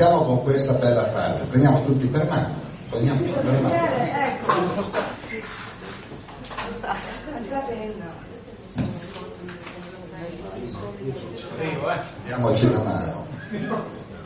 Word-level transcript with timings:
Iniziamo 0.00 0.24
con 0.24 0.42
questa 0.44 0.72
bella 0.72 1.04
frase, 1.04 1.44
prendiamo 1.44 1.84
tutti 1.84 2.06
per 2.06 2.26
mano, 2.26 2.54
prendiamoci 2.88 3.34
per 3.34 3.60
mano. 3.60 3.74
Diamoci 12.24 12.64
una 12.64 12.82
mano. 12.82 13.26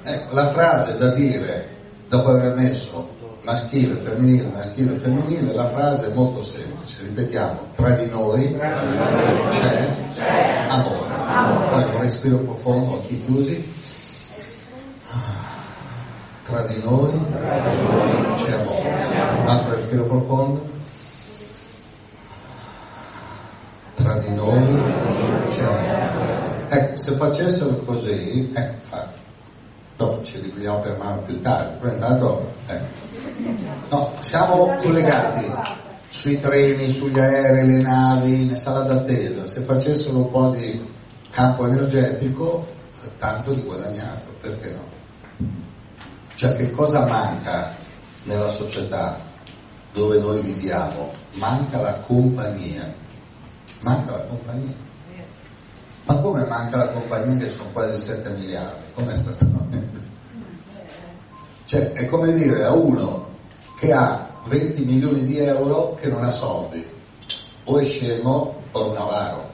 Ecco, 0.04 0.34
la 0.36 0.46
frase 0.52 0.96
da 0.96 1.12
dire 1.12 1.68
dopo 2.08 2.28
aver 2.28 2.54
messo 2.54 3.08
maschile, 3.42 3.96
femminile, 3.96 4.50
maschile, 4.52 4.96
femminile, 4.98 5.52
la 5.54 5.68
frase 5.70 6.12
è 6.12 6.14
molto 6.14 6.44
semplice, 6.44 7.02
ripetiamo, 7.02 7.70
tra 7.74 7.90
di 7.90 8.08
noi 8.10 8.56
c'è 9.48 9.96
amore. 10.68 11.68
Poi 11.68 11.82
un 11.82 12.00
respiro 12.00 12.38
profondo, 12.38 12.92
occhi 12.92 13.24
chiusi. 13.24 13.72
Tra 16.44 16.62
di 16.64 16.78
noi 16.84 17.10
c'è 18.34 18.52
amore. 18.52 19.40
Un 19.40 19.46
altro 19.48 19.70
respiro 19.72 20.04
profondo. 20.04 20.68
Tra 23.94 24.18
di 24.18 24.34
noi 24.34 25.48
c'è 25.48 25.62
amore. 25.62 26.68
Ecco, 26.68 26.96
se 26.96 27.12
facessero 27.12 27.76
così, 27.84 28.52
ecco, 28.54 28.74
infatti, 28.74 29.18
dopo 29.96 30.22
ci 30.22 30.38
riprendiamo 30.40 30.80
per 30.80 30.96
mano 30.98 31.22
più 31.22 31.40
tardi, 31.40 31.78
però 31.80 31.92
intanto, 31.92 32.52
ecco. 32.66 33.02
No, 33.88 34.12
siamo 34.20 34.76
collegati 34.82 35.50
sui 36.08 36.38
treni, 36.40 36.90
sugli 36.90 37.18
aerei, 37.18 37.66
le 37.66 37.80
navi, 37.80 38.42
in 38.42 38.56
sala 38.56 38.82
d'attesa. 38.82 39.46
Se 39.46 39.62
facessero 39.62 40.18
un 40.18 40.30
po' 40.30 40.50
di 40.50 40.92
campo 41.30 41.66
energetico, 41.66 42.66
tanto 43.18 43.54
di 43.54 43.62
guadagnato, 43.62 44.34
perché 44.40 44.70
no? 44.70 44.93
Cioè 46.34 46.56
che 46.56 46.70
cosa 46.72 47.06
manca 47.06 47.74
nella 48.24 48.50
società 48.50 49.18
dove 49.92 50.18
noi 50.18 50.40
viviamo? 50.40 51.12
Manca 51.34 51.80
la 51.80 51.94
compagnia. 52.00 52.92
Manca 53.80 54.12
la 54.12 54.22
compagnia. 54.24 54.74
Ma 56.06 56.16
come 56.16 56.44
manca 56.46 56.76
la 56.76 56.88
compagnia 56.88 57.44
che 57.44 57.50
sono 57.50 57.70
quasi 57.70 57.96
7 57.96 58.30
miliardi? 58.30 58.82
Come 58.92 59.14
sta 59.14 59.32
stamattina? 59.32 60.02
Cioè, 61.64 61.92
è 61.92 62.06
come 62.06 62.32
dire 62.34 62.64
a 62.64 62.72
uno 62.72 63.28
che 63.78 63.92
ha 63.92 64.28
20 64.46 64.84
milioni 64.84 65.24
di 65.24 65.38
euro 65.38 65.94
che 65.94 66.08
non 66.08 66.22
ha 66.22 66.30
soldi, 66.30 66.86
o 67.64 67.78
è 67.78 67.84
scemo 67.84 68.62
o 68.70 68.86
è 68.86 68.90
un 68.90 68.96
avaro, 68.96 69.52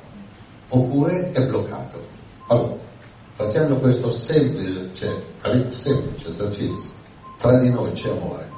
oppure 0.71 1.31
è 1.31 1.47
bloccato. 1.47 2.05
Allora, 2.49 2.79
facendo 3.41 3.79
questo 3.79 4.11
semplice, 4.11 4.91
cioè, 4.93 5.11
semplice 5.71 6.29
esercizio, 6.29 6.93
tra 7.39 7.59
di 7.59 7.71
noi 7.71 7.91
c'è 7.93 8.11
amore. 8.11 8.49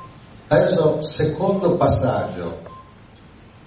Adesso, 0.48 1.00
secondo 1.02 1.76
passaggio, 1.76 2.60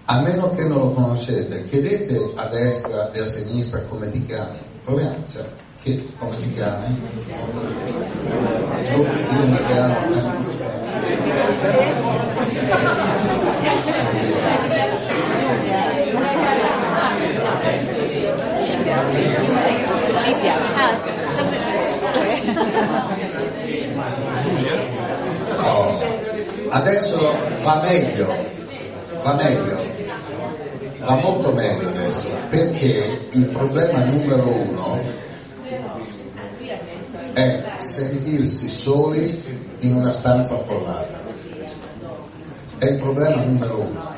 a 0.06 0.20
meno 0.20 0.54
che 0.54 0.66
non 0.66 0.80
lo 0.80 0.92
conoscete, 0.92 1.66
chiedete 1.66 2.34
a 2.36 2.48
destra 2.48 3.12
e 3.12 3.22
a 3.22 3.26
sinistra 3.26 3.82
come 3.84 4.12
ti 4.12 4.26
chiami. 4.26 4.60
Proviamo, 4.84 5.24
cioè, 5.32 5.50
che, 5.82 6.06
come 6.18 6.36
ti 6.42 6.54
chiami? 6.54 7.02
Tu, 8.92 9.02
io 9.02 9.48
mi 9.48 9.66
chiamo. 9.68 10.44
Oh, 25.58 26.00
adesso 26.70 27.38
va 27.64 27.82
meglio, 27.82 28.36
va 29.24 29.34
meglio, 29.36 29.84
va 31.00 31.16
molto 31.16 31.52
meglio 31.54 31.88
adesso, 31.88 32.30
perché 32.50 33.28
il 33.32 33.46
problema 33.46 34.04
numero 34.04 34.50
uno 34.50 35.02
è 37.34 37.74
sentirsi 37.78 38.68
soli 38.70 39.44
in 39.80 39.96
una 39.96 40.14
stanza 40.14 40.56
affollata. 40.56 41.24
È 42.78 42.86
il 42.86 43.00
problema 43.00 43.42
numero 43.44 43.80
uno, 43.80 44.14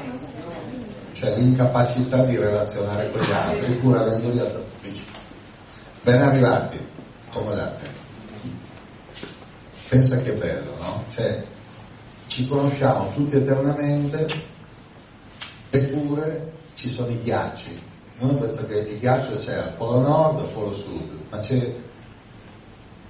cioè 1.14 1.36
l'incapacità 1.36 2.24
di 2.24 2.38
relazionare 2.38 3.12
con 3.12 3.22
gli 3.22 3.32
altri 3.32 3.74
pur 3.74 3.98
avendoli 3.98 4.40
vicini. 4.40 4.77
Ben 6.08 6.22
arrivati, 6.22 6.80
accomodate. 7.28 7.86
Pensa 9.90 10.22
che 10.22 10.32
bello, 10.36 10.78
no? 10.80 11.04
Cioè, 11.10 11.44
ci 12.28 12.48
conosciamo 12.48 13.12
tutti 13.12 13.36
eternamente, 13.36 14.26
eppure 15.70 16.54
ci 16.76 16.90
sono 16.90 17.10
i 17.10 17.20
ghiacci. 17.20 17.82
Noi 18.20 18.36
penso 18.36 18.66
che 18.68 18.78
il 18.78 19.00
ghiaccio 19.00 19.36
c'è 19.36 19.56
al 19.56 19.74
polo 19.74 20.00
nord 20.00 20.40
al 20.40 20.50
polo 20.52 20.72
sud, 20.72 21.24
ma 21.30 21.40
c'è 21.40 21.76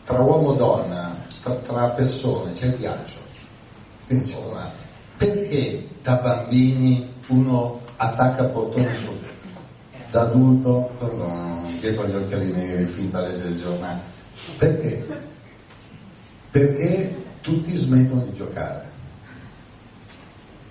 tra 0.03 0.19
uomo 0.19 0.55
e 0.55 0.57
donna, 0.57 1.23
tra, 1.43 1.53
tra 1.53 1.89
persone, 1.89 2.53
c'è 2.53 2.65
il 2.65 2.77
ghiaccio. 2.77 3.19
Quindi 4.07 4.25
c'è 4.25 4.39
una... 4.39 4.73
Perché 5.17 5.87
da 6.01 6.15
bambini 6.15 7.13
uno 7.27 7.79
attacca 7.97 8.45
portone 8.45 8.91
su, 8.95 9.15
da 10.09 10.21
adulto 10.21 10.93
dietro 11.87 12.07
gli 12.07 12.15
occhiali 12.15 12.51
neri, 12.51 12.85
finta 12.85 13.19
a 13.19 13.21
leggere 13.21 13.49
il 13.49 13.61
giornale? 13.61 13.99
Perché? 14.57 15.07
Perché 16.51 17.15
tutti 17.41 17.75
smettono 17.75 18.23
di 18.23 18.33
giocare. 18.33 18.85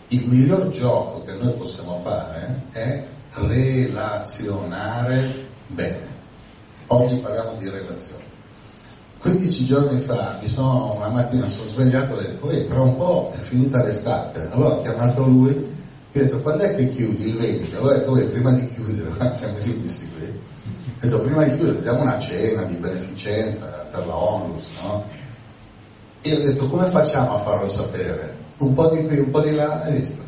Il 0.08 0.28
miglior 0.28 0.70
gioco 0.70 1.24
che 1.24 1.32
noi 1.34 1.52
possiamo 1.54 2.00
fare 2.04 2.62
è 2.72 3.04
relazionare 3.32 5.48
bene. 5.68 6.14
Oggi 6.88 7.16
parliamo 7.16 7.56
di 7.56 7.68
relazione. 7.68 8.24
15 9.18 9.64
giorni 9.64 10.00
fa, 10.00 10.38
mi 10.40 10.48
sono, 10.48 10.94
una 10.94 11.08
mattina 11.08 11.48
sono 11.48 11.68
svegliato 11.68 12.20
e 12.20 12.36
ho 12.38 12.46
detto, 12.46 12.68
tra 12.68 12.82
un 12.82 12.96
po' 12.96 13.30
è 13.32 13.36
finita 13.36 13.82
l'estate. 13.82 14.48
Allora 14.52 14.76
ho 14.76 14.82
chiamato 14.82 15.24
lui 15.24 15.74
e 16.12 16.20
ho 16.20 16.22
detto, 16.22 16.40
quando 16.42 16.62
è 16.62 16.76
che 16.76 16.88
chiudi 16.88 17.28
il 17.28 17.36
20? 17.36 17.74
Allora 17.74 18.08
ho 18.08 18.14
detto, 18.14 18.30
prima 18.30 18.52
di 18.52 18.68
chiudere, 18.68 19.10
siamo 19.34 19.58
chiusi 19.58 20.08
detto, 21.00 21.20
prima 21.20 21.44
di 21.44 21.56
chiudere 21.56 21.78
facciamo 21.78 22.02
una 22.02 22.18
cena 22.18 22.62
di 22.64 22.74
beneficenza 22.76 23.66
per 23.90 24.06
la 24.06 24.16
onlus, 24.16 24.70
no? 24.82 25.04
E 26.22 26.34
ho 26.34 26.40
detto, 26.40 26.68
come 26.68 26.90
facciamo 26.90 27.34
a 27.36 27.40
farlo 27.40 27.68
sapere? 27.68 28.36
Un 28.58 28.74
po' 28.74 28.88
di 28.88 29.06
qui, 29.06 29.18
un 29.18 29.30
po' 29.30 29.40
di 29.40 29.54
là, 29.54 29.82
hai 29.82 29.98
visto? 30.00 30.22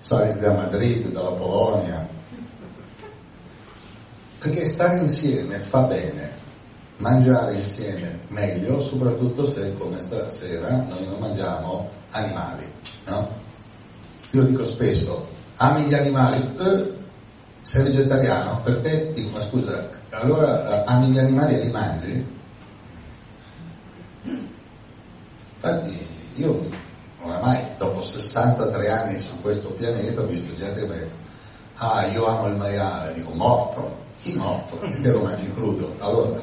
Sai, 0.00 0.36
da 0.38 0.52
Madrid, 0.54 1.08
dalla 1.08 1.30
Polonia. 1.30 2.08
Perché 4.38 4.68
stare 4.68 4.98
insieme 4.98 5.58
fa 5.58 5.82
bene, 5.82 6.34
mangiare 6.96 7.54
insieme 7.54 8.20
meglio, 8.28 8.80
soprattutto 8.80 9.46
se 9.46 9.74
come 9.76 9.98
stasera 10.00 10.82
noi 10.88 11.06
non 11.06 11.18
mangiamo 11.20 11.88
animali, 12.10 12.64
no? 13.06 13.40
Io 14.32 14.42
dico 14.42 14.64
spesso, 14.64 15.28
ami 15.56 15.84
gli 15.84 15.94
animali? 15.94 16.56
Eh, 16.58 16.92
sei 17.62 17.84
vegetariano? 17.84 18.60
Perché? 18.62 19.12
Dico, 19.12 19.30
ma 19.30 19.42
scusa, 19.42 19.88
allora 20.12 20.84
ami 20.84 21.08
gli 21.08 21.18
animali 21.18 21.54
e 21.54 21.64
li 21.64 21.70
mangi? 21.70 22.26
Infatti 25.54 26.06
io 26.34 26.68
oramai 27.22 27.64
dopo 27.78 28.00
63 28.00 28.90
anni 28.90 29.20
su 29.20 29.40
questo 29.40 29.70
pianeta 29.70 30.22
ho 30.22 30.26
visto 30.26 30.52
gente 30.54 30.80
che 30.80 30.86
mi 30.86 30.94
dice, 30.94 31.10
ah 31.76 32.06
io 32.06 32.26
amo 32.26 32.48
il 32.48 32.56
maiale, 32.56 33.14
dico 33.14 33.30
morto, 33.32 33.96
chi 34.20 34.36
morto? 34.36 34.76
Perché 34.76 35.10
lo 35.10 35.22
mangi 35.22 35.52
crudo? 35.52 35.94
Allora, 35.98 36.40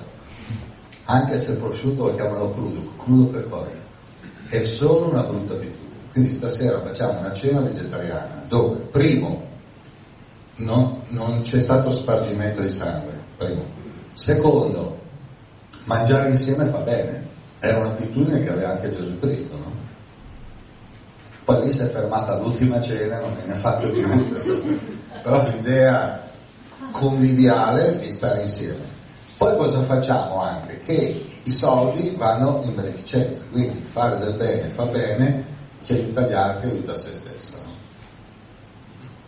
anche 1.05 1.39
se 1.39 1.51
il 1.51 1.57
prosciutto 1.57 2.07
lo 2.07 2.15
chiamano 2.15 2.51
crudo, 2.51 2.93
crudo 2.97 3.27
per 3.27 3.49
cosa? 3.49 3.87
È 4.47 4.61
solo 4.61 5.09
una 5.09 5.23
brutta 5.23 5.53
abitudine. 5.53 5.87
Quindi 6.11 6.31
stasera 6.31 6.81
facciamo 6.81 7.19
una 7.19 7.33
cena 7.33 7.61
vegetariana 7.61 8.45
dove, 8.47 8.79
primo, 8.91 9.47
non, 10.57 11.03
non 11.09 11.41
c'è 11.41 11.59
stato 11.59 11.89
spargimento 11.89 12.61
di 12.61 12.71
sangue, 12.71 13.18
primo. 13.39 13.65
Secondo, 14.13 14.99
mangiare 15.85 16.29
insieme 16.29 16.69
fa 16.69 16.79
bene, 16.79 17.25
era 17.59 17.79
un'abitudine 17.79 18.43
che 18.43 18.51
aveva 18.51 18.71
anche 18.71 18.93
Gesù 18.93 19.17
Cristo, 19.19 19.57
no? 19.57 19.87
Poi 21.45 21.63
lì 21.63 21.71
si 21.71 21.81
è 21.81 21.89
fermata 21.89 22.33
all'ultima 22.33 22.79
cena, 22.79 23.19
non 23.21 23.33
ne 23.43 23.53
ha 23.53 23.57
fatto 23.57 23.89
più, 23.89 24.29
però 25.23 25.43
l'idea 25.49 26.21
conviviale 26.91 27.97
di 27.97 28.11
stare 28.11 28.41
insieme. 28.43 28.87
Poi 29.37 29.55
cosa 29.55 29.81
facciamo 29.83 30.43
anche? 30.43 30.81
Che 30.81 31.25
i 31.43 31.51
soldi 31.51 32.13
vanno 32.17 32.61
in 32.65 32.75
beneficenza, 32.75 33.41
quindi 33.49 33.81
fare 33.83 34.17
del 34.17 34.35
bene 34.35 34.67
fa 34.67 34.85
bene, 34.85 35.43
chi 35.81 35.93
aiuta 35.93 36.27
gli 36.27 36.33
altri 36.33 36.69
aiuta 36.69 36.95
se 36.95 37.13
stesso. 37.13 37.57
No? 37.63 37.71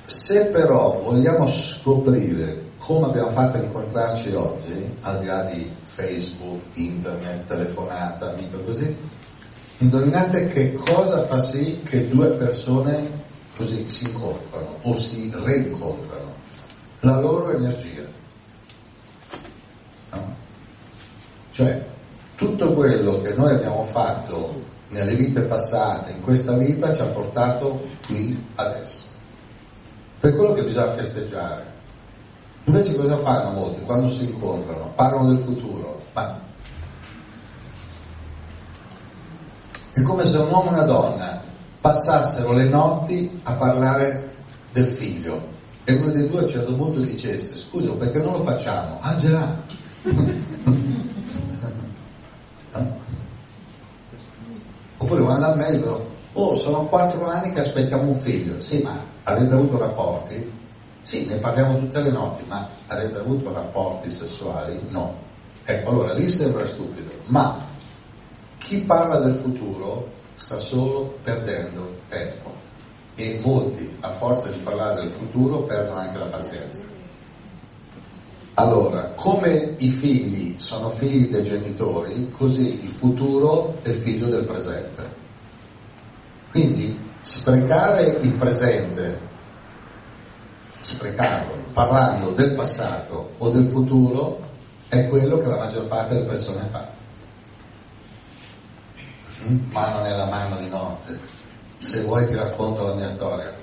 Se 0.05 0.47
però 0.47 0.99
vogliamo 1.01 1.49
scoprire 1.49 2.69
come 2.91 3.05
abbiamo 3.05 3.29
fatto 3.29 3.57
a 3.57 3.61
incontrarci 3.61 4.35
oggi, 4.35 4.97
al 5.01 5.19
di 5.21 5.25
là 5.25 5.43
di 5.43 5.71
Facebook, 5.83 6.61
internet, 6.73 7.47
telefonata, 7.47 8.33
amico 8.33 8.59
così, 8.63 8.93
indovinate 9.77 10.49
che 10.49 10.73
cosa 10.73 11.23
fa 11.23 11.39
sì 11.39 11.81
che 11.83 12.09
due 12.09 12.31
persone 12.31 13.23
così 13.55 13.89
si 13.89 14.05
incontrano 14.07 14.77
o 14.81 14.97
si 14.97 15.31
reincontrano? 15.33 16.35
La 16.99 17.19
loro 17.19 17.51
energia. 17.51 18.05
No? 20.11 20.35
Cioè, 21.51 21.85
tutto 22.35 22.73
quello 22.73 23.21
che 23.21 23.33
noi 23.33 23.53
abbiamo 23.53 23.85
fatto 23.85 24.63
nelle 24.89 25.15
vite 25.15 25.43
passate, 25.43 26.11
in 26.11 26.21
questa 26.21 26.57
vita, 26.57 26.93
ci 26.93 27.01
ha 27.01 27.05
portato 27.05 27.87
qui 28.05 28.37
adesso. 28.55 29.05
Per 30.19 30.35
quello 30.35 30.53
che 30.53 30.65
bisogna 30.65 30.93
festeggiare. 30.93 31.79
Invece 32.65 32.95
cosa 32.95 33.17
fanno 33.17 33.51
molti 33.51 33.81
quando 33.81 34.07
si 34.07 34.25
incontrano? 34.25 34.91
Parlano 34.95 35.33
del 35.33 35.43
futuro. 35.43 36.03
Ma... 36.13 36.39
È 39.91 40.01
come 40.03 40.25
se 40.25 40.37
un 40.37 40.49
uomo 40.49 40.69
e 40.69 40.73
una 40.73 40.83
donna 40.83 41.41
passassero 41.81 42.53
le 42.53 42.65
notti 42.65 43.41
a 43.43 43.53
parlare 43.53 44.35
del 44.71 44.85
figlio 44.85 45.49
e 45.83 45.93
uno 45.93 46.11
dei 46.11 46.27
due 46.29 46.39
a 46.39 46.43
un 46.43 46.49
certo 46.49 46.75
punto 46.75 46.99
dicesse 47.01 47.55
scusa 47.55 47.91
perché 47.93 48.19
non 48.19 48.33
lo 48.33 48.43
facciamo? 48.43 48.99
Già! 49.19 49.57
Oppure 54.97 55.21
vanno 55.21 55.39
dal 55.39 55.57
medico, 55.57 56.09
oh 56.33 56.55
sono 56.55 56.85
quattro 56.85 57.25
anni 57.25 57.51
che 57.51 57.61
aspettiamo 57.61 58.03
un 58.03 58.19
figlio, 58.19 58.61
sì 58.61 58.83
ma 58.83 59.03
avete 59.23 59.53
avuto 59.53 59.79
rapporti? 59.79 60.59
Sì, 61.03 61.25
ne 61.25 61.37
parliamo 61.37 61.79
tutte 61.79 62.01
le 62.01 62.11
notti, 62.11 62.43
ma 62.47 62.69
avete 62.87 63.17
avuto 63.17 63.51
rapporti 63.51 64.11
sessuali? 64.11 64.79
No. 64.89 65.29
Ecco, 65.63 65.89
allora 65.89 66.13
lì 66.13 66.29
sembra 66.29 66.67
stupido, 66.67 67.11
ma 67.25 67.65
chi 68.57 68.81
parla 68.81 69.19
del 69.19 69.35
futuro 69.35 70.11
sta 70.33 70.57
solo 70.59 71.17
perdendo 71.23 71.99
tempo 72.07 72.53
e 73.15 73.39
molti, 73.43 73.97
a 73.99 74.09
forza 74.11 74.49
di 74.49 74.59
parlare 74.59 75.01
del 75.01 75.11
futuro, 75.11 75.63
perdono 75.63 75.99
anche 75.99 76.17
la 76.17 76.25
pazienza. 76.25 76.83
Allora, 78.55 79.13
come 79.15 79.75
i 79.79 79.89
figli 79.89 80.55
sono 80.59 80.89
figli 80.89 81.27
dei 81.29 81.43
genitori, 81.43 82.31
così 82.31 82.83
il 82.83 82.89
futuro 82.89 83.77
è 83.81 83.89
figlio 83.89 84.27
del 84.27 84.45
presente. 84.45 85.19
Quindi 86.49 86.97
sprecare 87.21 88.17
il 88.21 88.33
presente, 88.33 89.29
sprecarlo 90.81 91.61
parlando 91.73 92.31
del 92.31 92.53
passato 92.53 93.35
o 93.37 93.49
del 93.49 93.69
futuro, 93.69 94.49
è 94.87 95.07
quello 95.07 95.39
che 95.39 95.47
la 95.47 95.57
maggior 95.57 95.87
parte 95.87 96.15
delle 96.15 96.25
persone 96.25 96.67
fa. 96.69 96.89
Mm? 99.43 99.71
Mano 99.71 100.01
nella 100.01 100.25
mano 100.25 100.57
di 100.57 100.67
notte. 100.69 101.19
Se 101.77 102.01
vuoi 102.03 102.27
ti 102.27 102.35
racconto 102.35 102.85
la 102.87 102.95
mia 102.95 103.09
storia. 103.09 103.53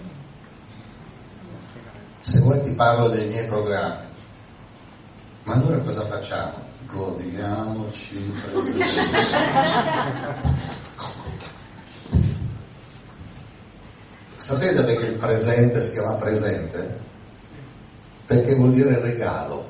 Se 2.21 2.41
vuoi 2.41 2.63
ti 2.65 2.73
parlo 2.73 3.09
dei 3.09 3.29
miei 3.29 3.47
programmi. 3.47 4.07
Ma 5.45 5.55
allora 5.55 5.79
cosa 5.81 6.05
facciamo? 6.05 6.67
Godiamoci 6.87 8.17
il 8.17 8.31
presente. 8.31 8.87
Sapete 14.37 14.85
perché 14.85 15.07
il 15.07 15.19
presente 15.19 15.83
si 15.83 15.93
chiama 15.93 16.15
presente? 16.15 17.07
Perché 18.29 18.55
vuol 18.57 18.75
dire 18.75 19.01
regalo. 19.01 19.67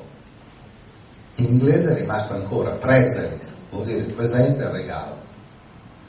In 1.37 1.45
inglese 1.45 1.93
è 1.93 1.99
rimasto 2.01 2.33
ancora 2.33 2.71
present, 2.71 3.41
vuol 3.69 3.85
dire 3.85 4.01
presente 4.03 4.65
e 4.65 4.71
regalo. 4.71 5.15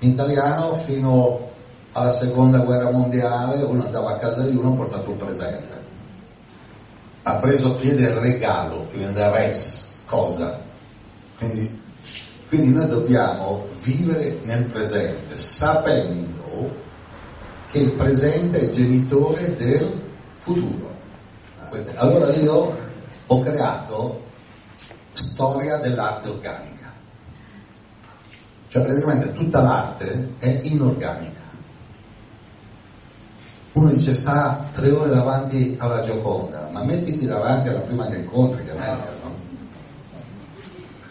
In 0.01 0.11
italiano 0.11 0.75
fino 0.75 1.49
alla 1.93 2.11
seconda 2.11 2.59
guerra 2.59 2.91
mondiale 2.91 3.63
uno 3.63 3.85
andava 3.85 4.11
a 4.11 4.19
casa 4.19 4.43
di 4.43 4.57
uno 4.57 4.73
e 4.73 4.77
portato 4.77 5.11
un 5.11 5.17
presente. 5.17 5.85
Ha 7.23 7.37
preso 7.37 7.77
piede 7.77 8.03
il 8.03 8.17
regalo, 8.17 8.89
che 8.91 8.97
viene 8.97 9.13
da 9.13 9.31
res, 9.31 9.91
cosa. 10.07 10.61
Quindi, 11.39 11.83
quindi 12.49 12.73
noi 12.73 12.89
dobbiamo 12.89 13.67
vivere 13.85 14.41
nel 14.43 14.65
presente, 14.65 15.37
sapendo 15.37 16.75
che 17.71 17.79
il 17.79 17.93
presente 17.93 18.61
è 18.61 18.71
genitore 18.71 19.55
del 19.55 20.01
futuro. 20.33 20.90
Allora 21.97 22.35
io 22.35 22.79
ho 23.27 23.41
creato 23.43 24.25
storia 25.13 25.77
dell'arte 25.79 26.29
organica. 26.29 26.93
Cioè 28.69 28.83
praticamente 28.83 29.33
tutta 29.35 29.61
l'arte 29.63 30.35
è 30.39 30.61
inorganica. 30.65 31.39
Uno 33.73 33.89
dice 33.91 34.15
sta 34.15 34.69
tre 34.73 34.91
ore 34.91 35.11
davanti 35.11 35.77
alla 35.79 36.03
Gioconda, 36.03 36.69
ma 36.73 36.83
mettiti 36.83 37.25
davanti 37.27 37.69
alla 37.69 37.81
prima 37.81 38.07
che 38.07 38.17
incontri, 38.19 38.65
che 38.65 38.73
è 38.73 38.79
meglio, 38.79 39.19
no? 39.23 39.39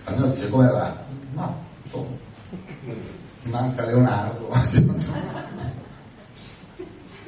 Allora 0.03 0.31
dice 0.31 0.49
come 0.49 0.67
va? 0.67 0.97
No, 1.31 1.63
oh, 1.91 2.17
mi 3.43 3.51
manca 3.51 3.85
Leonardo. 3.85 4.49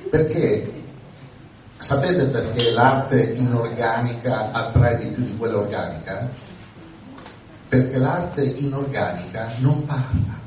Perché 0.10 0.81
sapete 1.82 2.28
perché 2.28 2.72
l'arte 2.72 3.22
inorganica 3.22 4.52
attrae 4.52 4.98
di 4.98 5.08
più 5.08 5.24
di 5.24 5.36
quella 5.36 5.58
organica? 5.58 6.30
Perché 7.68 7.98
l'arte 7.98 8.44
inorganica 8.44 9.54
non 9.58 9.84
parla. 9.86 10.40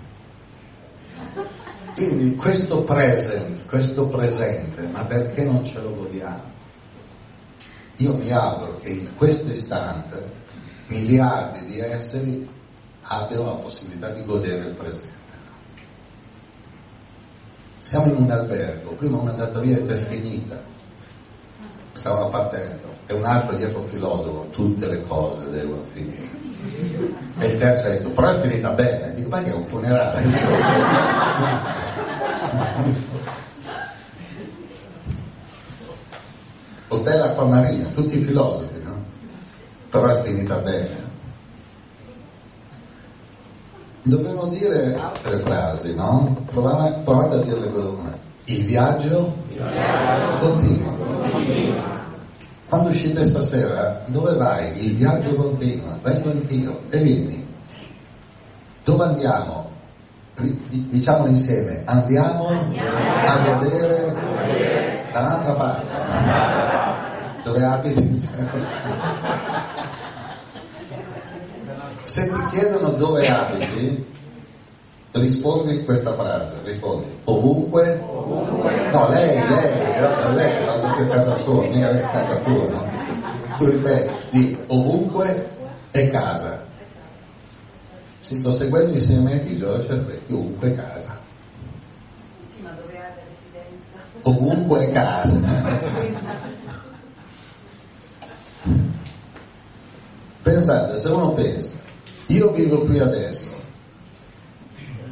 Quindi 1.94 2.36
questo 2.36 2.84
present, 2.84 3.66
questo 3.66 4.08
presente, 4.08 4.86
ma 4.88 5.04
perché 5.04 5.42
non 5.42 5.64
ce 5.64 5.80
lo 5.80 5.94
godiamo? 5.94 6.52
Io 7.96 8.16
mi 8.16 8.30
auguro 8.30 8.78
che 8.78 8.90
in 8.90 9.14
questo 9.16 9.50
istante 9.50 10.42
miliardi 10.88 11.64
di 11.64 11.80
esseri 11.80 12.48
abbiano 13.02 13.44
la 13.44 13.54
possibilità 13.54 14.10
di 14.10 14.24
godere 14.24 14.68
il 14.68 14.74
presente. 14.74 15.12
Siamo 17.80 18.06
in 18.06 18.16
un 18.22 18.30
albergo, 18.30 18.92
prima 18.92 19.18
una 19.18 19.30
andata 19.30 19.58
via 19.58 19.76
ed 19.76 19.90
è 19.90 19.96
finita, 19.96 20.72
stavano 22.04 22.28
partendo, 22.28 22.94
e 23.06 23.14
un 23.14 23.24
altro 23.24 23.56
dietro 23.56 23.80
filosofo, 23.80 24.48
tutte 24.50 24.86
le 24.88 25.06
cose 25.06 25.48
devono 25.48 25.80
finire. 25.90 26.28
E 27.38 27.46
il 27.46 27.56
terzo 27.56 27.86
ha 27.86 27.90
detto, 27.92 28.10
però 28.10 28.28
è 28.28 28.40
finita 28.40 28.72
bene, 28.72 29.14
dico, 29.14 29.30
ma 29.30 29.42
che 29.42 29.50
è 29.50 29.54
un 29.54 29.64
funerale? 29.64 30.20
Hotel 36.88 37.22
Acquamarina, 37.22 37.88
tutti 37.94 38.18
i 38.18 38.22
filosofi, 38.22 38.82
no? 38.82 39.02
Però 39.88 40.06
è 40.06 40.20
finita 40.22 40.58
bene. 40.58 41.02
Dobbiamo 44.02 44.48
dire 44.48 44.94
altre 45.00 45.38
frasi, 45.38 45.94
no? 45.94 46.44
Provate, 46.50 47.00
provate 47.02 47.36
a 47.36 47.40
dirle 47.40 47.70
come 47.70 48.18
il 48.44 48.64
viaggio, 48.66 49.34
continua. 50.38 51.03
Quando 52.74 52.90
uscite 52.90 53.24
stasera, 53.24 54.02
dove 54.06 54.34
vai? 54.34 54.84
Il 54.84 54.96
viaggio 54.96 55.32
continua, 55.36 55.96
vengo 56.02 56.28
anch'io 56.28 56.82
e 56.90 56.98
vieni. 56.98 57.46
Dove 58.82 59.04
andiamo? 59.04 59.70
Diciamolo 60.88 61.28
insieme, 61.30 61.84
andiamo, 61.84 62.48
a 62.48 63.58
vedere 63.60 65.08
da 65.12 65.20
un'altra 65.20 65.54
parte. 65.54 65.86
Dove 67.44 67.64
abiti? 67.64 68.28
Se 72.02 72.32
ti 72.32 72.46
chiedono 72.50 72.88
dove 72.88 73.28
abiti, 73.28 74.13
rispondi 75.20 75.84
questa 75.84 76.14
frase, 76.14 76.56
rispondi 76.64 77.06
ovunque, 77.24 78.00
ovunque. 78.00 78.90
no 78.90 79.08
lei, 79.08 79.46
lei, 79.48 80.34
lei 80.34 80.64
va 80.64 80.96
a 80.96 81.06
casa 81.08 81.36
sua, 81.36 81.62
mica 81.68 81.88
a 81.90 82.10
casa 82.10 82.36
tua, 82.38 82.68
no? 82.68 82.92
Tu 83.56 83.66
ripeti, 83.66 84.12
di 84.30 84.58
ovunque 84.68 85.50
è 85.92 86.10
casa. 86.10 86.64
Si 88.18 88.34
sto 88.34 88.52
seguendo 88.52 88.90
gli 88.90 88.96
insegnamenti 88.96 89.52
di 89.52 89.58
Giorgio 89.58 89.86
Cervetti, 89.86 90.32
ovunque 90.32 90.74
casa. 90.74 91.18
Ha 92.64 92.70
residenza? 92.72 93.98
Ovunque 94.22 94.88
è 94.88 94.90
casa. 94.90 95.40
Pensate, 100.42 100.98
se 100.98 101.08
uno 101.08 101.34
pensa, 101.34 101.78
io 102.26 102.52
vivo 102.52 102.80
qui 102.80 102.98
adesso, 102.98 103.43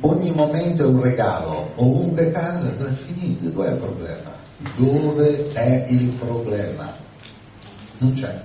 ogni 0.02 0.30
momento 0.32 0.85
è 0.85 0.87
un 0.87 1.00
regalo, 1.00 1.73
ovunque 1.76 2.30
casa, 2.32 2.68
è 2.68 2.92
finito? 2.92 3.50
Dove 3.50 3.68
è 3.68 3.71
il 3.73 3.78
problema? 3.78 4.30
Dove 4.75 5.52
è 5.52 5.87
il 5.88 6.09
problema? 6.11 6.92
Non 7.99 8.12
c'è. 8.14 8.42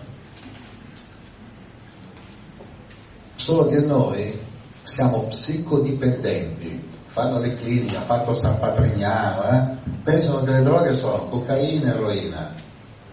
Solo 3.35 3.67
che 3.67 3.79
noi 3.81 4.39
siamo 4.83 5.23
psicodipendenti, 5.23 6.83
fanno 7.05 7.39
le 7.39 7.55
cliniche, 7.55 7.97
ha 7.97 8.01
fatto 8.01 8.33
San 8.33 8.59
Patrignano, 8.59 9.43
eh? 9.49 9.91
pensano 10.03 10.43
che 10.43 10.51
le 10.51 10.61
droghe 10.61 10.93
sono 10.93 11.27
cocaina 11.27 11.91
e 11.91 11.93
eroina 11.93 12.53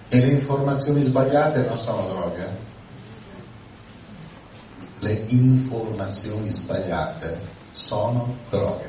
e 0.08 0.20
le 0.20 0.32
informazioni 0.32 1.02
sbagliate 1.02 1.66
non 1.66 1.78
sono 1.78 2.06
droghe. 2.08 2.62
Le 5.00 5.24
informazioni 5.28 6.50
sbagliate 6.50 7.53
sono 7.74 8.36
droghe. 8.50 8.88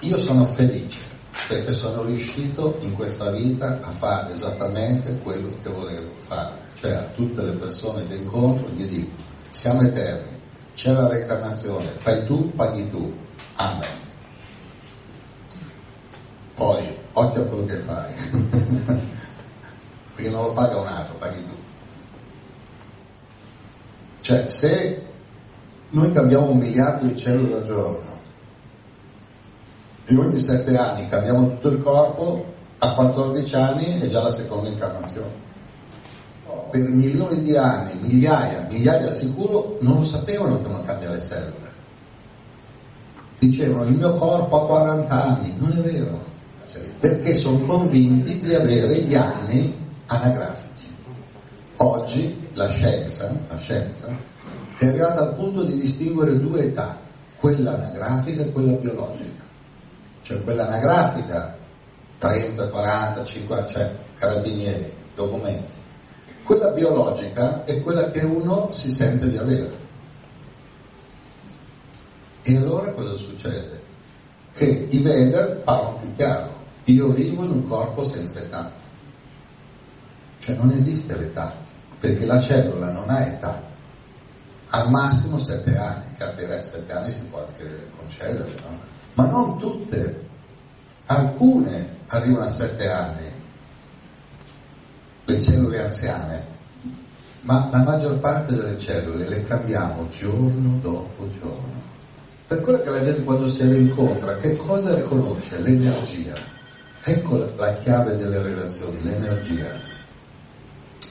Io 0.00 0.18
sono 0.18 0.44
felice 0.46 0.98
perché 1.46 1.70
sono 1.70 2.02
riuscito 2.02 2.76
in 2.80 2.94
questa 2.94 3.30
vita 3.30 3.78
a 3.80 3.90
fare 3.90 4.32
esattamente 4.32 5.18
quello 5.20 5.56
che 5.62 5.70
volevo 5.70 6.10
fare, 6.26 6.52
cioè 6.74 6.92
a 6.92 7.02
tutte 7.14 7.42
le 7.42 7.52
persone 7.52 8.06
che 8.08 8.16
incontro 8.16 8.68
gli 8.70 8.86
dico 8.86 9.26
siamo 9.48 9.82
eterni, 9.82 10.36
c'è 10.74 10.92
la 10.92 11.08
reincarnazione, 11.08 11.86
fai 11.86 12.26
tu, 12.26 12.52
paghi 12.54 12.90
tu, 12.90 13.16
amen. 13.54 13.88
Poi, 16.54 16.96
occhio 17.12 17.42
a 17.42 17.46
quello 17.46 17.64
che 17.66 17.76
fai, 17.76 18.12
perché 20.14 20.30
non 20.30 20.42
lo 20.42 20.52
paga 20.52 20.80
un 20.80 20.86
altro, 20.88 21.14
paghi 21.14 21.46
tu. 21.46 21.56
Cioè, 24.20 24.48
se 24.48 25.07
noi 25.90 26.12
cambiamo 26.12 26.50
un 26.50 26.58
miliardo 26.58 27.06
di 27.06 27.16
cellule 27.16 27.56
al 27.56 27.64
giorno 27.64 28.16
e 30.04 30.16
ogni 30.16 30.38
sette 30.38 30.76
anni 30.76 31.08
cambiamo 31.08 31.48
tutto 31.48 31.68
il 31.68 31.82
corpo, 31.82 32.54
a 32.78 32.94
14 32.94 33.56
anni 33.56 34.00
è 34.00 34.06
già 34.06 34.22
la 34.22 34.30
seconda 34.30 34.68
incarnazione. 34.68 35.46
Per 36.70 36.88
milioni 36.88 37.42
di 37.42 37.56
anni, 37.56 37.92
migliaia, 38.00 38.66
migliaia 38.70 39.12
sicuro, 39.12 39.76
non 39.80 39.96
lo 39.96 40.04
sapevano 40.04 40.62
che 40.62 40.68
non 40.68 40.82
cambia 40.84 41.10
le 41.10 41.20
cellule. 41.20 41.72
Dicevano 43.38 43.84
il 43.84 43.96
mio 43.96 44.14
corpo 44.14 44.62
ha 44.62 44.66
40 44.66 45.24
anni, 45.24 45.54
non 45.58 45.72
è 45.72 45.80
vero, 45.82 46.24
perché 47.00 47.34
sono 47.34 47.58
convinti 47.66 48.40
di 48.40 48.54
avere 48.54 49.02
gli 49.02 49.14
anni 49.14 49.74
anagrafici. 50.06 50.94
Oggi 51.76 52.48
la 52.54 52.68
scienza, 52.68 53.30
la 53.46 53.56
scienza 53.58 54.36
è 54.78 54.86
arrivata 54.86 55.22
al 55.22 55.34
punto 55.34 55.64
di 55.64 55.76
distinguere 55.76 56.38
due 56.38 56.66
età, 56.66 56.96
quella 57.36 57.74
anagrafica 57.74 58.44
e 58.44 58.52
quella 58.52 58.72
biologica. 58.72 59.42
Cioè 60.22 60.42
quella 60.44 60.66
anagrafica, 60.66 61.56
30, 62.18 62.68
40, 62.68 63.24
50, 63.24 63.66
cioè 63.66 63.96
carabinieri, 64.14 64.92
documenti. 65.16 65.76
Quella 66.44 66.68
biologica 66.68 67.64
è 67.64 67.82
quella 67.82 68.08
che 68.10 68.20
uno 68.20 68.70
si 68.70 68.90
sente 68.92 69.28
di 69.28 69.36
avere. 69.36 69.76
E 72.42 72.56
allora 72.56 72.92
cosa 72.92 73.14
succede? 73.14 73.82
Che 74.52 74.86
i 74.90 74.98
Veda 75.00 75.44
parlano 75.64 75.96
più 75.96 76.14
chiaro. 76.14 76.56
Io 76.84 77.08
vivo 77.10 77.42
in 77.42 77.50
un 77.50 77.68
corpo 77.68 78.04
senza 78.04 78.38
età. 78.38 78.70
Cioè 80.38 80.54
non 80.54 80.70
esiste 80.70 81.16
l'età, 81.16 81.52
perché 81.98 82.24
la 82.24 82.40
cellula 82.40 82.90
non 82.90 83.10
ha 83.10 83.26
età 83.26 83.67
al 84.70 84.90
massimo 84.90 85.38
sette 85.38 85.76
anni, 85.76 86.04
capire 86.16 86.60
sette 86.60 86.92
anni 86.92 87.10
si 87.10 87.24
può 87.26 87.46
anche 87.46 87.90
concedere, 87.96 88.54
no? 88.62 88.78
ma 89.14 89.26
non 89.26 89.58
tutte, 89.58 90.26
alcune 91.06 91.96
arrivano 92.08 92.44
a 92.44 92.48
sette 92.48 92.90
anni, 92.90 93.32
le 95.24 95.40
cellule 95.40 95.82
anziane, 95.82 96.56
ma 97.42 97.68
la 97.70 97.82
maggior 97.82 98.18
parte 98.18 98.54
delle 98.54 98.78
cellule 98.78 99.28
le 99.28 99.44
cambiamo 99.44 100.06
giorno 100.08 100.78
dopo 100.80 101.30
giorno. 101.30 101.86
Per 102.46 102.60
quello 102.62 102.80
che 102.80 102.90
la 102.90 103.02
gente 103.02 103.24
quando 103.24 103.48
si 103.48 103.66
rincontra, 103.68 104.36
che 104.36 104.56
cosa 104.56 104.94
riconosce? 104.94 105.60
L'energia. 105.60 106.34
Ecco 107.02 107.52
la 107.56 107.74
chiave 107.74 108.16
delle 108.16 108.40
relazioni, 108.42 109.02
l'energia. 109.02 109.70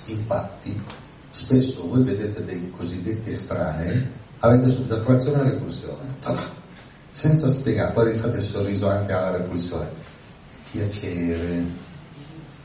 Infatti, 0.05 0.81
spesso 1.29 1.88
voi 1.88 2.03
vedete 2.03 2.43
dei 2.43 2.72
cosiddetti 2.72 3.31
estranei, 3.31 4.05
avete 4.39 4.69
subito 4.69 4.96
attrazione 4.96 5.41
e 5.41 5.50
repulsione, 5.51 6.15
senza 7.12 7.48
spiegare, 7.48 7.93
poi 7.93 8.17
fate 8.17 8.38
il 8.38 8.43
sorriso 8.43 8.89
anche 8.89 9.12
alla 9.12 9.38
repulsione, 9.38 9.89
piacere, 10.72 11.65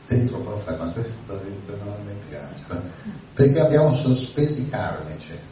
dentro 0.07 0.37
però 0.39 0.57
fai, 0.57 0.77
ma 0.77 0.87
questo 0.91 1.41
non 1.83 1.95
mi 2.05 2.13
piace, 2.29 2.83
perché 3.33 3.59
abbiamo 3.59 3.93
sospesi 3.93 4.69
karmici. 4.69 5.51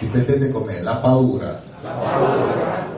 Ripetete 0.00 0.50
com'è, 0.50 0.80
la 0.80 0.96
paura, 0.96 1.62
la 1.82 1.90
paura. 1.90 2.88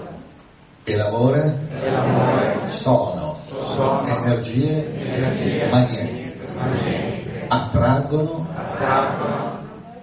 e 0.85 0.97
l'amore, 0.97 1.59
e 1.69 1.91
l'amore. 1.91 2.67
Sono, 2.67 3.39
sono, 3.49 4.07
energie, 4.07 4.95
energie 4.95 5.69
magnetiche. 5.69 6.49
magnetiche 6.55 7.12
attraggono, 7.53 8.47
attraggono 8.55 9.61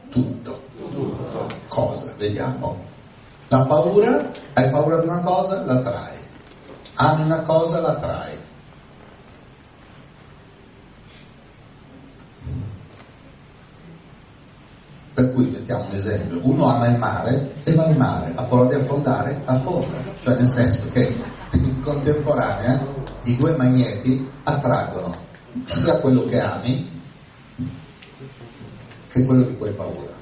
tutto. 0.10 0.62
tutto. 0.78 1.48
Cosa? 1.68 2.14
Vediamo. 2.18 2.88
La 3.48 3.66
paura, 3.66 4.30
hai 4.54 4.70
paura 4.70 5.00
di 5.02 5.08
una 5.08 5.22
cosa, 5.22 5.66
la 5.66 5.80
trai. 5.80 6.18
Ami 6.96 7.24
una 7.24 7.42
cosa, 7.42 7.82
la 7.82 7.96
trai. 7.96 8.38
Per 15.14 15.34
cui 15.34 15.48
mettiamo 15.48 15.86
un 15.86 15.96
esempio, 15.96 16.40
uno 16.44 16.70
ama 16.70 16.88
il 16.88 16.98
mare 16.98 17.56
e 17.64 17.74
va 17.74 17.86
al 17.86 17.98
mare, 17.98 18.32
ha 18.36 18.44
paura 18.44 18.70
di 18.70 18.76
affondare, 18.76 19.42
affonda. 19.46 19.98
Cioè 20.22 20.36
nel 20.36 20.48
senso 20.48 20.90
che 20.92 21.14
in 21.52 21.82
contemporanea 21.82 22.80
i 23.24 23.36
due 23.36 23.56
magneti 23.58 24.30
attraggono 24.44 25.18
sia 25.66 26.00
quello 26.00 26.24
che 26.26 26.40
ami 26.40 26.99
che 29.20 29.26
quello 29.26 29.44
di 29.44 29.58
cui 29.58 29.68
hai 29.68 29.74
paura. 29.74 30.18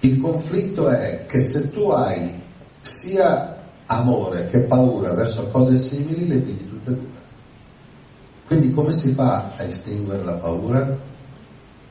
Il 0.00 0.20
conflitto 0.20 0.88
è 0.88 1.26
che 1.26 1.40
se 1.40 1.70
tu 1.70 1.88
hai 1.90 2.40
sia 2.80 3.58
amore 3.86 4.48
che 4.48 4.62
paura 4.62 5.12
verso 5.12 5.48
cose 5.48 5.76
simili, 5.76 6.26
le 6.26 6.38
vedi 6.38 6.68
tutte 6.68 6.90
e 6.90 6.94
due. 6.94 7.18
Quindi 8.46 8.72
come 8.72 8.92
si 8.92 9.12
fa 9.12 9.50
a 9.56 9.62
estinguere 9.62 10.24
la 10.24 10.34
paura? 10.34 10.98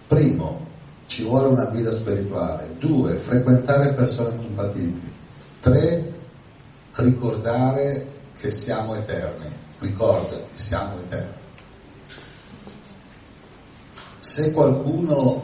Primo, 0.07 0.67
ci 1.05 1.23
vuole 1.23 1.47
una 1.47 1.65
guida 1.65 1.91
spirituale. 1.91 2.75
Due, 2.79 3.13
frequentare 3.13 3.93
persone 3.93 4.35
compatibili. 4.35 5.13
Tre, 5.59 6.13
ricordare 6.93 8.07
che 8.37 8.49
siamo 8.49 8.95
eterni. 8.95 9.51
Ricordati, 9.77 10.41
siamo 10.55 10.99
eterni 10.99 11.38
se 14.19 14.51
qualcuno 14.51 15.43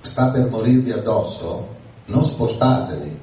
sta 0.00 0.30
per 0.30 0.48
morirvi 0.48 0.92
addosso, 0.92 1.76
non 2.06 2.24
spostatevi, 2.24 3.18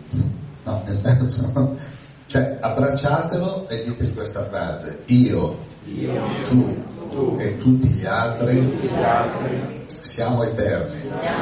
no, 0.63 0.81
nel 0.85 0.95
senso, 0.95 1.75
cioè 2.27 2.57
abbracciatelo 2.61 3.67
e 3.69 3.83
ditegli 3.83 4.13
questa 4.13 4.45
frase, 4.45 5.03
io, 5.05 5.57
io 5.85 6.43
tu, 6.43 6.83
tu, 7.09 7.35
e 7.39 7.57
tutti 7.57 7.87
gli 7.87 8.05
altri, 8.05 8.59
tutti 8.61 8.87
gli 8.87 9.03
altri 9.03 9.85
siamo, 9.99 10.43
eterni. 10.43 10.99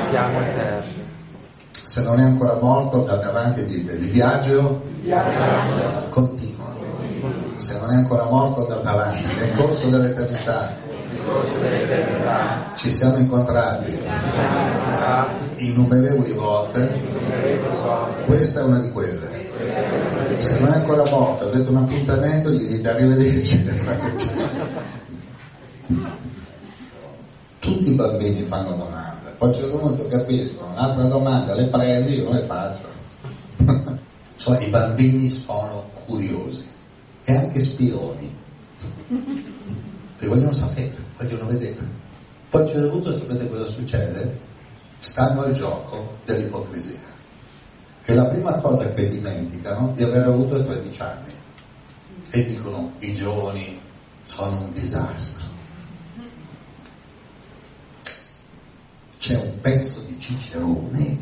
siamo 0.09 0.39
eterni. 0.39 1.01
Se 1.83 2.01
non 2.03 2.19
è 2.19 2.23
ancora 2.23 2.57
morto, 2.61 3.01
da 3.03 3.17
davanti 3.17 3.63
dite, 3.65 3.93
il 3.93 4.09
viaggio, 4.09 4.83
viaggio. 5.01 6.07
continua. 6.09 6.71
Se 7.55 7.77
non 7.79 7.91
è 7.91 7.95
ancora 7.95 8.23
morto, 8.25 8.65
da 8.65 8.77
davanti, 8.77 9.33
nel 9.35 9.55
corso 9.55 9.89
dell'eternità 9.89 10.82
ci 12.75 12.91
siamo 12.91 13.17
incontrati 13.17 13.97
innumerevoli 15.57 16.31
volte, 16.33 17.01
questa 18.25 18.61
è 18.61 18.63
una 18.63 18.79
di 18.79 18.91
quelle. 18.91 20.37
Se 20.37 20.59
non 20.59 20.69
è 20.69 20.75
ancora 20.75 21.09
morto, 21.09 21.47
avete 21.47 21.69
un 21.69 21.77
appuntamento, 21.77 22.49
gli 22.51 22.67
dite 22.67 22.89
arrivederci. 22.89 23.63
Tutti 27.59 27.91
i 27.91 27.93
bambini 27.93 28.41
fanno 28.41 28.75
domande, 28.75 29.35
poi 29.37 29.47
a 29.49 29.51
un 29.51 29.53
certo 29.53 29.77
punto 29.77 30.07
capiscono, 30.07 30.71
un'altra 30.71 31.03
domanda 31.05 31.55
le 31.55 31.65
prendi, 31.67 32.17
io 32.17 32.23
non 32.25 32.33
le 32.33 32.41
faccio. 32.41 32.91
cioè 34.35 34.61
i 34.61 34.69
bambini 34.69 35.29
sono 35.29 35.89
curiosi 36.05 36.67
e 37.23 37.35
anche 37.35 37.59
spioni 37.61 38.35
e 40.19 40.27
vogliono 40.27 40.51
sapere, 40.51 41.02
vogliono 41.23 41.45
vedere. 41.47 42.01
Poi 42.49 42.61
a 42.61 42.63
un 42.63 42.69
certo 42.69 42.89
punto 42.89 43.13
sapete 43.13 43.49
cosa 43.49 43.65
succede? 43.65 44.39
Stanno 44.99 45.41
al 45.41 45.51
gioco 45.53 46.17
dell'ipocrisia. 46.25 47.11
Che 48.03 48.13
la 48.13 48.25
prima 48.25 48.57
cosa 48.59 48.91
che 48.93 49.07
dimenticano 49.07 49.93
di 49.95 50.03
aver 50.03 50.23
avuto 50.23 50.63
13 50.63 51.01
anni. 51.01 51.33
E 52.31 52.45
dicono 52.45 52.93
i 52.99 53.13
giovani 53.13 53.79
sono 54.23 54.61
un 54.61 54.71
disastro. 54.71 55.43
pezzo 59.63 60.01
di 60.01 60.19
Cicerone, 60.19 61.17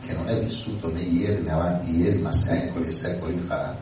che 0.00 0.12
non 0.12 0.26
è 0.26 0.40
vissuto 0.40 0.92
né 0.92 1.00
ieri 1.00 1.40
né 1.42 1.52
avanti 1.52 1.96
ieri, 1.96 2.18
ma 2.18 2.32
secoli 2.32 2.88
e 2.88 2.92
secoli 2.92 3.38
fa, 3.38 3.76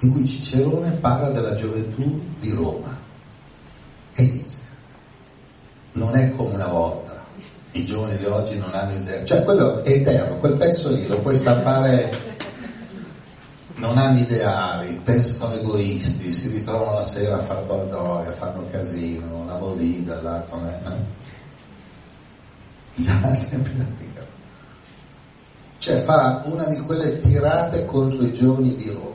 in 0.00 0.12
cui 0.12 0.26
Cicerone 0.26 0.92
parla 0.92 1.28
della 1.28 1.54
gioventù 1.54 2.20
di 2.40 2.50
Roma. 2.52 3.00
E 4.14 4.22
inizia. 4.22 4.64
Non 5.92 6.14
è 6.16 6.30
come 6.32 6.54
una 6.54 6.68
volta, 6.68 7.24
i 7.72 7.84
giovani 7.84 8.16
di 8.16 8.24
oggi 8.24 8.58
non 8.58 8.74
hanno 8.74 8.94
idea, 8.94 9.24
cioè 9.24 9.42
quello 9.44 9.82
è 9.82 9.90
eterno, 9.90 10.38
quel 10.38 10.56
pezzo 10.56 10.92
lì 10.92 11.06
lo 11.06 11.20
puoi 11.20 11.36
stampare 11.36 12.30
non 13.82 13.98
hanno 13.98 14.18
ideali, 14.18 14.94
pensano 15.02 15.54
egoisti, 15.54 16.32
si 16.32 16.50
ritrovano 16.50 16.94
la 16.94 17.02
sera 17.02 17.36
a 17.36 17.42
far 17.42 17.64
baldoria, 17.64 18.30
fanno 18.30 18.64
casino, 18.70 19.44
la 19.44 19.58
movida, 19.58 20.22
là 20.22 20.44
com'è, 20.48 20.80
eh? 20.86 21.20
Gli 22.94 23.08
altri 23.08 23.56
praticano. 23.58 24.26
Cioè 25.78 26.00
fa 26.02 26.42
una 26.46 26.64
di 26.66 26.78
quelle 26.82 27.18
tirate 27.18 27.84
contro 27.86 28.22
i 28.22 28.32
giovani 28.32 28.76
di 28.76 28.88
Roma. 28.88 29.11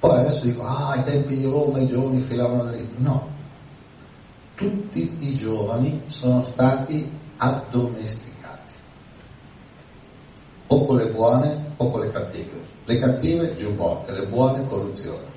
Poi 0.00 0.16
adesso 0.16 0.44
dico, 0.44 0.64
ah, 0.64 0.90
ai 0.90 1.02
tempi 1.02 1.36
di 1.36 1.44
Roma 1.44 1.80
i 1.80 1.86
giovani 1.86 2.20
filavano 2.20 2.64
dritto. 2.64 2.94
No, 2.98 3.28
tutti 4.54 5.16
i 5.20 5.36
giovani 5.36 6.02
sono 6.04 6.44
stati 6.44 7.10
addomesticati, 7.36 8.72
o 10.68 10.86
con 10.86 10.96
le 10.96 11.10
buone 11.10 11.72
o 11.76 11.90
con 11.90 12.00
le 12.00 12.10
cattive. 12.12 12.66
Le 12.84 12.98
cattive 12.98 13.54
giubbotte, 13.54 14.12
le 14.12 14.26
buone 14.26 14.66
corruzione. 14.66 15.36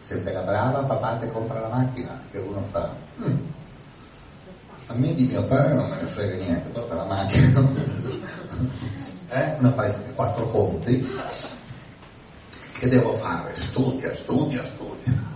Sempre 0.00 0.32
la 0.32 0.42
brava, 0.42 0.82
papà 0.82 1.16
te 1.16 1.30
compra 1.30 1.60
la 1.60 1.68
macchina, 1.68 2.20
che 2.30 2.38
uno 2.38 2.62
fa. 2.70 2.94
Mm. 3.20 3.38
A 4.86 4.94
me 4.94 5.14
di 5.14 5.26
mio 5.26 5.44
padre 5.46 5.74
non 5.74 5.88
me 5.88 5.96
ne 5.96 6.06
frega 6.06 6.36
niente, 6.36 6.68
porta 6.68 6.94
la 6.94 7.04
macchina. 7.04 7.60
eh? 9.30 9.56
Mi 9.60 9.72
fai 9.74 9.94
quattro 10.14 10.46
conti. 10.46 11.08
Che 12.82 12.88
devo 12.88 13.12
fare? 13.12 13.54
Studia, 13.54 14.12
studia, 14.12 14.60
studia. 14.74 15.30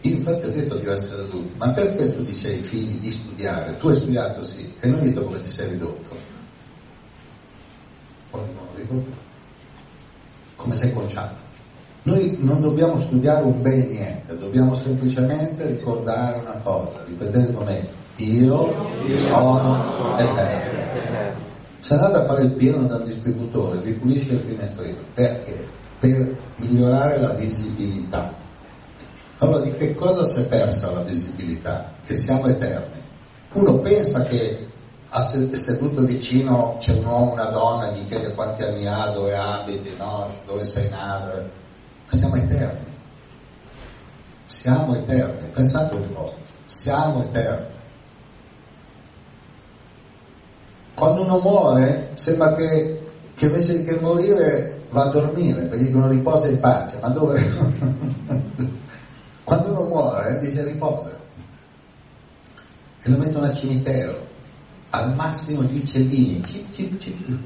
Io 0.00 0.16
infatti 0.16 0.44
ho 0.44 0.50
detto 0.50 0.76
di 0.76 0.86
essere 0.86 1.22
adulti, 1.22 1.54
ma 1.56 1.72
perché 1.72 2.16
tu 2.16 2.24
dici 2.24 2.48
ai 2.48 2.60
figli 2.60 2.98
di 2.98 3.10
studiare? 3.12 3.76
Tu 3.76 3.86
hai 3.86 3.94
studiato 3.94 4.42
sì, 4.42 4.74
e 4.80 4.88
non 4.88 4.98
hai 4.98 5.04
visto 5.04 5.22
come 5.22 5.40
ti 5.40 5.48
sei 5.48 5.68
ridotto 5.68 6.16
poi 8.30 8.40
non 8.54 8.66
ridotto, 8.74 9.16
come 10.56 10.74
sei 10.74 10.92
conciato. 10.92 11.46
Noi 12.02 12.36
non 12.40 12.60
dobbiamo 12.60 12.98
studiare 13.00 13.44
un 13.44 13.62
bene 13.62 13.86
niente, 13.86 14.36
dobbiamo 14.36 14.74
semplicemente 14.74 15.64
ricordare 15.66 16.40
una 16.40 16.58
cosa, 16.64 17.04
ripetete 17.06 17.52
con 17.52 17.64
me, 17.64 17.88
io 18.16 19.14
sono 19.14 20.16
eterno. 20.16 20.57
Se 21.78 21.94
andate 21.94 22.18
a 22.18 22.26
fare 22.26 22.42
il 22.42 22.52
pieno 22.52 22.84
dal 22.84 23.04
distributore, 23.04 23.78
vi 23.78 23.92
pulisce 23.92 24.32
il 24.32 24.44
finestrino, 24.46 24.98
perché? 25.14 25.66
Per 26.00 26.36
migliorare 26.56 27.20
la 27.20 27.34
visibilità. 27.34 28.34
Allora 29.38 29.60
di 29.60 29.72
che 29.72 29.94
cosa 29.94 30.24
si 30.24 30.40
è 30.40 30.46
persa 30.46 30.90
la 30.90 31.02
visibilità? 31.02 31.92
Che 32.04 32.14
siamo 32.14 32.46
eterni. 32.48 33.00
Uno 33.52 33.78
pensa 33.78 34.24
che 34.24 34.66
seduto 35.52 36.02
vicino 36.02 36.76
c'è 36.78 36.92
un 36.92 37.04
uomo, 37.04 37.32
una 37.32 37.46
donna, 37.46 37.90
gli 37.92 38.06
chiede 38.08 38.34
quanti 38.34 38.62
anni 38.62 38.86
ha, 38.86 39.10
dove 39.10 39.34
abiti, 39.34 39.94
no? 39.96 40.26
dove 40.46 40.64
sei 40.64 40.88
nato, 40.90 41.36
ma 41.36 42.12
siamo 42.12 42.36
eterni. 42.36 42.96
Siamo 44.44 44.96
eterni, 44.96 45.48
pensate 45.48 45.94
un 45.94 46.12
po', 46.12 46.34
siamo 46.64 47.22
eterni. 47.22 47.76
Quando 50.98 51.22
uno 51.22 51.38
muore 51.38 52.10
sembra 52.14 52.54
che, 52.54 53.00
che 53.34 53.46
invece 53.46 53.84
che 53.84 54.00
morire 54.00 54.82
va 54.90 55.04
a 55.04 55.10
dormire, 55.10 55.62
perché 55.62 55.84
dicono 55.84 56.08
riposa 56.08 56.48
in 56.48 56.58
pace, 56.58 56.98
ma 57.00 57.08
dove? 57.08 57.40
Quando 59.44 59.70
uno 59.70 59.84
muore 59.84 60.38
dice 60.40 60.64
riposa 60.64 61.16
e 63.00 63.10
lo 63.10 63.16
mettono 63.18 63.46
al 63.46 63.54
cimitero 63.54 64.26
al 64.90 65.14
massimo 65.14 65.62
gli 65.62 65.78
uccellini, 65.78 66.42
cip, 66.44 66.70
cip, 66.72 66.98
cip. 66.98 67.40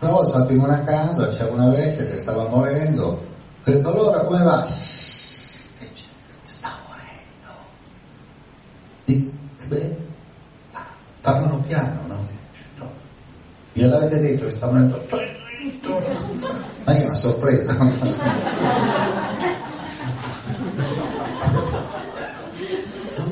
Una 0.00 0.10
volta 0.10 0.52
in 0.52 0.58
una 0.58 0.84
casa, 0.84 1.28
c'era 1.28 1.52
una 1.52 1.68
vecchia 1.68 2.06
che 2.06 2.16
stava 2.16 2.48
morendo, 2.48 3.06
ho 3.06 3.70
detto 3.70 3.90
allora 3.90 4.20
come 4.24 4.42
va? 4.42 4.62
Sta 6.44 6.76
morendo. 6.86 7.52
Dico, 9.04 9.30
bene, 9.78 9.96
parlano 11.20 11.60
piano, 11.60 12.00
no? 12.06 12.22
Gliel'avete 13.72 14.20
detto 14.20 14.44
che 14.44 14.50
sta 14.52 14.66
morendo? 14.66 15.04
Ma 16.84 16.96
è 16.96 17.04
una 17.04 17.14
sorpresa. 17.14 17.76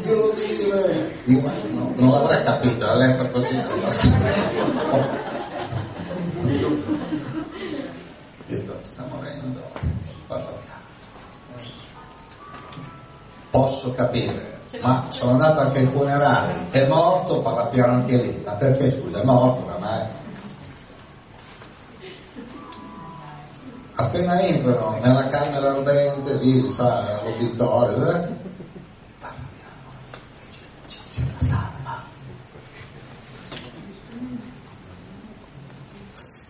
glielo 0.03 0.33
dire? 0.35 1.17
Dico, 1.25 1.43
ma 1.43 1.53
no, 1.71 1.93
non 1.97 2.11
l'avrà 2.11 2.43
capito, 2.43 2.89
ha 2.89 2.95
letto 2.97 3.31
così. 3.31 3.57
Detto, 8.47 8.79
sta 8.83 9.07
morendo, 9.09 9.61
parla 10.27 10.51
piano. 10.51 10.81
Posso 13.51 13.93
capire, 13.93 14.52
ma 14.81 15.07
sono 15.11 15.33
andato 15.33 15.61
anche 15.61 15.81
ai 15.81 15.87
funerali, 15.87 16.71
è 16.71 16.87
morto, 16.87 17.43
parla 17.43 17.67
piano 17.67 17.93
anche 17.93 18.17
lì, 18.17 18.43
ma 18.45 18.53
perché 18.53 18.91
scusa, 18.91 19.21
è 19.21 19.25
morto 19.25 19.67
oramai? 19.67 20.07
Appena 23.95 24.41
entrano 24.41 24.99
nella 25.03 25.29
camera 25.29 25.71
ardente, 25.73 26.35
lì, 26.39 26.71
sa, 26.71 27.21
l'uditorio, 27.23 28.11
eh? 28.11 28.41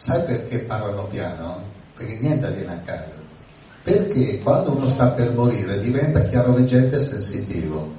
Sai 0.03 0.25
perché 0.25 0.59
parlano 0.61 1.05
piano? 1.05 1.63
Perché 1.95 2.19
niente 2.21 2.47
avviene 2.47 2.73
a 2.73 2.79
caso. 2.79 3.15
Perché 3.85 4.41
quando 4.43 4.73
uno 4.73 4.89
sta 4.89 5.11
per 5.11 5.33
morire 5.33 5.79
diventa 5.79 6.25
chiaroveggente 6.25 6.97
e 6.97 7.01
sensitivo. 7.01 7.93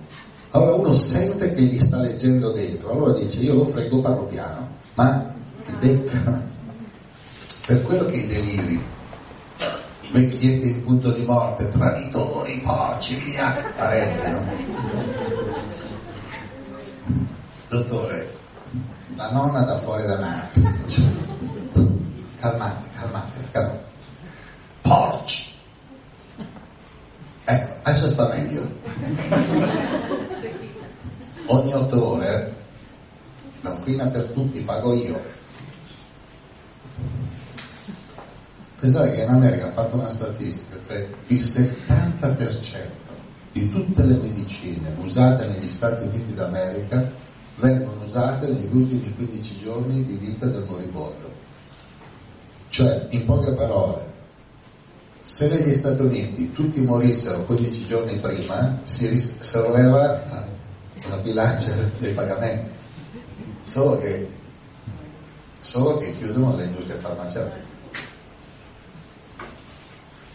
Allora 0.54 0.76
uno 0.76 0.94
sente 0.94 1.54
che 1.54 1.62
gli 1.62 1.80
sta 1.80 1.98
leggendo 1.98 2.52
dentro, 2.52 2.92
allora 2.92 3.14
dice 3.14 3.40
io 3.40 3.56
lo 3.56 3.66
frego, 3.66 4.02
parlo 4.02 4.26
piano, 4.26 4.70
ma 4.96 5.34
ti 5.64 5.72
becca. 5.80 6.42
Per 7.66 7.82
quello 7.82 8.06
che 8.06 8.16
i 8.18 8.28
deliri, 8.28 8.84
vecchietti 10.12 10.70
in 10.70 10.84
punto 10.84 11.12
di 11.12 11.26
morte, 11.26 11.70
traditori, 11.70 12.62
porci, 12.64 13.16
via, 13.16 13.52
parenti, 13.76 14.30
no? 14.30 14.46
Dottore, 17.70 18.34
la 19.16 19.32
nonna 19.32 19.62
da 19.62 19.78
fuori 19.80 20.04
da 20.04 20.20
nato 20.20 20.62
calmate, 22.44 22.90
calmate, 23.00 23.40
calmate. 23.52 23.84
Porci! 24.82 25.52
Ecco, 27.46 27.74
adesso 27.84 28.10
sta 28.10 28.28
meglio. 28.30 28.68
Ogni 31.46 31.74
otto 31.74 32.14
ore, 32.14 32.56
la 33.62 33.76
fine 33.76 34.08
per 34.08 34.26
tutti 34.28 34.62
pago 34.62 34.94
io. 34.94 35.22
Pensate 38.80 39.14
che 39.14 39.22
in 39.24 39.30
America 39.30 39.68
ha 39.68 39.72
fatto 39.72 39.98
una 39.98 40.10
statistica 40.10 40.78
che 40.88 41.08
il 41.28 41.40
70% 41.40 43.02
di 43.52 43.70
tutte 43.70 44.04
le 44.04 44.16
medicine 44.16 44.96
usate 45.00 45.48
negli 45.48 45.70
Stati 45.70 46.06
Uniti 46.06 46.34
d'America 46.34 47.12
vengono 47.58 48.04
usate 48.04 48.48
negli 48.48 48.76
ultimi 48.76 49.14
15 49.14 49.60
giorni 49.64 50.04
di 50.06 50.18
vita 50.18 50.48
del 50.48 50.64
moribondo. 50.68 51.32
Cioè, 52.70 53.08
in 53.12 53.26
poche 53.26 53.54
parole, 53.54 54.12
se 55.22 55.48
negli 55.48 55.74
Stati 55.74 56.02
Uniti 56.02 56.52
tutti 56.52 56.82
morissero 56.82 57.44
15 57.44 57.86
giorni 57.86 58.18
prima, 58.18 58.80
si, 58.84 59.08
ris- 59.08 59.40
si 59.40 59.62
rileva 59.62 60.52
la 61.08 61.18
bilancia 61.18 61.74
dei 62.00 62.14
pagamenti. 62.14 62.72
Solo 63.62 63.98
che, 63.98 64.30
solo 65.60 65.98
che 65.98 66.16
chiudono 66.18 66.56
le 66.56 66.66
industrie 66.66 66.98
farmaceutiche. 66.98 67.72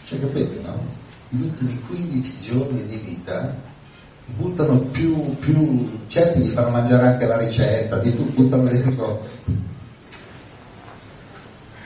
Cioè, 0.03 0.19
capite, 0.19 0.59
no? 0.61 0.97
Gli 1.29 1.41
ultimi 1.41 1.79
15 1.81 2.39
giorni 2.39 2.85
di 2.85 2.97
vita 2.97 3.55
buttano 4.25 4.79
più, 4.79 5.37
più 5.37 6.05
certi 6.07 6.39
gli 6.39 6.47
fanno 6.47 6.69
mangiare 6.69 7.07
anche 7.07 7.25
la 7.25 7.37
ricetta, 7.37 7.99
di 7.99 8.15
tutto, 8.15 8.41
buttano 8.41 8.63
dentro 8.63 9.27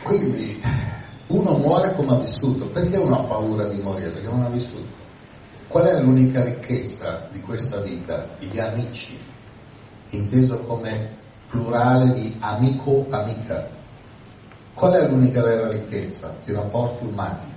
quindi 0.03 0.61
uno 1.27 1.57
muore 1.57 1.95
come 1.95 2.13
ha 2.13 2.19
vissuto. 2.19 2.67
Perché 2.67 2.97
uno 2.97 3.19
ha 3.19 3.23
paura 3.23 3.65
di 3.65 3.81
morire? 3.81 4.09
Perché 4.09 4.27
non 4.27 4.43
ha 4.43 4.49
vissuto. 4.49 5.01
Qual 5.73 5.85
è 5.85 5.99
l'unica 6.01 6.43
ricchezza 6.43 7.29
di 7.31 7.41
questa 7.41 7.79
vita? 7.79 8.27
Gli 8.37 8.59
amici, 8.59 9.19
inteso 10.09 10.65
come 10.65 11.17
plurale 11.47 12.13
di 12.13 12.37
amico, 12.41 13.07
amica. 13.09 13.67
Qual 14.75 14.93
è 14.93 15.07
l'unica 15.07 15.41
vera 15.41 15.69
ricchezza? 15.69 16.35
I 16.45 16.53
rapporti 16.53 17.05
umani. 17.05 17.51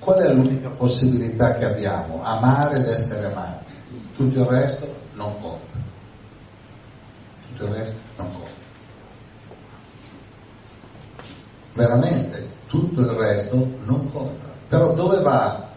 Qual 0.00 0.18
è 0.18 0.32
l'unica 0.32 0.68
possibilità 0.70 1.54
che 1.58 1.66
abbiamo? 1.66 2.24
Amare 2.24 2.78
ed 2.78 2.88
essere 2.88 3.26
amati. 3.26 3.72
Tutto 4.16 4.40
il 4.40 4.46
resto 4.46 4.92
non 5.12 5.40
conta. 5.40 5.78
Tutto 7.46 7.66
il 7.66 7.70
resto 7.70 7.98
non 8.16 8.32
conta. 8.32 8.50
Veramente, 11.74 12.48
tutto 12.66 13.00
il 13.00 13.10
resto 13.10 13.78
non 13.84 14.10
conta. 14.10 14.48
Però 14.66 14.92
dove 14.94 15.20
va 15.20 15.68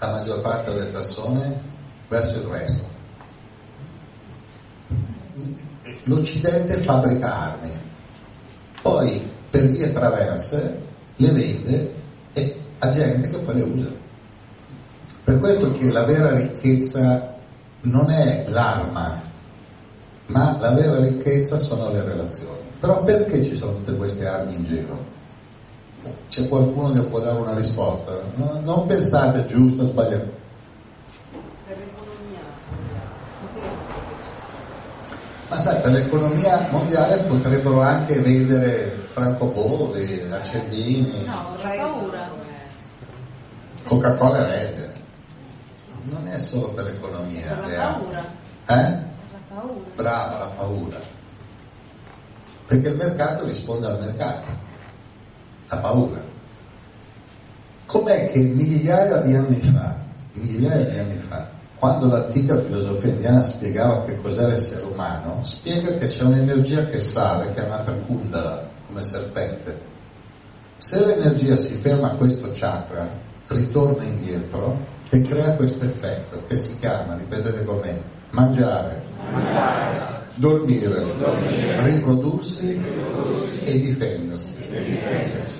la 0.00 0.10
maggior 0.10 0.40
parte 0.40 0.72
delle 0.72 0.86
persone? 0.86 1.68
Verso 2.08 2.38
il 2.38 2.46
resto. 2.46 2.88
L'Occidente 6.04 6.74
fabbrica 6.78 7.32
armi, 7.32 7.70
poi 8.82 9.30
per 9.50 9.70
vie 9.70 9.92
traverse 9.92 10.82
le 11.16 11.30
vende 11.30 11.94
e 12.32 12.60
a 12.78 12.90
gente 12.90 13.30
che 13.30 13.38
poi 13.38 13.54
le 13.54 13.62
usa. 13.62 13.90
Per 15.22 15.38
questo 15.38 15.72
che 15.72 15.92
la 15.92 16.04
vera 16.04 16.34
ricchezza 16.34 17.36
non 17.82 18.10
è 18.10 18.46
l'arma, 18.48 19.22
ma 20.26 20.58
la 20.58 20.70
vera 20.72 20.98
ricchezza 20.98 21.56
sono 21.58 21.90
le 21.90 22.02
relazioni. 22.02 22.58
Però 22.80 23.04
perché 23.04 23.44
ci 23.44 23.54
sono 23.54 23.74
tutte 23.74 23.96
queste 23.96 24.26
armi 24.26 24.54
in 24.54 24.64
giro? 24.64 25.18
C'è 26.28 26.48
qualcuno 26.48 26.92
che 26.92 27.02
può 27.02 27.20
dare 27.20 27.38
una 27.38 27.54
risposta? 27.54 28.12
No, 28.36 28.60
non 28.62 28.86
pensate 28.86 29.44
giusto 29.46 29.82
o 29.82 29.84
sbagliato. 29.84 30.38
Per 31.66 31.76
l'economia. 31.76 32.40
Ma 35.48 35.56
sai, 35.56 35.80
per 35.80 35.90
l'economia 35.92 36.68
mondiale 36.70 37.16
potrebbero 37.24 37.80
anche 37.80 38.20
vendere 38.20 38.90
francobolli, 39.04 40.30
accendini, 40.30 41.24
No, 41.26 41.56
vorrei 41.56 41.78
paura. 41.78 42.30
Coca-Cola 43.84 44.38
e 44.38 44.46
Red. 44.46 44.94
Non 46.04 46.26
è 46.28 46.38
solo 46.38 46.68
per 46.68 46.84
l'economia. 46.84 47.54
Per 47.54 47.76
la 47.76 47.92
paura. 47.92 48.24
Eh? 48.68 48.74
La 48.74 49.38
paura. 49.48 49.90
Brava 49.96 50.38
la 50.38 50.50
paura. 50.56 51.00
Perché 52.66 52.88
il 52.88 52.96
mercato 52.96 53.44
risponde 53.44 53.86
al 53.86 53.98
mercato. 53.98 54.68
La 55.70 55.78
paura. 55.78 56.22
Com'è 57.86 58.30
che 58.32 58.40
migliaia 58.40 59.18
di 59.18 59.34
anni 59.34 59.54
fa, 59.54 59.96
migliaia 60.32 60.84
di 60.84 60.98
anni 60.98 61.18
fa, 61.28 61.48
quando 61.78 62.08
l'antica 62.08 62.60
filosofia 62.60 63.10
indiana 63.10 63.40
spiegava 63.40 64.04
che 64.04 64.20
cos'era 64.20 64.48
l'essere 64.48 64.82
umano, 64.84 65.38
spiega 65.42 65.96
che 65.96 66.06
c'è 66.06 66.24
un'energia 66.24 66.86
che 66.86 67.00
sale, 67.00 67.54
chiamata 67.54 67.92
Kundala, 67.92 68.68
come 68.86 69.02
serpente. 69.02 69.80
Se 70.76 71.04
l'energia 71.04 71.56
si 71.56 71.74
ferma 71.74 72.12
a 72.12 72.16
questo 72.16 72.50
chakra, 72.52 73.08
ritorna 73.46 74.04
indietro 74.04 74.78
e 75.08 75.22
crea 75.22 75.54
questo 75.54 75.84
effetto 75.84 76.44
che 76.46 76.56
si 76.56 76.78
chiama, 76.78 77.16
ripetete 77.16 77.64
con 77.64 77.78
me, 77.78 78.02
mangiare, 78.30 79.02
dormire, 80.34 81.02
riprodursi 81.82 82.82
e 83.64 83.78
difendersi. 83.78 85.59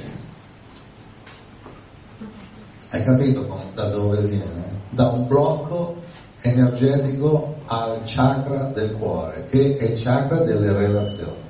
Hai 2.90 3.04
capito 3.04 3.70
da 3.74 3.88
dove 3.88 4.20
viene? 4.22 4.80
Da 4.90 5.08
un 5.08 5.28
blocco 5.28 6.02
energetico 6.40 7.62
al 7.66 8.00
chakra 8.04 8.64
del 8.74 8.94
cuore, 8.96 9.44
che 9.44 9.76
è 9.76 9.84
il 9.84 10.02
chakra 10.02 10.40
delle 10.40 10.72
relazioni. 10.76 11.48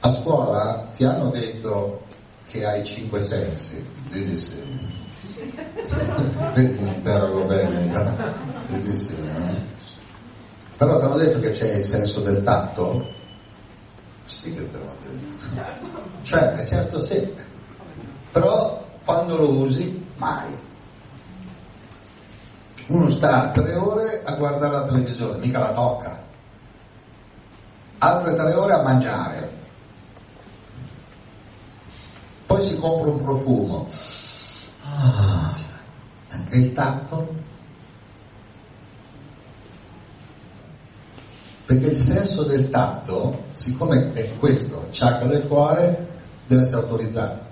A 0.00 0.12
scuola 0.12 0.88
ti 0.92 1.04
hanno 1.04 1.30
detto 1.30 2.02
che 2.46 2.66
hai 2.66 2.84
cinque 2.84 3.22
sensi, 3.22 3.82
vedi 4.10 4.36
sì. 4.36 4.60
Vedi 6.52 6.78
mi 6.78 6.94
interrogo 6.94 7.44
bene, 7.44 7.84
no? 7.86 8.16
vedi 8.66 8.96
sì. 8.96 9.14
eh? 9.14 9.56
Però 10.76 10.98
ti 10.98 11.04
hanno 11.06 11.16
detto 11.16 11.40
che 11.40 11.52
c'è 11.52 11.76
il 11.76 11.84
senso 11.84 12.20
del 12.20 12.42
tatto? 12.42 13.10
Sì 14.24 14.52
che 14.52 14.70
te 14.70 14.78
l'ho 14.78 14.96
detto. 15.00 15.64
Cioè, 16.24 16.56
è 16.56 16.66
certo 16.66 16.98
sì. 16.98 17.32
Però 18.32 18.82
quando 19.04 19.36
lo 19.36 19.50
usi, 19.58 20.06
mai. 20.16 20.58
Uno 22.88 23.10
sta 23.10 23.50
tre 23.50 23.74
ore 23.74 24.22
a 24.24 24.34
guardare 24.34 24.72
la 24.72 24.86
televisione, 24.86 25.38
mica 25.38 25.58
la 25.58 25.72
tocca. 25.72 26.20
Altre 27.98 28.34
tre 28.34 28.52
ore 28.54 28.72
a 28.72 28.82
mangiare. 28.82 29.60
Poi 32.46 32.62
si 32.62 32.76
compra 32.78 33.10
un 33.10 33.22
profumo. 33.22 33.88
Ah, 34.84 35.54
e 36.50 36.58
il 36.58 36.72
tatto? 36.72 37.34
Perché 41.64 41.86
il 41.86 41.96
senso 41.96 42.42
del 42.42 42.68
tatto, 42.68 43.44
siccome 43.54 44.12
è 44.12 44.36
questo, 44.38 44.84
il 44.88 44.88
chakra 44.90 45.28
del 45.28 45.46
cuore, 45.46 46.08
deve 46.46 46.62
essere 46.62 46.82
autorizzato. 46.82 47.51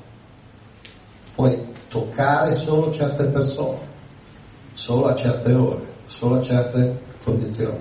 Puoi 1.40 1.58
toccare 1.88 2.54
solo 2.54 2.92
certe 2.92 3.24
persone, 3.28 3.78
solo 4.74 5.06
a 5.06 5.16
certe 5.16 5.54
ore, 5.54 5.94
solo 6.04 6.34
a 6.34 6.42
certe 6.42 7.00
condizioni. 7.24 7.78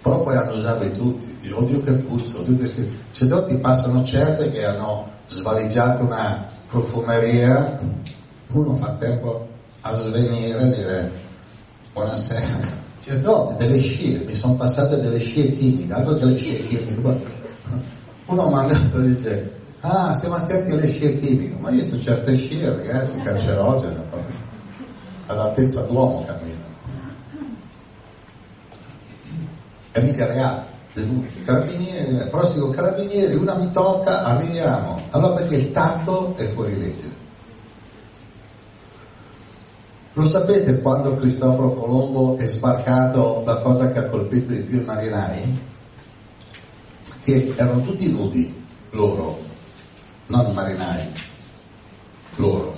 Però 0.00 0.22
puoi 0.22 0.36
annusarli 0.36 0.90
tutti, 0.92 1.50
oddio 1.52 1.82
che 1.82 1.92
puzza, 1.92 2.38
oddio 2.38 2.56
che 2.56 2.66
si... 2.66 2.90
Cioè 3.12 3.28
dopo 3.28 3.48
ti 3.48 3.56
passano 3.58 4.02
certe 4.02 4.50
che 4.50 4.64
hanno 4.64 5.10
svaligiato 5.26 6.04
una 6.04 6.48
profumeria, 6.68 7.78
uno 8.46 8.74
fa 8.74 8.94
tempo 8.94 9.46
a 9.82 9.94
svenire 9.94 10.62
e 10.62 10.74
dire 10.74 11.12
buonasera. 11.92 12.76
Cioè 13.04 13.16
no, 13.18 13.54
delle 13.58 13.78
scie, 13.78 14.24
mi 14.24 14.34
sono 14.34 14.54
passate 14.54 15.00
delle 15.00 15.18
scie 15.18 15.54
chimiche, 15.54 15.92
altro 15.92 16.14
che 16.14 16.24
le 16.24 16.38
scie 16.38 16.66
chimiche. 16.66 17.22
Uno 18.24 18.48
mandato 18.48 19.02
e 19.02 19.14
dice, 19.14 19.56
ah 19.80 20.12
stiamo 20.12 20.34
attenti 20.34 20.72
alle 20.72 20.88
scie 20.88 21.18
chimiche, 21.20 21.56
ma 21.58 21.70
io 21.70 21.82
sto 21.82 22.00
certe 22.00 22.36
scie 22.36 22.68
ragazzi, 22.68 23.20
cancerogene 23.22 24.00
proprio, 24.10 24.36
all'altezza 25.26 25.82
d'uomo 25.82 26.24
camminano. 26.24 26.66
E 29.92 30.00
mica 30.02 30.26
reati, 30.26 30.68
denuncia, 30.94 31.40
carabinieri, 31.42 32.28
prossimo 32.30 32.70
carabinieri, 32.70 33.34
una 33.34 33.54
mi 33.54 33.70
tocca, 33.72 34.24
arriviamo. 34.24 35.02
Allora 35.10 35.34
perché 35.34 35.56
il 35.56 35.72
tatto 35.72 36.36
è 36.36 36.44
fuori 36.48 36.78
legge. 36.78 37.16
Lo 40.12 40.26
sapete 40.26 40.80
quando 40.80 41.16
Cristoforo 41.16 41.74
Colombo 41.74 42.36
è 42.38 42.46
sbarcato 42.46 43.44
la 43.46 43.58
cosa 43.58 43.92
che 43.92 44.00
ha 44.00 44.08
colpito 44.08 44.52
di 44.52 44.62
più 44.62 44.80
i 44.80 44.84
marinai? 44.84 45.66
Che 47.22 47.54
erano 47.56 47.82
tutti 47.82 48.10
nudi, 48.10 48.64
loro, 48.90 49.38
non 50.28 50.46
i 50.46 50.52
marinai, 50.52 51.12
loro. 52.36 52.76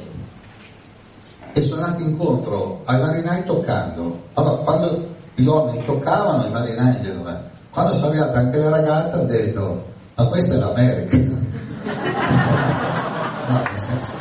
E 1.52 1.60
sono 1.60 1.82
andati 1.82 2.04
incontro 2.04 2.82
ai 2.84 3.00
marinai 3.00 3.44
toccando. 3.44 4.28
Allora, 4.34 4.62
quando 4.62 5.08
gli 5.34 5.44
uomini 5.44 5.84
toccavano 5.84 6.46
i 6.46 6.50
marinai 6.50 6.96
in 6.96 7.02
Genova, 7.02 7.48
quando 7.70 7.92
sono 7.94 8.08
arrivate 8.08 8.38
anche 8.38 8.58
le 8.58 8.68
ragazze 8.68 9.14
hanno 9.14 9.24
detto, 9.24 9.92
ma 10.14 10.26
questa 10.26 10.54
è 10.54 10.58
l'America. 10.58 11.16
no, 13.48 13.62
nel 13.72 13.80
senso, 13.80 14.14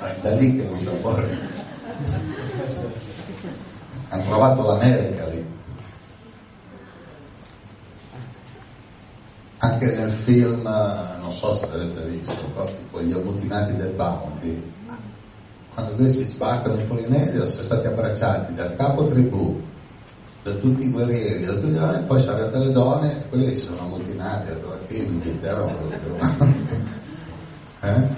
è 0.00 0.14
da 0.22 0.34
lì 0.34 0.56
che 0.56 0.62
venuto 0.62 0.96
fuori. 1.02 1.50
Hanno 4.08 4.24
trovato 4.24 4.66
l'America 4.66 5.26
lì. 5.26 5.50
Anche 9.64 9.92
nel 9.92 10.10
film, 10.10 10.62
non 10.62 11.30
so 11.30 11.52
se 11.54 11.68
l'avete 11.70 12.04
visto, 12.06 12.34
però 12.52 12.66
tipo 12.66 13.00
gli 13.00 13.12
ammutinati 13.12 13.76
del 13.76 13.92
Bounty, 13.92 14.72
quando 15.72 15.94
questi 15.94 16.24
sbarcano 16.24 16.80
in 16.80 16.86
Polinesia 16.86 17.46
sono 17.46 17.62
stati 17.62 17.86
abbracciati 17.86 18.54
dal 18.54 18.74
capo 18.76 19.06
tribù, 19.06 19.60
da 20.42 20.50
tutti 20.54 20.86
i 20.86 20.90
guerrieri, 20.90 21.44
da 21.44 21.54
tutti, 21.54 21.76
e 21.76 22.02
poi 22.02 22.20
sono 22.20 22.36
arrivate 22.36 22.58
le 22.58 22.72
donne 22.72 23.10
e 23.12 23.28
quelle 23.28 23.44
si 23.44 23.54
sono 23.54 23.82
ammutinate, 23.82 24.64
qui 24.86 24.98
in 24.98 25.12
Inghilterra 25.12 25.64
non 25.64 25.76
lo 25.78 26.18
eh? 27.86 28.08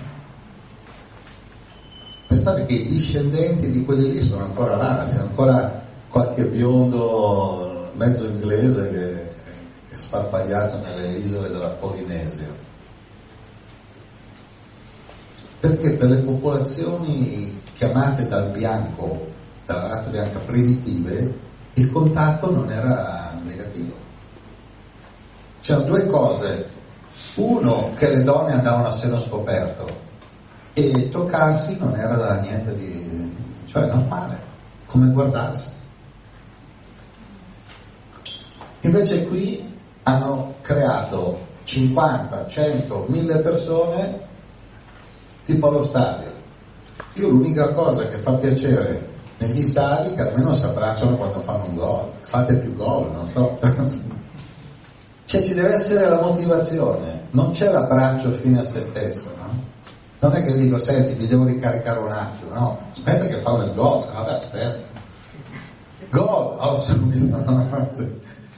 Pensate 2.27 2.67
che 2.67 2.73
i 2.73 2.87
discendenti 2.87 3.71
di 3.71 3.85
quelli 3.85 4.13
lì 4.13 4.21
sono 4.23 4.45
ancora 4.45 4.77
là, 4.77 5.05
c'è 5.07 5.19
ancora 5.19 5.83
qualche 6.09 6.47
biondo 6.47 7.91
mezzo 7.97 8.27
inglese 8.27 8.91
che, 8.91 9.14
sparpagliato 9.95 10.79
nelle 10.81 11.09
isole 11.19 11.49
della 11.49 11.71
Polinesia. 11.71 12.47
Perché 15.61 15.93
per 15.93 16.11
le 16.11 16.19
popolazioni 16.19 17.61
chiamate 17.73 18.29
dal 18.29 18.51
bianco, 18.51 19.29
dalla 19.65 19.89
razza 19.89 20.11
bianca 20.11 20.39
primitive, 20.41 21.39
il 21.75 21.91
contatto 21.91 22.51
non 22.51 22.71
era 22.71 23.39
negativo. 23.43 23.97
C'erano 25.61 25.87
due 25.87 26.07
cose. 26.07 26.71
Uno, 27.37 27.93
che 27.95 28.11
le 28.11 28.23
donne 28.23 28.53
andavano 28.53 28.87
a 28.87 28.93
seno 28.93 29.19
scoperto 29.19 30.03
e 30.75 31.09
toccarsi 31.11 31.79
non 31.79 31.97
era 31.97 32.41
niente 32.41 32.77
di... 32.77 33.33
cioè 33.65 33.87
normale, 33.87 34.39
come 34.87 35.11
guardarsi. 35.11 35.71
Invece 38.81 39.27
qui 39.27 39.74
hanno 40.05 40.55
creato 40.61 41.41
50, 41.65 42.47
100, 42.47 43.07
1000 43.09 43.39
persone 43.41 44.21
tipo 45.45 45.69
allo 45.69 45.85
stadio. 45.85 46.33
Io 47.15 47.29
l'unica 47.29 47.73
cosa 47.73 48.09
che 48.09 48.17
fa 48.17 48.33
piacere 48.35 49.13
negli 49.39 49.63
stadi 49.63 50.15
che 50.15 50.23
almeno 50.23 50.55
si 50.55 50.65
abbracciano 50.65 51.17
quando 51.17 51.41
fanno 51.41 51.65
un 51.67 51.75
gol. 51.77 52.13
Fate 52.21 52.57
più 52.59 52.75
gol, 52.77 53.11
non 53.13 53.29
so. 53.29 53.59
cioè 55.25 55.43
ci 55.43 55.55
deve 55.55 55.73
essere 55.73 56.09
la 56.09 56.21
motivazione, 56.21 57.27
non 57.31 57.51
c'è 57.51 57.71
l'abbraccio 57.71 58.31
fine 58.31 58.61
a 58.61 58.65
se 58.65 58.83
stesso, 58.83 59.31
no? 59.37 59.63
Non 60.21 60.33
è 60.33 60.45
che 60.45 60.55
dico, 60.55 60.79
senti, 60.79 61.21
mi 61.21 61.27
devo 61.27 61.45
ricaricare 61.45 61.99
un 61.99 62.13
attimo, 62.13 62.55
no, 62.55 62.79
aspetta 62.91 63.27
che 63.27 63.41
fanno 63.41 63.65
il 63.65 63.75
gol, 63.75 64.07
vabbè, 64.11 64.33
aspetta. 64.33 64.93
Gol, 66.11 66.57
oh, 66.59 66.79
subito, 66.81 67.37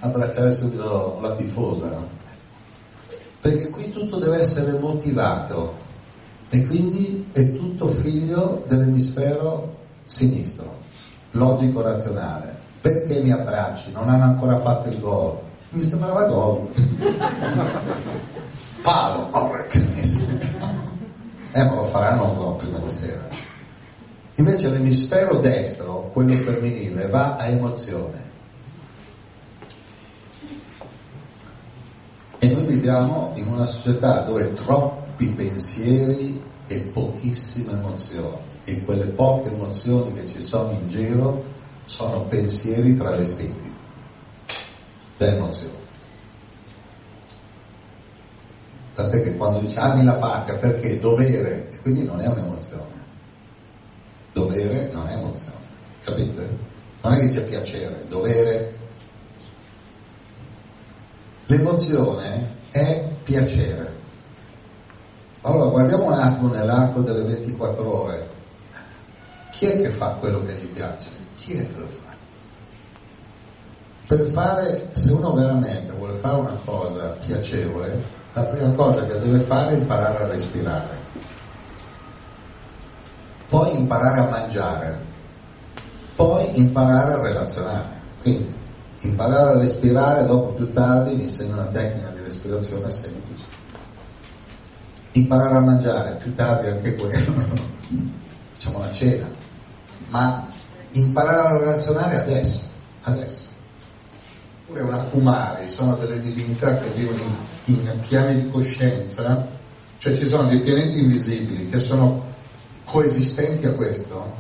abbracciare 0.01 0.53
subito 0.53 1.19
la 1.21 1.35
tifosa, 1.35 1.89
no? 1.89 2.09
Perché 3.41 3.71
qui 3.71 3.91
tutto 3.93 4.19
deve 4.19 4.39
essere 4.39 4.79
motivato 4.79 5.85
e 6.49 6.67
quindi 6.67 7.29
è 7.33 7.55
tutto 7.55 7.89
figlio 7.89 8.65
dell'emisfero 8.67 9.77
sinistro, 10.05 10.81
logico-razionale. 11.33 12.65
Perché 12.81 13.21
mi 13.21 13.33
abbracci? 13.33 13.93
Non 13.93 14.09
hanno 14.09 14.25
ancora 14.25 14.61
fatto 14.61 14.89
il 14.89 15.01
gol. 15.01 15.41
Mi 15.71 15.83
sembrava 15.83 16.27
gol. 16.27 16.69
Palo, 18.83 19.29
porca 19.31 19.79
Eh, 21.53 21.65
ma 21.65 21.75
lo 21.75 21.85
faranno 21.85 22.31
un 22.31 22.37
gol 22.37 22.57
prima 22.57 22.79
di 22.79 22.91
sera. 22.91 23.29
Invece 24.37 24.71
l'emisfero 24.71 25.39
destro, 25.39 26.11
quello 26.13 26.39
femminile, 26.39 27.09
va 27.09 27.37
a 27.37 27.47
emozione. 27.47 28.26
E 32.47 32.51
noi 32.51 32.63
viviamo 32.63 33.33
in 33.35 33.49
una 33.49 33.65
società 33.65 34.21
dove 34.21 34.55
troppi 34.55 35.27
pensieri 35.31 36.41
e 36.69 36.79
pochissime 36.79 37.73
emozioni. 37.73 38.39
E 38.63 38.85
quelle 38.85 39.07
poche 39.07 39.51
emozioni 39.51 40.13
che 40.13 40.29
ci 40.29 40.41
sono 40.41 40.71
in 40.71 40.87
giro 40.87 41.43
sono 41.87 42.23
pensieri 42.27 42.97
travestiti 42.97 43.75
da 45.17 45.27
emozioni. 45.27 45.75
Tant'è 48.95 49.23
che 49.23 49.37
quando 49.37 49.59
dici 49.59 49.79
ami 49.79 50.05
la 50.05 50.15
patria 50.15 50.57
perché 50.57 51.01
dovere, 51.01 51.71
e 51.73 51.81
quindi 51.81 52.05
non 52.05 52.21
è 52.21 52.29
un'emozione. 52.29 52.95
Dovere 54.33 54.91
non 54.93 55.09
è 55.09 55.15
emozione, 55.15 55.65
capite? 56.05 56.59
Non 57.03 57.13
è 57.13 57.19
che 57.19 57.27
c'è 57.27 57.45
piacere, 57.45 58.05
dovere. 58.09 58.56
L'emozione 61.47 62.55
è 62.71 63.09
piacere. 63.23 63.95
Allora 65.43 65.71
guardiamo 65.71 66.07
un 66.07 66.13
attimo 66.13 66.49
nell'arco 66.49 67.03
delle 67.03 67.23
24 67.23 68.03
ore. 68.03 68.29
Chi 69.53 69.67
è 69.67 69.81
che 69.81 69.91
fa 69.91 70.17
quello 70.19 70.45
che 70.45 70.55
gli 70.55 70.67
piace? 70.67 71.09
Chi 71.37 71.53
è 71.53 71.71
che 71.71 71.79
lo 71.79 71.87
fa? 71.87 72.15
Per 74.09 74.21
fare, 74.27 74.89
se 74.91 75.13
uno 75.13 75.35
veramente 75.35 75.93
vuole 75.93 76.15
fare 76.15 76.37
una 76.37 76.59
cosa 76.65 77.17
piacevole, 77.25 78.03
la 78.33 78.45
prima 78.45 78.71
cosa 78.73 79.07
che 79.07 79.19
deve 79.19 79.41
fare 79.41 79.75
è 79.75 79.79
imparare 79.79 80.25
a 80.25 80.27
respirare, 80.27 80.99
poi 83.49 83.77
imparare 83.77 84.21
a 84.21 84.29
mangiare, 84.29 85.07
poi 86.17 86.59
imparare 86.59 87.13
a 87.13 87.23
relazionare. 87.23 88.01
Quindi 88.21 88.55
imparare 89.01 89.57
a 89.57 89.59
respirare, 89.59 90.25
dopo 90.25 90.53
più 90.53 90.73
tardi 90.73 91.15
vi 91.15 91.23
insegno 91.23 91.55
una 91.55 91.67
tecnica 91.67 92.11
di 92.11 92.23
respirazione 92.23 92.91
semplice 92.91 93.57
imparare 95.19 95.57
a 95.57 95.61
mangiare, 95.61 96.17
più 96.17 96.35
tardi 96.35 96.69
anche 96.69 96.95
quello, 96.95 97.61
diciamo 98.55 98.79
la 98.79 98.93
cena, 98.93 99.29
ma 100.09 100.49
imparare 100.93 101.49
a 101.49 101.59
relazionare 101.59 102.21
adesso, 102.21 102.67
adesso. 103.03 103.47
Oppure 104.65 104.83
una 104.83 104.99
Kumari, 105.05 105.69
sono 105.69 105.95
delle 105.97 106.21
divinità 106.21 106.79
che 106.79 106.91
vivono 106.91 107.23
in, 107.67 107.75
in 107.75 108.01
piani 108.07 108.43
di 108.43 108.51
coscienza, 108.51 109.49
cioè 109.99 110.15
ci 110.15 110.27
sono 110.27 110.49
dei 110.49 110.61
pianeti 110.61 111.01
invisibili 111.01 111.69
che 111.69 111.79
sono 111.79 112.35
coesistenti 112.85 113.67
a 113.67 113.73
questo, 113.73 114.37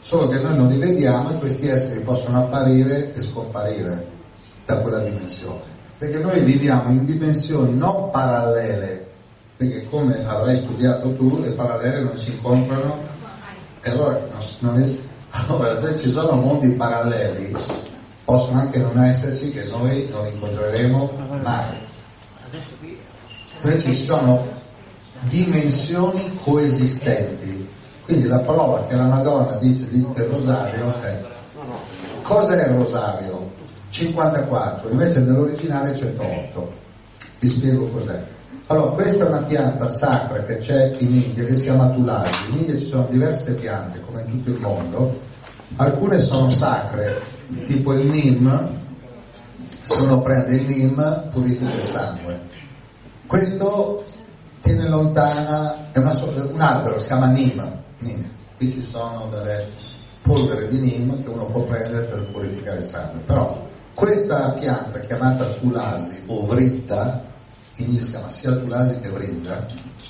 solo 0.00 0.28
che 0.28 0.38
noi 0.38 0.56
non 0.56 0.68
li 0.68 0.78
vediamo 0.78 1.30
e 1.30 1.38
questi 1.38 1.68
esseri 1.68 2.00
possono 2.00 2.38
apparire 2.38 3.14
e 3.14 3.20
scomparire 3.20 4.06
da 4.64 4.78
quella 4.80 4.98
dimensione. 4.98 5.78
Perché 5.98 6.18
noi 6.18 6.40
viviamo 6.40 6.90
in 6.90 7.04
dimensioni 7.04 7.76
non 7.76 8.10
parallele 8.10 9.08
perché 9.60 9.86
come 9.90 10.24
avrai 10.24 10.56
studiato 10.56 11.14
tu, 11.16 11.38
le 11.38 11.50
parallele 11.50 12.00
non 12.00 12.16
si 12.16 12.30
incontrano 12.30 12.96
e 13.82 13.90
allora, 13.90 14.18
non 14.60 14.98
allora 15.28 15.78
se 15.78 15.98
ci 15.98 16.08
sono 16.08 16.40
mondi 16.40 16.70
paralleli 16.70 17.54
possono 18.24 18.60
anche 18.60 18.78
non 18.78 18.96
esserci 18.96 19.50
che 19.50 19.64
noi 19.64 20.08
non 20.10 20.24
incontreremo 20.24 21.12
mai. 21.42 21.76
Invece 23.62 23.92
ci 23.92 24.04
sono 24.06 24.48
dimensioni 25.24 26.38
coesistenti. 26.42 27.68
Quindi 28.10 28.26
la 28.26 28.40
prova 28.40 28.86
che 28.86 28.96
la 28.96 29.04
Madonna 29.04 29.54
dice 29.60 29.88
del 29.88 30.26
rosario 30.26 31.00
è 31.00 31.22
cos'è 32.22 32.66
il 32.66 32.74
rosario? 32.74 33.52
54, 33.88 34.90
invece 34.90 35.20
nell'originale 35.20 35.94
108. 35.94 36.72
Vi 37.38 37.48
spiego 37.48 37.86
cos'è. 37.86 38.20
Allora, 38.66 38.90
questa 38.94 39.24
è 39.26 39.28
una 39.28 39.44
pianta 39.44 39.86
sacra 39.86 40.42
che 40.42 40.58
c'è 40.58 40.96
in 40.98 41.22
India 41.22 41.44
che 41.44 41.54
si 41.54 41.62
chiama 41.62 41.90
tulasi. 41.90 42.50
In 42.50 42.58
India 42.58 42.78
ci 42.78 42.84
sono 42.84 43.06
diverse 43.08 43.54
piante, 43.54 44.00
come 44.00 44.22
in 44.22 44.30
tutto 44.42 44.50
il 44.50 44.58
mondo. 44.58 45.20
Alcune 45.76 46.18
sono 46.18 46.48
sacre, 46.48 47.22
tipo 47.64 47.92
il 47.92 48.06
Nim, 48.06 48.70
se 49.82 50.00
uno 50.00 50.20
prende 50.20 50.56
il 50.56 50.66
Nim 50.66 51.28
purifica 51.30 51.72
il 51.72 51.80
sangue. 51.80 52.40
Questo 53.24 54.04
tiene 54.60 54.88
lontana, 54.88 55.92
è 55.92 55.98
una, 55.98 56.12
un 56.50 56.60
albero, 56.60 56.98
si 56.98 57.06
chiama 57.06 57.26
Nim, 57.26 57.78
Nim. 58.00 58.28
Qui 58.56 58.70
ci 58.70 58.82
sono 58.82 59.28
delle 59.30 59.66
polvere 60.22 60.66
di 60.66 60.78
Nim 60.78 61.22
che 61.22 61.30
uno 61.30 61.46
può 61.46 61.62
prendere 61.62 62.06
per 62.06 62.26
purificare 62.26 62.78
il 62.78 62.84
sangue. 62.84 63.20
Però 63.20 63.68
questa 63.94 64.52
pianta 64.52 65.00
chiamata 65.00 65.44
tulasi 65.54 66.24
o 66.26 66.46
vritta, 66.46 67.24
in 67.76 67.86
India 67.86 68.02
si 68.02 68.10
chiama 68.10 68.30
sia 68.30 68.52
Tulasi 68.52 69.00
che 69.00 69.08
Vrinda, 69.08 69.66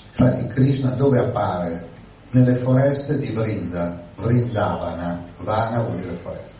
infatti 0.08 0.46
Krishna 0.48 0.90
dove 0.90 1.18
appare? 1.18 1.88
Nelle 2.32 2.54
foreste 2.54 3.18
di 3.18 3.28
Vrinda, 3.30 4.00
Vrindavana, 4.16 5.26
Vana 5.38 5.80
vuol 5.80 5.96
dire 5.96 6.12
foresta. 6.12 6.54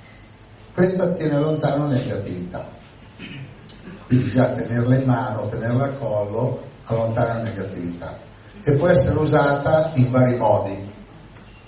Questa 0.75 1.13
tiene 1.13 1.39
lontano 1.39 1.87
negatività, 1.87 2.69
quindi 4.07 4.31
già 4.31 4.51
tenerla 4.51 4.97
in 4.97 5.05
mano, 5.05 5.49
tenerla 5.49 5.85
a 5.85 5.93
collo, 5.93 6.63
allontana 6.85 7.35
la 7.35 7.43
negatività 7.43 8.19
e 8.63 8.77
può 8.77 8.89
essere 8.89 9.19
usata 9.19 9.91
in 9.95 10.11
vari 10.11 10.37
modi, 10.37 10.90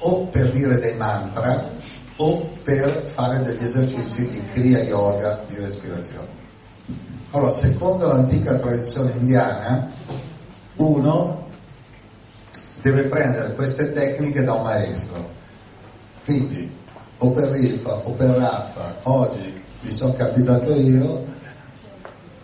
o 0.03 0.27
per 0.27 0.51
dire 0.51 0.79
dei 0.79 0.97
mantra 0.97 1.71
o 2.17 2.51
per 2.63 3.05
fare 3.07 3.41
degli 3.43 3.65
esercizi 3.65 4.29
di 4.29 4.45
Kriya 4.53 4.81
Yoga 4.81 5.45
di 5.49 5.57
respirazione. 5.59 6.41
Allora, 7.31 7.51
secondo 7.51 8.07
l'antica 8.07 8.59
tradizione 8.59 9.13
indiana, 9.13 9.91
uno 10.77 11.49
deve 12.83 13.05
prendere 13.05 13.55
queste 13.55 13.93
tecniche 13.93 14.43
da 14.43 14.53
un 14.55 14.63
maestro. 14.63 15.31
Quindi, 16.25 16.71
o 17.19 17.31
per 17.31 17.49
Rifa 17.51 17.95
o 17.95 18.11
per 18.13 18.31
Raffa, 18.31 18.99
oggi 19.03 19.63
vi 19.81 19.93
sono 19.93 20.15
capitato 20.15 20.75
io, 20.75 21.25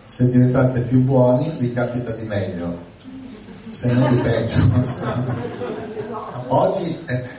se 0.07 0.29
diventate 0.31 0.83
più 0.83 1.03
buoni 1.03 1.55
vi 1.59 1.73
capita 1.73 2.13
di 2.13 2.25
meglio, 2.25 2.79
se 3.71 3.93
non 3.93 4.09
di 4.09 4.21
peggio. 4.21 4.57
oggi, 6.49 6.99
eh, 7.07 7.38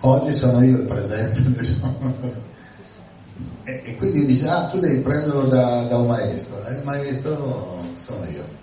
oggi 0.00 0.34
sono 0.34 0.62
io 0.62 0.78
il 0.78 0.84
presente, 0.84 1.42
diciamo. 1.58 2.14
E, 3.64 3.82
e, 3.84 3.96
quindi 3.96 4.24
dice, 4.24 4.48
ah, 4.48 4.68
tu 4.68 4.78
devi 4.78 5.00
prenderlo 5.00 5.44
da, 5.44 5.84
da 5.84 5.96
un 5.96 6.06
maestro, 6.06 6.64
e 6.66 6.74
il 6.74 6.82
maestro 6.84 7.82
sono 7.94 8.24
io. 8.26 8.62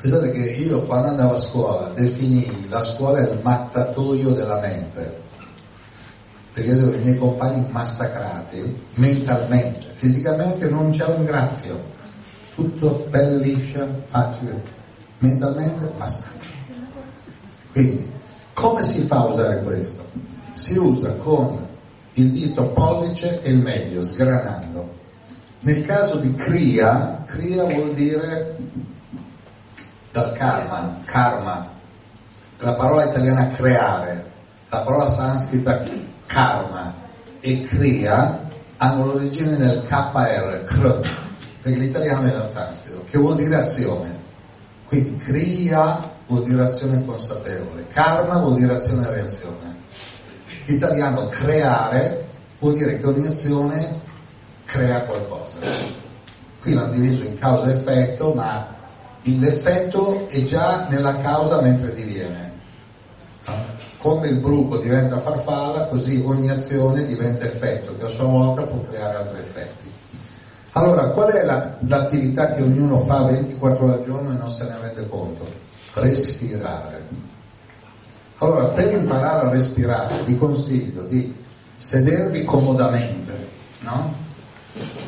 Pensate 0.00 0.32
che 0.32 0.50
io 0.50 0.82
quando 0.84 1.08
andavo 1.08 1.34
a 1.34 1.38
scuola 1.38 1.88
definii 1.90 2.68
la 2.68 2.82
scuola 2.82 3.20
il 3.20 3.38
mattatoio 3.42 4.30
della 4.30 4.58
mente, 4.60 5.20
perché 6.52 6.72
avevo 6.72 6.94
i 6.94 7.00
miei 7.00 7.16
compagni 7.16 7.66
massacrati 7.70 8.82
mentalmente, 8.94 9.86
fisicamente 9.92 10.68
non 10.68 10.90
c'è 10.90 11.06
un 11.06 11.24
graffio, 11.24 11.82
tutto 12.54 13.06
pelle 13.10 13.42
liscia, 13.42 13.86
facile, 14.06 14.62
mentalmente 15.18 15.92
massacro. 15.96 16.48
Quindi, 17.72 18.10
come 18.60 18.82
si 18.82 19.06
fa 19.06 19.20
a 19.20 19.24
usare 19.24 19.62
questo? 19.62 20.06
Si 20.52 20.76
usa 20.76 21.14
con 21.14 21.66
il 22.12 22.30
dito 22.30 22.68
pollice 22.68 23.40
e 23.40 23.52
il 23.52 23.58
medio, 23.58 24.02
sgranando. 24.02 24.98
Nel 25.60 25.86
caso 25.86 26.16
di 26.16 26.34
kriya, 26.34 27.22
kriya 27.24 27.64
vuol 27.64 27.94
dire 27.94 28.56
dal 30.12 30.32
karma, 30.32 31.00
karma, 31.04 31.68
la 32.58 32.74
parola 32.74 33.06
italiana 33.06 33.48
creare, 33.48 34.30
la 34.68 34.80
parola 34.82 35.06
sanscrita 35.06 35.82
karma 36.26 36.94
e 37.40 37.62
kriya 37.62 38.46
hanno 38.76 39.06
l'origine 39.06 39.56
nel 39.56 39.84
KR, 39.86 40.64
kr, 40.64 41.00
perché 41.62 41.78
l'italiano 41.78 42.26
è 42.26 42.36
il 42.36 42.50
sanscrito, 42.50 43.04
che 43.08 43.18
vuol 43.18 43.36
dire 43.36 43.56
azione. 43.56 44.18
Quindi 44.86 45.16
kriya 45.16 46.09
vuol 46.30 46.44
dire 46.44 46.62
azione 46.62 47.04
consapevole, 47.04 47.88
karma 47.88 48.38
vuol 48.38 48.54
dire 48.54 48.76
azione 48.76 49.04
e 49.04 49.10
reazione. 49.10 49.78
L'italiano 50.64 51.28
creare 51.28 52.28
vuol 52.60 52.74
dire 52.74 53.00
che 53.00 53.06
ogni 53.06 53.26
azione 53.26 54.00
crea 54.64 55.02
qualcosa. 55.02 55.58
Qui 56.60 56.72
l'hanno 56.72 56.92
diviso 56.92 57.24
in 57.24 57.36
causa 57.36 57.72
e 57.72 57.74
effetto, 57.74 58.32
ma 58.34 58.76
l'effetto 59.22 60.28
è 60.28 60.40
già 60.44 60.86
nella 60.88 61.18
causa 61.20 61.60
mentre 61.62 61.92
diviene. 61.92 62.58
Come 63.98 64.28
il 64.28 64.36
bruco 64.36 64.78
diventa 64.78 65.18
farfalla, 65.18 65.88
così 65.88 66.22
ogni 66.24 66.48
azione 66.48 67.06
diventa 67.06 67.44
effetto, 67.44 67.96
che 67.96 68.06
a 68.06 68.08
sua 68.08 68.26
volta 68.26 68.62
può 68.62 68.80
creare 68.88 69.16
altri 69.16 69.40
effetti. 69.40 69.92
Allora, 70.72 71.08
qual 71.08 71.32
è 71.32 71.44
la, 71.44 71.76
l'attività 71.80 72.54
che 72.54 72.62
ognuno 72.62 73.00
fa 73.00 73.24
24 73.24 73.84
ore 73.84 73.94
al 73.94 74.04
giorno 74.04 74.32
e 74.32 74.36
non 74.36 74.50
se 74.50 74.64
ne 74.68 74.78
rende 74.80 75.08
conto? 75.08 75.59
Respirare. 75.94 77.08
Allora, 78.38 78.66
per 78.66 78.92
imparare 78.94 79.46
a 79.46 79.50
respirare, 79.50 80.22
vi 80.24 80.36
consiglio 80.36 81.02
di 81.02 81.34
sedervi 81.76 82.44
comodamente, 82.44 83.48
no? 83.80 84.14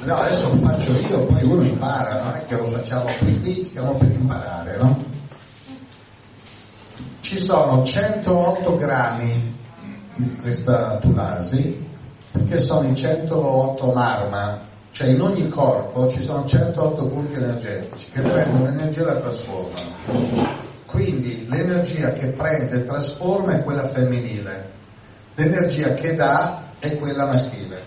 No, 0.04 0.16
adesso 0.16 0.48
lo 0.52 0.60
faccio 0.60 0.92
io, 0.92 1.24
poi 1.26 1.44
uno 1.44 1.62
impara, 1.62 2.22
non 2.22 2.32
è 2.34 2.44
che 2.46 2.56
lo 2.56 2.68
facciamo 2.70 3.10
qui, 3.18 3.64
stiamo 3.64 3.94
per 3.94 4.10
imparare, 4.10 4.76
no? 4.76 5.04
Ci 7.20 7.38
sono 7.38 7.82
108 7.82 8.76
grammi 8.76 9.56
di 10.16 10.36
questa 10.36 10.96
tulasi, 10.96 11.88
che 12.48 12.58
sono 12.58 12.88
i 12.88 12.94
108 12.94 13.92
marma, 13.92 14.60
cioè 14.90 15.08
in 15.08 15.20
ogni 15.20 15.48
corpo 15.48 16.10
ci 16.10 16.20
sono 16.20 16.44
108 16.44 17.06
punti 17.06 17.36
energetici 17.36 18.10
che 18.10 18.22
prendono 18.22 18.64
l'energia 18.64 19.02
e 19.02 19.04
la 19.04 19.16
trasformano. 19.16 20.61
Quindi 20.92 21.46
l'energia 21.48 22.12
che 22.12 22.26
prende 22.28 22.76
e 22.76 22.84
trasforma 22.84 23.54
è 23.54 23.62
quella 23.64 23.88
femminile, 23.88 24.70
l'energia 25.36 25.94
che 25.94 26.14
dà 26.14 26.64
è 26.78 26.98
quella 26.98 27.24
maschile. 27.24 27.82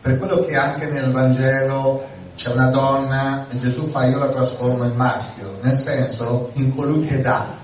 Per 0.00 0.18
quello 0.18 0.40
che 0.40 0.56
anche 0.56 0.86
nel 0.86 1.12
Vangelo 1.12 2.04
c'è 2.34 2.50
una 2.50 2.66
donna 2.66 3.46
e 3.48 3.56
Gesù 3.58 3.86
fa 3.90 4.06
io 4.06 4.18
la 4.18 4.30
trasformo 4.30 4.82
in 4.82 4.96
maschio, 4.96 5.56
nel 5.62 5.76
senso 5.76 6.50
in 6.54 6.74
colui 6.74 7.06
che 7.06 7.20
dà, 7.20 7.56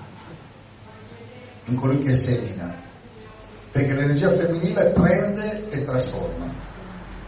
in 1.65 1.75
colui 1.75 2.01
che 2.01 2.13
semina. 2.13 2.73
Perché 3.69 3.93
l'energia 3.95 4.29
femminile 4.29 4.91
prende 4.91 5.67
e 5.67 5.83
trasforma. 5.83 6.45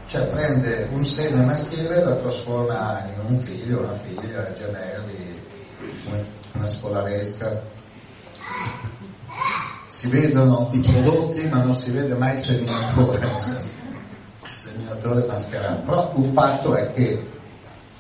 Cioè 0.06 0.26
prende 0.28 0.88
un 0.94 1.04
seme 1.04 1.44
maschile 1.44 1.98
e 1.98 2.04
lo 2.06 2.22
trasforma 2.22 3.06
in 3.14 3.34
un 3.36 3.40
figlio, 3.42 3.80
una 3.80 4.00
figlia, 4.02 4.54
gemelli, 4.54 5.29
una 6.54 6.68
scolaresca. 6.68 7.62
Si 9.88 10.08
vedono 10.10 10.70
i 10.72 10.80
prodotti 10.80 11.48
ma 11.50 11.64
non 11.64 11.76
si 11.76 11.92
vede 11.92 12.16
mai 12.16 12.36
il 12.36 12.40
seminatore. 12.40 13.30
Seminatore 14.48 15.26
mascherato, 15.28 15.82
però 15.84 16.12
un 16.16 16.32
fatto 16.32 16.76
è 16.76 16.92
che 16.94 17.28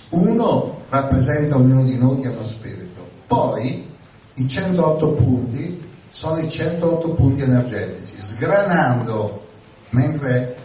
uno 0.09 0.81
rappresenta 0.89 1.57
ognuno 1.57 1.83
di 1.83 1.97
noi 1.97 2.21
che 2.21 2.29
è 2.29 2.31
uno 2.31 2.45
spirito, 2.45 3.07
poi 3.27 3.87
i 4.33 4.47
108 4.47 5.13
punti 5.13 5.87
sono 6.09 6.39
i 6.39 6.49
108 6.49 7.13
punti 7.13 7.41
energetici, 7.41 8.19
sgranando 8.19 9.47
mentre 9.91 10.57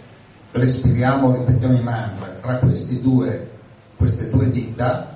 respiriamo, 0.53 1.37
ripetiamo 1.37 1.77
i 1.77 1.83
mantra, 1.83 2.29
tra 2.41 2.61
due, 3.01 3.51
queste 3.97 4.31
due 4.31 4.51
dita 4.51 5.14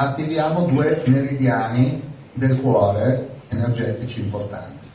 attiviamo 0.00 0.66
due 0.66 1.02
meridiani 1.06 2.00
del 2.32 2.60
cuore 2.60 3.40
energetici 3.48 4.20
importanti. 4.20 4.86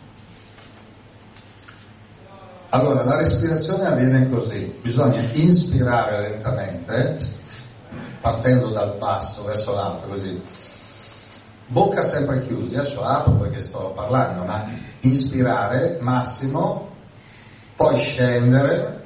Allora, 2.69 3.03
la 3.03 3.17
respirazione 3.17 3.85
avviene 3.85 4.29
così, 4.29 4.79
bisogna 4.81 5.21
inspirare 5.33 6.29
lentamente, 6.29 7.17
partendo 8.21 8.69
dal 8.69 8.95
basso 8.97 9.43
verso 9.43 9.75
l'alto, 9.75 10.07
così. 10.07 10.41
Bocca 11.67 12.01
sempre 12.01 12.41
chiusa, 12.45 12.79
adesso 12.79 13.03
apro 13.03 13.33
perché 13.33 13.61
sto 13.61 13.91
parlando, 13.93 14.45
ma 14.45 14.65
inspirare 15.01 15.97
massimo, 16.01 16.91
poi 17.75 17.97
scendere 17.97 19.03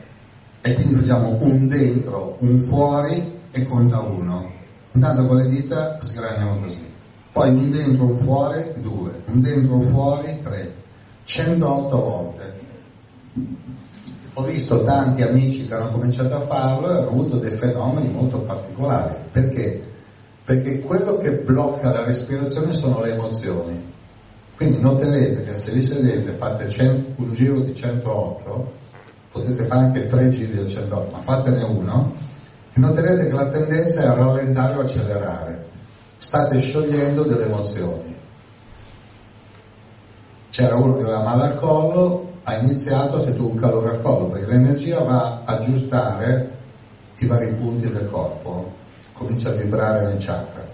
e 0.61 0.75
quindi 0.75 0.95
facciamo 0.95 1.37
un 1.39 1.67
dentro, 1.67 2.37
un 2.39 2.59
fuori 2.59 3.41
e 3.51 3.65
conta 3.65 3.99
uno. 3.99 4.56
Intanto 4.97 5.27
con 5.27 5.37
le 5.37 5.47
dita 5.47 6.01
sgraniamo 6.01 6.57
così. 6.57 6.91
Poi 7.31 7.49
un 7.49 7.69
dentro, 7.69 8.05
un 8.05 8.15
fuori, 8.15 8.73
due, 8.81 9.21
un 9.27 9.41
dentro, 9.41 9.75
un 9.75 9.85
fuori, 9.85 10.39
tre. 10.41 10.73
108 11.23 11.97
volte 11.99 12.55
ho 14.33 14.43
visto 14.43 14.81
tanti 14.81 15.21
amici 15.21 15.67
che 15.67 15.73
hanno 15.75 15.91
cominciato 15.91 16.35
a 16.35 16.41
farlo 16.41 16.89
e 16.89 16.97
hanno 16.97 17.09
avuto 17.09 17.37
dei 17.37 17.55
fenomeni 17.57 18.11
molto 18.11 18.39
particolari. 18.39 19.15
Perché? 19.31 19.83
Perché 20.43 20.81
quello 20.81 21.17
che 21.17 21.31
blocca 21.31 21.91
la 21.91 22.03
respirazione 22.03 22.73
sono 22.73 22.99
le 23.01 23.13
emozioni. 23.13 23.93
Quindi 24.55 24.79
noterete 24.79 25.43
che 25.43 25.53
se 25.53 25.73
vi 25.73 25.81
sedete 25.83 26.31
fate 26.31 26.69
100, 26.69 27.21
un 27.21 27.33
giro 27.33 27.59
di 27.59 27.75
108, 27.75 28.71
potete 29.31 29.63
fare 29.65 29.85
anche 29.85 30.07
tre 30.07 30.29
giri 30.29 30.63
di 30.63 30.69
108, 30.69 31.15
ma 31.15 31.21
fatene 31.21 31.63
uno, 31.63 32.13
e 32.77 32.79
noterete 32.79 33.27
che 33.27 33.33
la 33.33 33.49
tendenza 33.49 34.03
è 34.03 34.05
a 34.05 34.13
rallentare 34.13 34.75
o 34.75 34.81
accelerare. 34.81 35.65
State 36.17 36.59
sciogliendo 36.59 37.23
delle 37.23 37.45
emozioni. 37.45 38.15
C'era 40.51 40.75
uno 40.75 40.97
che 40.97 41.03
aveva 41.03 41.23
male 41.23 41.43
al 41.43 41.55
collo, 41.55 42.33
ha 42.43 42.55
iniziato 42.57 43.19
se 43.19 43.35
tu 43.35 43.49
un 43.49 43.55
calore 43.55 43.89
al 43.89 44.01
collo, 44.01 44.29
perché 44.29 44.45
l'energia 44.45 44.99
va 44.99 45.41
a 45.43 45.55
aggiustare 45.55 46.55
i 47.17 47.25
vari 47.25 47.51
punti 47.53 47.89
del 47.89 48.09
corpo, 48.09 48.73
comincia 49.13 49.49
a 49.49 49.53
vibrare 49.53 50.03
nel 50.03 50.17
chakra. 50.19 50.65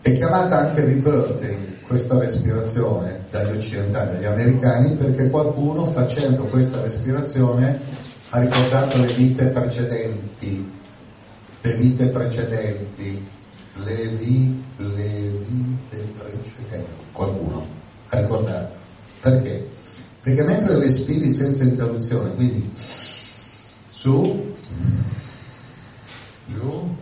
È 0.00 0.12
chiamata 0.14 0.58
anche 0.58 0.84
rebirthing 0.84 1.82
questa 1.82 2.18
respirazione 2.18 3.24
dagli 3.30 3.56
occidentali, 3.56 4.14
dagli 4.14 4.24
americani, 4.24 4.94
perché 4.96 5.28
qualcuno 5.28 5.84
facendo 5.86 6.46
questa 6.46 6.80
respirazione 6.80 7.93
ha 8.34 8.40
ricordato 8.40 8.98
le 8.98 9.12
vite 9.12 9.46
precedenti, 9.50 10.72
le 11.60 11.74
vite 11.74 12.08
precedenti, 12.08 13.24
le, 13.74 14.08
vi, 14.08 14.64
le 14.76 15.30
vite 15.48 16.08
precedenti, 16.16 16.90
qualcuno 17.12 17.64
ha 18.08 18.20
ricordato. 18.20 18.76
Perché? 19.20 19.68
Perché 20.20 20.42
mentre 20.42 20.80
respiri 20.80 21.30
senza 21.30 21.62
interruzione, 21.62 22.34
quindi 22.34 22.72
su, 22.74 24.52
giù, 26.46 26.96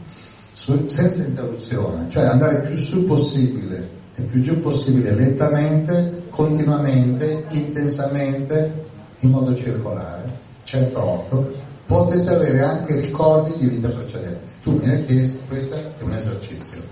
su, 0.52 0.86
senza 0.86 1.24
interruzione, 1.24 2.10
cioè 2.10 2.24
andare 2.24 2.60
più 2.60 2.76
su 2.76 3.06
possibile 3.06 3.88
e 4.16 4.22
più 4.24 4.42
giù 4.42 4.60
possibile 4.60 5.14
lentamente, 5.14 6.24
continuamente, 6.28 7.46
intensamente, 7.52 8.84
in 9.20 9.30
modo 9.30 9.54
circolare, 9.54 10.31
108, 10.64 11.52
potete 11.86 12.30
avere 12.30 12.62
anche 12.62 13.00
ricordi 13.00 13.54
di 13.56 13.66
vite 13.66 13.88
precedenti. 13.88 14.52
Tu 14.62 14.76
mi 14.76 14.88
hai 14.88 15.04
chiesto, 15.04 15.38
questo 15.48 15.74
è 15.74 16.02
un 16.02 16.12
esercizio, 16.12 16.82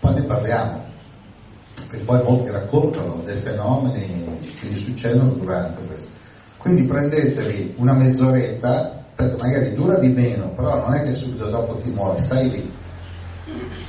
poi 0.00 0.14
ne 0.14 0.22
parliamo, 0.24 0.84
perché 1.74 2.04
poi 2.04 2.22
molti 2.22 2.50
raccontano 2.50 3.22
dei 3.24 3.36
fenomeni 3.36 4.38
che 4.58 4.66
gli 4.66 4.76
succedono 4.76 5.32
durante 5.32 5.84
questo. 5.84 6.10
Quindi 6.56 6.84
prendetevi 6.84 7.74
una 7.78 7.94
mezz'oretta, 7.94 9.04
perché 9.14 9.36
magari 9.36 9.74
dura 9.74 9.96
di 9.96 10.08
meno, 10.08 10.50
però 10.50 10.80
non 10.80 10.94
è 10.94 11.02
che 11.02 11.12
subito 11.12 11.48
dopo 11.48 11.76
ti 11.76 11.90
muovi, 11.90 12.18
stai 12.18 12.50
lì. 12.50 12.72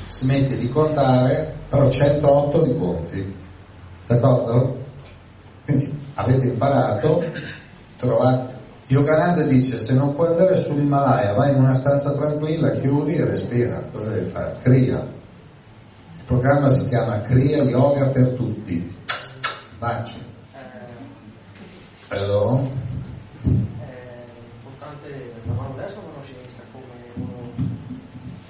smetti 0.07 0.57
di 0.57 0.69
contare, 0.69 1.55
però 1.69 1.89
108 1.89 2.61
li 2.63 2.77
conti. 2.77 3.35
D'accordo? 4.07 4.77
Quindi 5.65 5.99
avete 6.15 6.47
imparato, 6.47 7.23
trovate. 7.97 8.59
Yogananda 8.91 9.43
dice 9.43 9.79
se 9.79 9.93
non 9.93 10.13
puoi 10.15 10.27
andare 10.27 10.53
sull'Himalaya 10.57 11.31
vai 11.31 11.51
in 11.51 11.61
una 11.61 11.75
stanza 11.75 12.11
tranquilla, 12.11 12.71
chiudi 12.71 13.15
e 13.15 13.23
respira. 13.23 13.81
Cosa 13.89 14.11
devi 14.11 14.29
fare? 14.29 14.57
Cria. 14.63 14.99
Il 16.17 16.23
programma 16.25 16.67
si 16.67 16.89
chiama 16.89 17.21
Cria 17.21 17.63
Yoga 17.63 18.09
per 18.09 18.31
tutti. 18.31 18.93
Baci. 19.79 20.21
Hello? 22.09 22.69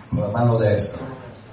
Con 0.09 0.19
la 0.19 0.29
mano 0.29 0.57
destra. 0.57 0.97
con 0.97 1.07
la 1.07 1.15
destra. 1.29 1.51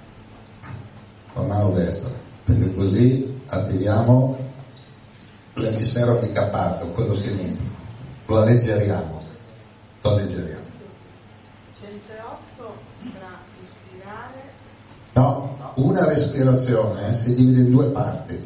con 1.35 1.47
la 1.47 1.55
mano 1.55 1.71
destra, 1.73 2.11
perché 2.45 2.75
così 2.75 3.41
attiviamo 3.49 4.39
l'emisfero 5.55 6.13
handicappato, 6.15 6.89
quello 6.89 7.15
sinistro, 7.15 7.78
lo 8.29 8.43
alleggeriamo, 8.43 9.23
lo 10.03 10.11
alleggeriamo. 10.11 10.67
108 11.81 12.77
tra 13.19 13.39
ispirare 13.65 14.57
No, 15.15 15.73
una 15.77 16.07
respirazione 16.07 17.15
si 17.15 17.35
divide 17.35 17.61
in 17.61 17.71
due 17.71 17.87
parti. 17.87 18.39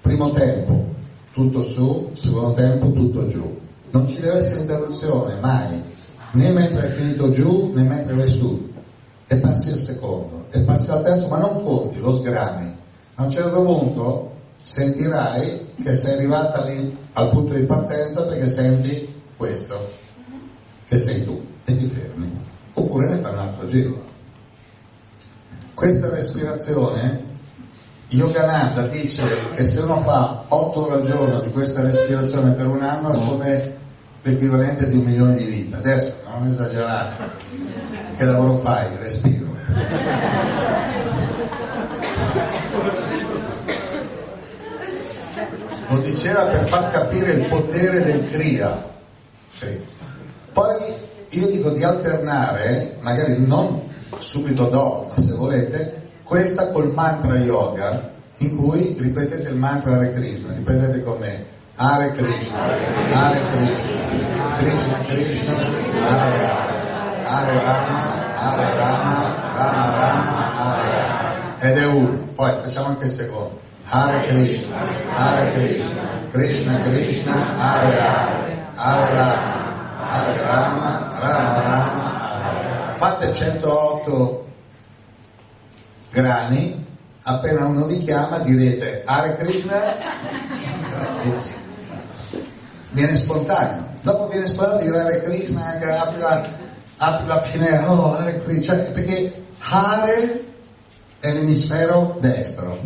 Primo 0.00 0.30
tempo, 0.30 0.94
tutto 1.32 1.62
su, 1.62 2.10
secondo 2.14 2.54
tempo, 2.54 2.92
tutto 2.92 3.26
giù. 3.26 3.60
Non 3.90 4.06
ci 4.06 4.20
deve 4.20 4.36
essere 4.36 4.60
interruzione, 4.60 5.40
mai, 5.40 5.82
né 6.32 6.50
mentre 6.50 6.86
hai 6.86 6.92
finito 6.92 7.30
giù, 7.30 7.72
né 7.74 7.82
mentre 7.82 8.14
vai 8.14 8.28
su. 8.28 8.72
E 9.26 9.38
passi 9.38 9.70
al 9.70 9.78
secondo, 9.78 10.46
e 10.52 10.60
passi 10.60 10.90
al 10.90 11.02
terzo, 11.02 11.26
ma 11.26 11.38
non 11.38 11.64
conti, 11.64 11.98
lo 11.98 12.12
sgrami. 12.12 12.74
A 13.16 13.24
un 13.24 13.30
certo 13.30 13.62
punto 13.62 14.34
sentirai 14.62 15.74
che 15.82 15.94
sei 15.94 16.14
arrivata 16.14 16.64
lì 16.64 16.96
al 17.14 17.28
punto 17.30 17.54
di 17.54 17.64
partenza 17.64 18.24
perché 18.24 18.48
senti 18.48 19.14
questo, 19.36 19.92
che 20.88 20.98
sei 20.98 21.24
tu, 21.24 21.44
e 21.64 21.76
ti 21.76 21.88
fermi. 21.88 22.44
Oppure 22.74 23.06
ne 23.06 23.18
fai 23.18 23.32
un 23.32 23.38
altro 23.38 23.66
giro. 23.66 24.04
Questa 25.74 26.08
respirazione, 26.08 27.24
Yogananda 28.08 28.86
dice 28.86 29.22
che 29.54 29.64
se 29.64 29.80
uno 29.80 30.00
fa 30.00 30.44
8 30.48 30.86
ore 30.86 30.94
al 30.94 31.06
giorno 31.06 31.40
di 31.40 31.50
questa 31.50 31.82
respirazione 31.82 32.52
per 32.52 32.66
un 32.66 32.82
anno 32.82 33.12
è 33.12 33.24
come 33.24 33.76
l'equivalente 34.22 34.88
di 34.88 34.96
un 34.96 35.04
milione 35.04 35.34
di 35.36 35.44
vite. 35.44 35.76
Adesso 35.76 36.14
non 36.28 36.48
esagerate. 36.48 37.30
Che 38.16 38.24
lavoro 38.24 38.58
fai? 38.58 38.96
Respiro. 38.98 39.54
Lo 45.88 45.98
diceva 46.00 46.46
per 46.46 46.68
far 46.68 46.90
capire 46.90 47.32
il 47.32 47.46
potere 47.46 48.02
del 48.02 48.30
Kriya. 48.30 48.94
Poi 50.52 50.94
io 51.30 51.46
dico 51.48 51.70
di 51.70 51.82
alternare, 51.82 52.96
magari 53.00 53.44
non 53.46 53.82
subito 54.18 54.68
dopo, 54.68 55.08
ma 55.08 55.16
se 55.16 55.32
volete, 55.34 56.10
questa 56.24 56.68
col 56.70 56.92
mantra 56.92 57.38
yoga 57.38 58.12
in 58.38 58.56
cui 58.56 58.94
ripetete 58.98 59.50
il 59.50 59.56
mantra 59.56 59.94
Hare 59.94 60.12
Krishna, 60.12 60.52
ripetete 60.52 61.02
con 61.02 61.18
me 61.18 61.54
Hare 61.76 62.12
Krishna, 62.12 62.64
Hare 62.64 63.40
Krishna, 63.50 64.56
Krishna 64.56 64.98
Krishna, 65.04 65.52
Hare 66.06 66.44
Hare, 66.46 67.24
Hare 67.24 67.64
Rama, 67.64 68.34
Hare 68.34 68.76
Rama, 68.76 69.34
Rama 69.56 69.90
Rama, 69.90 70.54
Hare 70.56 70.88
Hare. 71.00 71.70
Ed 71.70 71.76
è 71.76 71.86
uno, 71.86 72.28
poi 72.34 72.50
facciamo 72.62 72.88
anche 72.88 73.04
il 73.04 73.10
secondo. 73.10 73.60
Hare 73.84 74.26
Krishna, 74.26 74.76
Hare 75.12 75.52
Krishna, 75.52 76.28
Krishna 76.30 76.80
Krishna, 76.80 77.58
Hare 77.58 78.00
Hare, 78.00 78.35
Hare 78.76 79.14
Rama, 79.14 80.06
Hare 80.06 80.42
Rama, 80.42 81.08
Rama 81.18 81.60
Rama, 81.62 82.04
Hare 82.20 82.44
Hare. 82.44 82.92
Fate 82.92 83.32
108 83.32 84.46
grani, 86.10 86.86
appena 87.22 87.66
uno 87.66 87.86
vi 87.86 87.98
chiama 87.98 88.38
direte 88.40 89.02
Hare 89.06 89.36
Krishna, 89.36 89.80
viene 92.90 93.16
spontaneo. 93.16 93.94
Dopo 94.02 94.28
viene 94.28 94.46
spontaneo 94.46 94.84
dire 94.84 95.00
Hare 95.00 95.22
Krishna, 95.22 95.64
anche 95.64 95.90
apri 95.90 96.18
la, 96.20 96.48
apri 96.98 97.26
la 97.26 97.38
pinera, 97.38 97.90
oh 97.90 98.14
Hare 98.14 98.42
Krishna, 98.42 98.74
cioè, 98.74 98.84
perché 98.92 99.44
Hare 99.58 100.44
è 101.18 101.32
l'emisfero 101.32 102.18
destro, 102.20 102.78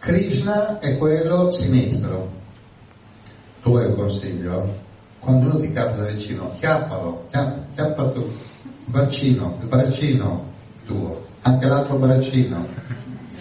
Krishna 0.00 0.80
è 0.80 0.98
quello 0.98 1.52
sinistro. 1.52 2.38
Tu 3.62 3.68
vuoi 3.68 3.86
un 3.86 3.94
consiglio? 3.94 4.74
Quando 5.18 5.46
uno 5.46 5.56
ti 5.56 5.70
capita 5.70 6.04
da 6.04 6.10
vicino, 6.10 6.50
chiappalo, 6.52 7.26
chiappa, 7.28 8.08
tu, 8.08 8.20
il 8.20 8.70
braccino, 8.86 9.58
il 9.60 9.66
braccino 9.66 10.48
tuo, 10.86 11.26
anche 11.42 11.66
l'altro 11.66 11.96
braccino, 11.96 12.66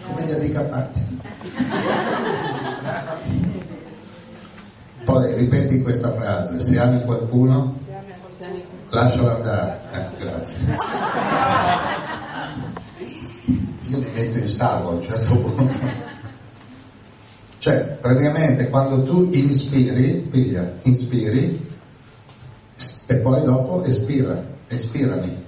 come 0.03 0.25
gli 0.25 0.31
handicappati. 0.31 1.21
Poi 5.05 5.35
ripeti 5.35 5.81
questa 5.81 6.11
frase, 6.11 6.59
se 6.59 6.79
ami 6.79 7.01
qualcuno, 7.05 7.79
lascialo 8.89 9.35
andare. 9.35 9.79
Eh, 9.91 10.23
grazie. 10.23 10.77
Io 13.87 13.97
mi 13.97 14.09
metto 14.13 14.37
in 14.37 14.47
salvo 14.49 14.89
a 14.89 14.93
un 14.95 15.01
certo 15.01 15.39
punto. 15.39 16.08
Cioè, 17.59 17.97
praticamente 17.99 18.69
quando 18.69 19.03
tu 19.03 19.29
inspiri, 19.33 20.27
piglia, 20.31 20.75
inspiri, 20.83 21.67
e 23.05 23.17
poi 23.17 23.43
dopo 23.43 23.83
espira, 23.83 24.41
espirami. 24.67 25.45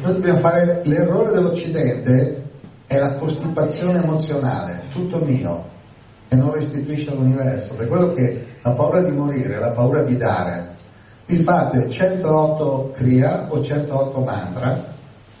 Noi 0.00 0.12
dobbiamo 0.12 0.38
fare 0.38 0.82
l'errore 0.84 1.32
dell'Occidente 1.32 2.44
è 2.86 2.98
la 2.98 3.14
costipazione 3.14 4.02
emozionale, 4.02 4.84
tutto 4.90 5.24
mio, 5.24 5.68
e 6.28 6.36
non 6.36 6.52
restituisce 6.52 7.10
all'universo. 7.10 7.74
Per 7.74 7.86
quello 7.86 8.12
che 8.14 8.46
la 8.62 8.72
paura 8.72 9.00
di 9.00 9.12
morire 9.12 9.60
la 9.60 9.70
paura 9.70 10.02
di 10.02 10.16
dare. 10.16 10.76
Vi 11.26 11.42
fate 11.42 11.88
108 11.88 12.92
kriya 12.94 13.46
o 13.50 13.62
108 13.62 14.20
mantra, 14.20 14.82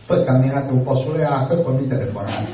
poi 0.06 0.22
camminate 0.24 0.72
un 0.72 0.82
po' 0.82 0.94
sulle 0.94 1.24
acque 1.24 1.58
e 1.58 1.62
poi 1.62 1.74
mi 1.74 1.86
telefonate. 1.86 2.46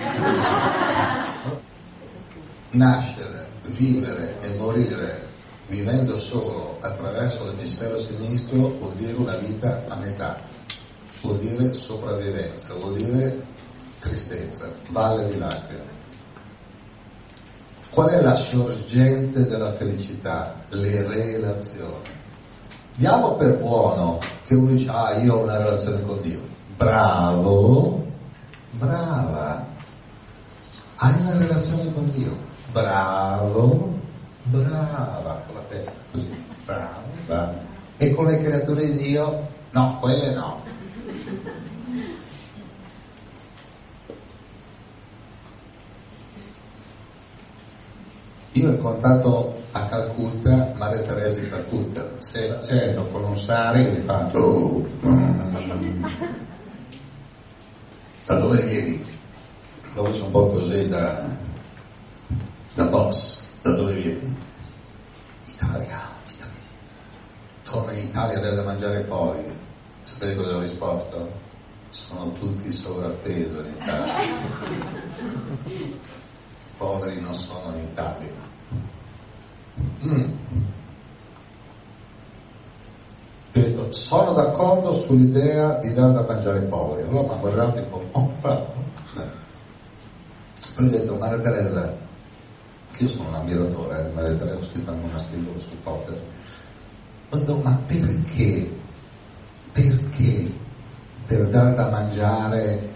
Nascere, 2.74 3.48
vivere 3.62 4.40
e 4.40 4.56
morire 4.58 5.32
vivendo 5.66 6.18
solo 6.20 6.76
attraverso 6.80 7.44
l'emisfero 7.46 7.96
sinistro 7.98 8.76
vuol 8.78 8.94
dire 8.94 9.14
una 9.14 9.36
vita 9.36 9.84
a 9.88 9.96
metà, 9.96 10.40
vuol 11.22 11.38
dire 11.38 11.72
sopravvivenza, 11.72 12.74
vuol 12.74 12.94
dire 12.94 13.44
tristezza, 14.00 14.70
valle 14.90 15.26
di 15.26 15.38
lacrime. 15.38 15.92
Qual 17.90 18.10
è 18.10 18.20
la 18.20 18.34
sorgente 18.34 19.46
della 19.46 19.72
felicità? 19.74 20.62
Le 20.70 21.06
relazioni. 21.06 22.22
Diamo 22.96 23.36
per 23.36 23.56
buono 23.58 24.18
che 24.44 24.54
uno 24.56 24.70
dice, 24.70 24.90
ah, 24.90 25.14
io 25.18 25.36
ho 25.36 25.42
una 25.42 25.58
relazione 25.58 26.02
con 26.02 26.20
Dio. 26.20 26.40
Bravo, 26.76 28.04
brava. 28.72 29.64
Hai 30.96 31.14
una 31.20 31.36
relazione 31.36 31.92
con 31.92 32.10
Dio. 32.10 32.52
Bravo, 32.74 33.94
brava. 34.42 35.42
Con 35.46 35.54
la 35.54 35.62
testa 35.68 35.92
così. 36.10 36.44
Bravo, 36.64 37.06
bravo. 37.24 37.58
E 37.98 38.14
con 38.14 38.26
le 38.26 38.42
creature 38.42 38.84
di 38.84 38.96
Dio? 38.96 39.48
No, 39.70 39.98
quelle 40.00 40.34
no. 40.34 40.60
Io 48.52 48.68
ho 48.68 48.72
incontrato 48.72 49.62
a 49.70 49.86
Calcutta 49.86 50.72
Maria 50.76 51.02
Teresa 51.02 51.40
di 51.40 51.48
Calcutta, 51.48 52.04
se 52.18 52.48
la 52.48 52.60
sento 52.60 53.06
con 53.06 53.22
un 53.24 53.36
sari 53.36 53.84
mi 53.84 54.00
fa 54.00 54.30
"Oh, 54.32 54.84
mm". 55.04 56.04
da 58.26 58.38
dove 58.38 58.62
vieni? 58.62 59.04
La 59.94 60.02
voce 60.02 60.22
un 60.22 60.30
po' 60.30 60.50
così 60.50 60.88
da, 60.88 61.36
da 62.74 62.84
boss, 62.86 63.42
da 63.62 63.70
dove 63.72 63.92
vieni? 63.94 64.36
Italia, 65.46 66.00
Italia. 66.26 66.54
Torna 67.64 67.92
in 67.92 68.06
Italia 68.06 68.38
deve 68.40 68.62
mangiare 68.62 69.00
poi. 69.02 69.56
Sapete 70.02 70.36
cosa 70.36 70.56
ho 70.56 70.60
risposto? 70.60 71.42
Sono 71.90 72.32
tutti 72.32 72.70
sovrappeso 72.72 73.60
in 73.60 73.74
Italia. 73.80 74.22
I 75.64 76.00
poveri 76.76 77.20
non 77.20 77.34
sono 77.34 77.76
in 77.76 77.84
Italia. 77.84 78.52
Mm. 80.06 80.32
Detto 83.52 83.92
sono 83.92 84.32
d'accordo 84.32 84.92
sull'idea 84.92 85.78
di 85.78 85.94
dare 85.94 86.12
da 86.12 86.24
mangiare 86.26 86.58
ai 86.58 86.66
poveri. 86.66 87.08
Allora 87.08 87.28
mi 87.28 87.34
ha 87.34 87.36
guardato 87.36 87.80
tipo, 87.80 88.04
oh, 88.10 88.32
bravo. 88.40 88.72
Poi 90.74 90.86
ho 90.86 90.90
detto, 90.90 91.16
Maria 91.18 91.40
Teresa, 91.40 91.96
io 92.98 93.08
sono 93.08 93.28
un 93.28 93.34
ammiratore 93.34 93.98
eh, 93.98 94.04
di 94.08 94.12
Maria 94.12 94.34
Teresa, 94.34 94.58
ho 94.58 94.62
scritto 94.62 94.90
anche 94.90 95.04
un 95.04 95.14
articolo 95.14 95.58
su 95.58 95.70
Potter. 95.82 96.22
Ho 97.30 97.36
detto, 97.36 97.56
ma 97.56 97.82
perché, 97.86 98.72
perché 99.72 100.52
per 101.26 101.48
dare 101.48 101.74
da 101.74 101.88
mangiare 101.88 102.92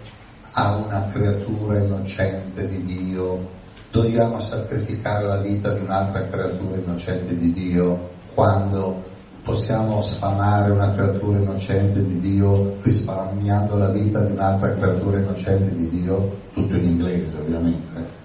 a 0.51 0.75
una 0.75 1.07
creatura 1.11 1.79
innocente 1.79 2.67
di 2.67 2.83
Dio 2.83 3.57
dobbiamo 3.91 4.39
sacrificare 4.39 5.25
la 5.25 5.37
vita 5.37 5.73
di 5.73 5.81
un'altra 5.81 6.27
creatura 6.27 6.77
innocente 6.77 7.35
di 7.37 7.51
Dio 7.51 8.11
quando 8.33 9.03
possiamo 9.43 9.99
sfamare 10.01 10.71
una 10.71 10.93
creatura 10.93 11.39
innocente 11.39 12.03
di 12.05 12.19
Dio 12.19 12.75
risparmiando 12.81 13.77
la 13.77 13.89
vita 13.89 14.21
di 14.21 14.31
un'altra 14.31 14.73
creatura 14.73 15.19
innocente 15.19 15.73
di 15.73 15.89
Dio, 15.89 16.37
tutto 16.53 16.75
in 16.75 16.83
inglese 16.83 17.39
ovviamente. 17.39 18.18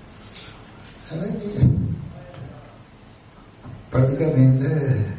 Praticamente 3.89 5.17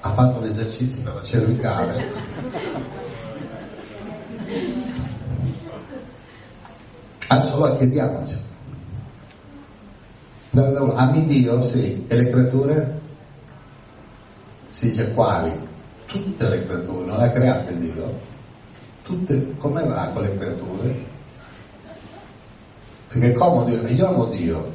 ha 0.00 0.12
fatto 0.12 0.40
l'esercizio 0.40 1.02
per 1.02 1.14
la 1.14 1.22
cervicale. 1.22 2.04
Allora 7.28 7.76
chiediamoci. 7.76 8.40
Ami 10.96 11.24
Dio, 11.26 11.62
sì, 11.62 12.04
e 12.06 12.16
le 12.16 12.30
creature? 12.30 13.00
si 14.72 14.88
dice 14.88 15.12
quali? 15.12 15.52
Tutte 16.06 16.48
le 16.48 16.66
creature, 16.66 17.04
non 17.04 17.18
le 17.18 17.24
ha 17.24 17.30
create 17.30 17.78
Dio? 17.78 18.20
Tutte, 19.02 19.54
come 19.58 19.84
va 19.84 20.10
con 20.12 20.22
le 20.22 20.36
creature? 20.36 21.04
Perché 23.12 23.30
è 23.30 23.32
comodo 23.32 23.68
dire, 23.68 23.90
io 23.90 24.08
amo 24.08 24.24
Dio, 24.26 24.72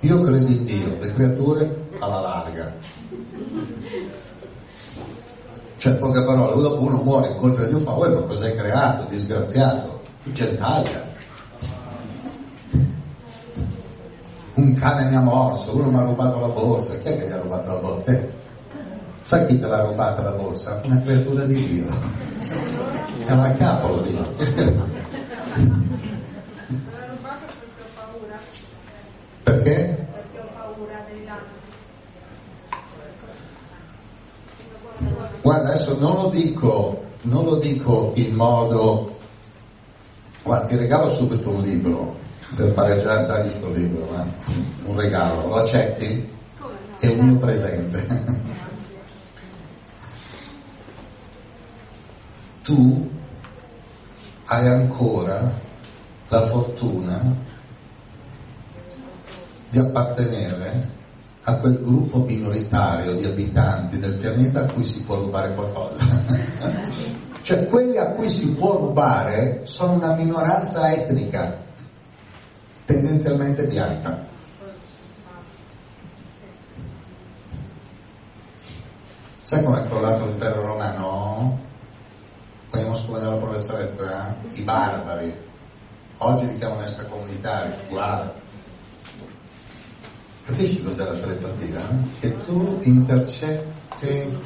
io 0.00 0.20
credo 0.20 0.46
in 0.46 0.64
Dio, 0.64 0.96
le 1.00 1.12
creature 1.12 1.86
alla 1.98 2.20
larga. 2.20 2.72
Cioè, 5.76 5.94
poche 5.94 6.24
parole, 6.24 6.62
dopo 6.62 6.82
uno 6.82 7.02
muore 7.02 7.30
in 7.30 7.36
colpa 7.38 7.64
di 7.64 7.70
Dio, 7.70 7.80
fa, 7.80 7.92
uè, 7.92 8.08
ma 8.08 8.20
cosa 8.20 8.44
hai 8.44 8.54
creato, 8.54 9.08
disgraziato? 9.08 10.00
Gentaglia. 10.22 11.10
Un 14.54 14.74
cane 14.74 15.08
mi 15.08 15.16
ha 15.16 15.20
morso, 15.20 15.74
uno 15.74 15.90
mi 15.90 15.96
ha 15.96 16.04
rubato 16.04 16.38
la 16.38 16.50
borsa, 16.50 16.98
chi 16.98 17.08
è 17.08 17.18
che 17.18 17.26
gli 17.26 17.32
ha 17.32 17.40
rubato 17.40 17.72
la 17.72 17.78
borsa? 17.78 18.12
Eh. 18.12 18.28
Sai 19.22 19.46
chi 19.46 19.58
te 19.58 19.66
l'ha 19.66 19.82
rubata 19.82 20.22
la 20.22 20.32
borsa? 20.32 20.80
Una 20.84 21.00
creatura 21.00 21.44
di 21.44 21.54
Dio. 21.66 21.86
È 23.24 23.32
una 23.32 23.52
capo 23.54 23.98
Dio. 23.98 24.20
L'ha 24.20 24.26
rubato 27.06 27.46
perché 27.46 27.82
ho 27.82 27.88
paura. 27.94 28.38
Perché? 29.42 30.06
Perché 30.12 30.38
ho 30.38 30.48
paura 30.54 31.04
dei 31.08 31.24
danni. 31.24 31.60
Guarda, 35.40 35.68
adesso 35.68 35.98
non 35.98 36.16
lo 36.16 36.28
dico, 36.28 37.04
non 37.22 37.44
lo 37.44 37.56
dico 37.56 38.12
in 38.16 38.34
modo... 38.34 39.18
Guarda, 40.42 40.66
ti 40.66 40.76
regalo 40.76 41.08
subito 41.08 41.50
un 41.50 41.62
libro 41.62 42.16
per 42.54 42.72
pareggiare, 42.74 43.26
dagli 43.26 43.50
sto 43.50 43.70
libro, 43.70 44.08
eh? 44.16 44.30
un 44.88 44.96
regalo, 44.96 45.48
lo 45.48 45.54
accetti? 45.54 46.30
È 46.98 47.06
un 47.08 47.26
mio 47.26 47.38
presente. 47.38 48.50
tu 52.62 53.10
hai 54.46 54.68
ancora 54.68 55.52
la 56.28 56.46
fortuna 56.46 57.50
di 59.72 59.78
appartenere 59.78 61.00
a 61.44 61.56
quel 61.56 61.80
gruppo 61.80 62.18
minoritario 62.18 63.14
di 63.14 63.24
abitanti 63.24 63.98
del 63.98 64.18
pianeta 64.18 64.60
a 64.60 64.70
cui 64.70 64.84
si 64.84 65.02
può 65.04 65.16
rubare 65.16 65.54
qualcosa. 65.54 66.04
cioè 67.40 67.66
quelli 67.68 67.96
a 67.96 68.12
cui 68.12 68.28
si 68.28 68.54
può 68.54 68.76
rubare 68.76 69.62
sono 69.64 69.94
una 69.94 70.14
minoranza 70.14 70.92
etnica, 70.92 71.56
tendenzialmente 72.84 73.64
bianca. 73.64 74.26
Sai 79.42 79.64
com'è 79.64 79.88
crollato 79.88 80.26
l'impero 80.26 80.66
romano? 80.66 81.60
vogliamo 82.68 82.94
scomodare 82.94 83.30
la 83.30 83.40
professoressa, 83.40 84.36
i 84.52 84.62
barbari, 84.62 85.34
oggi 86.18 86.46
li 86.46 86.58
chiamano 86.58 86.82
extracomunitari, 86.82 87.72
guarda. 87.88 88.41
Capisci 90.44 90.82
cos'è 90.82 91.04
la 91.04 91.12
telepatia? 91.12 91.80
Che 92.18 92.40
tu 92.40 92.80
intercetti 92.82 94.38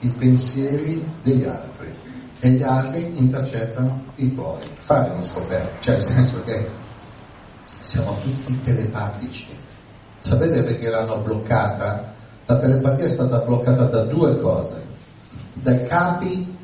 i 0.00 0.08
pensieri 0.18 1.08
degli 1.22 1.44
altri 1.44 1.94
e 2.40 2.48
gli 2.50 2.62
altri 2.62 3.12
intercettano 3.16 4.12
i 4.16 4.34
tuoi. 4.34 4.60
Fare 4.78 5.10
una 5.10 5.22
scoperta, 5.22 5.80
cioè 5.80 5.94
nel 5.94 6.02
senso 6.02 6.42
che 6.42 6.68
siamo 7.78 8.18
tutti 8.22 8.60
telepatici. 8.62 9.46
Sapete 10.18 10.64
perché 10.64 10.90
l'hanno 10.90 11.18
bloccata? 11.18 12.12
La 12.46 12.58
telepatia 12.58 13.04
è 13.04 13.10
stata 13.10 13.38
bloccata 13.38 13.84
da 13.84 14.04
due 14.06 14.36
cose, 14.40 14.84
dai 15.52 15.86
capi 15.86 16.58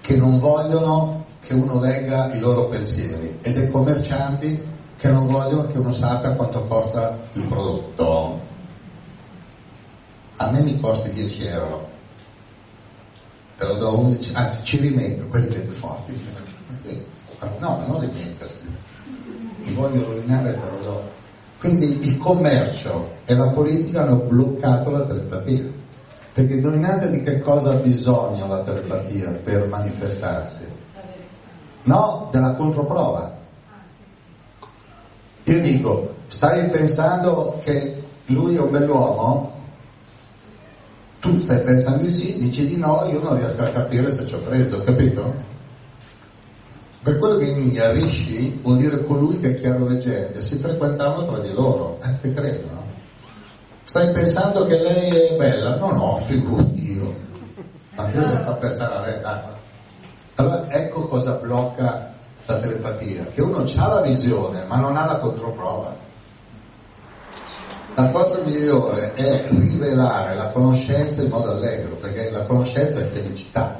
che 0.00 0.16
non 0.16 0.38
vogliono 0.38 1.26
che 1.40 1.52
uno 1.52 1.80
legga 1.80 2.32
i 2.32 2.40
loro 2.40 2.68
pensieri 2.68 3.38
e 3.42 3.52
dei 3.52 3.68
commercianti 3.68 4.68
che 5.00 5.08
non 5.08 5.28
vogliono 5.28 5.66
che 5.66 5.78
uno 5.78 5.94
sappia 5.94 6.34
quanto 6.34 6.66
costa 6.66 7.18
il 7.32 7.44
prodotto. 7.44 8.38
A 10.36 10.50
me 10.50 10.60
mi 10.60 10.78
costa 10.78 11.08
10 11.08 11.46
euro, 11.46 11.88
te 13.56 13.64
lo 13.64 13.76
do 13.76 13.98
11, 13.98 14.34
anzi 14.34 14.62
ci 14.62 14.78
rimetto, 14.78 15.26
quelli 15.28 15.58
più 15.58 15.72
forti. 15.72 16.22
No, 17.58 17.76
ma 17.78 17.86
non 17.86 18.00
rimettersi, 18.00 18.68
mi 19.62 19.72
voglio 19.72 20.04
rovinare 20.04 20.52
te 20.52 20.70
lo 20.70 20.78
do. 20.82 21.10
Quindi 21.58 22.06
il 22.06 22.18
commercio 22.18 23.16
e 23.24 23.34
la 23.34 23.48
politica 23.48 24.02
hanno 24.02 24.16
bloccato 24.16 24.90
la 24.90 25.06
telepatia. 25.06 25.64
Perché 26.34 26.54
indovinate 26.54 27.10
di 27.10 27.22
che 27.22 27.40
cosa 27.40 27.70
ha 27.70 27.76
bisogno 27.76 28.46
la 28.46 28.60
telepatia 28.60 29.30
per 29.42 29.66
manifestarsi? 29.66 30.70
No, 31.84 32.28
della 32.30 32.52
controprova. 32.52 33.39
Io 35.50 35.60
dico, 35.62 36.14
stai 36.28 36.70
pensando 36.70 37.60
che 37.64 38.00
lui 38.26 38.54
è 38.54 38.60
un 38.60 38.70
bell'uomo? 38.70 39.52
Tu 41.18 41.40
stai 41.40 41.60
pensando 41.62 42.04
di 42.04 42.10
sì, 42.10 42.38
dici 42.38 42.66
di 42.66 42.76
no, 42.76 43.04
io 43.10 43.20
non 43.20 43.36
riesco 43.36 43.64
a 43.64 43.70
capire 43.70 44.12
se 44.12 44.26
ci 44.26 44.34
ho 44.34 44.38
preso, 44.38 44.84
capito? 44.84 45.34
Per 47.02 47.18
quello 47.18 47.36
che 47.38 47.46
in 47.46 47.58
India 47.58 47.90
Rishi 47.90 48.60
vuol 48.62 48.76
dire 48.76 49.04
colui 49.04 49.40
che 49.40 49.56
è 49.56 49.60
chiaroveggente, 49.60 50.40
si 50.40 50.58
frequentavano 50.58 51.26
tra 51.26 51.40
di 51.40 51.52
loro, 51.52 51.98
eh, 52.00 52.20
te 52.20 52.32
credo, 52.32 52.66
no? 52.72 52.84
Stai 53.82 54.12
pensando 54.12 54.66
che 54.66 54.78
lei 54.78 55.10
è 55.10 55.36
bella? 55.36 55.76
No, 55.78 55.90
no, 55.90 56.16
figurati 56.22 56.92
io. 56.92 57.12
Ma 57.96 58.08
cosa 58.08 58.38
sta 58.38 58.52
pensando 58.52 58.94
a 58.94 59.00
lei? 59.00 59.20
Allora 60.36 60.70
ecco 60.70 61.06
cosa 61.06 61.32
blocca 61.34 62.09
la 62.52 62.58
telepatia, 62.58 63.26
che 63.26 63.42
uno 63.42 63.64
ha 63.64 63.88
la 63.88 64.00
visione 64.02 64.64
ma 64.64 64.76
non 64.76 64.96
ha 64.96 65.04
la 65.06 65.18
controprova. 65.18 65.96
La 67.94 68.10
cosa 68.10 68.40
migliore 68.44 69.14
è 69.14 69.46
rivelare 69.50 70.34
la 70.34 70.48
conoscenza 70.50 71.22
in 71.22 71.28
modo 71.28 71.50
allegro, 71.50 71.96
perché 71.96 72.30
la 72.30 72.44
conoscenza 72.44 73.00
è 73.00 73.04
felicità. 73.04 73.78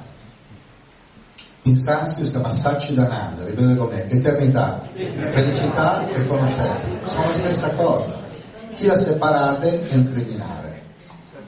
In 1.62 1.76
sanscrito 1.76 2.26
si 2.26 2.32
chiama 2.32 2.50
Sachidananda, 2.50 3.44
riprende 3.44 3.76
come 3.76 4.08
eternità, 4.08 4.82
felicità 4.94 6.08
e 6.08 6.26
conoscenza, 6.26 6.86
sono 7.04 7.28
la 7.28 7.34
stessa 7.34 7.74
cosa 7.74 8.20
chi 8.80 8.86
la 8.86 8.96
separate 8.96 9.88
è 9.88 9.94
un 9.94 10.10
criminale. 10.10 10.82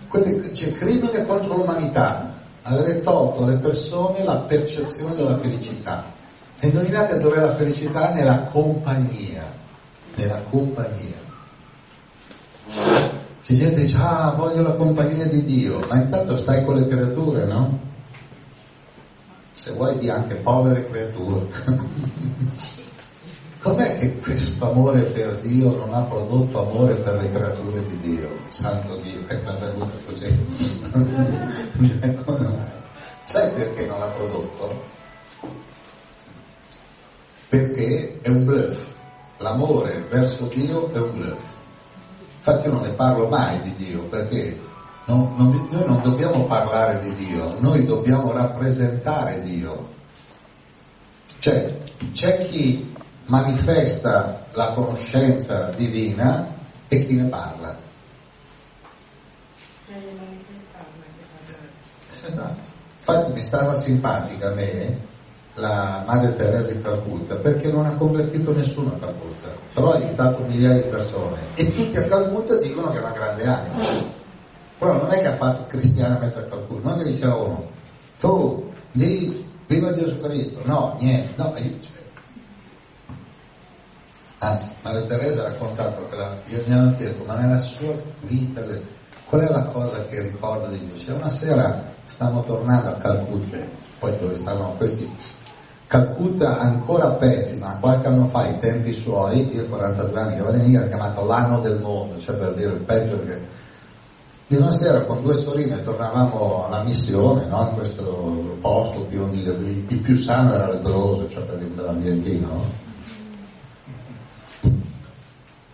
Quelli, 0.06 0.38
c'è 0.50 0.70
crimine 0.74 1.24
contro 1.24 1.56
l'umanità, 1.56 2.34
avere 2.62 3.00
tolto 3.00 3.44
alle 3.44 3.56
persone 3.56 4.22
la 4.22 4.36
percezione 4.40 5.14
della 5.14 5.38
felicità. 5.38 6.04
E 6.64 6.68
indovinate 6.68 7.18
dove 7.18 7.38
è 7.38 7.40
la 7.40 7.54
felicità? 7.54 8.12
Nella 8.12 8.44
compagnia. 8.44 9.42
Nella 10.14 10.40
compagnia. 10.48 11.20
C'è 13.42 13.54
gente 13.54 13.74
che 13.74 13.80
dice, 13.82 13.98
ah, 13.98 14.32
voglio 14.36 14.62
la 14.62 14.74
compagnia 14.74 15.26
di 15.26 15.42
Dio, 15.42 15.84
ma 15.88 15.96
intanto 15.96 16.36
stai 16.36 16.64
con 16.64 16.76
le 16.76 16.86
creature, 16.86 17.46
no? 17.46 17.80
Se 19.52 19.72
vuoi 19.72 19.98
di 19.98 20.08
anche 20.08 20.36
povere 20.36 20.88
creature. 20.88 21.48
com'è 23.58 23.98
che 23.98 24.18
questo 24.18 24.70
amore 24.70 25.02
per 25.02 25.40
Dio 25.40 25.74
non 25.74 25.92
ha 25.94 26.02
prodotto 26.02 26.68
amore 26.68 26.94
per 26.94 27.22
le 27.22 27.32
creature 27.32 27.84
di 27.86 27.98
Dio? 27.98 28.30
Santo 28.46 28.98
Dio, 28.98 29.26
è 29.26 29.36
venuto 29.40 29.98
così. 30.04 30.32
Come 30.92 32.38
mai? 32.38 32.70
Sai 33.24 33.50
perché 33.50 33.86
non 33.86 33.98
l'ha 33.98 34.06
prodotto? 34.06 35.00
Perché 37.53 38.18
è 38.22 38.30
un 38.30 38.46
bluff. 38.46 38.94
L'amore 39.36 40.07
verso 40.09 40.46
Dio 40.46 40.90
è 40.90 40.96
un 40.96 41.12
bluff. 41.18 41.50
Infatti 42.36 42.66
io 42.66 42.72
non 42.72 42.80
ne 42.80 42.92
parlo 42.92 43.28
mai 43.28 43.61
di 43.61 43.74
Dio 43.74 44.05
perché 44.05 44.59
non, 45.05 45.34
non, 45.36 45.68
noi 45.70 45.84
non 45.86 46.00
dobbiamo 46.03 46.46
parlare 46.46 46.98
di 47.00 47.14
Dio, 47.14 47.57
noi 47.59 47.84
dobbiamo 47.84 48.32
rappresentare 48.32 49.42
Dio. 49.42 49.86
Cioè, 51.40 51.78
c'è 52.12 52.48
chi 52.48 52.90
manifesta 53.26 54.46
la 54.53 54.72
conoscenza 54.72 55.72
divina 55.72 56.57
e 56.88 57.07
chi 57.07 57.16
ne 57.16 57.24
parla. 57.24 57.76
Esatto. 62.26 62.68
Infatti 62.98 63.32
mi 63.32 63.42
stava 63.42 63.74
simpatica 63.74 64.48
a 64.48 64.55
me 64.55 65.11
la 65.55 66.03
Madre 66.07 66.34
Teresa 66.34 66.72
di 66.72 66.80
Calcutta 66.80 67.36
perché 67.36 67.70
non 67.70 67.86
ha 67.86 67.94
convertito 67.96 68.53
nessuno 68.55 68.94
a 68.94 68.98
Calcutta, 68.98 69.48
però 69.74 69.92
ha 69.92 69.96
aiutato 69.96 70.42
migliaia 70.44 70.80
di 70.80 70.88
persone 70.88 71.40
e 71.55 71.74
tutti 71.74 71.96
a 71.96 72.05
Calcutta 72.05 72.59
dicono 72.59 72.90
che 72.90 72.96
è 72.96 73.00
una 73.00 73.12
grande 73.12 73.46
anima. 73.46 74.11
Però 74.78 74.94
non 74.94 75.12
è 75.12 75.20
che 75.20 75.26
ha 75.26 75.34
fatto 75.34 75.66
cristiana 75.66 76.18
mezzo 76.18 76.38
a 76.38 76.42
Calcutta, 76.42 76.88
non 76.88 76.98
che 76.98 77.05
diceva 77.05 77.34
uno, 77.34 77.70
tu 78.18 78.70
di 78.92 79.46
viva 79.66 79.92
Gesù 79.94 80.20
Cristo, 80.20 80.61
no, 80.64 80.96
niente, 80.98 81.42
no, 81.42 81.53
aiuto. 81.55 81.88
Anzi, 84.38 84.70
Maria 84.82 85.03
Teresa 85.03 85.42
ha 85.42 85.48
raccontato 85.50 86.09
che 86.09 86.16
la, 86.16 86.36
io 86.46 86.64
mi 86.66 86.72
hanno 86.72 86.96
chiesto, 86.96 87.24
ma 87.24 87.36
nella 87.36 87.59
sua 87.59 87.94
vita, 88.22 88.61
qual 89.26 89.42
è 89.42 89.48
la 89.48 89.66
cosa 89.66 90.05
che 90.07 90.20
ricorda 90.20 90.66
di 90.66 90.84
Dio? 90.84 90.96
Cioè 90.96 91.14
una 91.14 91.30
sera 91.30 91.90
stavamo 92.07 92.42
tornando 92.44 92.88
a 92.88 92.94
Calcutta, 92.94 93.59
poi 94.00 94.18
dove 94.18 94.34
stavano 94.34 94.72
questi 94.72 95.09
Calcutta 95.93 96.59
ancora 96.59 97.05
a 97.05 97.11
pezzi, 97.16 97.59
ma 97.59 97.76
qualche 97.78 98.07
anno 98.07 98.26
fa, 98.26 98.45
ai 98.45 98.59
tempi 98.61 98.95
suoi, 98.95 99.55
io 99.55 99.66
42 99.66 100.20
anni 100.20 100.36
che 100.36 100.40
vado 100.40 100.57
in 100.57 100.64
India, 100.64 100.88
chiamato 100.88 101.26
l'anno 101.26 101.61
del 101.61 101.80
mondo, 101.80 102.18
cioè 102.18 102.34
per 102.34 102.55
dire 102.55 102.72
il 102.72 102.80
peggio 102.80 103.22
che... 103.26 103.38
Di 104.47 104.57
una 104.57 104.70
sera 104.70 105.03
con 105.03 105.20
due 105.20 105.34
sorelle 105.34 105.82
tornavamo 105.82 106.64
alla 106.64 106.82
missione, 106.82 107.45
no? 107.45 107.68
in 107.68 107.74
questo 107.74 108.57
posto 108.62 109.05
di 109.11 109.16
il 109.16 109.99
più 110.01 110.16
sano 110.16 110.55
era 110.55 110.70
lebroso, 110.70 111.28
cioè 111.28 111.43
per 111.43 111.59
dire 111.59 111.82
l'ambientino. 111.82 112.64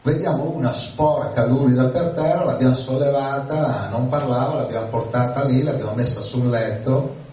Vediamo 0.03 0.51
una 0.51 0.73
sporca 0.73 1.47
lurida 1.47 1.91
per 1.91 2.09
terra, 2.15 2.45
l'abbiamo 2.45 2.75
sollevata, 2.75 3.87
non 3.93 4.09
parlava, 4.09 4.57
l'abbiamo 4.57 4.89
portata 4.89 5.45
lì, 5.45 5.63
l'abbiamo 5.63 5.95
messa 5.95 6.21
sul 6.21 6.49
letto, 6.49 7.27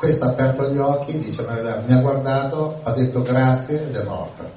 questa 0.00 0.24
ha 0.24 0.30
aperto 0.30 0.70
gli 0.70 0.78
occhi, 0.78 1.18
dice 1.18 1.46
mi 1.86 1.92
ha 1.92 2.00
guardato, 2.00 2.80
ha 2.84 2.92
detto 2.94 3.20
grazie 3.20 3.86
ed 3.86 3.94
è 3.94 4.02
morta. 4.04 4.50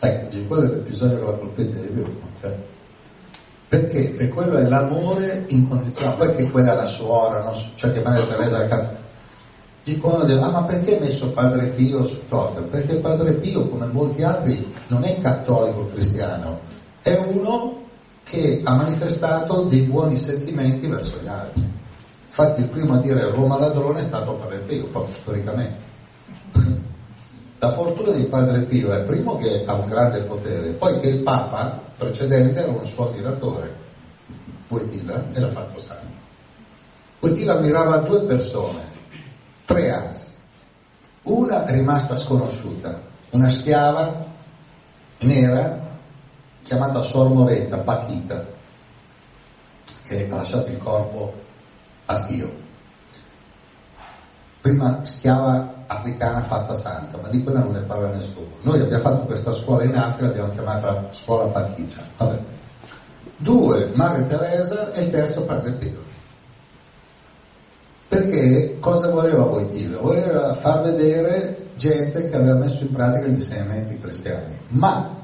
Ecco, 0.00 0.46
quello 0.46 0.62
è 0.62 0.74
l'episodio 0.76 1.18
che 1.18 1.24
la 1.24 1.36
colpite 1.36 1.80
di 1.80 1.88
più, 1.88 2.04
ok? 2.04 2.56
Perché? 3.68 4.00
Perché 4.00 4.28
quello 4.32 4.56
è 4.56 4.62
l'amore 4.62 5.44
incondizionato, 5.48 6.24
poi 6.24 6.34
che 6.36 6.50
quella 6.50 6.72
è 6.72 6.76
la 6.76 6.86
suora, 6.86 7.42
no? 7.42 7.52
cioè 7.74 7.92
che 7.92 8.00
Maria 8.00 8.24
Teresa 8.24 8.60
ha 8.60 8.96
dicono 9.84 10.16
ah 10.16 10.50
ma 10.50 10.64
perché 10.64 10.94
hai 10.94 11.00
messo 11.00 11.32
Padre 11.32 11.66
Pio 11.66 12.02
su 12.02 12.26
Totem? 12.28 12.64
Perché 12.68 12.96
Padre 12.96 13.34
Pio, 13.34 13.68
come 13.68 13.86
molti 13.86 14.22
altri, 14.22 14.74
non 14.86 15.04
è 15.04 15.20
cattolico 15.20 15.88
cristiano, 15.88 16.60
è 17.02 17.14
uno 17.14 17.76
che 18.24 18.62
ha 18.64 18.74
manifestato 18.74 19.64
dei 19.64 19.82
buoni 19.82 20.16
sentimenti 20.16 20.86
verso 20.86 21.18
gli 21.22 21.28
altri. 21.28 21.77
Infatti 22.40 22.60
il 22.60 22.68
primo 22.68 22.94
a 22.94 22.98
dire 22.98 23.30
Roma 23.30 23.58
ladrone 23.58 23.98
è 23.98 24.04
stato 24.04 24.34
Padre 24.34 24.60
Pio, 24.60 24.86
proprio 24.90 25.12
storicamente. 25.16 25.76
La 27.58 27.72
fortuna 27.72 28.12
di 28.12 28.26
Padre 28.26 28.62
Pio 28.62 28.92
è 28.92 29.02
primo 29.02 29.38
che 29.38 29.64
ha 29.66 29.74
un 29.74 29.88
grande 29.88 30.20
potere, 30.20 30.70
poi 30.74 31.00
che 31.00 31.08
il 31.08 31.22
Papa 31.24 31.82
precedente 31.96 32.62
era 32.62 32.70
un 32.70 32.86
suo 32.86 33.08
ammiratore, 33.08 33.76
Wojtyla, 34.68 35.32
e 35.32 35.40
l'ha 35.40 35.50
fatto 35.50 35.80
santo. 35.80 36.06
Wojtyla 37.22 37.54
ammirava 37.54 37.96
due 38.02 38.22
persone, 38.22 38.82
tre 39.64 39.90
anzi. 39.90 40.34
Una 41.22 41.68
rimasta 41.68 42.16
sconosciuta, 42.16 43.02
una 43.30 43.48
schiava 43.48 44.26
nera 45.22 45.88
chiamata 46.62 47.02
Sor 47.02 47.30
Moretta, 47.30 47.78
Pachita, 47.78 48.46
che 50.04 50.28
ha 50.30 50.36
lasciato 50.36 50.70
il 50.70 50.78
corpo 50.78 51.46
a 52.10 52.14
Schio. 52.14 52.50
Prima 54.60 55.00
schiava 55.04 55.84
africana 55.86 56.42
fatta 56.42 56.74
santa, 56.74 57.18
ma 57.18 57.28
di 57.28 57.42
quella 57.42 57.60
non 57.60 57.72
ne 57.72 57.80
parla 57.80 58.08
nessuno. 58.08 58.56
Noi 58.62 58.80
abbiamo 58.80 59.02
fatto 59.02 59.24
questa 59.26 59.52
scuola 59.52 59.84
in 59.84 59.94
Africa, 59.94 60.26
l'abbiamo 60.26 60.52
chiamata 60.52 61.08
scuola 61.10 61.48
Pachita. 61.48 62.00
Vabbè. 62.16 62.38
Due, 63.36 63.90
Madre 63.94 64.26
Teresa 64.26 64.92
e 64.92 65.02
il 65.02 65.10
terzo 65.10 65.44
Padre 65.44 65.72
Pio. 65.72 66.06
Perché 68.08 68.78
cosa 68.80 69.10
voleva 69.10 69.44
Wojtyla? 69.44 69.98
Voleva 69.98 70.54
far 70.54 70.82
vedere 70.82 71.66
gente 71.76 72.28
che 72.28 72.36
aveva 72.36 72.54
messo 72.54 72.84
in 72.84 72.92
pratica 72.92 73.26
gli 73.26 73.34
insegnamenti 73.34 73.98
cristiani. 74.00 74.58
Ma 74.68 75.14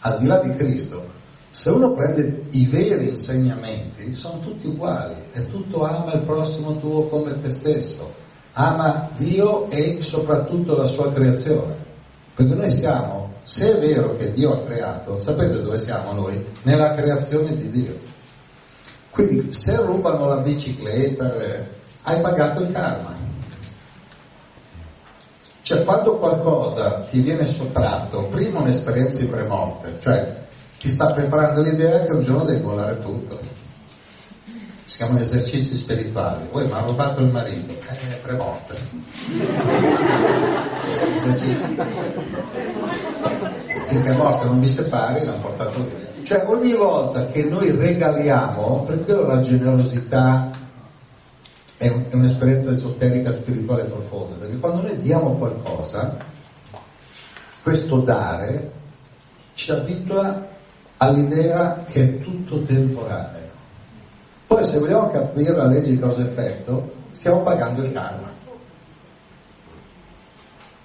al 0.00 0.18
di 0.18 0.26
là 0.26 0.38
di 0.38 0.54
Cristo, 0.56 1.08
se 1.50 1.70
uno 1.70 1.92
prende 1.92 2.46
i 2.50 2.66
veri 2.66 3.10
insegnamenti, 3.10 3.91
sono 4.12 4.40
tutti 4.40 4.66
uguali, 4.66 5.14
è 5.32 5.46
tutto 5.46 5.84
ama 5.84 6.12
il 6.14 6.22
prossimo 6.22 6.78
tuo 6.78 7.06
come 7.06 7.40
te 7.40 7.50
stesso, 7.50 8.12
ama 8.52 9.10
Dio 9.16 9.70
e 9.70 10.00
soprattutto 10.00 10.76
la 10.76 10.86
sua 10.86 11.12
creazione. 11.12 11.90
Perché 12.34 12.54
noi 12.54 12.68
siamo, 12.68 13.34
se 13.42 13.76
è 13.76 13.78
vero 13.78 14.16
che 14.16 14.32
Dio 14.32 14.52
ha 14.52 14.64
creato, 14.64 15.18
sapete 15.18 15.62
dove 15.62 15.78
siamo 15.78 16.12
noi? 16.12 16.44
Nella 16.62 16.94
creazione 16.94 17.56
di 17.56 17.70
Dio. 17.70 18.00
Quindi 19.10 19.52
se 19.52 19.76
rubano 19.82 20.26
la 20.26 20.38
bicicletta, 20.38 21.34
eh, 21.34 21.66
hai 22.02 22.20
pagato 22.20 22.62
il 22.62 22.72
karma. 22.72 23.14
Cioè 25.60 25.84
quando 25.84 26.18
qualcosa 26.18 27.02
ti 27.02 27.20
viene 27.20 27.46
sottratto, 27.46 28.24
prima 28.28 28.60
un'esperienza 28.60 29.20
di 29.20 29.26
premorte, 29.26 29.96
cioè 30.00 30.40
ci 30.78 30.88
sta 30.88 31.12
preparando 31.12 31.62
l'idea 31.62 32.04
che 32.04 32.12
un 32.12 32.22
giorno 32.22 32.44
devi 32.44 32.60
volare 32.62 33.00
tutto. 33.00 33.38
Si 34.92 34.98
chiamano 34.98 35.20
esercizi 35.20 35.74
spirituali. 35.74 36.44
Poi 36.50 36.66
mi 36.66 36.72
ha 36.72 36.80
rubato 36.80 37.22
il 37.22 37.30
marito, 37.30 37.72
eh, 37.72 38.16
premorte. 38.16 38.74
Finché 43.86 44.10
è 44.10 44.16
morto 44.16 44.48
non 44.48 44.58
mi 44.58 44.68
separi, 44.68 45.24
l'hanno 45.24 45.40
portato 45.40 45.82
via. 45.82 46.22
Cioè 46.22 46.44
ogni 46.46 46.74
volta 46.74 47.26
che 47.28 47.44
noi 47.44 47.70
regaliamo, 47.70 48.82
per 48.84 49.02
quello 49.02 49.22
la 49.22 49.40
generosità 49.40 50.50
è, 51.78 51.88
un, 51.88 52.04
è 52.10 52.14
un'esperienza 52.14 52.72
esoterica 52.72 53.32
spirituale 53.32 53.84
profonda, 53.84 54.36
perché 54.36 54.58
quando 54.58 54.82
noi 54.82 54.98
diamo 54.98 55.36
qualcosa, 55.36 56.18
questo 57.62 57.96
dare 58.00 58.72
ci 59.54 59.70
abitua 59.70 60.48
all'idea 60.98 61.82
che 61.88 62.02
è 62.02 62.20
tutto 62.20 62.60
temporaneo. 62.60 63.41
Poi 64.52 64.62
se 64.64 64.80
vogliamo 64.80 65.10
capire 65.10 65.56
la 65.56 65.66
legge 65.66 65.88
di 65.92 65.98
causa-effetto, 65.98 66.92
stiamo 67.12 67.40
pagando 67.40 67.84
il 67.84 67.90
karma. 67.90 68.30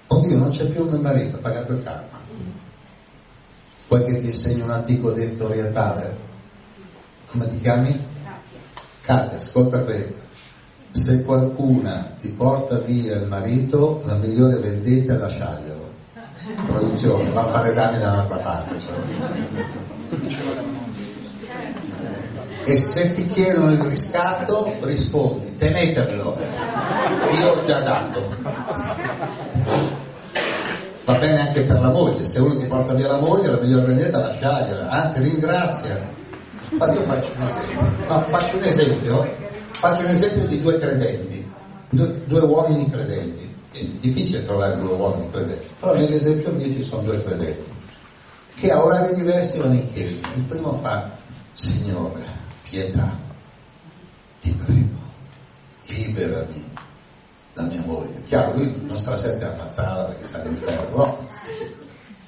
Oddio, 0.06 0.38
non 0.38 0.48
c'è 0.48 0.70
più 0.70 0.88
mio 0.88 0.98
marito, 0.98 1.36
ha 1.36 1.40
pagato 1.40 1.74
il 1.74 1.82
karma. 1.82 2.18
Vuoi 3.88 4.04
che 4.04 4.20
ti 4.20 4.28
insegni 4.28 4.62
un 4.62 4.70
antico 4.70 5.10
detto 5.12 5.44
orientale? 5.44 6.16
Come 7.26 7.46
ti 7.50 7.60
chiami? 7.60 8.06
Katia, 9.02 9.36
ascolta 9.36 9.84
questo. 9.84 10.16
Se 10.92 11.22
qualcuna 11.24 12.14
ti 12.18 12.32
porta 12.32 12.78
via 12.78 13.16
il 13.16 13.26
marito, 13.26 14.00
la 14.06 14.14
migliore 14.14 14.60
vendetta 14.60 15.12
è 15.12 15.18
lasciarglielo. 15.18 15.90
Traduzione, 16.64 17.30
va 17.32 17.42
a 17.42 17.48
fare 17.48 17.74
danni 17.74 17.98
da 17.98 18.12
un'altra 18.12 18.38
parte. 18.38 18.78
Cioè. 18.80 18.96
E 22.68 22.76
se 22.76 23.14
ti 23.14 23.26
chiedono 23.28 23.72
il 23.72 23.78
riscatto, 23.78 24.76
rispondi, 24.82 25.56
tenetevelo, 25.56 26.36
io 27.40 27.48
ho 27.48 27.62
già 27.62 27.80
dato. 27.80 28.36
Va 31.06 31.14
bene 31.14 31.40
anche 31.48 31.62
per 31.62 31.80
la 31.80 31.88
moglie, 31.88 32.26
se 32.26 32.40
uno 32.40 32.58
ti 32.58 32.66
porta 32.66 32.92
via 32.92 33.06
la 33.06 33.20
moglie, 33.20 33.52
la 33.52 33.60
miglior 33.62 33.84
vendetta 33.84 34.18
è 34.18 34.22
lasciargliela, 34.22 34.90
anzi 34.90 35.22
ringrazia. 35.22 36.06
Ma 36.72 36.92
io 36.92 37.00
faccio 37.04 37.30
un 37.38 37.46
esempio, 37.48 38.04
no, 38.06 38.24
faccio 38.28 38.56
un 38.58 38.62
esempio, 38.62 39.34
faccio 39.70 40.00
un 40.02 40.08
esempio 40.10 40.46
di 40.46 40.60
due 40.60 40.78
credenti, 40.78 41.50
due, 41.88 42.22
due 42.26 42.40
uomini 42.40 42.90
credenti. 42.90 43.54
è 43.72 43.82
difficile 43.98 44.44
trovare 44.44 44.76
due 44.76 44.92
uomini 44.92 45.30
credenti, 45.30 45.66
però 45.80 45.94
nell'esempio 45.94 46.52
mio 46.52 46.66
ci 46.66 46.82
sono 46.82 47.00
due 47.00 47.24
credenti, 47.24 47.70
che 48.56 48.70
a 48.70 48.84
orari 48.84 49.14
diversi 49.14 49.56
vanno 49.56 49.72
in 49.72 49.90
chiesa. 49.90 50.28
Il 50.34 50.42
primo 50.42 50.78
fa, 50.82 51.16
Signore, 51.54 52.37
pietà, 52.68 53.16
ti 54.40 54.52
prego, 54.54 54.98
liberami 55.86 56.64
da 57.54 57.62
mia 57.64 57.82
moglie. 57.82 58.22
Chiaro, 58.24 58.54
lui 58.54 58.82
non 58.86 58.98
sarà 58.98 59.16
sempre 59.16 59.46
ammazzata 59.46 60.04
perché 60.04 60.26
sta 60.26 60.42
all'inferno, 60.42 60.96
no? 60.96 61.26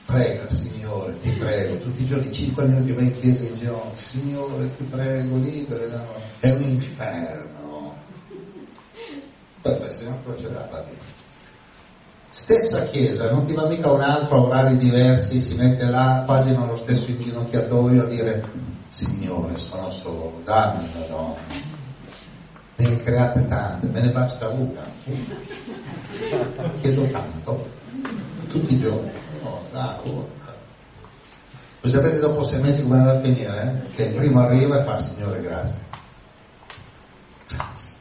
Prega, 0.06 0.48
Signore, 0.50 1.18
ti 1.20 1.30
prego, 1.30 1.78
tutti 1.78 2.02
i 2.02 2.04
giorni, 2.04 2.32
cinque 2.32 2.64
minuti 2.64 2.92
vai 2.92 3.04
in 3.04 3.20
chiesa 3.20 3.44
in 3.44 3.54
ginocchio, 3.54 4.00
Signore, 4.00 4.76
ti 4.76 4.84
prego, 4.84 5.36
libera, 5.36 6.04
è 6.40 6.50
un 6.50 6.62
inferno. 6.62 7.96
Poi 9.60 9.76
questi 9.78 10.04
non 10.04 10.22
procederà 10.22 10.68
la 10.72 10.80
vita. 10.80 11.08
Stessa 12.32 12.84
chiesa, 12.84 13.30
non 13.30 13.44
ti 13.44 13.52
va 13.52 13.66
mica 13.66 13.90
un 13.90 14.00
altro 14.00 14.36
a 14.36 14.40
orari 14.40 14.76
diversi, 14.78 15.40
si 15.40 15.54
mette 15.56 15.84
là 15.86 16.22
quasi 16.24 16.56
nello 16.56 16.76
stesso 16.76 17.10
inginocchiatoio 17.10 18.02
a 18.02 18.06
dire 18.06 18.44
Signore, 18.90 19.56
sono 19.56 19.88
solo, 19.90 20.40
dammi 20.44 20.88
una 20.94 21.06
donna 21.06 21.78
ne 22.80 22.86
hai 22.86 23.02
create 23.02 23.46
tante, 23.46 23.86
me 23.88 24.00
ne 24.00 24.08
basta 24.10 24.48
una. 24.48 24.80
Chiedo 26.80 27.06
tanto, 27.10 27.68
tutti 28.48 28.74
i 28.74 28.80
giorni. 28.80 29.10
Oh, 29.42 29.62
dai, 29.72 29.96
oh. 30.04 30.28
Voi 31.80 31.90
sapete 31.90 32.18
dopo 32.18 32.42
sei 32.42 32.60
mesi 32.60 32.82
come 32.82 32.98
andrà 32.98 33.12
a 33.12 33.20
finire? 33.20 33.62
Eh? 33.62 33.90
Che 33.90 34.04
il 34.04 34.14
primo 34.14 34.40
arriva 34.40 34.78
e 34.78 34.84
fa 34.84 34.98
Signore 34.98 35.40
grazie. 35.40 35.82
Grazie. 37.48 37.92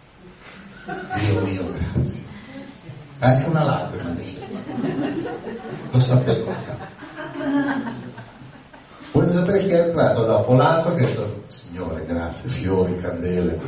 Dio 0.85 1.41
mio 1.41 1.71
grazie. 1.71 2.23
Anche 3.19 3.49
una 3.49 3.63
lacrima 3.63 4.09
dice. 4.11 4.47
Lo 5.91 5.99
sapevo. 5.99 6.88
Entrato 9.99 10.25
dopo? 10.25 10.53
L'altro 10.53 10.93
che 10.93 11.03
ha 11.03 11.07
detto 11.07 11.43
Signore 11.47 12.05
grazie, 12.05 12.49
fiori, 12.49 12.97
candele 12.97 13.59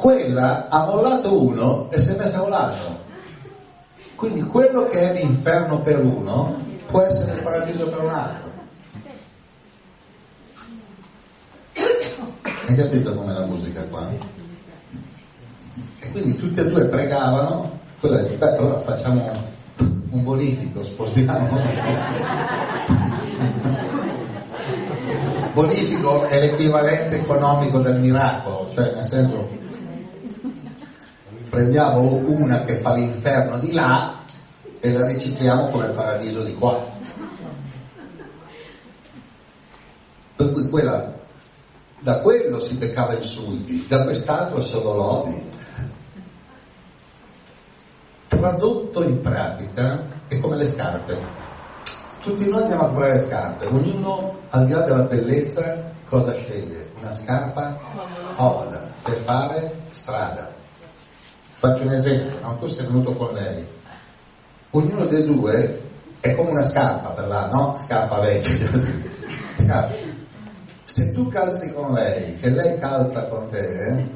quella 0.00 0.68
ha 0.70 0.86
mollato 0.86 1.44
uno 1.44 1.90
e 1.90 1.98
si 1.98 2.12
è 2.12 2.16
messa 2.16 2.38
con 2.38 2.48
l'altro. 2.48 3.04
Quindi 4.16 4.40
quello 4.44 4.88
che 4.88 5.10
è 5.10 5.12
l'inferno 5.12 5.82
per 5.82 6.02
uno 6.02 6.58
può 6.86 7.02
essere 7.02 7.34
il 7.34 7.42
paradiso 7.42 7.86
per 7.90 8.00
un 8.00 8.10
altro. 8.10 8.50
Hai 12.66 12.76
capito 12.76 13.14
com'è 13.14 13.32
la 13.34 13.44
musica 13.44 13.84
qua? 13.88 14.08
E 15.98 16.10
quindi 16.12 16.36
tutti 16.36 16.60
e 16.60 16.68
due 16.70 16.86
pregavano, 16.86 17.80
quello 18.00 18.14
ha 18.14 18.18
detto, 18.22 18.36
beh, 18.38 18.56
allora 18.56 18.80
facciamo 18.80 19.48
un 20.12 20.24
bonifico, 20.24 20.82
spostiamo. 20.82 21.60
Bonifico 25.60 26.24
è 26.26 26.40
l'equivalente 26.40 27.18
economico 27.18 27.80
del 27.80 28.00
miracolo, 28.00 28.70
cioè 28.72 28.94
nel 28.94 29.04
senso 29.04 29.58
prendiamo 31.50 32.00
una 32.00 32.64
che 32.64 32.76
fa 32.76 32.94
l'inferno 32.94 33.58
di 33.58 33.72
là 33.72 34.24
e 34.80 34.92
la 34.92 35.06
ricicliamo 35.06 35.68
come 35.68 35.86
il 35.86 35.92
paradiso 35.92 36.42
di 36.42 36.54
qua. 36.54 36.88
Per 40.36 40.52
cui 40.52 40.68
quella, 40.70 41.12
da 41.98 42.20
quello 42.20 42.58
si 42.60 42.76
peccava 42.76 43.14
insulti, 43.14 43.84
da 43.86 44.04
quest'altro 44.04 44.62
solo 44.62 44.94
lodi. 44.94 45.48
Tradotto 48.28 49.02
in 49.02 49.20
pratica 49.20 50.02
è 50.26 50.38
come 50.40 50.56
le 50.56 50.66
scarpe. 50.66 51.18
Tutti 52.22 52.48
noi 52.48 52.62
andiamo 52.62 52.82
a 52.82 52.86
comprare 52.86 53.12
le 53.14 53.20
scarpe, 53.20 53.66
ognuno 53.66 54.39
al 54.50 54.66
di 54.66 54.72
là 54.72 54.80
della 54.82 55.04
bellezza 55.04 55.92
cosa 56.06 56.32
sceglie? 56.34 56.90
Una 56.98 57.12
scarpa 57.12 57.78
comoda 58.34 58.90
per 59.02 59.16
fare 59.18 59.80
strada 59.90 60.58
Faccio 61.60 61.82
un 61.82 61.90
esempio, 61.90 62.40
no? 62.40 62.56
tu 62.56 62.66
sei 62.68 62.86
venuto 62.86 63.14
con 63.14 63.34
lei, 63.34 63.62
ognuno 64.70 65.04
dei 65.04 65.26
due 65.26 65.82
è 66.20 66.34
come 66.34 66.52
una 66.52 66.64
scarpa 66.64 67.10
per 67.10 67.26
la, 67.26 67.50
no? 67.50 67.76
Scarpa 67.76 68.18
vecchia. 68.20 68.70
Se 70.84 71.12
tu 71.12 71.28
calzi 71.28 71.70
con 71.74 71.92
lei 71.92 72.38
e 72.40 72.48
lei 72.48 72.78
calza 72.78 73.28
con 73.28 73.50
te, 73.50 74.08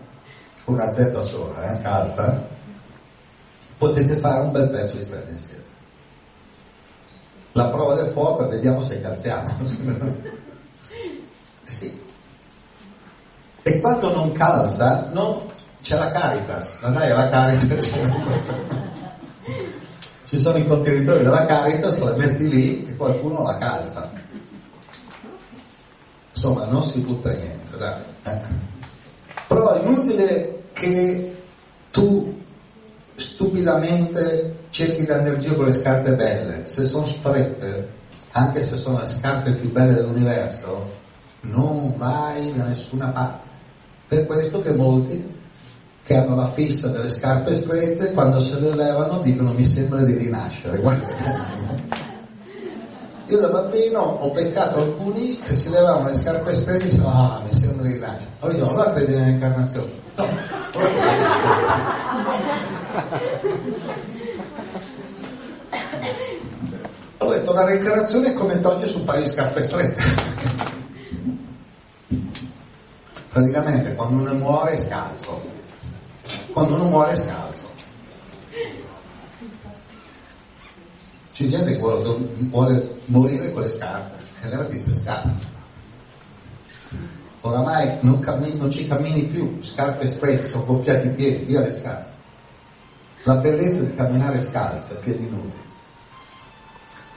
una 0.65 0.91
Z 0.91 1.15
sola, 1.19 1.71
eh, 1.71 1.83
calza, 1.83 2.49
potete 3.77 4.17
fare 4.17 4.41
un 4.41 4.53
bel 4.53 4.71
pezzo 4.71 4.97
di 4.97 5.03
strada 5.03 5.29
insieme. 5.29 5.54
La 7.57 7.69
prova 7.69 7.95
del 7.95 8.11
fuoco 8.11 8.47
è 8.47 8.49
vediamo 8.49 8.81
se 8.81 9.01
calziamo. 9.01 9.49
sì. 11.63 12.03
E 13.63 13.81
quando 13.81 14.13
non 14.13 14.33
calza, 14.33 15.09
non 15.13 15.41
c'è 15.81 15.97
la 15.97 16.11
Caritas, 16.11 16.81
la 16.81 16.89
dai 16.89 17.11
alla 17.13 17.29
Caritas. 17.29 17.91
Ci 20.27 20.37
sono 20.37 20.59
i 20.59 20.67
contenitori 20.67 21.23
della 21.23 21.47
Caritas, 21.47 22.01
la 22.01 22.17
metti 22.17 22.49
lì 22.49 22.87
e 22.87 22.97
qualcuno 22.97 23.45
la 23.45 23.57
calza. 23.59 24.11
Insomma, 26.31 26.65
non 26.65 26.83
si 26.83 27.03
butta 27.03 27.33
niente, 27.33 27.77
dai. 27.77 28.03
Eh. 28.25 28.41
Però 29.47 29.75
è 29.75 29.87
inutile 29.87 30.65
che 30.73 31.43
tu 31.93 32.37
stupidamente 33.15 34.63
cerchi 34.75 35.05
di 35.05 35.13
andare 35.13 35.37
in 35.37 35.41
giro 35.41 35.55
con 35.55 35.67
le 35.67 35.73
scarpe 35.73 36.17
belle. 36.17 36.67
Se 36.67 36.83
sono 36.83 37.07
strette, 37.07 37.89
anche 38.33 38.61
se 38.61 38.77
sono 38.77 38.99
le 38.99 39.07
scarpe 39.07 39.53
più 39.53 39.71
belle 39.71 39.95
dell'universo, 39.95 40.91
non 41.43 41.97
vai 41.97 42.53
da 42.53 42.65
nessuna 42.65 43.11
parte. 43.11 43.51
Per 44.09 44.27
questo 44.27 44.63
che 44.63 44.75
molti 44.75 45.33
che 46.03 46.17
hanno 46.17 46.35
la 46.35 46.51
fissa 46.51 46.89
delle 46.89 47.09
scarpe 47.09 47.55
strette, 47.55 48.15
quando 48.15 48.41
se 48.41 48.59
le 48.59 48.75
levano 48.75 49.21
dicono 49.21 49.53
mi 49.53 49.65
sembra 49.65 50.03
di 50.03 50.17
rinascere. 50.17 50.83
Io 53.27 53.41
da 53.41 53.49
bambino 53.49 54.01
ho 54.01 54.31
beccato 54.33 54.81
alcuni 54.81 55.39
che 55.39 55.55
si 55.55 55.71
levavano 55.71 56.09
le 56.09 56.15
scarpe 56.15 56.53
strette 56.53 56.83
e 56.83 56.89
dicevano 56.89 57.33
ah 57.33 57.41
mi 57.45 57.53
sembra 57.53 57.87
di 57.87 57.93
rinascere. 57.93 58.27
Allora 58.41 58.59
io 58.59 58.69
allora 58.69 58.93
credi 58.93 59.15
nell'incarnazione? 59.15 59.93
No, 60.17 60.27
detto 67.45 67.53
la 67.53 67.65
reincarnazione 67.65 68.29
è 68.29 68.35
come 68.35 68.61
togliersi 68.61 68.97
un 68.97 69.05
paio 69.05 69.23
di 69.23 69.29
scarpe 69.29 69.63
strette. 69.63 70.03
Praticamente 73.29 73.95
quando 73.95 74.23
uno 74.23 74.35
muore 74.35 74.73
è 74.73 74.77
scalzo 74.77 75.53
quando 76.53 76.77
uno 76.77 76.85
muore 76.85 77.13
è 77.13 77.17
scalzo. 77.17 77.73
C'è 81.33 81.47
gente 81.47 81.73
che 81.73 81.79
vuole, 81.79 82.29
vuole 82.49 83.01
morire 83.07 83.53
con 83.53 83.63
le 83.63 83.69
scarpe, 83.69 84.19
e 84.41 84.49
levati 84.49 84.69
queste 84.69 84.95
scarpe. 84.95 85.53
Oramai 87.41 87.99
non, 88.01 88.21
cammini, 88.21 88.57
non, 88.57 88.71
ci 88.71 88.87
cammini 88.87 89.25
più, 89.25 89.59
scarpe 89.61 90.07
strette, 90.07 90.47
sono 90.47 90.65
gonfiati 90.65 91.09
i 91.09 91.11
piedi, 91.11 91.45
via 91.45 91.61
le 91.61 91.73
scarpe. 91.73 92.13
La 93.25 93.35
bellezza 93.35 93.83
di 93.83 93.95
camminare 93.97 94.41
scalza, 94.41 94.95
a 94.95 94.99
piedi 94.99 95.29
nudi. 95.29 95.64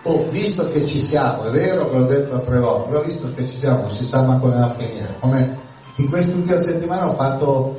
Oh, 0.10 0.26
visto 0.30 0.70
che 0.70 0.86
ci 0.86 1.02
siamo, 1.02 1.44
è 1.44 1.52
vero 1.52 1.90
che 1.90 1.98
l'ho 1.98 2.06
detto 2.06 2.36
altre 2.36 2.60
volte, 2.60 2.90
però 2.90 3.04
visto 3.04 3.34
che 3.34 3.46
ci 3.46 3.58
siamo, 3.58 3.82
non 3.82 3.90
si 3.90 4.06
sa 4.06 4.22
mai 4.22 4.40
come 4.40 4.56
va 4.56 4.66
a 4.66 4.74
finire. 4.74 5.16
Come 5.20 5.58
in 5.96 6.10
quest'ultima 6.10 6.58
settimana 6.62 7.10
ho 7.10 7.16
fatto 7.16 7.78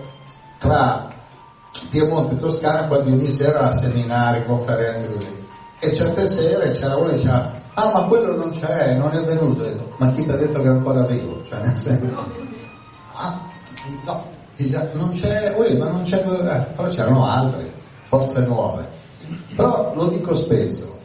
tra 0.59 1.11
Piemonte 1.89 2.35
e 2.35 2.39
Toscana 2.39 2.87
quasi 2.87 3.13
ogni 3.13 3.29
sera 3.29 3.73
seminari, 3.73 4.45
conferenze 4.45 5.11
così. 5.11 5.47
E 5.81 5.93
certe 5.95 6.27
sere 6.27 6.71
c'era 6.73 6.97
uno 6.97 7.07
che 7.07 7.15
diceva, 7.15 7.51
ah 7.73 7.93
ma 7.93 8.03
quello 8.03 8.37
non 8.37 8.51
c'è, 8.51 8.95
non 8.97 9.11
è 9.11 9.23
venuto. 9.23 9.63
Detto, 9.63 9.95
ma 9.97 10.13
chi 10.13 10.25
ti 10.25 10.31
ha 10.31 10.37
detto 10.37 10.61
che 10.61 10.69
è 10.69 10.71
ancora 10.71 11.05
vivo? 11.05 11.43
Cioè 11.49 11.61
nel 11.61 11.79
senso, 11.79 12.27
ah, 13.15 13.41
no, 14.05 14.25
non 14.93 15.13
c'è, 15.13 15.55
ui, 15.57 15.79
ma 15.79 15.89
non 15.89 16.03
c'è, 16.03 16.19
eh, 16.19 16.61
però 16.75 16.89
c'erano 16.89 17.27
altri, 17.27 17.73
forze 18.03 18.45
nuove. 18.45 18.87
Però 19.57 19.95
lo 19.95 20.09
dico 20.09 20.35
spesso, 20.35 20.98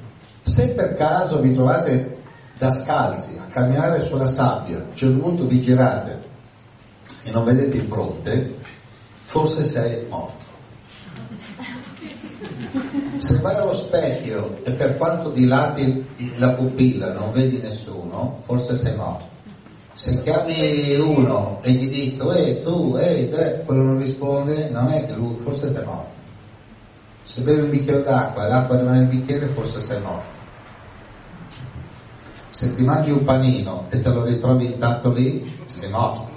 se 0.43 0.67
per 0.69 0.95
caso 0.95 1.39
vi 1.39 1.53
trovate 1.53 2.21
da 2.59 2.71
scalzi 2.71 3.37
a 3.39 3.45
camminare 3.45 3.99
sulla 3.99 4.27
sabbia, 4.27 4.85
cioè 4.93 5.09
un 5.09 5.21
punto 5.21 5.45
vi 5.47 5.59
girate 5.59 6.23
e 7.23 7.31
non 7.31 7.45
vedete 7.45 7.77
il 7.77 7.87
fronte, 7.89 8.57
forse 9.21 9.63
sei 9.63 10.05
morto. 10.09 10.41
Se 13.17 13.37
vai 13.37 13.55
allo 13.55 13.73
specchio 13.73 14.59
e 14.63 14.71
per 14.73 14.97
quanto 14.97 15.29
dilati 15.29 16.05
la 16.37 16.53
pupilla 16.53 17.13
non 17.13 17.31
vedi 17.31 17.57
nessuno, 17.59 18.41
forse 18.45 18.75
sei 18.75 18.95
morto. 18.95 19.31
Se 19.93 20.21
chiami 20.23 20.95
uno 20.95 21.59
e 21.61 21.71
gli 21.71 21.87
dici, 21.87 22.19
ehi 22.19 22.63
tu, 22.63 22.97
ehi 22.99 23.29
te, 23.29 23.61
quello 23.65 23.83
non 23.83 23.99
risponde, 23.99 24.69
non 24.69 24.87
è 24.89 25.05
che 25.05 25.13
lui, 25.13 25.37
forse 25.37 25.71
sei 25.71 25.85
morto. 25.85 26.11
Se 27.23 27.41
bevi 27.43 27.61
un 27.61 27.69
bicchiere 27.69 28.01
d'acqua 28.01 28.45
e 28.45 28.49
l'acqua 28.49 28.77
rimane 28.77 28.97
nel 28.97 29.07
bicchiere, 29.07 29.47
forse 29.47 29.79
sei 29.79 30.01
morto. 30.01 30.32
Se 32.53 32.75
ti 32.75 32.83
mangi 32.83 33.09
un 33.09 33.23
panino 33.23 33.87
e 33.89 33.99
te 34.03 34.11
lo 34.11 34.25
ritrovi 34.25 34.65
intatto 34.65 35.11
lì, 35.11 35.59
sei 35.65 35.89
morto. 35.89 36.29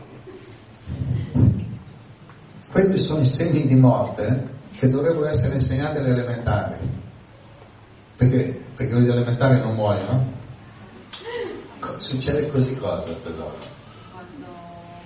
Questi 2.72 2.96
sono 2.96 3.20
i 3.20 3.26
segni 3.26 3.66
di 3.66 3.78
morte 3.78 4.48
che 4.76 4.88
dovrebbero 4.88 5.26
essere 5.26 5.56
insegnati 5.56 5.98
alle 5.98 6.08
elementari. 6.08 6.76
Perché? 8.16 8.62
Perché 8.74 8.92
quelli 8.94 9.10
elementari 9.10 9.60
non 9.60 9.74
muoiono? 9.74 10.32
Succede 11.98 12.50
così 12.50 12.78
cosa, 12.78 13.12
tesoro? 13.22 13.58
Quando 14.10 14.46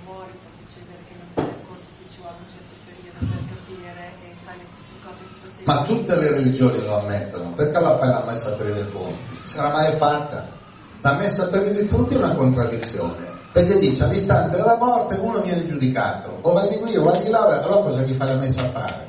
muori 0.05 0.31
può 0.31 0.51
succedere 0.63 1.03
che 1.09 1.17
non 1.19 1.27
ti 1.35 1.41
accorgi 1.41 1.91
che 1.99 2.09
ci 2.09 2.21
vuole 2.21 2.37
un 2.39 2.47
certo 2.47 2.75
periodo 2.87 3.19
per 3.19 3.43
capire 3.51 4.13
e 4.23 4.35
fai 4.45 4.59
le 4.59 4.67
cose 5.03 5.25
così. 5.43 5.63
Ma 5.65 5.83
tutte 5.83 6.17
le 6.21 6.31
religioni 6.35 6.85
lo 6.85 7.01
ammettono, 7.01 7.51
perché 7.55 7.81
la 7.81 7.99
fai 7.99 8.11
la 8.11 8.23
messa 8.25 8.53
per 8.53 8.69
i 8.69 8.75
defunti? 8.75 9.41
C'era 9.43 9.71
mai 9.71 9.97
fatta? 9.97 10.59
La 11.03 11.15
messa 11.15 11.49
per 11.49 11.67
i 11.67 11.73
defunti 11.73 12.15
è 12.15 12.19
una 12.19 12.35
contraddizione, 12.35 13.33
perché 13.53 13.79
dice 13.79 14.05
all'istante 14.05 14.59
della 14.59 14.77
morte 14.77 15.17
uno 15.17 15.41
viene 15.41 15.65
giudicato, 15.65 16.41
o 16.43 16.53
vai 16.53 16.69
di 16.69 16.79
qui 16.81 16.95
o 16.97 17.03
vai 17.03 17.23
di 17.23 17.31
là, 17.31 17.41
allora 17.41 17.81
cosa 17.81 18.03
gli 18.03 18.13
fa 18.13 18.27
la 18.27 18.35
messa 18.35 18.63
a 18.63 18.71
fare? 18.71 19.09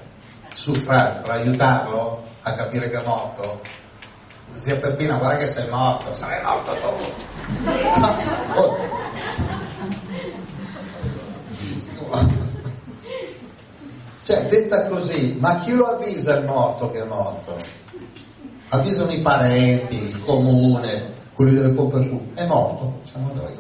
Sul 0.54 0.82
frate, 0.82 1.20
per 1.20 1.32
aiutarlo 1.32 2.24
a 2.44 2.54
capire 2.54 2.90
che 2.90 3.02
è 3.02 3.06
morto? 3.06 3.60
Zia 4.56 4.78
Peppina, 4.78 5.18
guarda 5.18 5.38
che 5.38 5.48
sei 5.48 5.68
morto, 5.70 6.14
sarai 6.14 6.42
morto 6.44 6.74
tu. 6.74 6.88
Oh. 8.56 9.00
Cioè, 14.24 14.46
detta 14.46 14.86
così, 14.86 15.36
ma 15.42 15.60
chi 15.60 15.72
lo 15.74 15.86
avvisa 15.86 16.36
il 16.38 16.46
morto 16.46 16.92
che 16.92 17.02
è 17.02 17.06
morto? 17.06 17.60
Avvisano 18.70 19.12
i 19.12 19.20
parenti, 19.20 19.96
il 19.96 20.24
comune, 20.24 21.21
quelli 21.42 21.58
delle 21.58 21.74
pompe 21.74 22.04
su. 22.04 22.32
È 22.36 22.46
morto? 22.46 23.00
Siamo 23.04 23.32
noi, 23.34 23.56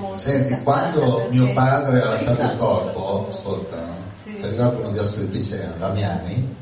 molto. 0.00 0.18
Senti, 0.18 0.60
quando 0.62 1.26
mio 1.30 1.52
padre 1.52 2.02
ha 2.02 2.08
lasciato 2.10 2.42
il 2.42 2.56
corpo, 2.58 3.26
ascolta, 3.28 3.76
no? 3.76 3.94
ti 4.24 4.48
ricordo 4.48 4.80
uno 4.80 4.90
di 4.90 4.98
Asclepicena, 4.98 5.74
Damiani, 5.78 6.56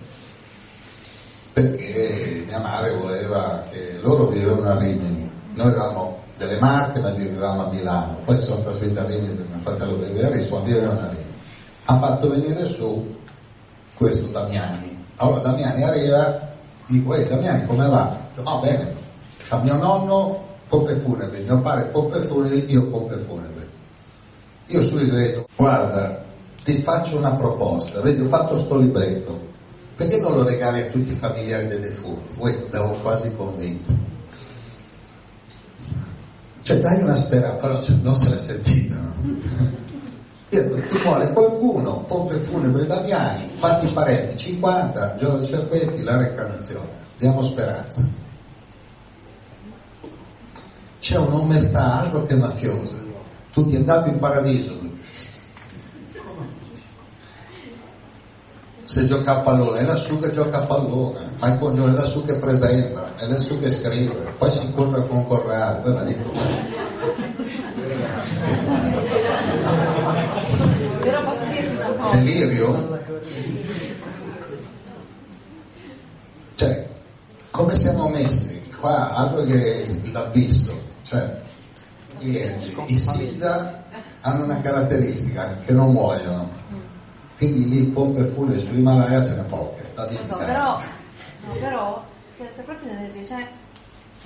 perché 1.53 2.45
mia 2.47 2.61
madre 2.61 2.95
voleva 2.95 3.64
che 3.70 3.99
loro 4.03 4.26
vivevano 4.26 4.68
a 4.68 4.78
Rimini, 4.78 5.30
noi 5.55 5.70
eravamo 5.70 6.20
delle 6.37 6.59
Marche 6.59 7.01
ma 7.01 7.11
vivevamo 7.11 7.66
a 7.66 7.70
Milano, 7.70 8.18
poi 8.24 8.37
si 8.37 8.43
sono 8.43 8.62
trasferiti 8.62 8.99
a 8.99 9.07
Rimini 9.07 9.35
perché 9.35 9.55
mio 9.55 9.61
fratello 9.62 9.97
viveva 9.97 10.26
a 10.26 10.30
Rimini, 10.30 10.62
vivevano 10.64 11.01
a 11.01 11.09
Rimini. 11.09 11.35
Ha 11.85 11.99
fatto 11.99 12.28
venire 12.28 12.64
su 12.64 13.16
questo 13.97 14.26
Damiani. 14.28 15.05
Allora 15.16 15.41
Damiani 15.41 15.83
arriva, 15.83 16.49
dico, 16.87 17.14
ehi 17.14 17.26
Damiani 17.26 17.66
come 17.66 17.89
va? 17.89 18.16
Dico, 18.35 18.43
va 18.43 18.59
bene, 18.61 19.01
fa 19.53 19.59
mio 19.59 19.76
nonno 19.76 20.42
pompe 20.66 20.94
funebri, 20.96 21.42
mio 21.42 21.61
padre 21.61 21.90
pompe 21.90 22.20
funebri, 22.20 22.72
io 22.72 22.88
pompe 22.88 23.16
funebri. 23.16 23.68
Io 24.68 24.82
subito 24.82 25.12
ho 25.12 25.18
detto, 25.18 25.48
guarda, 25.55 26.24
ti 26.64 26.80
faccio 26.80 27.18
una 27.18 27.34
proposta, 27.34 28.00
vedi 28.00 28.22
ho 28.22 28.28
fatto 28.28 28.59
sto 28.59 28.78
libretto, 28.78 29.38
perché 29.94 30.16
non 30.20 30.36
lo 30.36 30.44
regali 30.44 30.80
a 30.80 30.86
tutti 30.86 31.12
i 31.12 31.16
familiari 31.16 31.66
dei 31.66 31.80
defunti? 31.80 32.34
Uè, 32.38 32.66
l'avevo 32.70 32.94
quasi 33.03 33.36
convinto. 33.36 33.92
Cioè 36.62 36.80
dai 36.80 37.03
una 37.03 37.14
speranza, 37.14 37.57
però 37.57 37.82
cioè, 37.82 37.96
non 38.00 38.16
se 38.16 38.30
l'è 38.30 38.38
sentita, 38.38 38.94
no? 38.94 39.14
Io 40.48 40.84
ti 40.84 40.98
muore 41.05 41.30
qualcuno, 41.32 42.05
pompe 42.05 42.36
funebri 42.36 42.86
Damiani, 42.86 43.57
quanti 43.59 43.88
parenti? 43.88 44.34
50, 44.34 45.16
Giorgio 45.16 45.44
Cerpetti, 45.46 46.03
la 46.05 46.16
reincarnazione. 46.16 46.88
Diamo 47.18 47.42
speranza. 47.42 48.22
C'è 51.03 51.18
un'omertà 51.18 52.03
altro 52.03 52.26
che 52.26 52.36
mafiosa. 52.36 53.03
Tu 53.53 53.66
ti 53.66 53.74
è 53.74 53.78
andato 53.78 54.09
in 54.09 54.20
paradiso, 54.20 54.78
se 58.84 59.05
gioca 59.07 59.38
a 59.38 59.40
pallone 59.40 59.80
è 59.80 59.84
lassù 59.84 60.20
che 60.20 60.30
gioca 60.30 60.59
a 60.59 60.66
pallone, 60.66 61.18
ma 61.40 61.48
il 61.48 61.59
cognome 61.59 61.90
è 61.90 61.94
lassù 61.94 62.24
che 62.24 62.34
presenta, 62.36 63.16
è 63.16 63.26
lassù 63.26 63.59
che 63.59 63.68
scrive, 63.68 64.32
poi 64.38 64.48
si 64.48 64.64
incontra 64.64 65.03
con 65.03 65.26
Corrado, 65.26 65.92
ma 65.92 66.03
dico, 66.05 66.30
delirio? 72.12 73.00
Cioè, 76.55 76.88
come 77.50 77.74
siamo 77.74 78.07
messi? 78.09 78.61
Qua 78.78 79.14
altro 79.14 79.44
che 79.44 80.00
l'ha 80.11 80.24
visto, 80.32 80.82
cioè, 81.13 81.37
i 82.21 82.31
clienti, 82.31 82.75
i 82.87 82.97
SIDA 82.97 83.85
hanno 84.23 84.45
una 84.45 84.61
caratteristica, 84.63 85.59
che 85.59 85.73
non 85.73 85.93
muoiono. 85.93 86.61
Quindi 87.37 87.69
lì 87.69 87.83
pompe 87.89 88.25
funebri 88.25 88.61
sull'Himalaya 88.61 89.25
ce 89.25 89.35
ne 89.35 89.43
poche, 89.43 89.91
da 89.95 90.09
so, 90.09 90.37
però, 90.37 90.81
no, 91.45 91.53
però 91.59 92.05
se, 92.37 92.49
se 92.55 92.63
proprio 92.63 92.93
energia 92.93 93.37
c'è 93.37 93.49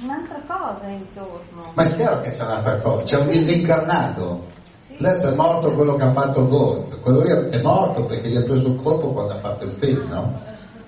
un'altra 0.02 0.40
cosa 0.46 0.86
intorno. 0.86 1.72
Ma 1.72 1.84
è 1.84 1.96
chiaro 1.96 2.20
che 2.20 2.30
c'è 2.30 2.44
un'altra 2.44 2.78
cosa, 2.80 3.02
c'è 3.04 3.18
un 3.18 3.28
disincarnato. 3.28 4.54
Adesso 4.98 5.28
è 5.28 5.34
morto 5.34 5.74
quello 5.74 5.96
che 5.96 6.04
ha 6.04 6.12
fatto 6.12 6.46
Ghost, 6.46 7.00
quello 7.00 7.22
lì 7.22 7.30
è 7.30 7.62
morto 7.62 8.04
perché 8.04 8.28
gli 8.28 8.36
ha 8.36 8.42
preso 8.42 8.68
il 8.68 8.76
colpo 8.82 9.12
quando 9.12 9.32
ha 9.32 9.38
fatto 9.38 9.64
il 9.64 9.70
film, 9.70 10.08
no? 10.08 10.40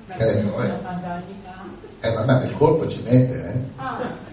Credo, 0.08 0.62
eh. 0.62 0.72
Eh 2.00 2.12
vabbè, 2.12 2.44
il 2.44 2.56
colpo 2.56 2.86
ci 2.86 3.02
mette, 3.02 3.34
eh. 3.34 4.26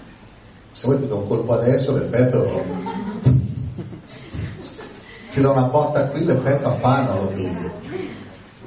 Se 0.76 0.88
vuoi 0.88 1.00
ti 1.00 1.08
do 1.08 1.20
un 1.20 1.28
colpo 1.28 1.54
adesso, 1.54 1.94
l'effetto... 1.94 2.66
Ti 5.30 5.42
do 5.42 5.52
una 5.52 5.64
botta 5.64 6.06
qui, 6.10 6.26
l'effetto 6.26 6.68
a 6.68 7.14
lo 7.14 7.30
vedi. 7.30 7.72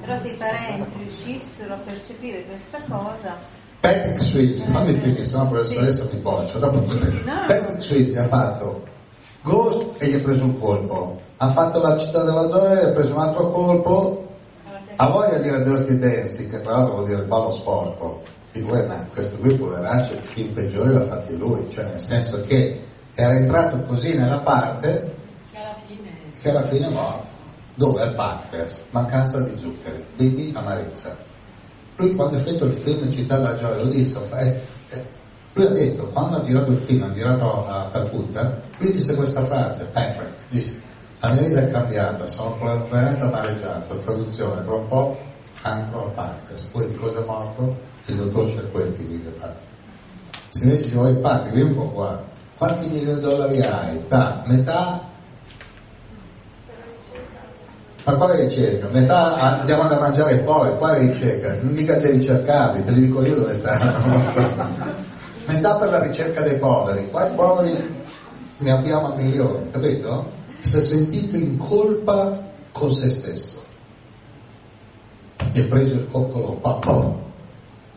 Però 0.01 0.19
se 0.19 0.29
i 0.29 0.35
parenti 0.37 0.91
riuscissero 0.97 1.75
a 1.75 1.77
percepire 1.77 2.47
questa 2.47 2.79
cosa, 2.89 3.37
Patrick 3.81 4.23
Swayze, 4.23 4.65
fammi 4.65 4.95
finire, 4.95 5.23
se 5.23 5.37
no 5.37 5.43
la 5.43 5.49
professoressa 5.51 6.09
mi 6.11 6.19
boccia, 6.21 6.59
dopo 6.59 6.83
ti 6.83 6.95
No. 7.25 7.45
Patrick 7.47 7.83
Swayze 7.83 8.19
ha 8.19 8.27
fatto 8.27 8.87
Ghost 9.43 9.97
e 9.99 10.09
gli 10.09 10.15
ha 10.15 10.21
preso 10.21 10.45
un 10.45 10.59
colpo, 10.59 11.21
ha 11.37 11.53
fatto 11.53 11.83
la 11.83 11.99
città 11.99 12.25
della 12.25 12.49
gioia 12.49 12.81
e 12.81 12.85
ha 12.87 12.93
preso 12.93 13.15
un 13.15 13.21
altro 13.21 13.51
colpo, 13.51 14.29
ha 14.97 15.09
voglia 15.11 15.37
di 15.37 15.43
dire 15.43 15.63
Dirty 15.63 15.99
Dancing, 15.99 16.51
che 16.51 16.61
tra 16.63 16.73
l'altro 16.73 16.95
vuol 16.95 17.07
dire 17.07 17.23
ballo 17.25 17.53
sporco. 17.53 18.23
Dico, 18.53 18.75
eh, 18.77 18.83
ma 18.87 19.07
questo 19.13 19.37
qui 19.39 19.55
poveraccio 19.55 20.15
il 20.15 20.21
film 20.21 20.55
peggiore 20.55 20.93
l'ha 20.93 21.07
fatto 21.07 21.35
lui, 21.37 21.67
cioè 21.71 21.85
nel 21.85 22.01
senso 22.01 22.43
che 22.45 22.83
era 23.15 23.35
entrato 23.35 23.83
così 23.83 24.17
nella 24.17 24.39
parte 24.39 25.17
che 26.41 26.51
alla 26.51 26.67
fine 26.69 26.87
è 26.87 26.91
morto. 26.91 27.27
Dove? 27.75 28.01
Al 28.03 28.15
pancreas, 28.15 28.85
mancanza 28.91 29.41
di 29.43 29.59
zuccheri, 29.59 30.05
bevi 30.17 30.53
amarezza. 30.55 31.17
Lui 31.97 32.15
quando 32.15 32.37
ha 32.37 32.41
fatto 32.41 32.65
il 32.65 32.77
film 32.77 33.11
Città 33.11 33.37
della 33.37 33.57
Gioia 33.57 33.83
lo 33.83 33.91
disse, 33.91 34.19
eh, 34.37 34.61
eh, 34.91 35.05
lui 35.53 35.67
ha 35.67 35.71
detto, 35.71 36.09
quando 36.09 36.37
ha 36.39 36.43
girato 36.43 36.71
il 36.71 36.79
film, 36.79 37.03
ha 37.03 37.13
girato 37.13 37.67
a 37.67 37.91
Calcutta, 37.93 38.61
lui 38.79 38.93
disse 38.93 39.15
questa 39.15 39.45
frase, 39.45 39.85
Patrick, 39.93 40.49
dice, 40.49 40.81
la 41.21 41.31
mia 41.31 41.43
vita 41.43 41.61
è 41.61 41.71
cambiata, 41.71 42.27
sono 42.27 42.57
veramente 42.59 43.25
amareggiato, 43.25 43.99
traduzione, 43.99 44.65
tra 44.65 44.75
un 44.75 44.89
po' 44.89 45.19
cancro 45.61 46.07
al 46.07 46.13
pancreas. 46.13 46.67
Poi 46.67 46.89
di 46.89 46.95
cosa 46.95 47.21
è 47.21 47.25
morto? 47.25 47.77
Il 48.09 48.17
dottor 48.17 48.49
Cerquetti 48.49 49.05
vive 49.05 49.33
qua. 49.35 49.55
Se 50.51 50.65
invece 50.65 50.85
dice, 50.85 50.95
vuoi 50.95 51.15
Patrick, 51.15 51.55
vieni 51.55 51.71
un 51.71 51.77
po' 51.77 51.91
qua, 51.91 52.25
quanti 52.57 52.89
milioni 52.89 53.15
di 53.15 53.21
dollari 53.21 53.61
hai? 53.63 54.05
Da, 54.09 54.43
metà 54.47 55.09
ma 58.09 58.17
quale 58.17 58.41
ricerca? 58.41 58.89
Metà 58.89 59.59
andiamo 59.59 59.87
da 59.87 59.99
mangiare 59.99 60.39
poi, 60.39 60.75
quale 60.79 61.01
ricerca? 61.09 61.59
Mica 61.65 61.99
devi 61.99 62.23
cercarli, 62.23 62.83
te 62.83 62.93
li 62.93 63.03
dico 63.03 63.23
io 63.23 63.35
dove 63.35 63.53
stanno. 63.53 63.93
Metà 65.45 65.77
per 65.77 65.91
la 65.91 66.03
ricerca 66.03 66.41
dei 66.41 66.57
poveri, 66.57 67.11
qua 67.11 67.29
i 67.29 67.35
poveri 67.35 67.97
ne 68.57 68.71
abbiamo 68.71 69.13
a 69.13 69.17
milioni, 69.17 69.71
capito? 69.71 70.33
Si 70.59 70.79
è 70.79 70.81
sentito 70.81 71.37
in 71.37 71.59
colpa 71.59 72.47
con 72.73 72.91
se 72.95 73.11
stesso. 73.11 73.63
E 75.53 75.65
preso 75.65 75.93
il 75.93 76.09
coccolo, 76.11 76.53
pa, 76.55 76.73
pa, 76.77 77.15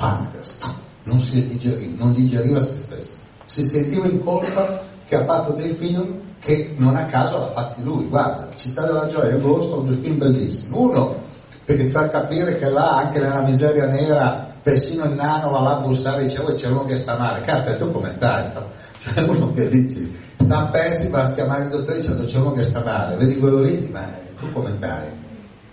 pancreas, 0.02 0.58
non 1.04 1.22
si 1.22 1.48
digeriva, 1.48 2.04
non 2.04 2.14
digeriva 2.14 2.62
se 2.62 2.78
stesso. 2.78 3.18
Si 3.46 3.64
sentiva 3.64 4.08
in 4.08 4.24
colpa 4.24 4.82
che 5.06 5.16
ha 5.16 5.26
fatto 5.26 5.54
dei 5.54 5.76
film 5.76 6.20
che 6.40 6.74
non 6.78 6.96
a 6.96 7.06
caso 7.06 7.38
l'ha 7.38 7.52
fatti 7.52 7.84
lui. 7.84 8.08
Guarda, 8.08 8.50
Città 8.56 8.86
della 8.86 9.06
Gioia 9.08 9.30
e 9.30 9.34
Agosto 9.34 9.70
sono 9.70 9.82
due 9.84 9.98
film 9.98 10.18
bellissimi. 10.18 10.76
Uno, 10.76 11.16
perché 11.64 11.86
ti 11.86 11.92
fa 11.92 12.10
capire 12.10 12.58
che 12.58 12.70
là, 12.70 12.98
anche 12.98 13.20
nella 13.20 13.44
miseria 13.44 13.86
nera, 13.88 14.50
persino 14.64 15.06
il 15.06 15.14
nano 15.14 15.52
va 15.52 15.60
là 15.60 15.78
a 15.78 15.80
bussare 15.82 16.22
e 16.22 16.26
dice, 16.26 16.42
"Oh, 16.42 16.54
c'è 16.56 16.68
uno 16.68 16.86
che 16.86 16.98
sta 16.98 17.18
male. 17.18 17.42
Caspita, 17.42 17.78
tu 17.78 17.92
come 17.92 18.12
stai? 18.12 18.46
Sta- 18.46 18.80
Cioè 19.02 19.28
uno 19.28 19.52
che 19.54 19.68
dici, 19.68 20.16
sta 20.36 20.66
pezzi, 20.66 21.10
va 21.10 21.26
a 21.26 21.32
chiamare 21.32 21.64
il 21.64 21.70
dottore 21.70 22.00
dicendo 22.00 22.24
c'è 22.24 22.38
uno 22.38 22.54
che 22.54 22.64
sta 22.64 22.84
male. 22.84 23.16
Vedi 23.16 23.40
quello 23.40 23.60
lì, 23.60 23.90
ma 23.92 24.08
tu 24.40 24.52
come 24.52 24.70
stai? 24.72 25.10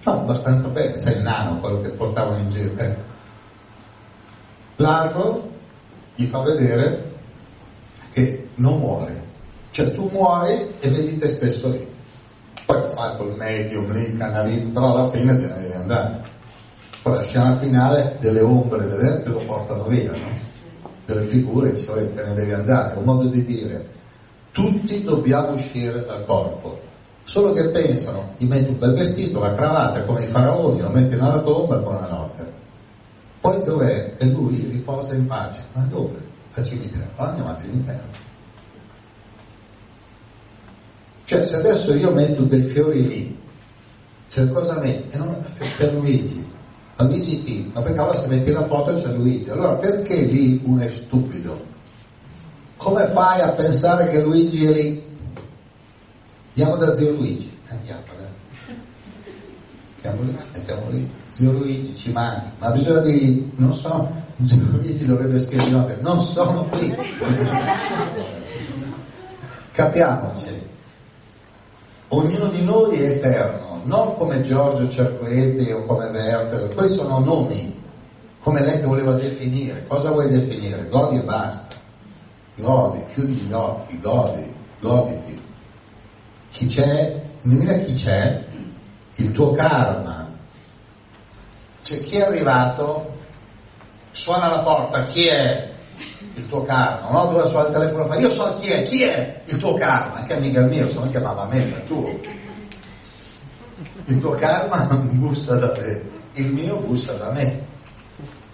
No, 0.05 0.13
abbastanza 0.13 0.69
bene, 0.69 0.99
sai 0.99 1.17
il 1.17 1.23
nano, 1.23 1.61
quello 1.61 1.83
che 1.83 1.91
portavano 1.91 2.39
in 2.39 2.51
giro. 2.51 2.73
Eh. 2.77 2.97
L'altro 4.79 5.51
gli 6.15 6.27
fa 6.27 6.41
vedere 6.43 7.11
che 8.13 8.49
non 8.57 8.79
muore. 8.79 9.27
Cioè 9.71 9.93
tu 9.95 10.09
muori 10.13 10.55
e 10.79 10.89
vedi 10.89 11.19
te 11.19 11.31
stesso 11.31 11.69
lì. 11.69 11.97
Poi 12.65 12.81
fai 12.95 13.17
col 13.17 13.35
medium 13.37 13.91
lì, 13.93 14.17
canalizzi, 14.17 14.71
però 14.71 14.95
alla 14.95 15.11
fine 15.11 15.37
te 15.37 15.47
ne 15.47 15.61
devi 15.61 15.73
andare. 15.73 16.21
Poi 17.03 17.15
la 17.15 17.23
scena 17.23 17.57
finale 17.57 18.17
delle 18.21 18.41
ombre 18.41 18.87
delle 18.87 19.23
che 19.23 19.29
lo 19.29 19.45
portano 19.47 19.85
via, 19.85 20.13
no? 20.13 20.47
Delle 21.05 21.27
figure, 21.27 21.77
cioè 21.77 22.13
te 22.13 22.25
ne 22.25 22.35
devi 22.35 22.53
andare. 22.53 22.95
È 22.95 22.97
un 22.99 23.05
modo 23.05 23.29
di 23.29 23.45
dire, 23.45 23.89
tutti 24.53 25.03
dobbiamo 25.03 25.55
uscire 25.55 26.05
dal 26.05 26.25
corpo. 26.25 26.79
Solo 27.25 27.53
che 27.53 27.69
pensano, 27.71 28.35
gli 28.37 28.47
metti 28.47 28.71
un 28.71 28.79
bel 28.79 28.95
vestito, 28.95 29.41
la 29.41 29.55
cravatta 29.55 30.05
come 30.05 30.23
i 30.23 30.27
faraoni, 30.27 30.81
lo 30.81 30.91
metti 30.91 31.17
nella 31.17 31.43
tomba 31.43 31.79
e 31.79 31.83
buonanotte. 31.83 32.28
Poi 33.41 33.63
dov'è? 33.65 34.15
E 34.19 34.27
lui 34.27 34.69
riposa 34.71 35.15
in 35.15 35.27
pace. 35.27 35.65
Ma 35.73 35.83
dove? 35.85 36.21
Al 36.55 36.65
cimitero. 36.65 37.11
Andiamo 37.17 37.51
al 37.51 37.61
cimitero. 37.61 38.03
Cioè, 41.25 41.45
se 41.45 41.57
adesso 41.57 41.95
io 41.95 42.11
metto 42.13 42.43
dei 42.43 42.63
fiori 42.63 43.07
lì, 43.07 43.39
se 44.27 44.51
cosa 44.51 44.79
metti? 44.81 45.15
E 45.15 45.19
non 45.19 45.45
per 45.77 45.93
Luigi. 45.95 46.47
Ma 46.97 47.05
Luigi 47.05 47.43
chi? 47.45 47.71
Ma 47.73 47.83
perché 47.83 47.99
allora 47.99 48.17
se 48.17 48.29
metti 48.29 48.51
la 48.51 48.67
foto 48.67 48.95
c'è 48.95 49.13
Luigi. 49.13 49.51
Allora 49.51 49.75
perché 49.77 50.23
lì 50.23 50.61
uno 50.65 50.83
è 50.83 50.91
stupido? 50.91 51.67
Come 52.77 53.07
fai 53.09 53.41
a 53.41 53.53
pensare 53.53 54.11
che 54.11 54.23
Luigi 54.23 54.65
è 54.65 54.73
lì? 54.73 55.05
Andiamo 56.49 56.77
da 56.77 56.95
zio 56.95 57.11
Luigi. 57.13 57.57
Andiamo. 57.69 58.01
Andiamo 58.09 58.38
lì, 60.03 60.39
mettiamo 60.53 60.89
lì. 60.91 61.11
Zio 61.31 61.53
Luigi 61.53 61.95
ci 61.95 62.13
manca. 62.13 62.53
Ma 62.59 62.71
bisogna 62.71 63.01
dire, 63.01 63.43
non 63.57 63.75
so, 63.75 64.11
zio 64.45 64.63
Luigi 64.71 65.05
dovrebbe 65.05 65.39
scrivere, 65.39 65.99
non 66.01 66.23
sono 66.25 66.65
qui. 66.65 66.97
Capiamoci. 69.73 70.67
Ognuno 72.09 72.47
di 72.49 72.65
noi 72.65 72.97
è 72.97 73.11
eterno, 73.11 73.83
non 73.85 74.17
come 74.17 74.41
Giorgio 74.43 74.89
Cerqueti 74.89 75.71
o 75.73 75.85
come 75.85 76.07
Werther, 76.07 76.75
quelli 76.75 76.89
sono 76.89 77.19
nomi, 77.19 77.77
come 78.41 78.65
lei 78.65 78.81
che 78.81 78.87
voleva 78.87 79.13
definire. 79.13 79.85
Cosa 79.87 80.11
vuoi 80.11 80.31
definire? 80.31 80.89
Godi 80.89 81.17
e 81.17 81.23
basta. 81.23 81.77
Godi, 82.57 83.05
chiudi 83.13 83.35
gli 83.35 83.53
occhi, 83.53 84.01
godi, 84.01 84.55
goditi. 84.81 85.43
Chi 86.51 86.67
c'è, 86.67 87.23
indovina 87.43 87.75
chi 87.75 87.95
c'è? 87.95 88.47
Il 89.19 89.33
tuo 89.33 89.53
karma. 89.53 90.27
C'è 91.83 92.03
chi 92.03 92.17
è 92.17 92.23
arrivato, 92.23 93.19
suona 94.11 94.49
la 94.49 94.59
porta, 94.61 95.05
chi 95.05 95.27
è? 95.27 95.77
il 96.39 96.49
tuo 96.49 96.65
karma, 96.65 97.11
no? 97.11 97.33
Dove 97.33 97.49
suona 97.49 97.69
il 97.69 97.75
telefono 97.75 98.07
fa, 98.07 98.17
io 98.17 98.31
so 98.31 98.57
chi 98.59 98.71
è, 98.71 98.83
chi 98.83 99.03
è 99.03 99.43
il 99.45 99.59
tuo 99.59 99.75
karma, 99.75 100.25
che 100.25 100.35
amica 100.35 100.63
mio, 100.63 100.89
se 100.89 100.99
non 100.99 101.11
chiamava 101.11 101.45
me, 101.47 101.65
ma 101.67 101.79
tu. 101.81 102.21
Il 104.07 104.21
tuo 104.21 104.35
karma 104.35 104.87
non 104.91 105.19
bussa 105.19 105.57
da 105.57 105.73
te, 105.73 106.05
il 106.35 106.53
mio 106.53 106.79
bussa 106.79 107.15
da 107.15 107.33
me. 107.33 107.67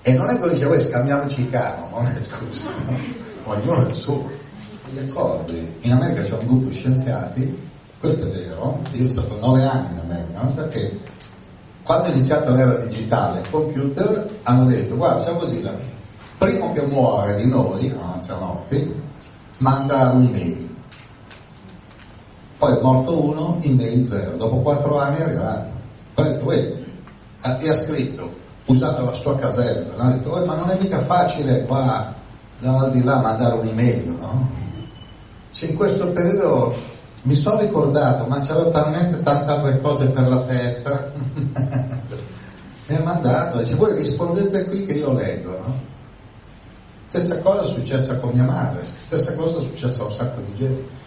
E 0.02 0.12
non 0.12 0.28
è 0.28 0.38
che 0.38 0.48
dice, 0.48 0.66
voi 0.66 0.80
scambiamoci 0.80 1.42
il 1.42 1.50
karma, 1.50 1.88
non 1.90 2.06
è 2.06 2.14
scusa, 2.24 2.68
no? 2.86 2.98
ognuno 3.44 3.86
è 3.86 3.88
il 3.88 3.94
suo. 3.94 4.30
Gli 4.90 4.98
accordi, 4.98 5.76
in 5.80 5.92
America 5.92 6.22
c'è 6.22 6.34
un 6.34 6.46
gruppo 6.46 6.68
di 6.68 6.74
scienziati, 6.74 7.70
questo 8.04 8.26
è 8.26 8.30
vero, 8.30 8.82
io 8.90 9.08
sono 9.08 9.26
stato 9.26 9.40
nove 9.40 9.64
anni 9.64 9.92
in 9.92 9.98
America, 10.00 10.40
perché 10.54 11.00
quando 11.82 12.08
è 12.08 12.10
iniziata 12.10 12.50
l'era 12.50 12.76
digitale, 12.76 13.40
il 13.40 13.48
computer 13.48 14.28
hanno 14.42 14.66
detto, 14.66 14.94
guarda, 14.96 15.20
facciamo 15.20 15.38
così, 15.38 15.62
la 15.62 15.74
primo 16.36 16.74
che 16.74 16.82
muore 16.82 17.34
di 17.36 17.48
noi, 17.48 17.90
a 17.90 18.14
mezzanotte, 18.14 18.94
manda 19.58 20.10
un'email. 20.10 20.74
Poi 22.58 22.76
è 22.76 22.80
morto 22.82 23.24
uno, 23.24 23.58
email 23.62 24.04
zero. 24.04 24.36
Dopo 24.36 24.60
quattro 24.60 24.98
anni 24.98 25.16
è 25.16 25.22
arrivato. 25.22 25.72
Poi 26.12 26.26
ha 26.26 26.30
detto, 26.30 26.50
e 27.64 27.70
ha 27.70 27.74
scritto, 27.74 28.36
usato 28.66 29.04
la 29.04 29.14
sua 29.14 29.36
casella, 29.38 29.96
ha 29.96 30.10
detto, 30.10 30.44
ma 30.44 30.54
non 30.56 30.68
è 30.68 30.78
mica 30.78 31.00
facile 31.00 31.64
qua, 31.64 32.14
di 32.58 33.02
là, 33.02 33.20
mandare 33.20 33.56
un'email, 33.56 34.08
no? 34.08 34.50
Cioè 35.50 35.70
in 35.70 35.76
questo 35.76 36.12
periodo 36.12 36.92
mi 37.24 37.34
sono 37.34 37.60
ricordato, 37.60 38.26
ma 38.26 38.40
c'avevo 38.40 38.70
talmente 38.70 39.22
tante 39.22 39.50
altre 39.50 39.80
cose 39.80 40.08
per 40.08 40.28
la 40.28 40.40
testa, 40.40 41.10
mi 42.86 42.96
ha 42.96 43.02
mandato, 43.02 43.58
dice, 43.58 43.76
voi 43.76 43.94
rispondete 43.94 44.66
qui 44.68 44.84
che 44.84 44.92
io 44.92 45.12
leggo, 45.14 45.50
no? 45.50 45.92
Stessa 47.08 47.40
cosa 47.40 47.62
è 47.62 47.66
successa 47.72 48.18
con 48.18 48.30
mia 48.34 48.44
madre, 48.44 48.84
stessa 49.06 49.34
cosa 49.36 49.60
è 49.60 49.62
successa 49.62 50.02
a 50.02 50.06
un 50.06 50.12
sacco 50.12 50.40
di 50.40 50.54
gente. 50.54 51.02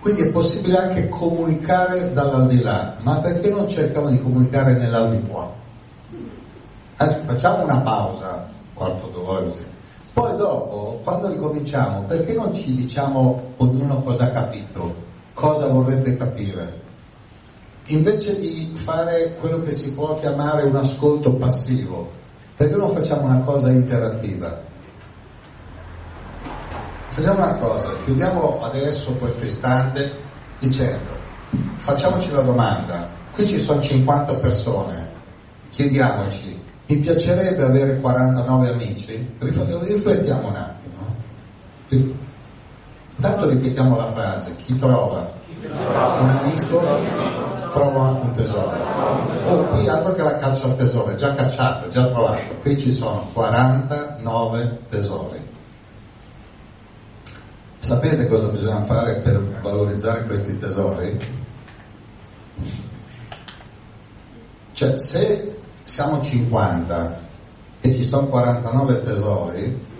Quindi 0.00 0.22
è 0.22 0.30
possibile 0.30 0.78
anche 0.78 1.08
comunicare 1.08 2.12
dall'aldilà, 2.12 2.96
ma 3.02 3.20
perché 3.20 3.50
non 3.50 3.68
cerchiamo 3.68 4.08
di 4.08 4.20
comunicare 4.20 4.72
nell'aldilà? 4.72 5.52
Adesso 6.96 7.20
facciamo 7.24 7.62
una 7.62 7.78
pausa, 7.80 8.48
quarto 8.74 9.06
d'ora. 9.08 9.46
Poi 10.12 10.36
dopo, 10.36 11.00
quando 11.04 11.28
ricominciamo, 11.28 12.02
perché 12.02 12.34
non 12.34 12.52
ci 12.52 12.74
diciamo 12.74 13.52
ognuno 13.58 14.02
cosa 14.02 14.24
ha 14.24 14.30
capito, 14.30 15.03
cosa 15.34 15.66
vorrebbe 15.66 16.16
capire? 16.16 16.82
Invece 17.88 18.38
di 18.40 18.72
fare 18.74 19.36
quello 19.38 19.62
che 19.62 19.72
si 19.72 19.92
può 19.92 20.18
chiamare 20.18 20.62
un 20.62 20.76
ascolto 20.76 21.34
passivo, 21.34 22.10
perché 22.56 22.76
non 22.76 22.94
facciamo 22.94 23.26
una 23.26 23.40
cosa 23.40 23.70
interattiva? 23.70 24.62
Facciamo 27.08 27.44
una 27.44 27.56
cosa, 27.56 27.92
chiudiamo 28.04 28.62
adesso 28.62 29.12
questo 29.16 29.44
istante 29.44 30.12
dicendo, 30.58 31.12
facciamoci 31.76 32.32
la 32.32 32.40
domanda, 32.40 33.08
qui 33.32 33.46
ci 33.46 33.60
sono 33.60 33.80
50 33.80 34.34
persone, 34.36 35.10
chiediamoci, 35.70 36.62
mi 36.86 36.96
piacerebbe 36.96 37.62
avere 37.62 38.00
49 38.00 38.68
amici? 38.68 39.34
Riflettiamo 39.38 40.48
un 40.48 40.56
attimo. 40.56 42.22
Intanto 43.24 43.48
ripetiamo 43.48 43.96
la 43.96 44.12
frase, 44.12 44.54
chi 44.56 44.78
trova 44.78 45.32
un 45.62 46.28
amico 46.28 46.78
trova 47.70 48.20
un 48.20 48.34
tesoro. 48.34 48.76
Oh, 49.46 49.64
qui 49.68 49.88
altro 49.88 50.12
che 50.12 50.22
la 50.22 50.36
caccia 50.36 50.66
al 50.66 50.76
tesoro, 50.76 51.10
è 51.10 51.14
già 51.14 51.34
cacciato, 51.34 51.86
è 51.86 51.88
già 51.88 52.06
trovato. 52.08 52.54
Qui 52.60 52.78
ci 52.78 52.92
sono 52.92 53.30
49 53.32 54.80
tesori. 54.90 55.42
Sapete 57.78 58.28
cosa 58.28 58.48
bisogna 58.48 58.82
fare 58.82 59.14
per 59.14 59.58
valorizzare 59.62 60.26
questi 60.26 60.58
tesori? 60.58 61.18
Cioè, 64.74 64.98
se 64.98 65.60
siamo 65.82 66.20
50 66.20 67.20
e 67.80 67.94
ci 67.94 68.04
sono 68.04 68.26
49 68.26 69.02
tesori, 69.02 69.92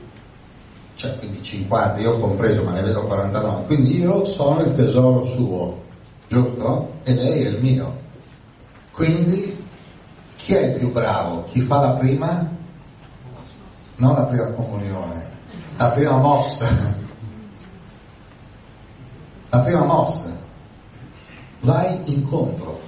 cioè 1.05 1.19
quindi 1.19 1.43
50, 1.43 2.01
io 2.01 2.13
ho 2.13 2.19
compreso, 2.19 2.65
ma 2.65 2.73
ne 2.73 2.83
vedo 2.83 3.05
49, 3.05 3.67
quindi 3.67 3.99
io 3.99 4.25
sono 4.25 4.61
il 4.61 4.75
tesoro 4.75 5.25
suo, 5.25 5.83
giusto? 6.29 6.93
E 7.05 7.15
lei 7.15 7.43
è 7.43 7.49
il 7.49 7.61
mio. 7.61 8.03
Quindi 8.93 9.65
chi 10.37 10.55
è 10.55 10.67
il 10.67 10.79
più 10.79 10.93
bravo? 10.93 11.45
Chi 11.45 11.61
fa 11.61 11.81
la 11.81 11.91
prima? 11.93 12.51
Non 13.97 14.15
la 14.15 14.25
prima 14.25 14.51
comunione, 14.53 15.31
la 15.77 15.91
prima 15.91 16.17
mossa 16.19 17.03
la 19.55 19.61
prima 19.61 19.85
mossa, 19.85 20.37
vai 21.61 22.01
incontro. 22.07 22.81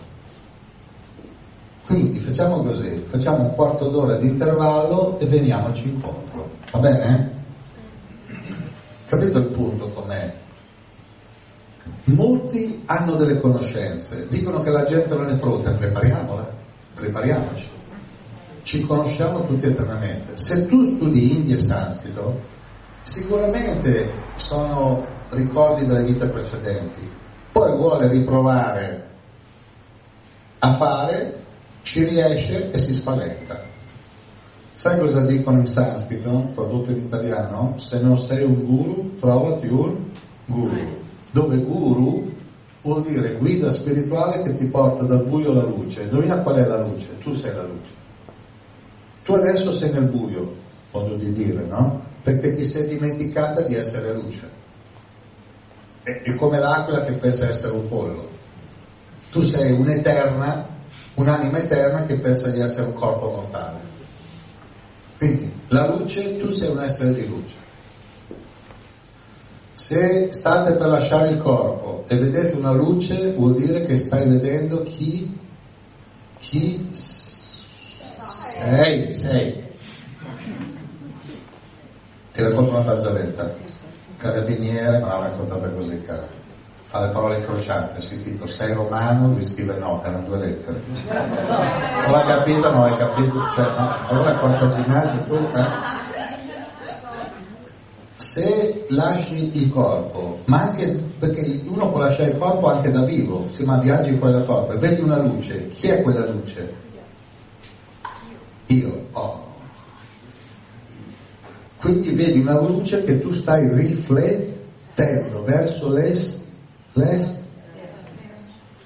Quindi 1.86 2.18
facciamo 2.18 2.60
così, 2.62 3.04
facciamo 3.06 3.44
un 3.44 3.54
quarto 3.54 3.88
d'ora 3.88 4.16
di 4.16 4.26
intervallo 4.26 5.16
e 5.20 5.26
veniamoci 5.26 5.88
incontro, 5.88 6.50
va 6.72 6.78
bene? 6.80 7.35
Capito 9.06 9.38
il 9.38 9.46
punto 9.46 9.90
com'è? 9.90 10.34
Molti 12.04 12.82
hanno 12.86 13.14
delle 13.14 13.40
conoscenze, 13.40 14.26
dicono 14.28 14.62
che 14.62 14.70
la 14.70 14.84
gente 14.84 15.14
non 15.14 15.28
è 15.28 15.38
pronta, 15.38 15.72
prepariamola, 15.72 16.52
prepariamoci. 16.94 17.68
Ci 18.62 18.84
conosciamo 18.84 19.46
tutti 19.46 19.66
eternamente. 19.66 20.36
Se 20.36 20.66
tu 20.66 20.84
studi 20.84 21.36
India 21.36 21.54
e 21.54 21.58
Sanscrito, 21.60 22.40
sicuramente 23.02 24.12
sono 24.34 25.06
ricordi 25.30 25.86
delle 25.86 26.02
vite 26.02 26.26
precedenti, 26.26 27.08
poi 27.52 27.76
vuole 27.76 28.08
riprovare 28.08 29.08
a 30.58 30.76
fare, 30.76 31.44
ci 31.82 32.04
riesce 32.04 32.70
e 32.70 32.78
si 32.78 32.92
spaventa. 32.92 33.65
Sai 34.76 34.98
cosa 34.98 35.24
dicono 35.24 35.58
in 35.58 35.66
sanscrito, 35.66 36.50
tradotto 36.54 36.90
in 36.90 36.98
italiano? 36.98 37.78
Se 37.78 37.98
non 38.02 38.18
sei 38.18 38.44
un 38.44 38.62
guru, 38.62 39.16
trovati 39.18 39.68
un 39.68 40.10
guru. 40.44 40.78
Dove 41.30 41.56
guru 41.64 42.30
vuol 42.82 43.00
dire 43.00 43.36
guida 43.36 43.70
spirituale 43.70 44.42
che 44.42 44.52
ti 44.52 44.66
porta 44.66 45.04
dal 45.04 45.24
buio 45.24 45.52
alla 45.52 45.64
luce. 45.64 46.02
Indovina 46.02 46.42
qual 46.42 46.56
è 46.56 46.66
la 46.66 46.82
luce? 46.82 47.16
Tu 47.20 47.32
sei 47.32 47.54
la 47.54 47.62
luce. 47.62 47.90
Tu 49.24 49.32
adesso 49.32 49.72
sei 49.72 49.92
nel 49.92 50.08
buio, 50.08 50.54
modo 50.90 51.14
di 51.14 51.32
dire, 51.32 51.64
no? 51.64 52.02
Perché 52.22 52.52
ti 52.52 52.66
sei 52.66 52.86
dimenticata 52.86 53.62
di 53.62 53.76
essere 53.76 54.12
luce. 54.12 54.50
È, 56.02 56.20
è 56.20 56.34
come 56.34 56.58
l'aquila 56.58 57.02
che 57.04 57.14
pensa 57.14 57.48
essere 57.48 57.72
un 57.72 57.88
pollo. 57.88 58.28
Tu 59.30 59.40
sei 59.40 59.72
un'eterna, 59.72 60.68
un'anima 61.14 61.56
eterna 61.56 62.04
che 62.04 62.16
pensa 62.16 62.50
di 62.50 62.60
essere 62.60 62.88
un 62.88 62.92
corpo 62.92 63.30
mortale. 63.30 63.85
Quindi 65.26 65.52
la 65.68 65.88
luce, 65.88 66.38
tu 66.38 66.50
sei 66.50 66.70
un 66.70 66.78
essere 66.78 67.12
di 67.12 67.26
luce. 67.26 67.54
Se 69.72 70.28
state 70.30 70.74
per 70.74 70.86
lasciare 70.86 71.30
il 71.30 71.38
corpo 71.38 72.04
e 72.06 72.16
vedete 72.16 72.56
una 72.56 72.70
luce, 72.70 73.32
vuol 73.32 73.54
dire 73.54 73.84
che 73.84 73.96
stai 73.96 74.28
vedendo 74.28 74.84
chi, 74.84 75.36
chi 76.38 76.88
sei, 76.92 79.12
sei. 79.12 79.64
Ti 82.32 82.42
racconto 82.42 82.70
una 82.70 82.82
barzelletta. 82.82 83.54
Carabiniere 84.18 84.98
me 84.98 85.06
l'ha 85.06 85.18
raccontata 85.18 85.68
così, 85.70 86.02
cara. 86.02 86.35
Fa 86.88 87.04
le 87.04 87.12
parole 87.12 87.38
incrociate, 87.38 88.00
si 88.00 88.16
scritto 88.20 88.46
sei 88.46 88.72
romano, 88.72 89.26
lui 89.28 89.42
scrive 89.42 89.76
no, 89.76 90.00
erano 90.04 90.26
due 90.26 90.38
lettere. 90.38 90.80
Non 90.86 92.12
l'ha 92.12 92.24
capito, 92.24 92.70
non 92.70 92.82
l'hai 92.82 92.96
capito, 92.96 93.48
cioè, 93.50 93.66
no. 93.76 93.90
Allora 94.08 94.38
quarta 94.38 94.68
ginnasio 94.68 95.24
tu, 95.24 95.34
eh? 95.34 95.94
se 98.36 98.86
lasci 98.90 99.56
il 99.56 99.70
corpo, 99.70 100.40
ma 100.44 100.60
anche 100.60 100.88
perché 101.18 101.62
uno 101.66 101.90
può 101.90 101.98
lasciare 101.98 102.32
il 102.32 102.38
corpo 102.38 102.68
anche 102.68 102.90
da 102.90 103.02
vivo, 103.04 103.48
se 103.48 103.64
ma 103.64 103.78
viaggi 103.78 104.14
fuori 104.16 104.32
dal 104.32 104.44
corpo 104.44 104.72
e 104.72 104.76
vedi 104.76 105.00
una 105.00 105.18
luce, 105.22 105.68
chi 105.68 105.88
è 105.88 106.02
quella 106.02 106.26
luce? 106.26 106.74
Io. 108.66 109.06
Oh. 109.12 109.44
Quindi 111.78 112.10
vedi 112.10 112.40
una 112.40 112.60
luce 112.60 113.04
che 113.04 113.20
tu 113.20 113.32
stai 113.32 113.72
riflettendo 113.72 115.42
verso 115.42 115.88
l'est, 115.88 116.42
l'est, 116.96 117.48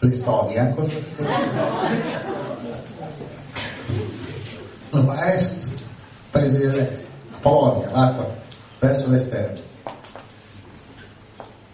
l'Estonia, 0.01 0.75
cosa 0.75 0.91
no, 4.91 5.13
est, 5.15 5.83
paesi 6.33 6.59
dell'est, 6.59 7.05
la 7.31 7.39
Polonia, 7.41 7.91
l'acqua 7.93 8.29
verso 8.81 9.11
l'esterno. 9.11 9.61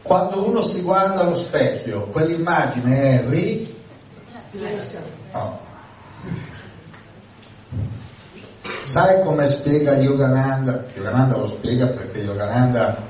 Quando 0.02 0.46
uno 0.46 0.62
si 0.62 0.82
guarda 0.82 1.20
allo 1.20 1.34
specchio, 1.34 2.08
quell'immagine 2.08 3.20
è 3.20 3.28
ri... 3.28 3.74
Oh. 5.32 5.58
Sai 8.82 9.20
come 9.22 9.48
spiega 9.48 9.96
Yogananda? 9.96 10.84
Yogananda 10.94 11.36
lo 11.36 11.48
spiega 11.48 11.88
perché 11.88 12.20
Yogananda 12.20 13.05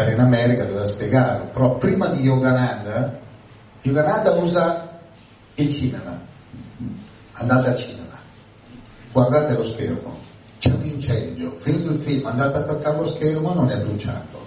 era 0.00 0.12
in 0.12 0.20
America, 0.20 0.64
doveva 0.64 0.84
spiegarlo, 0.84 1.46
però 1.46 1.76
prima 1.76 2.06
di 2.08 2.22
Yogananda, 2.22 3.18
Yogananda 3.82 4.32
usa 4.34 5.00
il 5.54 5.72
cinema. 5.72 6.26
Andate 7.32 7.68
al 7.68 7.76
cinema, 7.76 8.18
guardate 9.12 9.54
lo 9.54 9.62
schermo, 9.62 10.18
c'è 10.58 10.70
un 10.70 10.84
incendio, 10.84 11.52
finito 11.58 11.90
il 11.90 12.00
film, 12.00 12.26
andate 12.26 12.58
a 12.58 12.62
toccare 12.64 12.96
lo 12.96 13.08
schermo, 13.08 13.54
non 13.54 13.70
è 13.70 13.76
bruciato. 13.78 14.46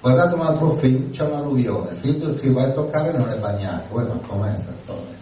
Guardate 0.00 0.34
un 0.34 0.40
altro 0.40 0.74
film, 0.74 1.10
c'è 1.10 1.22
un'alluvione, 1.22 1.94
finito 1.94 2.28
il 2.28 2.36
film, 2.36 2.54
vai 2.54 2.64
a 2.64 2.72
toccare, 2.72 3.12
non 3.12 3.28
è 3.28 3.38
bagnato. 3.38 3.94
Uè, 3.94 4.04
ma 4.04 4.14
com'è 4.26 4.48
questa 4.48 4.72
storia? 4.82 5.16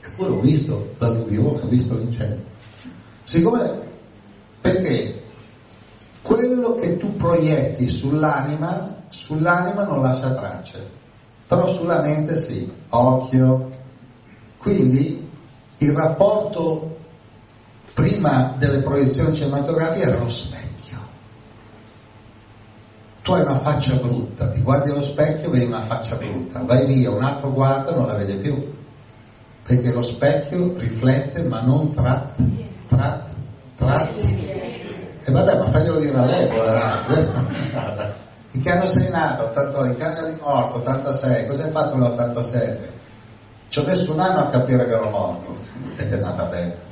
Eppure 0.00 0.30
ho 0.30 0.40
visto 0.40 0.94
l'alluvione, 0.98 1.60
ho 1.62 1.66
visto 1.66 1.96
l'incendio. 1.96 2.44
Siccome, 3.24 3.80
perché 4.60 5.24
quello 6.26 6.74
che 6.74 6.98
tu 6.98 7.14
proietti 7.14 7.86
sull'anima, 7.86 9.04
sull'anima 9.08 9.84
non 9.84 10.02
lascia 10.02 10.34
tracce, 10.34 10.84
però 11.46 11.66
sulla 11.66 12.00
mente 12.00 12.36
sì, 12.36 12.70
occhio. 12.90 13.74
Quindi 14.58 15.30
il 15.78 15.92
rapporto 15.92 16.96
prima 17.94 18.54
delle 18.58 18.78
proiezioni 18.78 19.34
cinematografiche 19.34 20.06
era 20.06 20.18
lo 20.18 20.28
specchio. 20.28 20.98
Tu 23.22 23.32
hai 23.32 23.42
una 23.42 23.60
faccia 23.60 23.94
brutta, 23.94 24.50
ti 24.50 24.62
guardi 24.62 24.90
allo 24.90 25.00
specchio, 25.00 25.50
vedi 25.50 25.64
una 25.64 25.82
faccia 25.82 26.16
brutta, 26.16 26.62
vai 26.64 26.86
via, 26.86 27.10
un 27.10 27.22
altro 27.22 27.52
guarda, 27.52 27.94
non 27.94 28.06
la 28.06 28.14
vede 28.14 28.34
più. 28.36 28.74
Perché 29.62 29.92
lo 29.92 30.02
specchio 30.02 30.76
riflette 30.76 31.42
ma 31.44 31.60
non 31.62 31.92
tratta, 31.92 32.44
tratta, 32.86 33.30
tratta. 33.76 34.55
E 35.26 35.32
vabbè, 35.32 35.58
ma 35.58 35.66
faglielo 35.66 35.98
dire 35.98 36.16
a 36.16 36.24
lei, 36.24 36.46
poverano, 36.48 37.04
questa 37.06 37.46
è 37.46 38.14
In 38.52 38.62
che 38.62 38.70
anno 38.70 38.86
sei 38.86 39.10
nato? 39.10 39.44
82, 39.44 39.88
in 39.88 39.96
che 39.96 40.04
anno 40.04 40.18
eri 40.18 40.38
morto? 40.40 40.78
86, 40.78 41.46
cosa 41.46 41.64
hai 41.64 41.70
fatto 41.72 41.96
nell'87? 41.96 42.78
Ci 43.68 43.78
ho 43.80 43.84
messo 43.84 44.12
un 44.12 44.20
anno 44.20 44.38
a 44.38 44.48
capire 44.48 44.86
che 44.86 44.94
ero 44.94 45.10
morto, 45.10 45.58
ed 45.96 46.12
è 46.12 46.16
nata 46.16 46.44
bene 46.44 46.84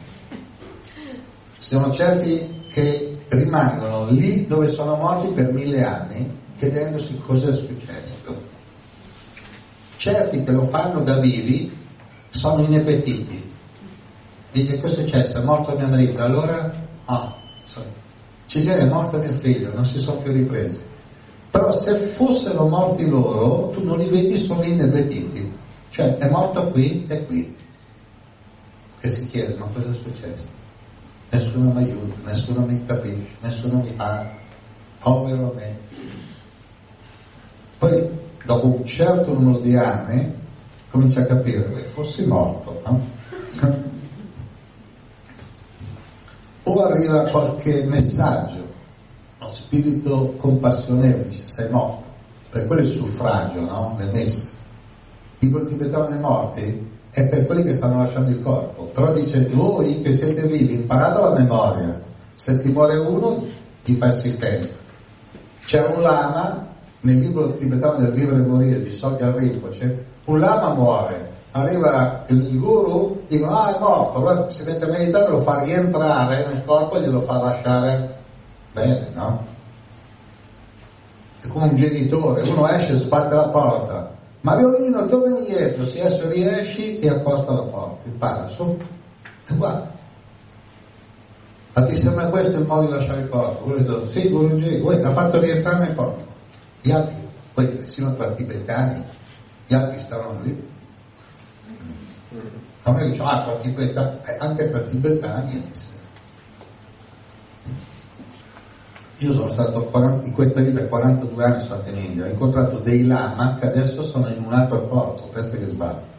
sono 1.65 1.91
certi 1.93 2.67
che 2.69 3.25
rimangono 3.29 4.11
lì 4.11 4.47
dove 4.47 4.67
sono 4.67 4.97
morti 4.97 5.29
per 5.29 5.51
mille 5.53 5.83
anni 5.83 6.43
chiedendosi 6.59 7.19
cosa 7.19 7.49
è 7.49 7.53
successo. 7.53 8.53
Certi 9.97 10.45
che 10.45 10.53
lo 10.53 10.67
fanno 10.67 11.01
da 11.01 11.19
vivi 11.19 11.75
sono 12.29 12.63
inepetiti. 12.63 13.53
Dice 14.53 14.79
cosa 14.79 15.01
è 15.01 15.05
successo? 15.05 15.39
È 15.39 15.45
morto 15.45 15.75
mio 15.77 15.89
marito, 15.89 16.23
allora 16.23 16.75
ah, 17.07 17.35
siete, 18.61 18.81
è 18.81 18.89
morto 18.89 19.19
mio 19.19 19.33
figlio, 19.33 19.73
non 19.75 19.85
si 19.85 19.99
sono 19.99 20.21
più 20.21 20.33
ripresi. 20.33 20.81
Però 21.51 21.71
se 21.71 21.99
fossero 21.99 22.67
morti 22.67 23.09
loro, 23.09 23.71
tu 23.71 23.85
non 23.85 23.99
li 23.99 24.09
vedi, 24.09 24.37
sono 24.37 24.63
inebetiti. 24.63 25.53
Cioè 25.91 26.17
è 26.19 26.29
morto 26.29 26.69
qui 26.71 27.05
e 27.09 27.25
qui. 27.27 27.57
Che 29.01 29.09
si 29.09 29.29
chiede, 29.29 29.55
ma 29.59 29.67
cosa 29.67 29.91
è 29.91 29.93
successo? 29.93 30.55
nessuno 31.35 31.73
mi 31.73 31.83
aiuta, 31.83 32.15
nessuno 32.25 32.65
mi 32.65 32.85
capisce, 32.87 33.35
nessuno 33.41 33.83
mi 33.83 33.91
parla, 33.91 34.33
povero 35.01 35.53
me. 35.57 35.79
Poi 37.79 38.09
dopo 38.45 38.67
un 38.67 38.85
certo 38.85 39.33
numero 39.33 39.59
di 39.59 39.77
anni 39.77 40.33
comincia 40.91 41.23
a 41.23 41.27
capire 41.27 41.91
fossi 41.93 42.25
morto, 42.27 42.81
no? 42.87 43.13
O 46.65 46.85
arriva 46.85 47.29
qualche 47.29 47.85
messaggio, 47.85 48.67
uno 49.39 49.51
spirito 49.51 50.35
compassionevole, 50.39 51.29
dice 51.29 51.47
sei 51.47 51.71
morto, 51.71 52.07
per 52.51 52.67
quello 52.67 52.83
il 52.83 52.89
suffragio, 52.89 53.61
no? 53.61 53.97
Le 53.99 54.07
messe. 54.13 54.49
Dico 55.39 55.59
il 55.59 55.69
tibetano 55.69 56.07
dei 56.07 56.21
morti, 56.21 56.91
è 57.11 57.29
per 57.29 57.47
quelli 57.47 57.63
che 57.63 57.75
stanno 57.75 57.99
lasciando 57.99 58.31
il 58.31 58.43
corpo. 58.43 58.85
Però 58.87 59.13
dice, 59.13 59.49
voi 59.53 60.01
che 60.03 60.13
siete 60.15 60.47
vivi, 60.47 60.75
imparate 60.75 61.21
la 61.21 61.33
memoria. 61.33 62.03
Se 62.35 62.61
ti 62.61 62.71
muore 62.71 62.97
uno, 62.97 63.47
ti 63.85 63.97
fa 63.97 64.07
assistenza. 64.07 64.75
C'era 65.65 65.91
un 65.91 66.03
lama, 66.03 66.67
nel 67.01 67.19
libro 67.19 67.57
tibetano 67.57 67.99
del 67.99 68.13
vivere 68.13 68.39
e 68.43 68.47
morire 68.47 68.83
di 68.83 68.91
Sogyal 68.91 69.35
Rinpoche, 69.35 70.07
un 70.25 70.39
lama 70.39 70.75
muore, 70.75 71.33
arriva 71.57 72.25
il 72.29 72.59
guru, 72.59 73.23
dicono, 73.29 73.57
ah 73.57 73.77
è 73.77 73.79
morto, 73.79 74.19
allora 74.19 74.51
si 74.51 74.65
mette 74.65 74.85
a 74.85 74.89
meditare, 74.89 75.31
lo 75.31 75.43
fa 75.43 75.63
rientrare 75.63 76.47
nel 76.47 76.65
corpo 76.65 76.97
e 76.97 77.01
glielo 77.01 77.21
fa 77.21 77.41
lasciare 77.41 78.17
bene, 78.73 79.09
no? 79.15 79.47
È 81.41 81.47
come 81.47 81.69
un 81.69 81.77
genitore, 81.77 82.43
uno 82.43 82.69
esce, 82.69 82.95
sbatte 82.95 83.37
la 83.37 83.49
porta, 83.49 84.13
Mariolino, 84.41 85.07
torna 85.07 85.39
indietro, 85.39 85.87
se 85.87 86.01
adesso 86.01 86.29
riesci 86.29 86.99
ti 86.99 87.09
accosta 87.09 87.53
la 87.53 87.63
porta, 87.63 88.09
impara 88.09 88.49
su 88.49 88.77
e 89.47 89.57
guarda. 89.57 89.93
Ma 91.75 91.85
ti 91.85 91.97
sembra 91.97 92.27
questo 92.27 92.59
il 92.59 92.67
modo 92.67 92.87
di 92.87 92.93
lasciare 92.93 93.21
il 93.21 93.29
corpo? 93.29 93.71
Questo, 93.71 94.09
sì, 94.09 94.29
Guruji, 94.29 94.81
voi 94.81 95.01
l'ha 95.01 95.13
fatto 95.13 95.41
rientrare 95.41 95.87
nel 95.87 95.95
corpo. 95.95 96.23
Gli 96.81 96.91
altri, 96.91 97.15
poi 97.53 97.67
persino 97.69 98.15
tra 98.17 98.31
tibetani, 98.33 99.05
gli 99.67 99.75
altri 99.75 99.99
stavano 99.99 100.41
lì. 100.43 100.73
A 102.83 102.93
me 102.93 103.11
diciamo, 103.11 103.29
ah, 103.29 103.43
tra 103.45 103.57
tibetani, 103.57 104.19
eh, 104.25 104.37
anche 104.41 104.71
tra 104.71 104.81
tibetani 104.81 105.73
Io 109.19 109.33
sono 109.33 109.49
stato 109.49 109.87
40, 109.87 110.27
in 110.27 110.35
questa 110.35 110.61
vita 110.61 110.85
42 110.87 111.45
anni 111.45 111.63
sono 111.63 111.81
stato 111.81 111.89
in 111.97 112.05
India, 112.05 112.25
ho 112.25 112.29
incontrato 112.29 112.79
dei 112.81 113.07
lama 113.07 113.57
che 113.59 113.69
adesso 113.69 114.03
sono 114.03 114.29
in 114.29 114.43
un 114.45 114.53
altro 114.53 114.87
corpo, 114.89 115.29
pensa 115.29 115.57
che 115.57 115.67
sbaglio. 115.67 116.13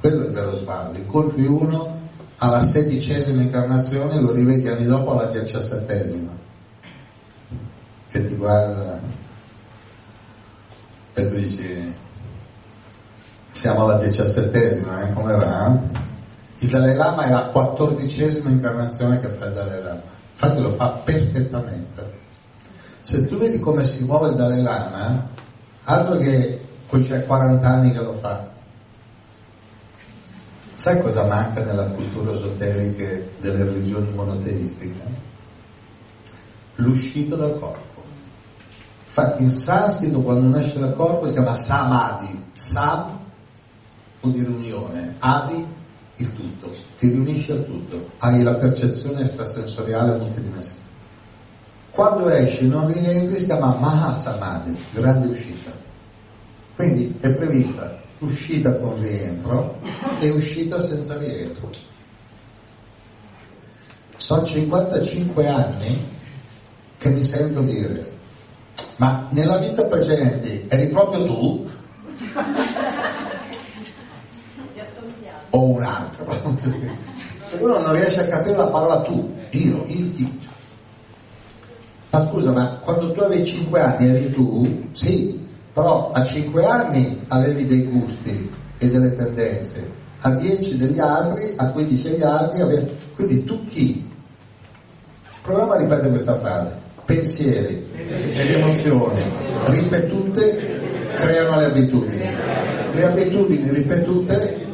Quello 0.00 0.22
è 0.22 0.26
il 0.26 0.32
vero 0.32 0.52
sbaglio. 0.52 0.98
Incontri 0.98 1.44
uno 1.44 2.00
alla 2.36 2.60
sedicesima 2.60 3.42
incarnazione 3.42 4.14
e 4.14 4.20
lo 4.20 4.32
rivedi 4.32 4.68
anni 4.68 4.86
dopo 4.86 5.12
alla 5.12 5.30
diciassettesima. 5.30 6.36
Che 8.08 8.26
ti 8.26 8.36
guarda. 8.36 9.00
E 11.12 11.28
tu 11.28 11.34
dici, 11.34 11.94
siamo 13.58 13.82
alla 13.82 13.96
diciassettesima, 13.96 15.02
eh? 15.02 15.12
come 15.14 15.34
va? 15.34 15.76
Il 16.58 16.68
Dalai 16.68 16.94
Lama 16.94 17.24
è 17.24 17.30
la 17.30 17.46
quattordicesima 17.46 18.50
incarnazione 18.50 19.18
che 19.18 19.28
fa 19.30 19.46
il 19.46 19.52
Dalai 19.52 19.82
Lama, 19.82 20.02
infatti 20.30 20.62
lo 20.62 20.70
fa 20.74 20.90
perfettamente. 20.90 22.16
Se 23.02 23.26
tu 23.26 23.36
vedi 23.36 23.58
come 23.58 23.84
si 23.84 24.04
muove 24.04 24.28
il 24.28 24.36
Dalai 24.36 24.62
Lama, 24.62 25.28
altro 25.82 26.18
che 26.18 26.66
qui 26.86 27.00
c'è 27.02 27.26
40 27.26 27.68
anni 27.68 27.90
che 27.90 27.98
lo 27.98 28.12
fa. 28.12 28.48
Sai 30.74 31.02
cosa 31.02 31.24
manca 31.24 31.64
nella 31.64 31.86
cultura 31.86 32.30
esoterica 32.30 33.08
delle 33.40 33.64
religioni 33.64 34.12
monoteistiche? 34.12 35.26
L'uscita 36.76 37.34
dal 37.34 37.58
corpo. 37.58 38.04
Infatti 39.04 39.42
in 39.42 39.50
sanscrito 39.50 40.22
quando 40.22 40.46
uno 40.46 40.58
esce 40.58 40.78
dal 40.78 40.94
corpo 40.94 41.26
si 41.26 41.32
chiama 41.32 41.56
samadhi. 41.56 42.50
Sam 42.52 43.17
vuol 44.20 44.32
dire 44.32 44.48
unione, 44.48 45.16
adi 45.18 45.66
il 46.16 46.34
tutto, 46.34 46.74
ti 46.96 47.08
riunisci 47.10 47.52
al 47.52 47.64
tutto, 47.64 48.10
hai 48.18 48.42
la 48.42 48.54
percezione 48.54 49.20
extrasensoriale 49.20 50.18
multidimensionale. 50.18 50.86
Quando 51.90 52.28
esci 52.28 52.68
non 52.68 52.92
rientri 52.92 53.36
si 53.36 53.46
chiama 53.46 53.74
Mahasamadhi, 53.74 54.78
grande 54.92 55.28
uscita. 55.28 55.72
Quindi 56.76 57.16
è 57.20 57.34
prevista 57.34 58.00
uscita 58.18 58.76
con 58.76 59.00
rientro 59.00 59.80
e 60.18 60.30
uscita 60.30 60.80
senza 60.80 61.16
rientro. 61.18 61.70
Sono 64.16 64.44
55 64.44 65.48
anni 65.48 66.08
che 66.98 67.10
mi 67.10 67.24
sento 67.24 67.62
dire 67.62 68.16
ma 68.98 69.28
nella 69.30 69.58
vita 69.58 69.84
precedente 69.86 70.66
eri 70.68 70.88
proprio 70.88 71.24
tu? 71.24 71.70
O 75.58 75.64
un 75.74 75.82
altro? 75.82 76.30
Se 77.42 77.56
uno 77.60 77.78
non 77.78 77.92
riesce 77.94 78.20
a 78.20 78.28
capire 78.28 78.56
la 78.56 78.68
parola 78.68 79.00
tu, 79.02 79.34
io, 79.50 79.84
il 79.86 80.10
chi. 80.12 80.38
Ma 82.10 82.26
scusa, 82.26 82.52
ma 82.52 82.78
quando 82.82 83.12
tu 83.12 83.20
avevi 83.20 83.44
5 83.44 83.80
anni 83.80 84.08
eri 84.08 84.32
tu? 84.32 84.88
Sì, 84.92 85.46
però 85.72 86.10
a 86.10 86.24
5 86.24 86.64
anni 86.64 87.24
avevi 87.28 87.64
dei 87.64 87.84
gusti 87.84 88.50
e 88.78 88.88
delle 88.88 89.14
tendenze, 89.14 89.90
a 90.20 90.30
10 90.30 90.76
degli 90.76 90.98
altri, 90.98 91.54
a 91.56 91.70
15 91.70 92.10
degli 92.10 92.22
altri, 92.22 92.60
avevi... 92.60 92.96
quindi 93.14 93.44
tu 93.44 93.64
chi? 93.66 94.10
Proviamo 95.42 95.72
a 95.72 95.78
ripetere 95.78 96.10
questa 96.10 96.38
frase 96.38 96.86
pensieri 97.08 97.88
ed 97.96 98.50
emozioni 98.50 99.22
ripetute 99.64 101.12
creano 101.14 101.58
le 101.58 101.64
abitudini. 101.64 102.28
Le 102.92 103.04
abitudini 103.04 103.72
ripetute 103.72 104.66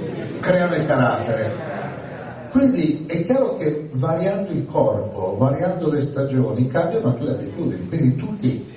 creano 0.45 0.75
il 0.75 0.87
carattere. 0.87 1.73
Quindi 2.51 3.07
è 3.09 3.25
chiaro 3.25 3.57
che 3.57 3.89
variando 3.95 4.53
il 4.53 4.66
corpo, 4.66 5.37
variando 5.39 5.91
le 5.91 6.03
stagioni, 6.03 6.69
cambiano 6.69 7.09
anche 7.09 7.25
le 7.25 7.31
abitudini. 7.31 7.89
Quindi 7.89 8.16
tutti, 8.16 8.73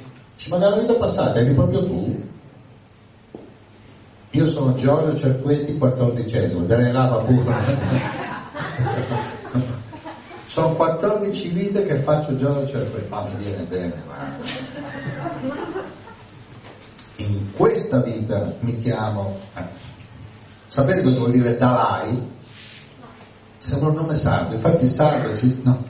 ma 0.49 0.57
nella 0.57 0.77
vita 0.77 0.95
passata 0.95 1.39
eri 1.39 1.53
proprio 1.53 1.85
tu? 1.85 2.25
Io 4.31 4.47
sono 4.47 4.73
Giorgio 4.73 5.15
Cerquetti, 5.15 5.77
quattordicesimo, 5.77 6.63
delle 6.63 6.91
lava 6.91 7.17
pure. 7.17 7.55
Sono 10.45 10.73
14 10.75 11.49
vite 11.49 11.85
che 11.85 11.95
faccio 12.03 12.31
la 12.31 12.65
cervello, 12.65 13.05
ma 13.09 13.21
mi 13.23 13.35
viene 13.35 13.63
bene, 13.63 14.01
guarda. 14.05 14.45
In 17.17 17.51
questa 17.51 18.01
vita 18.01 18.53
mi 18.61 18.77
chiamo... 18.77 19.37
Sapete 20.67 21.01
cosa 21.01 21.19
vuol 21.19 21.31
dire 21.31 21.57
Dalai? 21.57 22.35
Sembra 23.57 23.89
un 23.89 23.95
nome 23.95 24.15
sardo, 24.15 24.55
infatti 24.55 24.83
in 24.83 24.89
sardo 24.89 25.35
ci... 25.35 25.61
no. 25.63 25.85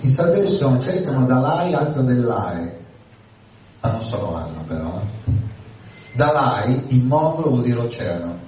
In 0.00 0.10
sardo 0.10 0.44
ci 0.44 0.52
sono, 0.52 0.78
c'è 0.78 0.94
che 0.94 1.02
chiamano 1.02 1.26
Dalai, 1.26 1.74
altro 1.74 2.02
dell'Ae, 2.02 2.84
ma 3.80 3.90
non 3.90 4.02
sono 4.02 4.34
Anna 4.34 4.62
però. 4.66 5.00
Eh. 5.24 5.32
Dalai 6.14 6.82
in 6.88 7.06
mongolo 7.06 7.50
vuol 7.50 7.62
dire 7.62 7.78
oceano. 7.78 8.38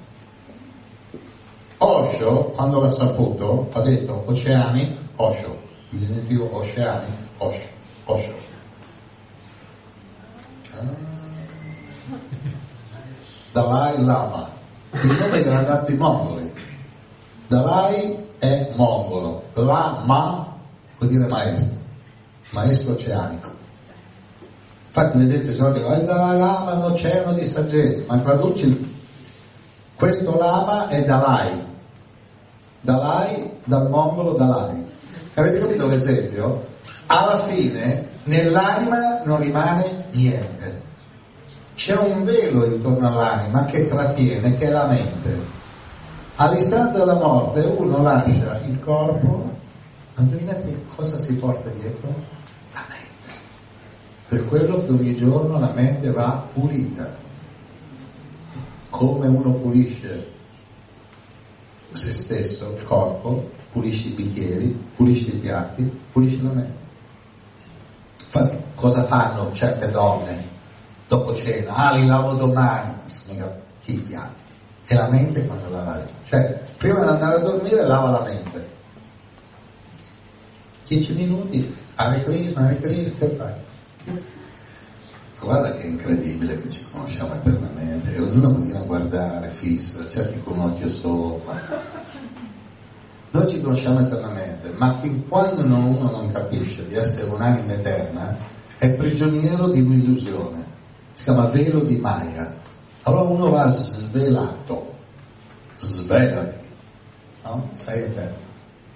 Osho, 1.79 2.45
quando 2.55 2.81
l'ha 2.81 2.89
saputo, 2.89 3.69
ha 3.73 3.81
detto 3.83 4.23
oceani 4.27 4.97
Osho, 5.17 5.59
il 5.91 5.99
diminutivo 5.99 6.57
oceani, 6.57 7.07
Osho, 7.39 7.69
Osho. 8.05 8.35
Ah. 10.73 11.13
Dalai 13.53 14.03
Lama, 14.03 14.54
il 15.03 15.17
nome 15.19 15.43
gliel'ha 15.43 15.63
dato 15.63 15.93
i 15.93 15.97
mongoli. 15.97 16.53
Dalai 17.49 18.17
è 18.39 18.73
mongolo, 18.75 19.45
Lama 19.55 20.57
vuol 20.99 21.11
dire 21.11 21.27
maestro, 21.27 21.77
maestro 22.51 22.93
oceanico. 22.93 23.53
Infatti 24.87 25.19
vedete, 25.19 25.53
se 25.53 25.61
no 25.61 25.73
dico, 25.73 25.93
il 25.93 26.05
Dalai 26.05 26.39
Lama 26.39 26.73
è 26.73 26.77
un 26.77 26.83
oceano 26.85 27.33
di 27.33 27.45
saggezza, 27.45 28.05
ma 28.07 28.19
traduci 28.19 28.93
questo 29.97 30.39
Lama 30.39 30.89
è 30.89 31.05
Dalai. 31.05 31.67
Dalai 32.81 33.51
dal 33.65 33.89
mongolo 33.89 34.33
Dalai. 34.33 34.87
Avete 35.35 35.59
capito 35.59 35.87
l'esempio? 35.87 36.67
Alla 37.07 37.41
fine 37.41 38.09
nell'anima 38.25 39.23
non 39.25 39.41
rimane 39.41 40.07
niente. 40.13 40.83
C'è 41.75 41.97
un 41.97 42.25
velo 42.25 42.65
intorno 42.65 43.09
all'anima 43.09 43.65
che 43.65 43.87
trattiene, 43.87 44.57
che 44.57 44.67
è 44.67 44.71
la 44.71 44.87
mente. 44.87 45.43
All'istante 46.37 46.99
della 46.99 47.17
morte 47.17 47.61
uno 47.63 48.01
lascia 48.01 48.61
il 48.61 48.79
corpo, 48.79 49.53
indovinate 50.17 50.85
cosa 50.95 51.17
si 51.17 51.37
porta 51.37 51.69
dietro? 51.71 52.15
La 52.73 52.87
mente. 52.89 53.39
Per 54.29 54.49
quello 54.49 54.85
che 54.85 54.93
ogni 54.93 55.17
giorno 55.17 55.59
la 55.59 55.73
mente 55.73 56.11
va 56.13 56.47
pulita. 56.53 57.23
Come 58.91 59.27
uno 59.27 59.55
pulisce 59.55 60.31
se 61.91 62.15
stesso, 62.15 62.75
il 62.77 62.85
corpo, 62.85 63.51
pulisci 63.73 64.09
i 64.09 64.15
bicchieri, 64.15 64.91
pulisci 64.97 65.35
i 65.35 65.39
piatti, 65.39 66.01
pulisci 66.13 66.43
la 66.43 66.53
mente. 66.53 66.83
Infatti, 68.25 68.59
cosa 68.77 69.05
fanno 69.05 69.51
certe 69.53 69.91
donne 69.91 70.54
dopo 71.09 71.35
cena? 71.35 71.75
Ah, 71.75 71.97
li 71.97 72.07
lavo 72.07 72.33
domani, 72.33 72.95
mica 73.29 73.61
chi 73.81 73.99
piatti? 74.01 74.43
E 74.87 74.95
la 74.95 75.09
mente 75.09 75.47
quando 75.47 75.71
la 75.71 75.83
lavi? 75.83 76.11
Cioè, 76.25 76.61
prima 76.77 77.01
di 77.01 77.09
andare 77.09 77.37
a 77.37 77.41
dormire 77.41 77.87
lava 77.87 78.11
la 78.11 78.23
mente. 78.23 78.73
Dieci 80.87 81.15
minuti, 81.15 81.77
Hare 81.95 82.23
Krishna, 82.23 82.67
Hare 82.67 82.81
Krishna, 82.81 83.19
che 83.19 83.29
fai? 83.29 83.53
Guarda 85.41 85.75
che 85.75 85.87
incredibile 85.87 86.59
che 86.59 86.71
ci 86.71 86.87
conosciamo 86.91 87.35
eternamente 87.35 88.15
e 88.15 88.21
ognuno 88.21 88.53
continua 88.53 88.81
a 88.81 88.85
guardare 88.85 89.51
fisso, 89.51 90.09
certi 90.09 90.41
con 90.43 90.59
un 90.59 90.71
occhio 90.71 90.89
sopra. 90.89 91.61
Noi 93.31 93.49
ci 93.49 93.61
conosciamo 93.61 94.01
eternamente, 94.01 94.73
ma 94.77 94.95
fin 95.01 95.29
quando 95.29 95.63
uno 95.65 96.11
non 96.11 96.33
capisce 96.33 96.87
di 96.87 96.95
essere 96.95 97.31
un'anima 97.31 97.75
eterna, 97.75 98.37
è 98.79 98.91
prigioniero 98.95 99.69
di 99.69 99.81
un'illusione. 99.81 100.74
Si 101.15 101.25
chiama 101.25 101.47
velo 101.47 101.81
di 101.81 101.97
Maya. 101.97 102.55
Allora 103.03 103.23
uno 103.23 103.51
va 103.51 103.71
svelato, 103.71 104.95
svelati, 105.75 106.67
no? 107.45 107.71
Sei 107.75 108.03
eterno. 108.03 108.43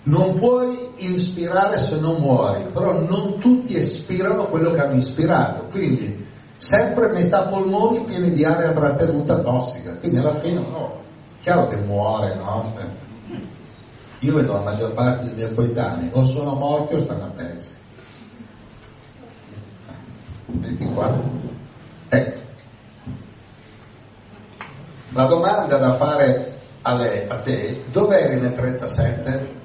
Non 0.04 0.38
puoi 0.38 0.88
ispirare 0.96 1.78
se 1.78 2.00
non 2.00 2.20
muori, 2.20 2.64
però 2.72 3.00
non 3.00 3.38
tutti 3.38 3.76
ispirano 3.76 4.46
quello 4.46 4.72
che 4.72 4.80
hanno 4.80 4.94
ispirato, 4.94 5.66
quindi 5.70 6.26
sempre 6.56 7.08
metà 7.12 7.46
polmoni 7.46 8.00
pieni 8.04 8.32
di 8.32 8.44
aria 8.44 8.72
trattenuta 8.72 9.40
tossica, 9.40 9.96
quindi 9.98 10.18
alla 10.18 10.34
fine 10.36 10.60
no, 10.60 11.02
chiaro 11.40 11.68
che 11.68 11.76
muore, 11.76 12.34
no? 12.36 12.72
Io 14.20 14.34
vedo 14.34 14.54
la 14.54 14.60
maggior 14.60 14.94
parte 14.94 15.26
dei 15.26 15.34
miei 15.34 15.54
coetanei 15.54 16.08
o 16.12 16.24
sono 16.24 16.54
morti 16.54 16.94
o 16.94 16.98
stanno 16.98 17.24
a 17.24 17.30
pezzi. 17.36 17.76
Vedi 20.46 20.86
qua? 20.86 21.16
Ecco. 22.08 22.38
La 25.10 25.24
domanda 25.26 25.76
da 25.76 25.96
fare 25.96 26.58
a 26.82 26.94
lei, 26.94 27.26
a 27.28 27.38
te, 27.40 27.84
dove 27.90 28.20
eri 28.20 28.40
nel 28.40 28.54
37? 28.54 29.56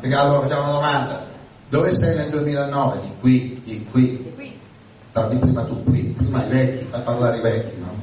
Perché 0.00 0.14
allora 0.14 0.40
facciamo 0.40 0.62
una 0.64 0.72
domanda. 0.72 1.26
Dove 1.68 1.92
sei 1.92 2.16
nel 2.16 2.30
2009? 2.30 3.00
Di 3.00 3.12
qui, 3.20 3.60
di 3.64 3.86
qui. 3.90 4.26
No, 5.12 5.26
di 5.28 5.36
prima 5.36 5.64
tu 5.64 5.82
qui, 5.84 6.14
prima 6.16 6.44
i 6.44 6.48
vecchi, 6.48 6.86
fai 6.90 7.02
parlare 7.02 7.38
i 7.38 7.40
vecchi, 7.40 7.78
no? 7.80 8.00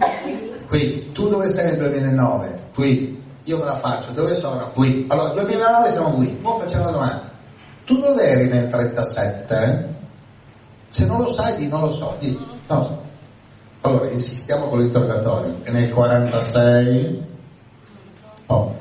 Qui, 0.68 1.12
tu 1.14 1.30
dove 1.30 1.48
sei 1.48 1.66
nel 1.66 1.78
2009? 1.78 2.60
Qui, 2.74 3.24
io 3.44 3.58
me 3.58 3.66
la 3.66 3.78
faccio, 3.78 4.12
dove 4.12 4.34
sono? 4.34 4.72
Qui. 4.72 5.06
Allora, 5.10 5.30
2009 5.30 5.92
siamo 5.92 6.12
qui. 6.12 6.40
Ora 6.42 6.64
facciamo 6.64 6.86
la 6.86 6.92
domanda. 6.92 7.32
Tu 7.86 8.00
dove 8.00 8.24
eri 8.24 8.48
nel 8.48 8.70
37? 8.70 9.94
Se 10.90 11.06
non 11.06 11.20
lo 11.20 11.32
sai, 11.32 11.56
di 11.56 11.68
non 11.68 11.82
lo 11.82 11.92
so, 11.92 12.16
di 12.20 12.32
non 12.68 12.80
lo 12.80 12.84
so. 12.84 13.05
Allora, 13.86 14.10
insistiamo 14.10 14.68
con 14.68 14.80
l'interrogatorio. 14.80 15.60
Nel 15.66 15.92
46? 15.92 17.24
Oh. 18.48 18.76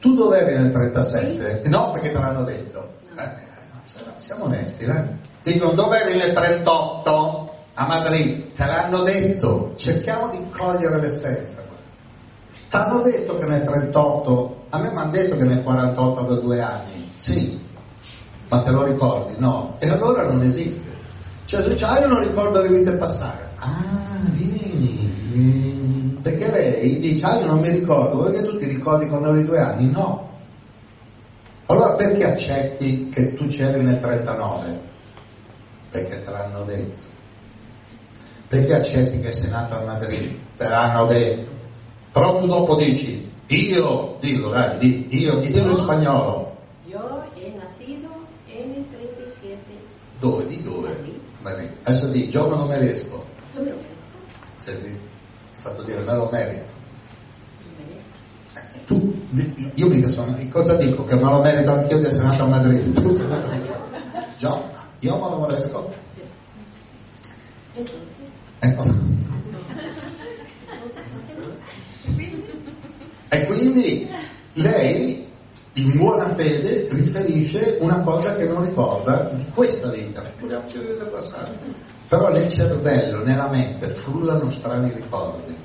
Tu 0.00 0.14
dove 0.14 0.38
eri 0.38 0.56
nel 0.56 0.72
37? 0.72 1.68
No, 1.68 1.90
perché 1.90 2.12
te 2.12 2.18
l'hanno 2.18 2.44
detto. 2.44 2.94
Eh, 3.14 3.30
siamo 4.16 4.44
onesti, 4.44 4.84
eh? 4.84 5.04
Dicono 5.42 5.72
dove 5.72 6.00
eri 6.00 6.16
nel 6.16 6.32
38? 6.32 7.56
A 7.74 7.86
Madrid. 7.86 8.54
Te 8.54 8.64
l'hanno 8.64 9.02
detto. 9.02 9.74
Cerchiamo 9.76 10.30
di 10.30 10.42
cogliere 10.50 10.98
l'essenza. 10.98 11.56
Ti 12.70 12.76
hanno 12.76 13.02
detto 13.02 13.36
che 13.36 13.44
nel 13.44 13.64
38, 13.64 14.64
a 14.70 14.78
me 14.78 14.90
mi 14.90 14.98
hanno 14.98 15.10
detto 15.10 15.36
che 15.36 15.44
nel 15.44 15.62
48 15.62 16.20
avevo 16.20 16.40
due 16.40 16.60
anni. 16.62 17.12
Sì, 17.16 17.66
ma 18.48 18.62
te 18.62 18.70
lo 18.70 18.84
ricordi? 18.84 19.34
No. 19.38 19.76
E 19.78 19.90
allora 19.90 20.22
non 20.22 20.40
esiste. 20.40 20.87
Cioè 21.48 21.62
se 21.62 21.70
dice, 21.70 21.84
ah 21.86 21.98
io 22.00 22.08
non 22.08 22.20
ricordo 22.20 22.60
le 22.60 22.68
vite 22.68 22.92
passate. 22.98 23.48
Ah, 23.54 24.20
vieni, 24.32 25.10
vieni. 25.32 26.18
Perché 26.20 26.50
lei 26.50 26.98
dice, 26.98 27.24
ah 27.24 27.38
io 27.38 27.46
non 27.46 27.60
mi 27.60 27.70
ricordo, 27.70 28.24
perché 28.24 28.40
tu 28.40 28.58
ti 28.58 28.66
ricordi 28.66 29.08
quando 29.08 29.30
avevi 29.30 29.46
due 29.46 29.58
anni? 29.58 29.90
No. 29.90 30.28
Allora 31.64 31.94
perché 31.94 32.24
accetti 32.26 33.08
che 33.08 33.32
tu 33.32 33.46
c'eri 33.46 33.82
nel 33.82 33.98
39? 33.98 34.80
Perché 35.88 36.22
te 36.22 36.30
l'hanno 36.30 36.64
detto. 36.64 37.02
Perché 38.48 38.74
accetti 38.74 39.18
che 39.20 39.32
sei 39.32 39.48
nato 39.48 39.76
a 39.76 39.84
Madrid? 39.84 40.38
Te 40.54 40.68
l'hanno 40.68 41.06
detto. 41.06 41.48
Però 42.12 42.36
tu 42.36 42.46
dopo 42.46 42.76
dici, 42.76 43.26
io, 43.46 44.18
dillo 44.20 44.50
dai, 44.50 44.76
di, 44.76 45.06
io, 45.12 45.36
dillo 45.36 45.70
in 45.70 45.76
spagnolo. 45.76 46.56
Io 46.88 47.24
he 47.36 47.54
nacido 47.56 48.10
en 48.48 48.74
el 48.74 48.84
37. 48.90 49.56
Dove? 50.20 50.46
Di 50.46 50.62
dove? 50.62 51.07
Adesso 51.82 52.08
di, 52.08 52.28
gioco 52.28 52.54
non 52.54 52.68
me 52.68 52.78
riesco. 52.78 53.24
Yo 53.54 53.62
me 53.62 53.70
lo 53.70 53.76
merezco. 53.76 53.86
Senti, 54.56 54.88
è 54.88 55.54
fatto 55.54 55.82
dire, 55.82 56.00
me 56.00 56.14
lo 56.14 56.28
merito. 56.30 56.76
Tu, 58.86 59.26
io 59.74 59.88
mica 59.88 60.08
sono, 60.08 60.36
cosa 60.50 60.74
dico? 60.76 61.04
Che 61.04 61.14
me 61.16 61.22
lo 61.22 61.40
merito 61.40 61.72
anch'io 61.72 61.98
di 61.98 62.06
essere 62.06 62.28
nato 62.28 62.44
a 62.44 62.46
Madrid. 62.46 63.00
Tu 63.00 63.16
sei 63.16 63.26
nato 63.26 63.48
a 63.48 63.50
Madrid. 63.50 64.36
Già, 64.36 64.62
io 65.00 65.14
me 65.14 65.20
lo. 65.20 65.48
Entonces, 65.48 65.96
Ecco. 68.60 68.84
E 73.30 73.44
quindi 73.44 74.08
lei, 74.54 75.27
in 75.82 75.96
buona 75.96 76.34
fede, 76.34 76.88
riferisce 76.90 77.78
una 77.80 78.00
cosa 78.00 78.36
che 78.36 78.46
non 78.46 78.64
ricorda 78.64 79.30
di 79.34 79.46
questa 79.54 79.88
vita, 79.90 80.22
figuriamoci 80.22 80.76
la 80.78 80.92
vita 80.92 81.06
passata. 81.06 81.54
Però 82.08 82.30
nel 82.30 82.48
cervello, 82.48 83.22
nella 83.22 83.48
mente, 83.48 83.88
frullano 83.88 84.50
strani 84.50 84.90
ricordi 84.92 85.56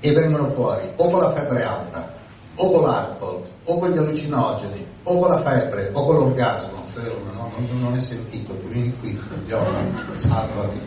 e 0.00 0.12
vengono 0.12 0.50
fuori 0.52 0.88
o 0.96 1.10
con 1.10 1.20
la 1.20 1.32
febbre 1.32 1.62
alta, 1.64 2.12
o 2.56 2.70
con 2.70 2.82
l'alcol, 2.82 3.42
o 3.64 3.78
con 3.78 3.90
gli 3.90 3.98
allucinogeni, 3.98 4.86
o 5.04 5.18
con 5.18 5.28
la 5.28 5.40
febbre, 5.40 5.90
o 5.92 6.04
con 6.04 6.16
l'orgasmo. 6.16 6.82
Fermo, 6.92 7.32
no? 7.32 7.50
non, 7.56 7.80
non 7.80 7.94
è 7.94 8.00
sentito, 8.00 8.58
vieni 8.64 8.94
qui, 8.98 9.18
idiota, 9.42 9.80
salvami. 10.16 10.80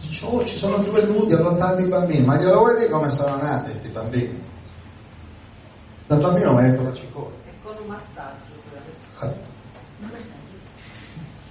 Dice, 0.00 0.24
oh, 0.24 0.44
ci 0.44 0.56
sono 0.56 0.78
due 0.78 1.02
nudi 1.04 1.34
allontani 1.34 1.84
i 1.84 1.88
bambini, 1.88 2.24
ma 2.24 2.36
glielo 2.36 2.58
vuoi 2.58 2.76
dire 2.76 2.88
come 2.88 3.10
sono 3.10 3.36
nati 3.36 3.64
questi 3.64 3.88
bambini? 3.88 4.49
Da 6.10 6.16
bambino 6.16 6.52
mi 6.54 6.58
ha 6.58 6.62
detto 6.62 6.82
la 6.82 6.92
cicoria. 6.92 7.36
è 7.44 7.50
con 7.62 7.76
un 7.80 7.86
massaggio. 7.86 8.50
La, 10.00 10.10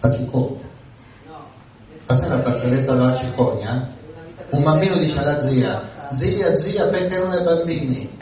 la 0.01 0.17
cicoria. 0.17 0.67
No. 1.27 1.47
Ma 2.05 2.13
sai 2.13 2.27
la 2.27 2.35
barzelletta 2.35 2.93
della 2.93 3.13
cicogna? 3.13 3.89
Un 4.49 4.63
bambino 4.63 4.97
dice 4.97 5.17
alla 5.17 5.39
zia, 5.39 5.81
zia, 6.09 6.53
zia, 6.57 6.87
perché 6.89 7.17
non 7.19 7.31
hai 7.31 7.41
bambini? 7.41 8.19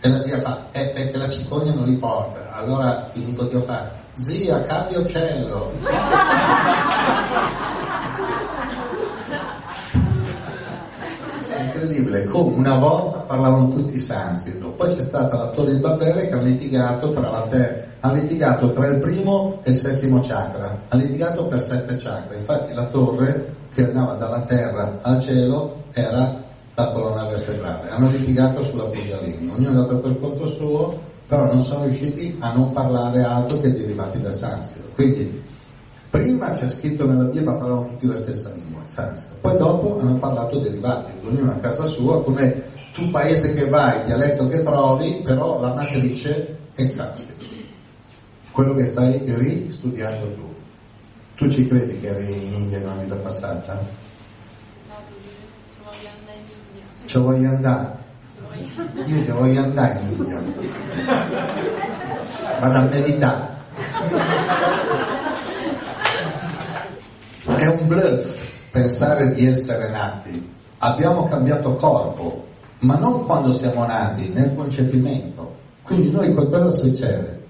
E 0.00 0.08
la 0.08 0.20
zia 0.20 0.40
fa, 0.40 0.66
eh, 0.72 0.88
perché 0.88 1.16
la 1.16 1.28
cicogna 1.28 1.72
non 1.72 1.84
li 1.84 1.94
porta. 1.94 2.50
Allora 2.54 3.08
il 3.12 3.22
nipotino 3.22 3.62
fa, 3.62 3.88
zia, 4.14 4.60
cambia 4.64 4.98
uccello. 4.98 5.74
incredibile, 11.78 12.24
come 12.24 12.56
una 12.56 12.76
volta 12.76 13.18
parlavano 13.20 13.70
tutti 13.70 13.98
sanscrito, 13.98 14.70
poi 14.70 14.94
c'è 14.94 15.02
stata 15.02 15.36
la 15.36 15.50
torre 15.50 15.74
di 15.74 15.80
Babele 15.80 16.28
che 16.28 16.34
ha 16.34 16.42
litigato 16.42 17.12
terra, 17.12 17.86
ha 18.00 18.12
litigato 18.12 18.72
tra 18.72 18.86
il 18.86 18.98
primo 18.98 19.60
e 19.62 19.70
il 19.70 19.76
settimo 19.76 20.20
chakra, 20.20 20.82
ha 20.88 20.96
litigato 20.96 21.46
per 21.46 21.62
sette 21.62 21.96
chakra, 21.96 22.36
infatti 22.36 22.74
la 22.74 22.86
torre 22.86 23.54
che 23.72 23.84
andava 23.84 24.14
dalla 24.14 24.40
terra 24.40 24.98
al 25.02 25.20
cielo 25.20 25.84
era 25.92 26.42
la 26.74 26.92
colonna 26.92 27.24
vertebrale, 27.24 27.90
hanno 27.90 28.10
litigato 28.10 28.62
sulla 28.62 28.84
Kundalini, 28.84 29.50
ognuno 29.52 29.66
è 29.66 29.70
andato 29.70 30.00
per 30.00 30.18
conto 30.18 30.46
suo, 30.46 31.06
però 31.26 31.46
non 31.46 31.60
sono 31.60 31.84
riusciti 31.84 32.36
a 32.40 32.52
non 32.52 32.72
parlare 32.72 33.22
altro 33.22 33.60
che 33.60 33.72
derivati 33.72 34.20
dal 34.20 34.32
sanscrito. 34.32 34.88
Quindi 34.94 35.42
prima 36.08 36.52
c'è 36.52 36.70
scritto 36.70 37.06
nella 37.06 37.24
Bibbia 37.24 37.52
parlavano 37.52 37.88
tutti 37.88 38.06
la 38.06 38.16
stessa 38.16 38.50
lingua, 38.54 38.80
sanscrito, 38.86 39.27
poi 39.40 39.56
dopo 39.56 40.00
hanno 40.00 40.16
parlato 40.16 40.58
derivati, 40.58 41.12
ognuno 41.24 41.52
a 41.52 41.56
casa 41.56 41.84
sua, 41.84 42.22
come 42.22 42.64
tu 42.92 43.10
paese 43.10 43.54
che 43.54 43.66
vai, 43.66 44.04
dialetto 44.04 44.48
che 44.48 44.62
trovi, 44.62 45.20
però 45.24 45.60
la 45.60 45.72
matrice 45.74 46.58
è 46.74 46.88
sanscrito, 46.88 47.44
quello 48.50 48.74
che 48.74 48.86
stai 48.86 49.20
ristudiando 49.24 50.34
tu. 50.34 50.54
Tu 51.36 51.48
ci 51.48 51.66
credi 51.68 52.00
che 52.00 52.08
eri 52.08 52.32
in 52.46 52.52
India 52.52 52.78
in 52.78 52.84
una 52.84 52.96
vita 52.96 53.14
passata? 53.16 53.74
No, 53.74 54.94
tu 55.06 55.12
ci 55.72 55.78
voglio 55.84 56.08
andare 56.18 56.38
in 56.38 56.44
India. 56.66 56.84
Ci 57.06 57.18
voglio 57.18 57.48
andare, 57.48 57.96
Ci 58.34 58.40
voglio- 58.42 59.06
io 59.06 59.24
ci 59.24 59.30
voglio 59.30 59.62
andare 59.62 60.00
in 60.00 60.08
India. 60.08 60.42
Vado 62.58 62.78
a 62.78 62.80
meditare. 62.82 63.56
È 67.44 67.66
un 67.66 67.86
bluff 67.86 68.47
pensare 68.78 69.34
di 69.34 69.44
essere 69.44 69.90
nati. 69.90 70.54
Abbiamo 70.78 71.26
cambiato 71.26 71.74
corpo, 71.74 72.44
ma 72.80 72.96
non 72.96 73.24
quando 73.24 73.52
siamo 73.52 73.84
nati, 73.84 74.28
nel 74.32 74.54
concepimento. 74.54 75.56
Quindi 75.82 76.10
noi 76.12 76.32
cosa 76.32 76.70
succede? 76.70 77.42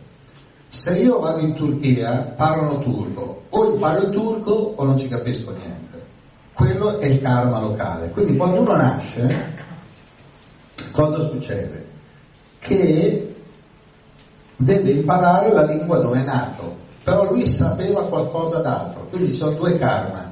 Se 0.68 0.96
io 0.98 1.20
vado 1.20 1.40
in 1.40 1.54
Turchia, 1.54 2.32
parlano 2.36 2.80
turco, 2.80 3.42
o 3.50 3.72
imparo 3.72 4.04
il 4.04 4.10
turco 4.10 4.52
o 4.76 4.84
non 4.84 4.96
ci 4.96 5.08
capisco 5.08 5.50
niente. 5.50 6.02
Quello 6.54 6.98
è 6.98 7.06
il 7.06 7.20
karma 7.20 7.60
locale. 7.60 8.10
Quindi 8.10 8.36
quando 8.36 8.60
uno 8.60 8.76
nasce, 8.76 9.54
cosa 10.92 11.26
succede? 11.26 11.86
Che 12.58 13.34
deve 14.56 14.90
imparare 14.90 15.52
la 15.52 15.64
lingua 15.64 15.98
dove 15.98 16.20
è 16.20 16.24
nato, 16.24 16.76
però 17.04 17.30
lui 17.30 17.46
sapeva 17.46 18.06
qualcosa 18.06 18.60
d'altro, 18.60 19.06
quindi 19.10 19.30
sono 19.30 19.52
due 19.52 19.76
karma. 19.78 20.27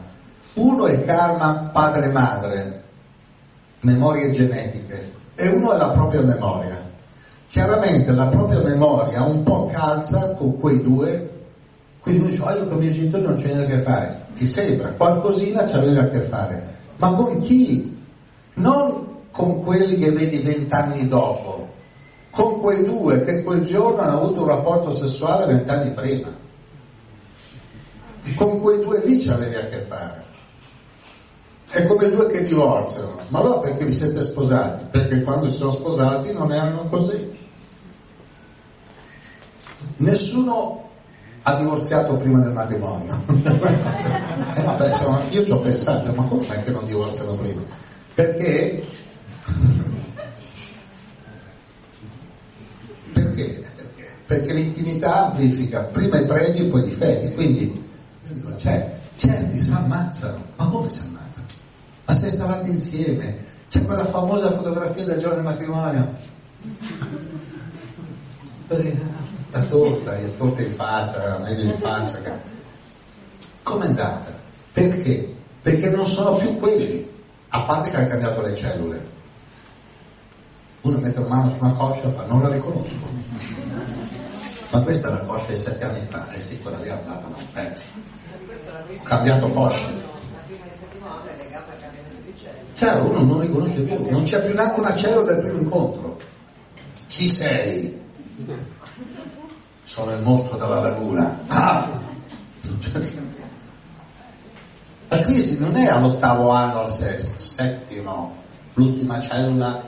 Uno 0.56 0.86
è 0.86 0.92
il 0.92 1.04
karma 1.04 1.70
padre-madre, 1.70 2.82
memorie 3.80 4.30
genetiche, 4.30 5.12
e 5.34 5.48
uno 5.48 5.74
è 5.74 5.76
la 5.76 5.90
propria 5.90 6.22
memoria. 6.22 6.82
Chiaramente 7.46 8.12
la 8.12 8.28
propria 8.28 8.60
memoria 8.60 9.22
un 9.22 9.42
po' 9.42 9.66
calza 9.66 10.34
con 10.34 10.58
quei 10.58 10.82
due, 10.82 11.30
quindi 12.00 12.20
uno 12.22 12.30
dice, 12.30 12.42
ah 12.44 12.54
io 12.54 12.68
con 12.68 12.78
i 12.78 12.80
miei 12.80 12.94
genitori 12.94 13.22
non 13.24 13.36
c'è 13.36 13.52
niente 13.52 13.64
a 13.64 13.76
che 13.76 13.82
fare, 13.82 14.26
ti 14.34 14.46
sembra, 14.46 14.88
qualcosina 14.88 15.64
c'aveva 15.64 16.00
a 16.00 16.08
che 16.08 16.20
fare, 16.20 16.66
ma 16.96 17.12
con 17.12 17.38
chi? 17.40 17.94
Non 18.54 19.06
con 19.30 19.62
quelli 19.62 19.98
che 19.98 20.10
vedi 20.10 20.38
vent'anni 20.38 21.06
dopo, 21.06 21.68
con 22.30 22.60
quei 22.60 22.82
due 22.82 23.24
che 23.24 23.42
quel 23.42 23.60
giorno 23.60 24.00
hanno 24.00 24.22
avuto 24.22 24.42
un 24.42 24.48
rapporto 24.48 24.94
sessuale 24.94 25.52
vent'anni 25.52 25.90
prima. 25.90 26.28
Con 28.36 28.60
quei 28.60 28.80
due 28.80 29.02
lì 29.04 29.20
ci 29.20 29.28
avevi 29.28 29.54
a 29.54 29.66
che 29.66 29.78
fare. 29.80 30.25
È 31.76 31.84
come 31.84 32.08
due 32.08 32.30
che 32.30 32.42
divorziano. 32.44 33.20
Ma 33.28 33.40
allora 33.40 33.58
perché 33.58 33.84
vi 33.84 33.92
siete 33.92 34.22
sposati? 34.22 34.86
Perché 34.90 35.22
quando 35.22 35.46
si 35.46 35.58
sono 35.58 35.70
sposati 35.70 36.32
non 36.32 36.50
erano 36.50 36.88
così. 36.88 37.36
Nessuno 39.98 40.88
ha 41.42 41.54
divorziato 41.56 42.16
prima 42.16 42.40
del 42.40 42.52
matrimonio. 42.52 43.22
eh 43.28 44.62
no, 44.62 44.76
beh, 44.76 45.28
io 45.28 45.44
ci 45.44 45.50
ho 45.50 45.60
pensato, 45.60 46.14
ma 46.14 46.22
come 46.22 46.46
che 46.62 46.70
non 46.70 46.86
divorziano 46.86 47.34
prima? 47.34 47.60
Perché? 48.14 48.82
Perché? 53.12 53.64
Perché 54.24 54.52
l'intimità 54.54 55.26
amplifica 55.26 55.80
prima 55.82 56.18
i 56.18 56.24
pregi 56.24 56.66
e 56.66 56.70
poi 56.70 56.80
i 56.80 56.84
difetti. 56.84 57.34
Quindi 57.34 57.64
io 58.28 58.32
dico, 58.32 58.56
cioè, 58.56 58.98
certi 59.14 59.60
si 59.60 59.72
ammazzano. 59.72 60.42
Ma 60.56 60.64
come 60.68 60.88
si 60.88 61.00
ammazzano? 61.00 61.15
Ma 62.06 62.14
se 62.14 62.30
stavate 62.30 62.70
insieme, 62.70 63.36
c'è 63.68 63.84
quella 63.84 64.04
famosa 64.06 64.52
fotografia 64.52 65.04
del 65.04 65.18
giorno 65.18 65.36
del 65.36 65.44
matrimonio. 65.44 66.16
Così, 68.68 68.98
la 69.50 69.60
torta, 69.62 70.12
la 70.12 70.28
torta 70.38 70.62
in 70.62 70.74
faccia, 70.74 71.22
era 71.22 71.38
meglio 71.38 71.62
in 71.70 71.78
faccia. 71.78 72.20
che- 72.20 72.54
Com'è 73.62 73.86
andata? 73.86 74.34
Perché? 74.72 75.34
perché 75.66 75.90
non 75.90 76.06
sono 76.06 76.36
più 76.36 76.56
quelli, 76.58 77.10
a 77.48 77.60
parte 77.62 77.90
che 77.90 77.96
hanno 77.96 78.06
cambiato 78.06 78.40
le 78.40 78.54
cellule. 78.54 79.08
Uno 80.82 80.98
mette 80.98 81.18
la 81.18 81.26
mano 81.26 81.50
su 81.50 81.56
una 81.58 81.72
coscia 81.72 82.08
e 82.08 82.12
fa, 82.12 82.24
non 82.26 82.42
la 82.42 82.48
riconosco. 82.50 83.14
Ma 84.70 84.80
questa 84.82 85.08
è 85.08 85.10
la 85.10 85.20
coscia 85.22 85.50
di 85.50 85.56
sette 85.58 85.84
anni 85.84 86.06
fa, 86.08 86.30
e 86.30 86.40
sì, 86.40 86.60
quella 86.60 86.78
lì 86.78 86.86
è 86.86 86.90
andata 86.90 87.26
da 87.26 87.34
un 87.36 87.50
pezzo. 87.52 87.88
Ho 88.96 89.02
cambiato 89.02 89.48
coscia. 89.48 90.05
Chiaro, 92.76 93.04
uno 93.06 93.22
non 93.22 93.40
riconosce 93.40 93.80
più, 93.84 94.10
non 94.10 94.24
c'è 94.24 94.44
più 94.44 94.54
neanche 94.54 94.80
una 94.80 94.94
cellula 94.94 95.32
del 95.32 95.40
primo 95.40 95.60
incontro. 95.60 96.20
Chi 97.06 97.26
sei? 97.26 97.98
Sono 99.82 100.12
il 100.12 100.20
mostro 100.20 100.58
della 100.58 100.80
laguna. 100.80 101.40
Ah! 101.46 101.88
La 105.08 105.20
crisi 105.20 105.58
non 105.58 105.74
è 105.74 105.86
all'ottavo 105.86 106.50
anno, 106.50 106.80
al 106.80 106.90
sesto, 106.90 107.38
settimo, 107.38 108.36
l'ultima 108.74 109.22
cellula 109.22 109.82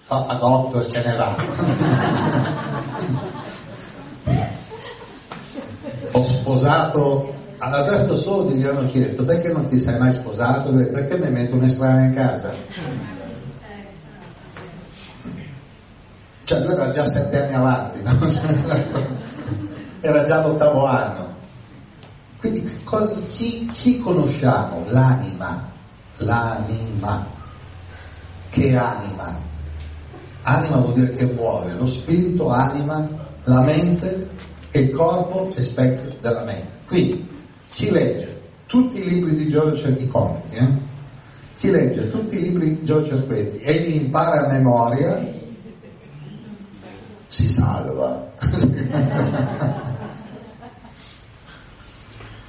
fa 0.00 0.24
fagotto 0.24 0.82
e 0.82 0.84
se 0.84 1.02
ne 1.02 1.16
va. 1.16 1.34
Ho 6.12 6.22
sposato 6.22 7.33
ad 7.64 7.72
Alberto 7.72 8.14
Sodi 8.14 8.54
gli 8.54 8.64
hanno 8.64 8.86
chiesto 8.86 9.24
perché 9.24 9.52
non 9.52 9.66
ti 9.68 9.78
sei 9.78 9.98
mai 9.98 10.12
sposato? 10.12 10.70
Perché 10.70 11.18
mi 11.18 11.30
metto 11.30 11.56
un'estranea 11.56 12.06
in 12.06 12.14
casa? 12.14 12.54
Cioè 16.44 16.60
lui 16.60 16.72
era 16.72 16.90
già 16.90 17.06
sette 17.06 17.42
anni 17.42 17.54
avanti, 17.54 18.02
no? 18.02 18.18
era 20.00 20.24
già 20.24 20.42
l'ottavo 20.42 20.84
anno. 20.84 21.32
Quindi 22.38 22.82
cosa, 22.84 23.26
chi, 23.30 23.66
chi 23.68 23.98
conosciamo? 23.98 24.84
L'anima, 24.88 25.70
l'anima. 26.18 27.26
Che 28.50 28.76
anima? 28.76 29.40
Anima 30.42 30.76
vuol 30.76 30.92
dire 30.92 31.14
che 31.14 31.24
muove, 31.24 31.72
lo 31.72 31.86
spirito 31.86 32.50
anima 32.50 33.08
la 33.44 33.60
mente 33.62 34.28
e 34.70 34.80
il 34.80 34.90
corpo 34.90 35.50
è 35.54 35.60
specchio 35.60 36.16
della 36.20 36.42
mente. 36.42 36.68
Quindi 36.86 37.33
chi 37.74 37.90
legge 37.90 38.40
tutti 38.66 39.00
i 39.00 39.04
libri 39.04 39.34
di 39.34 39.48
Giorgio 39.48 39.88
i 39.88 40.08
comici, 40.08 40.54
eh? 40.54 40.68
chi 41.56 41.70
legge 41.70 42.08
tutti 42.08 42.36
i 42.38 42.40
libri 42.40 42.76
di 42.76 42.84
Giorgio 42.84 43.14
Aspetti 43.14 43.58
e 43.58 43.72
li 43.78 43.96
impara 43.96 44.46
a 44.46 44.52
memoria, 44.52 45.32
si 47.26 47.48
salva. 47.48 48.32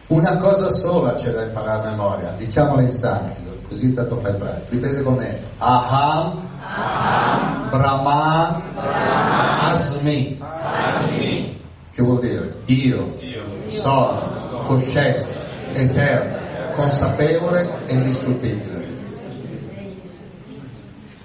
Una 0.07 0.37
cosa 0.37 0.69
sola 0.69 1.15
c'è 1.15 1.31
da 1.31 1.45
imparare 1.45 1.87
a 1.87 1.89
memoria, 1.89 2.31
diciamola 2.37 2.83
in 2.83 2.91
sanscrito, 2.91 3.57
così 3.67 3.93
tanto 3.95 4.19
fai 4.19 4.35
pratica. 4.35 4.69
Ripete 4.69 5.01
con 5.01 5.15
me. 5.15 5.41
Aham, 5.57 6.47
Aham 6.59 7.69
Brahman, 7.71 8.61
Brahman 8.73 9.59
Asmi. 9.73 10.39
Asmi. 10.39 11.59
Che 11.91 12.01
vuol 12.03 12.19
dire? 12.19 12.61
Io, 12.65 13.17
io. 13.19 13.67
sono 13.67 14.24
coscienza 14.65 15.33
eterna, 15.73 16.71
consapevole 16.71 17.67
e 17.87 17.93
indistruttibile. 17.93 18.93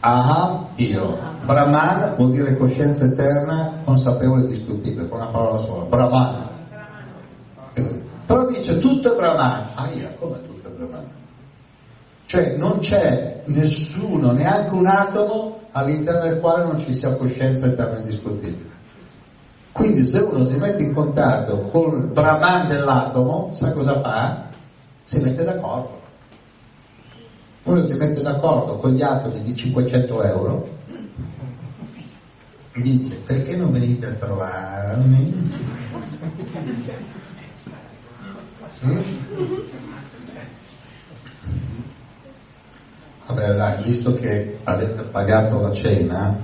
Aham, 0.01 0.69
io. 0.77 1.29
Brahman 1.45 2.15
vuol 2.17 2.31
dire 2.31 2.57
coscienza 2.57 3.05
eterna, 3.05 3.81
consapevole 3.85 4.43
e 4.43 4.45
indistruttibile, 4.45 5.09
con 5.09 5.21
una 5.21 5.31
parola 5.31 5.59
sola. 5.59 5.85
Brahman. 5.85 6.49
Però 8.27 8.47
dice 8.47 8.79
tutto 8.79 9.13
è 9.13 9.17
Brahman. 9.17 9.67
Ah, 9.75 9.89
io, 9.95 10.09
come 10.19 10.41
tutto 10.47 10.69
è 10.69 10.71
Brahman? 10.73 11.11
Cioè 12.25 12.57
non 12.57 12.79
c'è 12.79 13.43
nessuno, 13.47 14.33
neanche 14.33 14.75
un 14.75 14.87
atomo 14.87 15.61
all'interno 15.73 16.29
del 16.29 16.41
quale 16.41 16.65
non 16.65 16.79
ci 16.79 16.93
sia 16.93 17.17
coscienza 17.17 17.67
eterna 17.67 17.97
e 17.97 18.01
indistruttibile. 18.01 18.71
Quindi 19.73 20.05
se 20.05 20.19
uno 20.19 20.45
si 20.45 20.57
mette 20.57 20.83
in 20.83 20.95
contatto 20.95 21.63
col 21.63 22.01
Brahman 22.01 22.67
dell'atomo, 22.69 23.51
sa 23.55 23.73
cosa 23.73 24.01
fa? 24.01 24.49
Si 25.05 25.21
mette 25.21 25.45
d'accordo. 25.45 26.01
Uno 27.63 27.85
si 27.85 27.95
mette 27.95 28.21
d'accordo 28.21 28.79
con 28.79 28.93
gli 28.93 29.03
atomi 29.03 29.43
di 29.43 29.55
500 29.55 30.23
euro 30.25 30.69
e 32.73 32.83
dice 32.83 33.17
perché 33.17 33.57
non 33.57 33.71
venite 33.71 34.07
a 34.07 34.13
trovarmi? 34.13 35.51
Mm? 38.85 39.01
Vabbè 43.27 43.55
dai, 43.55 43.83
visto 43.85 44.15
che 44.15 44.59
avete 44.65 45.03
pagato 45.03 45.61
la 45.61 45.73
cena, 45.73 46.37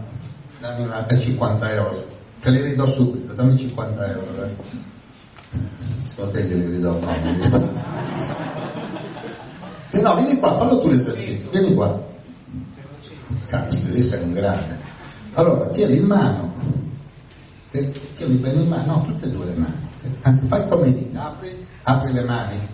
dammi 0.61 0.85
una 0.85 1.05
50 1.09 1.73
euro 1.73 2.16
Te 2.41 2.51
li 2.51 2.61
ridò 2.61 2.87
subito, 2.87 3.33
dammi 3.33 3.57
50 3.57 4.13
euro. 4.13 4.45
Eh. 4.45 4.55
Secondo 6.05 6.33
te 6.33 6.45
glieli 6.45 6.69
ridò? 6.77 6.99
No, 6.99 7.11
e 9.91 10.01
no, 10.01 10.15
vieni 10.17 10.39
qua, 10.39 10.57
fallo 10.57 10.81
tu 10.81 10.89
l'esercizio, 10.89 11.49
vieni 11.51 11.75
qua. 11.75 12.05
Cazzo, 13.47 14.03
sei 14.03 14.23
un 14.23 14.33
grande. 14.33 14.79
Allora, 15.33 15.69
tieni 15.69 15.97
in 15.97 16.05
mano, 16.05 16.55
tieni 17.71 18.35
bene 18.37 18.61
in 18.61 18.69
mano, 18.69 18.97
no, 18.97 19.03
tutte 19.05 19.27
e 19.27 19.31
due 19.31 19.47
le 19.47 19.55
mani. 19.55 19.89
Anzi, 20.23 20.47
fai 20.47 20.69
come 20.69 20.93
dici, 20.93 21.11
apri, 21.15 21.67
apri 21.83 22.13
le 22.13 22.23
mani, 22.23 22.69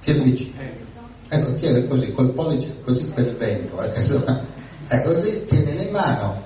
tieni 0.00 0.20
vicino. 0.24 0.60
Ecco, 1.28 1.54
tieni 1.54 1.88
così, 1.88 2.12
col 2.12 2.30
pollice 2.32 2.80
così 2.82 3.06
per 3.06 3.34
vento, 3.36 3.80
eh, 3.82 3.92
è 4.86 5.02
così, 5.02 5.44
tieni 5.44 5.84
in 5.84 5.90
mano 5.90 6.42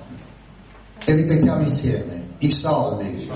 e 1.05 1.13
ripetiamo 1.13 1.63
insieme 1.63 2.30
i 2.41 2.51
soldi 2.51 3.29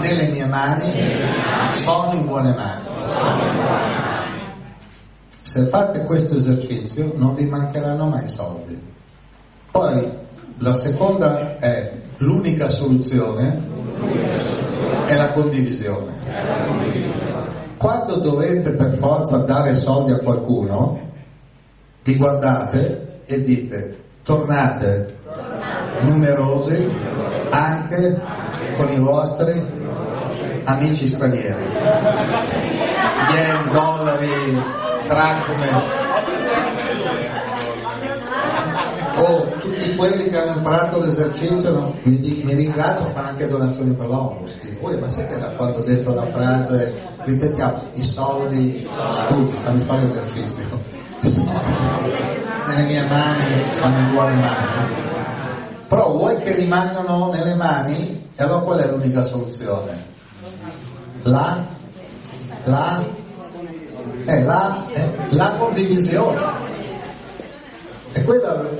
nelle 0.00 0.28
mie 0.28 0.46
mani 0.46 1.70
sono 1.70 2.12
in 2.12 2.24
buone 2.24 2.54
mani. 2.54 2.86
Se 5.40 5.66
fate 5.66 6.04
questo 6.04 6.36
esercizio 6.36 7.14
non 7.16 7.34
vi 7.34 7.46
mancheranno 7.46 8.06
mai 8.06 8.28
soldi. 8.28 8.80
Poi 9.70 10.10
la 10.58 10.72
seconda 10.72 11.58
è 11.58 11.92
l'unica 12.18 12.68
soluzione 12.68 13.66
è 15.06 15.16
la 15.16 15.32
condivisione. 15.32 16.16
Quando 17.76 18.16
dovete 18.16 18.72
per 18.72 18.94
forza 18.98 19.38
dare 19.38 19.74
soldi 19.74 20.12
a 20.12 20.18
qualcuno, 20.18 21.00
vi 22.04 22.16
guardate 22.16 23.22
e 23.24 23.42
dite 23.42 23.96
tornate 24.22 25.16
numerosi 26.02 26.88
anche 27.50 28.20
con 28.76 28.90
i 28.90 28.98
vostri 28.98 29.76
amici 30.64 31.08
stranieri. 31.08 31.64
Yen, 33.32 33.70
dollari, 33.72 34.62
dracme. 35.06 35.96
Oh, 39.16 39.48
tutti 39.58 39.96
quelli 39.96 40.28
che 40.28 40.38
hanno 40.38 40.56
imparato 40.58 41.00
l'esercizio 41.00 41.94
mi, 42.04 42.42
mi 42.44 42.54
ringraziano, 42.54 43.12
fanno 43.12 43.28
anche 43.28 43.48
donazioni 43.48 43.92
per 43.94 44.06
l'opus. 44.06 44.52
Poi, 44.80 44.96
ma 44.98 45.08
sai 45.08 45.26
che 45.26 45.38
da 45.38 45.50
quando 45.50 45.78
ho 45.78 45.82
detto 45.82 46.14
la 46.14 46.26
frase, 46.26 46.94
ripetiamo, 47.24 47.82
i 47.94 48.02
soldi, 48.02 48.88
scusi, 49.12 49.56
fammi 49.62 49.82
fare 49.84 50.02
l'esercizio, 50.02 50.80
i 51.20 51.28
soldi 51.28 52.46
nelle 52.66 52.82
mie 52.82 53.02
mani 53.06 53.72
sono 53.72 53.96
in 53.96 54.10
buone 54.10 54.34
mani 54.34 55.07
però 55.88 56.12
vuoi 56.12 56.36
che 56.42 56.54
rimangano 56.54 57.30
nelle 57.32 57.54
mani? 57.54 58.30
E 58.36 58.42
allora 58.42 58.60
qual 58.60 58.78
è 58.78 58.90
l'unica 58.90 59.22
soluzione? 59.22 60.04
La, 61.22 61.66
la, 62.64 63.04
è 64.24 64.42
la, 64.42 64.86
è 64.92 65.08
la 65.30 65.54
condivisione. 65.54 66.40
E 68.12 68.22
quella, 68.22 68.70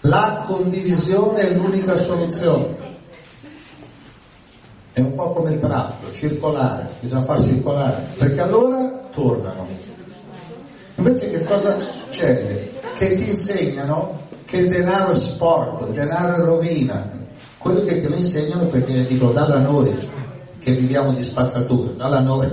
la 0.00 0.44
condivisione 0.46 1.40
è 1.40 1.54
l'unica 1.54 1.94
soluzione. 1.98 2.80
È 4.94 5.00
un 5.00 5.14
po' 5.14 5.32
come 5.34 5.52
il 5.52 5.60
traffico, 5.60 6.10
circolare, 6.12 6.88
bisogna 7.00 7.24
far 7.24 7.40
circolare, 7.42 8.06
perché 8.16 8.40
allora 8.40 9.08
tornano. 9.12 9.68
Invece 10.94 11.30
che 11.30 11.44
cosa 11.44 11.78
succede? 11.78 12.80
Che 12.94 13.14
ti 13.14 13.28
insegnano 13.28 14.21
che 14.52 14.58
il 14.58 14.68
denaro 14.68 15.12
è 15.12 15.16
sporco, 15.16 15.86
il 15.86 15.94
denaro 15.94 16.34
è 16.34 16.44
rovina. 16.44 17.10
Quello 17.56 17.84
che 17.84 18.02
te 18.02 18.08
lo 18.08 18.16
insegnano 18.16 18.66
perché 18.66 19.06
dico 19.06 19.30
dalla 19.30 19.60
noi 19.60 20.10
che 20.58 20.72
viviamo 20.74 21.10
di 21.14 21.22
spazzatura, 21.22 21.92
dalla 21.92 22.20
noi 22.20 22.46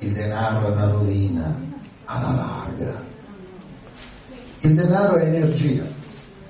il 0.00 0.12
denaro 0.12 0.66
è 0.66 0.70
una 0.72 0.90
rovina 0.90 1.58
alla 2.04 2.32
larga. 2.32 3.02
Il 4.60 4.74
denaro 4.74 5.16
è 5.16 5.24
energia. 5.24 5.84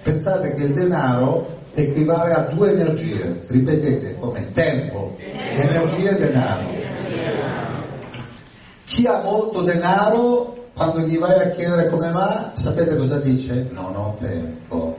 Pensate 0.02 0.54
che 0.54 0.64
il 0.64 0.72
denaro 0.72 1.60
equivale 1.72 2.32
a 2.32 2.40
due 2.52 2.72
energie, 2.72 3.44
ripetete 3.46 4.16
come 4.18 4.50
tempo, 4.50 5.14
energia 5.16 6.10
e 6.10 6.16
denaro. 6.16 6.74
Chi 8.84 9.06
ha 9.06 9.20
molto 9.22 9.62
denaro, 9.62 10.55
quando 10.76 11.00
gli 11.00 11.18
vai 11.18 11.40
a 11.40 11.48
chiedere 11.48 11.88
come 11.88 12.10
va, 12.10 12.50
sapete 12.52 12.98
cosa 12.98 13.18
dice? 13.20 13.70
Non 13.72 13.96
ho 13.96 14.14
tempo. 14.18 14.98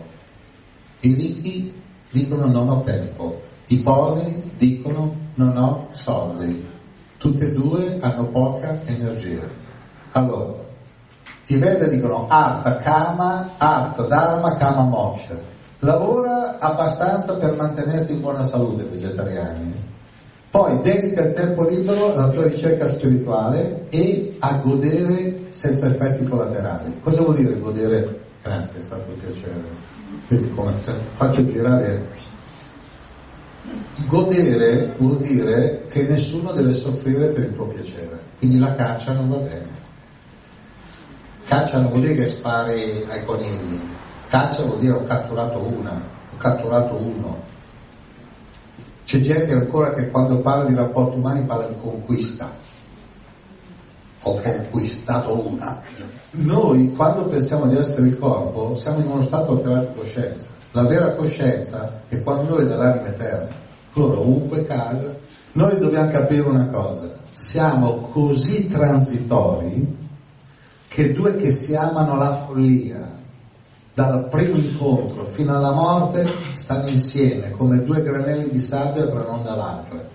I 1.01 1.13
ricchi 1.13 1.81
dicono 2.09 2.47
non 2.47 2.67
ho 2.67 2.81
tempo, 2.81 3.43
i 3.67 3.77
poveri 3.81 4.53
dicono 4.57 5.15
non 5.35 5.55
ho 5.55 5.89
soldi. 5.91 6.65
Tutte 7.19 7.45
e 7.45 7.53
due 7.53 7.99
hanno 8.01 8.25
poca 8.29 8.81
energia. 8.85 9.47
Allora, 10.13 10.55
i 11.45 11.55
Veda 11.57 11.85
dicono 11.85 12.25
Artha 12.27 12.77
Kama, 12.77 13.51
Artha 13.57 14.03
Dharma, 14.03 14.57
Kama 14.57 14.81
Moksha. 14.81 15.39
Lavora 15.79 16.57
abbastanza 16.57 17.35
per 17.37 17.55
mantenerti 17.55 18.13
in 18.13 18.21
buona 18.21 18.43
salute, 18.43 18.83
vegetariani. 18.83 19.86
Poi 20.49 20.79
dedica 20.79 21.25
il 21.25 21.33
tempo 21.33 21.67
libero 21.67 22.13
alla 22.13 22.29
tua 22.29 22.47
ricerca 22.47 22.87
spirituale 22.87 23.85
e 23.89 24.35
a 24.39 24.53
godere 24.63 25.47
senza 25.49 25.87
effetti 25.87 26.25
collaterali. 26.25 26.99
Cosa 27.01 27.21
vuol 27.21 27.35
dire 27.35 27.59
godere? 27.59 28.21
Grazie, 28.41 28.79
è 28.79 28.81
stato 28.81 29.11
un 29.11 29.19
piacere. 29.19 29.61
Vedi 30.27 30.49
come 30.51 30.73
faccio 31.15 31.45
girare. 31.45 32.15
Godere 34.07 34.93
vuol 34.97 35.17
dire 35.17 35.85
che 35.89 36.03
nessuno 36.03 36.53
deve 36.53 36.71
soffrire 36.71 37.27
per 37.29 37.43
il 37.45 37.55
tuo 37.55 37.67
piacere, 37.67 38.21
quindi 38.37 38.57
la 38.57 38.73
caccia 38.75 39.11
non 39.13 39.27
va 39.27 39.37
bene. 39.37 39.85
Caccia 41.45 41.79
non 41.79 41.89
vuol 41.89 42.01
dire 42.01 42.13
che 42.13 42.25
spari 42.25 43.05
ai 43.09 43.25
conigli, 43.25 43.81
caccia 44.29 44.63
vuol 44.63 44.79
dire 44.79 44.93
ho 44.93 45.03
catturato 45.03 45.59
una, 45.59 45.91
ho 45.91 46.37
catturato 46.37 46.95
uno. 46.95 47.43
C'è 49.07 49.21
gente 49.21 49.53
ancora 49.53 49.93
che 49.93 50.11
quando 50.11 50.41
parla 50.41 50.65
di 50.65 50.75
rapporti 50.75 51.17
umani 51.17 51.45
parla 51.45 51.65
di 51.67 51.75
conquista. 51.79 52.51
Ho 54.23 54.41
conquistato 54.41 55.47
una. 55.47 55.81
Noi 56.31 56.93
quando 56.93 57.25
pensiamo 57.29 57.67
di 57.67 57.77
essere 57.77 58.07
il 58.07 58.19
corpo 58.19 58.75
siamo 58.75 58.99
in 58.99 59.07
uno 59.07 59.21
stato 59.21 59.53
alterato 59.53 59.91
di 59.91 59.99
coscienza. 59.99 60.47
La 60.71 60.83
vera 60.83 61.15
coscienza 61.15 62.01
è 62.09 62.21
quando 62.21 62.55
noi 62.57 62.67
dall'anima 62.67 63.07
eterna. 63.07 63.55
Allora 63.93 64.19
ovunque 64.19 64.65
casa, 64.65 65.17
noi 65.53 65.79
dobbiamo 65.79 66.11
capire 66.11 66.41
una 66.41 66.67
cosa, 66.67 67.09
siamo 67.31 68.09
così 68.11 68.67
transitori 68.67 70.09
che 70.89 71.13
due 71.13 71.37
che 71.37 71.49
si 71.49 71.77
amano 71.77 72.17
la 72.17 72.43
follia, 72.45 73.16
dal 73.97 74.27
primo 74.27 74.57
incontro 74.57 75.25
fino 75.25 75.55
alla 75.55 75.71
morte, 75.71 76.31
stanno 76.53 76.87
insieme 76.87 77.49
come 77.49 77.83
due 77.83 78.03
granelli 78.03 78.47
di 78.47 78.59
sabbia 78.59 79.07
tra 79.07 79.21
e 79.21 79.55
l'altra. 79.55 80.07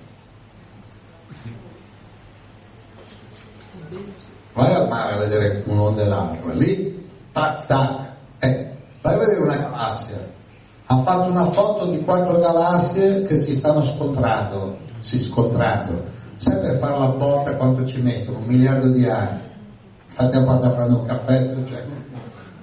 Vai 4.53 4.73
al 4.73 4.87
mare 4.87 5.15
a 5.15 5.17
vedere 5.17 5.65
un'onda 5.67 6.03
e 6.03 6.07
l'altra, 6.07 6.53
lì, 6.53 7.09
tac 7.33 7.67
tac, 7.67 8.09
eh, 8.39 8.77
vai 9.01 9.15
a 9.15 9.19
vedere 9.19 9.41
una 9.41 9.57
galassia. 9.57 10.31
Ha 10.87 11.03
fatto 11.03 11.29
una 11.29 11.51
foto 11.51 11.87
di 11.87 12.05
quattro 12.05 12.39
galassie 12.39 13.25
che 13.25 13.37
si 13.37 13.53
stanno 13.57 13.83
scontrando, 13.83 14.79
si 15.01 15.19
scontrando. 15.19 16.05
Sai 16.37 16.61
per 16.61 16.79
fare 16.79 16.99
la 17.01 17.07
botta 17.07 17.57
quanto 17.57 17.85
ci 17.85 18.01
mettono? 18.01 18.39
Un 18.39 18.45
miliardo 18.45 18.91
di 18.91 19.09
anni. 19.09 19.41
Infatti 20.07 20.45
quando 20.45 20.73
prendo 20.73 20.99
un 20.99 21.07
caffè, 21.07 21.55
cioè, 21.67 21.85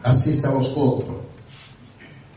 assiste 0.01 0.47
allo 0.47 0.61
scontro. 0.61 1.27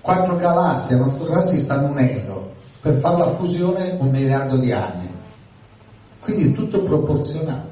Quattro 0.01 0.37
galassie, 0.37 0.97
quattro 0.97 1.25
galassie 1.27 1.59
si 1.59 1.65
stanno 1.65 1.91
unendo. 1.91 2.55
Per 2.81 2.99
fare 2.99 3.19
la 3.19 3.31
fusione 3.33 3.97
un 3.99 4.11
miliardo 4.11 4.57
di 4.57 4.73
anni. 4.73 5.11
Quindi 6.21 6.51
è 6.51 6.53
tutto 6.53 6.83
proporzionale. 6.83 7.71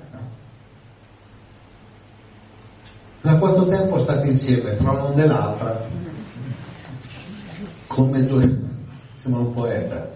Da 3.23 3.37
quanto 3.39 3.67
tempo 3.67 3.99
state 3.99 4.29
insieme 4.29 4.77
tra 4.77 4.93
l'una 4.93 5.23
e 5.23 5.27
l'altra? 5.27 5.89
Come 7.87 8.25
due, 8.25 8.59
sembra 9.13 9.41
un 9.41 9.53
poeta, 9.53 10.11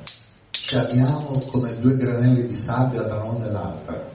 ci 0.51 0.75
amiamo 0.75 1.39
come 1.51 1.79
due 1.81 1.97
granelli 1.97 2.47
di 2.47 2.57
sabbia 2.57 3.03
tra 3.03 3.19
l'una 3.19 3.47
e 3.47 3.51
l'altra. 3.51 4.11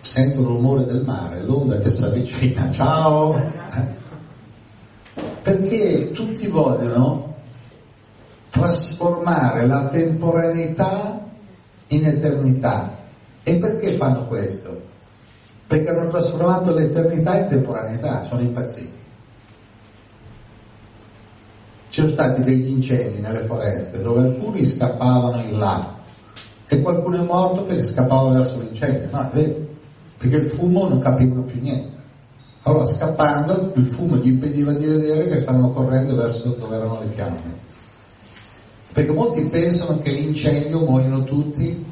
Sento 0.00 0.40
il 0.40 0.46
rumore 0.46 0.84
del 0.86 1.02
mare, 1.04 1.42
l'onda 1.42 1.78
che 1.80 1.90
si 1.90 2.02
avvicina, 2.02 2.70
ciao! 2.70 3.57
Perché 5.42 6.12
tutti 6.12 6.46
vogliono 6.48 7.36
trasformare 8.50 9.66
la 9.66 9.86
temporaneità 9.88 11.26
in 11.88 12.04
eternità. 12.04 12.96
E 13.42 13.56
perché 13.56 13.92
fanno 13.92 14.26
questo? 14.26 14.88
perché 15.68 15.90
hanno 15.90 16.08
trasformato 16.08 16.72
l'eternità 16.72 17.38
in 17.38 17.48
temporaneità, 17.48 18.22
sono 18.22 18.40
impazziti. 18.40 19.06
Ci 21.90 22.00
sono 22.00 22.12
stati 22.12 22.42
degli 22.42 22.70
incendi 22.70 23.20
nelle 23.20 23.44
foreste 23.44 24.00
dove 24.00 24.20
alcuni 24.20 24.64
scappavano 24.64 25.42
in 25.42 25.58
là 25.58 25.94
e 26.66 26.80
qualcuno 26.80 27.20
è 27.20 27.24
morto 27.24 27.64
perché 27.64 27.82
scappava 27.82 28.30
verso 28.30 28.60
l'incendio, 28.60 29.08
no, 29.10 29.30
perché 29.30 30.36
il 30.36 30.50
fumo 30.50 30.88
non 30.88 31.00
capivano 31.00 31.42
più 31.42 31.60
niente. 31.60 31.96
Allora 32.62 32.84
scappando 32.84 33.72
il 33.76 33.86
fumo 33.86 34.16
gli 34.16 34.28
impediva 34.28 34.72
di 34.72 34.86
vedere 34.86 35.26
che 35.28 35.38
stavano 35.38 35.72
correndo 35.72 36.14
verso 36.16 36.50
dove 36.58 36.76
erano 36.76 37.00
le 37.00 37.06
fiamme. 37.14 37.66
Perché 38.92 39.12
molti 39.12 39.42
pensano 39.44 40.00
che 40.00 40.10
l'incendio 40.10 40.80
muoiono 40.80 41.24
tutti 41.24 41.84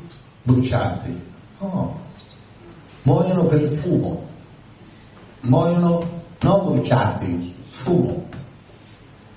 bruciati. 0.42 1.24
No, 1.60 2.00
muoiono 3.02 3.46
per 3.46 3.62
il 3.62 3.70
fumo, 3.70 4.22
muoiono 5.42 6.24
non 6.40 6.64
bruciati, 6.64 7.54
fumo. 7.68 8.24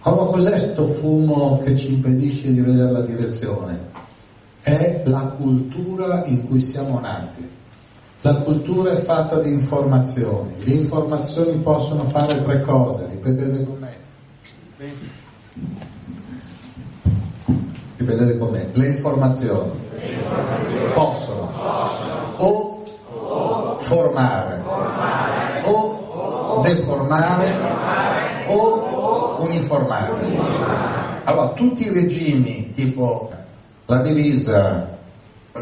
Allora 0.01 0.31
cos'è 0.31 0.49
questo 0.51 0.87
fumo 0.93 1.59
che 1.59 1.75
ci 1.75 1.93
impedisce 1.93 2.53
di 2.53 2.61
vedere 2.61 2.91
la 2.91 3.01
direzione? 3.01 3.91
È 4.61 5.01
la 5.05 5.35
cultura 5.37 6.25
in 6.25 6.47
cui 6.47 6.59
siamo 6.59 6.99
nati. 6.99 7.57
La 8.21 8.35
cultura 8.41 8.91
è 8.91 9.01
fatta 9.01 9.39
di 9.39 9.49
informazioni. 9.51 10.51
Le 10.65 10.73
informazioni 10.73 11.57
possono 11.59 12.03
fare 12.09 12.43
tre 12.43 12.61
cose, 12.61 13.07
ripetete 13.11 13.63
con 13.63 13.77
me. 13.79 13.95
Ripetete 17.95 18.37
con 18.37 18.49
me. 18.51 18.69
Le 18.73 18.87
informazioni, 18.87 19.71
Le 19.91 20.11
informazioni. 20.11 20.91
possono, 20.93 21.51
possono 21.53 22.33
o 22.35 23.75
formare, 23.77 24.63
formare 24.63 25.61
o 25.65 26.59
deformare 26.61 28.45
o 28.47 29.35
uniformare. 29.43 31.21
Allora, 31.23 31.53
tutti 31.53 31.85
i 31.85 31.93
regimi, 31.93 32.71
tipo 32.71 33.31
la 33.85 33.99
divisa, 33.99 34.97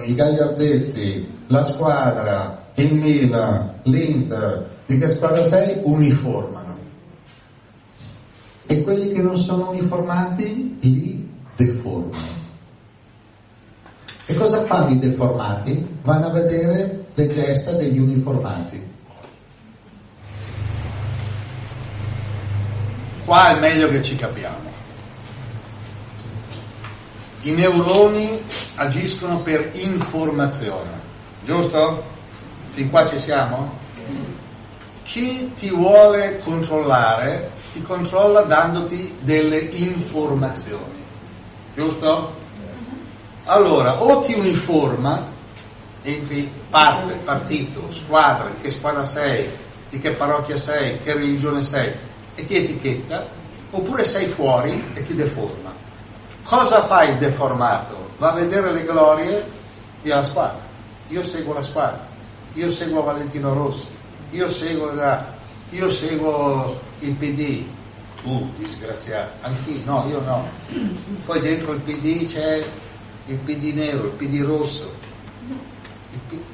i 0.03 0.13
gagliardetti, 0.15 1.36
la 1.47 1.61
squadra, 1.61 2.69
il 2.75 2.93
Milan, 2.93 3.79
l'Inter, 3.83 4.69
di 4.85 4.97
che 4.97 5.07
squadra 5.07 5.43
sei, 5.43 5.79
uniformano. 5.83 6.77
E 8.65 8.83
quelli 8.83 9.11
che 9.11 9.21
non 9.21 9.37
sono 9.37 9.69
uniformati 9.69 10.77
li 10.81 11.33
deformano. 11.55 12.35
E 14.25 14.35
cosa 14.35 14.63
fanno 14.63 14.89
i 14.89 14.99
deformati? 14.99 15.99
Vanno 16.01 16.27
a 16.27 16.31
vedere 16.31 17.05
le 17.13 17.27
gesta 17.29 17.71
degli 17.71 17.97
uniformati. 17.97 18.95
Qua 23.23 23.55
è 23.55 23.59
meglio 23.59 23.89
che 23.89 24.01
ci 24.01 24.15
capiamo. 24.15 24.69
I 27.41 27.51
neuroni 27.51 28.41
agiscono 28.75 29.39
per 29.39 29.71
informazione, 29.73 31.06
giusto? 31.47 32.03
Fin 32.73 32.89
qua 32.89 33.07
ci 33.07 33.17
siamo? 33.17 33.71
Chi 35.03 35.53
ti 35.55 35.69
vuole 35.69 36.39
controllare 36.39 37.51
ti 37.71 37.81
controlla 37.81 38.41
dandoti 38.41 39.15
delle 39.21 39.59
informazioni, 39.59 41.05
giusto? 41.73 42.35
Allora, 43.45 44.03
o 44.03 44.19
ti 44.23 44.33
uniforma 44.33 45.25
entri 46.01 46.51
parte, 46.69 47.13
partito, 47.23 47.89
squadra, 47.91 48.51
che 48.59 48.69
squadra 48.69 49.05
sei, 49.05 49.49
di 49.89 49.99
che 49.99 50.11
parrocchia 50.11 50.57
sei, 50.57 51.01
che 51.01 51.13
religione 51.13 51.63
sei, 51.63 51.93
e 52.35 52.45
ti 52.45 52.57
etichetta, 52.57 53.25
oppure 53.69 54.03
sei 54.03 54.27
fuori 54.27 54.83
e 54.93 55.01
ti 55.05 55.15
deforma. 55.15 55.73
Cosa 56.43 56.83
fa 56.83 57.03
il 57.03 57.17
deformato? 57.17 58.09
Va 58.17 58.31
a 58.31 58.33
vedere 58.33 58.73
le 58.73 58.83
glorie 58.83 59.49
della 60.01 60.23
squadra. 60.23 60.66
Io 61.09 61.23
seguo 61.23 61.53
la 61.53 61.61
squadra, 61.61 62.05
io 62.53 62.71
seguo 62.71 63.03
Valentino 63.03 63.53
Rossi, 63.53 63.87
io 64.31 64.49
seguo, 64.49 64.91
la, 64.93 65.35
io 65.69 65.89
seguo 65.89 66.79
il 66.99 67.13
PD, 67.13 67.63
tu 68.21 68.51
disgraziato, 68.57 69.31
anch'io, 69.41 69.79
no, 69.85 70.05
io 70.09 70.21
no. 70.21 70.47
Poi 71.25 71.39
dentro 71.39 71.73
il 71.73 71.81
PD 71.81 72.25
c'è 72.27 72.65
il 73.27 73.35
PD 73.37 73.73
nero, 73.73 74.05
il 74.05 74.11
PD 74.11 74.41
rosso, 74.41 74.91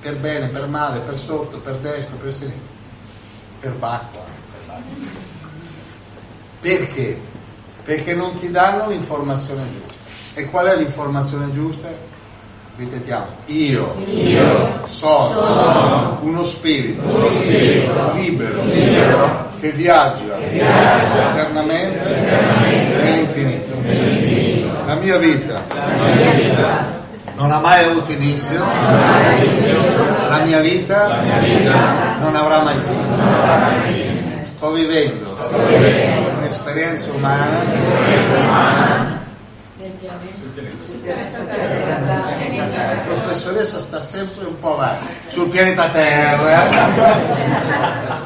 per 0.01 0.17
bene, 0.17 0.49
per 0.49 0.67
male, 0.67 0.99
per 0.99 1.17
sotto, 1.17 1.59
per 1.59 1.77
destra, 1.77 2.15
per 2.17 2.33
sinistra, 2.33 2.61
per 3.59 3.73
bacco. 3.73 4.19
Perché? 6.59 7.19
Perché 7.83 8.13
non 8.13 8.35
ti 8.35 8.49
danno 8.49 8.87
l'informazione 8.87 9.63
giusta. 9.71 9.93
E 10.35 10.45
qual 10.45 10.67
è 10.67 10.77
l'informazione 10.77 11.51
giusta? 11.51 12.11
Ripetiamo, 12.75 13.27
io, 13.45 13.95
Io. 14.03 14.81
Sono, 14.85 15.25
sono. 15.25 16.17
Uno 16.21 16.43
spirito, 16.43 17.07
uno 17.07 17.27
spirito. 17.27 18.11
Libero, 18.13 18.63
libero. 18.63 19.47
Che 19.59 19.69
viaggia, 19.73 20.37
viaggia. 20.37 21.29
Eternamente, 21.29 22.17
eternamente. 22.17 22.97
Nell'infinito. 22.97 23.79
nell'infinito. 23.79 24.85
La 24.87 24.95
mia 24.95 25.17
vita. 25.17 25.61
La 25.71 26.15
mia 26.15 26.31
vita. 26.31 27.01
Non 27.35 27.51
ha 27.51 27.59
mai 27.59 27.83
avuto 27.83 28.11
inizio, 28.11 28.59
la 28.59 30.41
mia 30.45 30.59
vita 30.59 31.21
non 32.19 32.35
avrà 32.35 32.61
mai 32.61 32.75
fine. 32.79 34.45
Sto 34.45 34.71
vivendo 34.71 35.35
un'esperienza 36.37 37.11
umana 37.11 37.61
La 42.73 43.01
professoressa 43.05 43.79
sta 43.79 43.99
sempre 43.99 44.45
un 44.45 44.59
po' 44.59 44.73
avanti 44.73 45.13
sul 45.27 45.47
pianeta 45.49 45.89
Terra. 45.89 46.69
La 46.69 48.19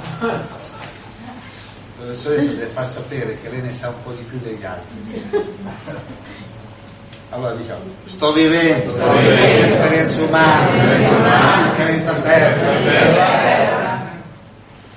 professoressa 1.98 2.52
deve 2.52 2.66
far 2.68 2.90
sapere 2.90 3.38
che 3.42 3.50
lei 3.50 3.62
ne 3.62 3.74
sa 3.74 3.90
un 3.90 4.02
po' 4.04 4.12
di 4.12 4.24
più 4.24 4.40
degli 4.40 4.64
altri. 4.64 5.30
Allora 7.30 7.54
diciamo, 7.56 7.82
sto 8.06 8.32
vivendo 8.32 8.94
un'esperienza 8.94 10.22
umana 10.22 11.52
sul 11.52 11.70
pianeta 11.76 12.14
Terra. 12.14 14.06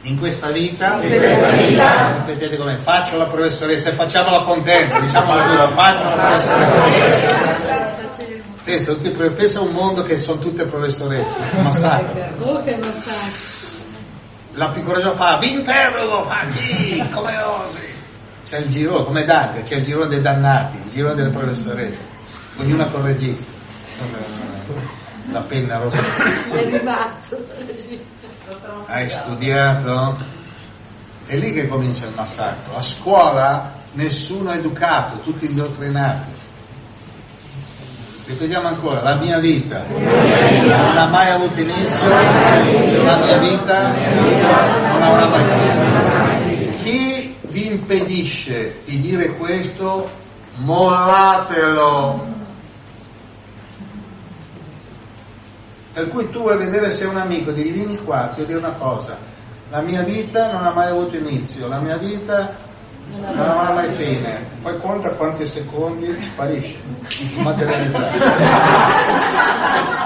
In 0.02 0.16
questa 0.18 0.50
vita, 0.50 1.00
ripetete 1.00 2.56
come 2.56 2.76
faccio 2.76 3.16
la 3.18 3.26
professoressa 3.26 3.90
e 3.90 3.92
facciamola 3.94 4.42
contenta, 4.42 5.00
diciamo 5.00 5.34
faccio 5.34 6.04
la 6.04 6.14
professoressa. 6.14 7.79
Pensa, 8.70 8.92
tutti- 8.92 9.10
pensa 9.10 9.58
a 9.58 9.62
un 9.62 9.72
mondo 9.72 10.04
che 10.04 10.16
sono 10.16 10.38
tutte 10.38 10.64
professoresse, 10.64 11.40
un 11.56 11.62
massacro. 11.64 12.24
Oh, 12.38 12.62
che 12.62 12.76
massacro. 12.76 13.48
La 14.52 14.68
più 14.68 14.84
coraggiosa 14.84 15.16
fa, 15.16 15.38
vi 15.38 15.52
interrogo, 15.54 16.22
fa 16.22 16.46
chi, 16.54 17.04
come 17.10 17.36
osi? 17.42 17.80
C'è 18.46 18.58
il 18.58 18.68
giro, 18.68 19.04
come 19.04 19.24
Dante, 19.24 19.62
c'è 19.62 19.76
il 19.76 19.84
giro 19.84 20.04
dei 20.06 20.20
dannati, 20.20 20.76
il 20.76 20.90
giro 20.92 21.14
delle 21.14 21.30
professoresse, 21.30 22.06
ognuna 22.58 22.86
con 22.86 23.00
il 23.00 23.06
registro. 23.06 23.52
La 25.32 25.40
penna 25.40 25.78
rossa. 25.78 25.98
È 26.50 26.70
rimasto. 26.70 27.44
Hai 28.86 29.10
studiato? 29.10 30.24
È 31.26 31.36
lì 31.36 31.52
che 31.52 31.66
comincia 31.66 32.06
il 32.06 32.12
massacro. 32.14 32.76
A 32.76 32.82
scuola 32.82 33.72
nessuno 33.94 34.50
è 34.50 34.56
educato, 34.58 35.18
tutti 35.20 35.46
indottrinati. 35.46 36.38
Ripetiamo 38.30 38.68
ancora, 38.68 39.02
la 39.02 39.16
mia 39.16 39.40
vita 39.40 39.84
non 39.88 40.96
ha 40.96 41.08
mai 41.08 41.30
avuto 41.32 41.60
inizio, 41.60 42.08
la 42.08 43.16
mia 43.16 43.38
vita 43.38 43.92
non 43.92 45.02
avrà 45.02 45.26
mai 45.26 45.44
fine. 45.44 46.74
Chi 46.76 47.36
vi 47.48 47.66
impedisce 47.66 48.82
di 48.84 49.00
dire 49.00 49.30
questo, 49.30 50.08
mollatelo. 50.58 52.28
Per 55.92 56.08
cui 56.08 56.30
tu 56.30 56.42
vuoi 56.42 56.56
vedere 56.56 56.92
se 56.92 57.06
un 57.06 57.16
amico, 57.16 57.50
devi 57.50 57.70
vieni 57.70 57.96
qua, 57.96 58.30
ti 58.32 58.46
devo 58.46 58.46
dire 58.46 58.58
una 58.60 58.76
cosa, 58.78 59.18
la 59.70 59.80
mia 59.80 60.02
vita 60.02 60.52
non 60.52 60.62
ha 60.64 60.70
mai 60.70 60.88
avuto 60.88 61.16
inizio, 61.16 61.66
la 61.66 61.80
mia 61.80 61.96
vita 61.96 62.56
non 63.18 63.38
avrà 63.38 63.72
mai 63.72 63.92
fine, 63.94 64.46
poi 64.62 64.78
conta 64.78 65.10
quanti 65.10 65.46
secondi 65.46 66.16
sparisce, 66.22 66.76
materializzato. 67.36 68.18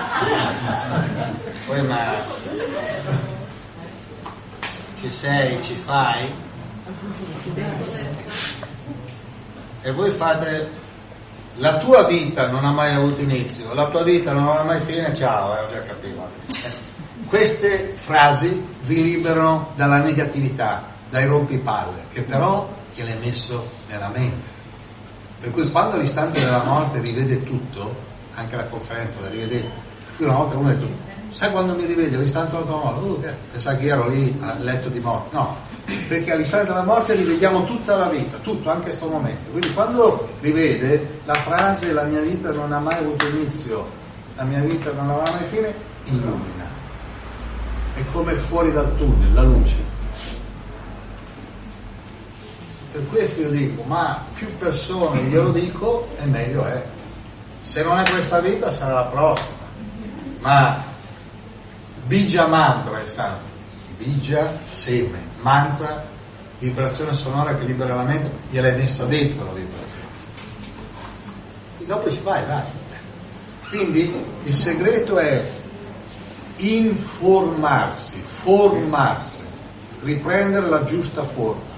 Poi 1.66 1.82
ma 1.86 2.12
ci 5.00 5.10
sei, 5.10 5.62
ci 5.62 5.74
fai? 5.84 6.32
E 9.82 9.90
voi 9.92 10.10
fate 10.10 10.70
la 11.56 11.78
tua 11.78 12.04
vita 12.04 12.48
non 12.48 12.64
ha 12.64 12.72
mai 12.72 12.94
avuto 12.94 13.22
inizio, 13.22 13.72
la 13.74 13.88
tua 13.88 14.02
vita 14.02 14.32
non 14.32 14.48
avrà 14.48 14.64
mai 14.64 14.80
fine, 14.80 15.14
ciao, 15.14 15.56
eh, 15.56 15.60
ho 15.60 15.70
già 15.70 15.78
capito. 15.84 16.28
Queste 17.26 17.94
frasi 17.98 18.66
vi 18.82 19.02
liberano 19.02 19.72
dalla 19.76 19.98
negatività, 19.98 20.84
dai 21.10 21.26
rompipalle, 21.26 22.06
che 22.12 22.22
però 22.22 22.68
gliel'hai 22.94 23.18
messo 23.18 23.68
nella 23.88 24.08
mente. 24.08 24.52
Per 25.40 25.50
cui 25.50 25.70
quando 25.70 25.96
all'istante 25.96 26.40
della 26.40 26.62
morte 26.62 27.00
rivede 27.00 27.42
tutto, 27.44 27.94
anche 28.34 28.56
la 28.56 28.64
conferenza 28.64 29.20
la 29.20 29.28
rivedete, 29.28 29.70
io 30.18 30.26
una 30.26 30.36
volta 30.36 30.56
uno 30.56 30.68
ha 30.68 30.72
detto, 30.72 30.88
sai 31.28 31.50
quando 31.50 31.74
mi 31.74 31.84
rivede 31.84 32.16
all'istante 32.16 32.56
della 32.56 32.64
morte? 32.64 33.06
Uh, 33.06 33.20
che- 33.20 33.34
pensava 33.50 33.76
che 33.76 33.86
ero 33.86 34.08
lì 34.08 34.38
al 34.40 34.62
letto 34.62 34.88
di 34.88 35.00
morte. 35.00 35.36
No, 35.36 35.56
perché 36.08 36.32
all'istante 36.32 36.68
della 36.68 36.84
morte 36.84 37.14
rivediamo 37.14 37.64
tutta 37.64 37.96
la 37.96 38.08
vita, 38.08 38.38
tutto, 38.38 38.70
anche 38.70 38.84
questo 38.84 39.06
momento. 39.06 39.50
Quindi 39.50 39.72
quando 39.72 40.28
rivede 40.40 41.20
la 41.24 41.34
frase 41.34 41.92
la 41.92 42.04
mia 42.04 42.20
vita 42.20 42.52
non 42.52 42.72
ha 42.72 42.78
mai 42.78 42.98
avuto 42.98 43.26
inizio, 43.26 43.86
la 44.36 44.44
mia 44.44 44.60
vita 44.60 44.92
non 44.92 45.10
avrà 45.10 45.30
mai 45.32 45.48
fine, 45.50 45.74
illumina. 46.04 46.72
È 47.94 48.02
come 48.12 48.34
fuori 48.34 48.72
dal 48.72 48.96
tunnel, 48.96 49.32
la 49.34 49.42
luce. 49.42 49.93
Per 52.94 53.08
questo 53.08 53.40
io 53.40 53.50
dico, 53.50 53.82
ma 53.82 54.24
più 54.34 54.56
persone 54.56 55.22
glielo 55.22 55.50
dico 55.50 56.06
e 56.16 56.26
meglio 56.26 56.64
è. 56.64 56.86
Se 57.60 57.82
non 57.82 57.98
è 57.98 58.08
questa 58.08 58.38
vita 58.38 58.70
sarà 58.70 58.92
la 58.92 59.04
prossima. 59.06 59.66
Ma 60.38 60.80
bija 62.06 62.46
mantra 62.46 63.02
è 63.02 63.04
sanscrito. 63.04 63.52
Bija, 63.98 64.60
seme, 64.68 65.18
mantra, 65.40 66.06
vibrazione 66.60 67.14
sonora 67.14 67.56
che 67.56 67.64
libera 67.64 67.96
la 67.96 68.04
mente, 68.04 68.30
gliel'hai 68.50 68.76
messa 68.76 69.04
dentro 69.06 69.44
la 69.44 69.52
vibrazione. 69.54 70.06
E 71.80 71.86
dopo 71.86 72.12
ci 72.12 72.20
vai, 72.22 72.46
vai. 72.46 72.62
Quindi 73.70 74.24
il 74.44 74.54
segreto 74.54 75.18
è 75.18 75.50
informarsi, 76.58 78.22
formarsi, 78.44 79.40
riprendere 80.02 80.68
la 80.68 80.84
giusta 80.84 81.24
forma. 81.24 81.73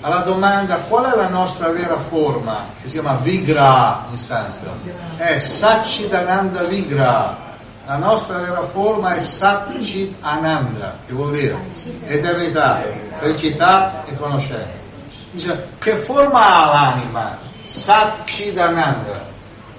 Alla 0.00 0.20
domanda 0.20 0.76
qual 0.76 1.12
è 1.12 1.16
la 1.16 1.28
nostra 1.28 1.68
vera 1.68 1.98
forma, 1.98 2.66
che 2.80 2.88
si 2.88 2.92
chiama 2.92 3.16
Vigra 3.16 4.06
in 4.10 4.16
sanscrito, 4.16 4.78
è 5.16 5.38
Satchidananda 5.38 6.64
Vigra. 6.64 7.48
La 7.86 7.96
nostra 7.96 8.38
vera 8.38 8.62
forma 8.68 9.16
è 9.16 9.20
Satchit 9.20 10.14
Ananda, 10.20 10.98
che 11.06 11.12
vuol 11.12 11.32
dire 11.32 11.58
eternità, 12.04 12.82
felicità 13.14 14.04
e 14.04 14.16
conoscenza. 14.16 14.88
Dice, 15.32 15.68
che 15.78 16.00
forma 16.00 16.38
ha 16.38 16.72
l'anima? 16.72 17.38
Satchidananda, 17.64 19.26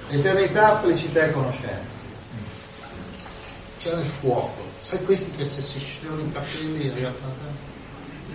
eternità, 0.09 0.79
felicità 0.79 1.23
e 1.23 1.31
conoscenza. 1.31 1.89
C'è 3.79 3.93
il 3.93 4.05
fuoco, 4.05 4.61
sai 4.81 5.03
questi 5.05 5.31
che 5.31 5.45
se 5.45 5.61
si 5.61 5.79
sciolgono 5.79 6.21
i 6.21 6.31
capelli 6.31 6.85
in 6.87 6.93
realtà 6.93 7.25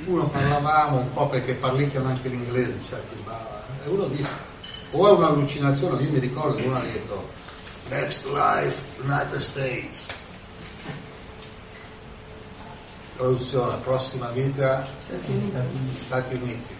uno 0.07 0.28
parlavamo 0.28 0.99
un 0.99 1.12
po' 1.12 1.28
perché 1.28 1.55
parlicchiano 1.55 2.09
anche 2.09 2.28
l'inglese 2.28 2.81
certi 2.81 3.16
bava, 3.24 3.65
e 3.85 3.89
uno 3.89 4.07
disse 4.07 4.55
o 4.93 5.09
è 5.09 5.11
un'allucinazione 5.11 6.03
io 6.03 6.11
mi 6.11 6.19
ricordo 6.20 6.57
che 6.57 6.62
uno 6.62 6.77
ha 6.77 6.81
detto 6.81 7.28
next 7.89 8.24
life 8.27 8.77
United 9.03 9.41
States 9.41 10.05
traduzione 13.16 13.77
prossima 13.78 14.28
vita 14.31 14.87
Stati 15.97 16.35
Uniti. 16.35 16.74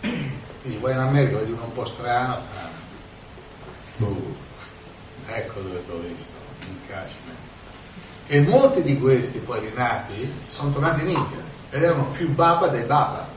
Quindi 0.00 0.78
vai 0.80 0.92
in 0.92 0.98
America 0.98 1.38
vedi 1.38 1.52
uno 1.52 1.64
un 1.64 1.72
po' 1.72 1.86
strano 1.86 2.34
ah. 2.34 2.68
Uh, 3.98 4.34
ecco 5.26 5.60
dove 5.60 5.86
t'ho 5.86 5.98
visto 6.00 6.38
in 6.66 6.76
Kashmir 6.86 7.34
e 8.26 8.40
molti 8.40 8.82
di 8.82 8.98
questi 8.98 9.38
poi 9.38 9.60
rinati 9.60 10.32
sono 10.46 10.72
tornati 10.72 11.02
in 11.02 11.10
India 11.10 11.49
ed 11.70 11.82
erano 11.82 12.10
più 12.10 12.32
baba 12.34 12.68
dei 12.68 12.84
baba. 12.84 13.28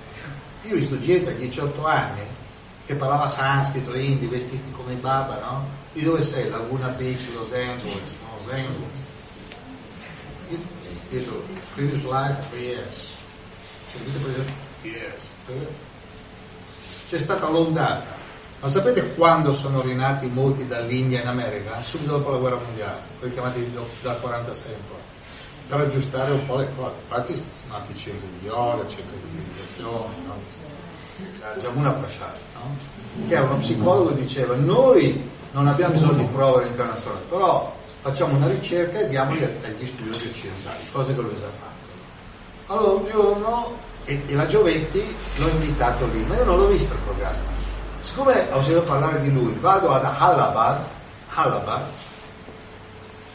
Io 0.64 0.76
ho 0.76 0.77
visto 0.77 0.99
gente 0.99 1.31
a 1.31 1.34
18 1.34 1.85
anni 1.85 2.22
che 2.85 2.95
parlava 2.95 3.30
sanscrito, 3.30 3.93
indi, 3.95 4.27
vestiti 4.27 4.72
come 4.72 4.95
baba, 4.95 5.39
no? 5.39 5.68
Di 5.93 6.01
dove 6.01 6.22
sei? 6.22 6.49
Laguna 6.49 6.88
Beach, 6.89 7.30
Los 7.34 7.53
Angeles, 7.53 8.11
Los 8.38 8.53
Angeles. 8.53 9.01
Detto, 11.10 11.43
previous 11.76 12.03
life, 12.03 12.55
yes. 12.55 13.11
Yes. 14.81 15.31
C'è 17.07 17.19
stata 17.19 17.47
l'ondata 17.47 18.22
Ma 18.64 18.69
sapete 18.69 19.14
quando 19.14 19.53
sono 19.53 19.81
rinati 19.81 20.27
molti 20.27 20.65
dall'India 20.65 21.19
in 21.19 21.27
America? 21.27 21.81
Subito 21.81 22.11
dopo 22.11 22.31
la 22.31 22.38
guerra 22.38 22.55
mondiale, 22.55 23.01
quelli 23.19 23.34
chiamati 23.34 23.73
dal 24.01 24.22
46 24.22 24.72
in 24.72 24.80
poi, 24.88 24.97
per 25.68 25.80
aggiustare 25.80 26.31
un 26.31 26.45
po' 26.45 26.57
le 26.57 26.69
cose. 26.76 26.95
Infatti 27.02 27.35
sono 27.35 27.77
nati 27.77 27.98
centri 27.98 28.27
di 28.40 28.45
yoga, 28.45 28.88
centri 28.88 29.18
di 29.22 29.38
meditazione, 29.38 30.15
no? 30.26 30.35
La 31.40 31.56
Jamuna 31.60 31.91
Prasad, 31.91 32.38
no? 32.56 32.76
che 33.27 33.35
è 33.35 33.40
uno 33.40 33.57
psicologo 33.57 34.11
diceva 34.11 34.56
noi 34.56 35.30
non 35.52 35.68
abbiamo 35.68 35.94
bisogno 35.94 36.14
di 36.14 36.26
prove 36.26 36.64
dell'incarnazione, 36.64 37.19
però 37.30 37.76
facciamo 38.02 38.35
una 38.35 38.48
ricerca 38.48 38.99
e 38.99 39.07
diamoli 39.07 39.44
agli 39.44 39.85
studiosi 39.85 40.27
occidentali, 40.27 40.84
cose 40.91 41.14
che 41.14 41.22
lui 41.22 41.31
ha 41.35 41.40
fatto. 41.40 42.73
Allora 42.73 42.91
un 42.94 43.06
giorno, 43.06 43.77
e, 44.06 44.22
e 44.26 44.34
la 44.34 44.48
Giovetti 44.48 45.15
l'ho 45.35 45.48
invitato 45.49 46.07
lì, 46.07 46.23
ma 46.26 46.35
io 46.35 46.44
non 46.45 46.57
l'ho 46.57 46.68
visto 46.68 46.94
il 46.94 46.99
programma. 47.02 47.52
Siccome 47.99 48.48
ho 48.52 48.61
sentito 48.61 48.81
parlare 48.81 49.22
di 49.22 49.31
lui, 49.31 49.56
vado 49.60 49.94
ad 49.94 50.03
Allahabad, 50.03 50.84
Allahabad, 51.35 51.85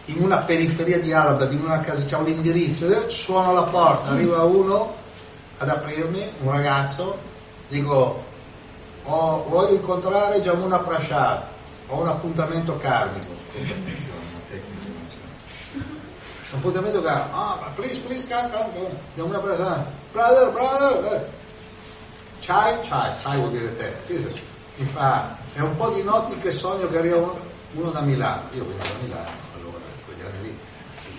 in 0.09 0.23
una 0.23 0.39
periferia 0.39 1.01
di 1.01 1.13
Allahabad, 1.13 1.53
in 1.53 1.63
una 1.63 1.81
casa, 1.81 2.05
c'è 2.05 2.17
un 2.17 2.29
indirizzo, 2.29 3.09
suono 3.09 3.53
la 3.53 3.65
porta, 3.65 4.11
arriva 4.11 4.43
uno 4.43 4.95
ad 5.59 5.69
aprirmi, 5.69 6.23
un 6.41 6.51
ragazzo, 6.51 7.17
dico, 7.69 8.25
oh, 9.05 9.45
voglio 9.49 9.75
incontrare 9.75 10.41
Jamuna 10.41 10.79
Prashad, 10.79 11.43
ho 11.89 12.01
un 12.01 12.09
appuntamento 12.09 12.77
karmico. 12.79 13.33
Di. 13.53 13.73
Un 16.51 16.59
appuntamento 16.59 17.01
karmico, 17.03 17.37
ah, 17.37 17.71
please, 17.75 18.01
please, 18.01 18.27
come, 18.27 18.51
come. 18.51 18.99
Jamuna 19.15 19.39
Prashad, 19.39 19.85
brother, 20.13 20.51
brother, 20.53 21.13
eh. 21.13 21.37
Chai, 22.41 22.79
chai, 22.89 23.13
chai 23.21 23.37
vuol 23.37 23.51
dire 23.51 23.77
te. 23.77 23.95
Mi 24.77 24.87
fa, 24.87 25.37
è 25.55 25.61
un 25.61 25.77
po' 25.77 25.91
di 25.91 26.03
notti 26.03 26.39
che 26.39 26.53
sogno 26.53 26.89
che 26.89 26.99
arriva 26.99 27.17
uno 27.73 27.91
da 27.91 28.01
Milano. 28.01 28.43
Io 28.53 28.65
vengo 28.65 28.83
da 28.83 28.89
Milano, 29.03 29.31
allora, 29.57 29.77
in 29.77 30.05
quegli 30.05 30.21
anni 30.21 30.43
lì, 30.43 30.59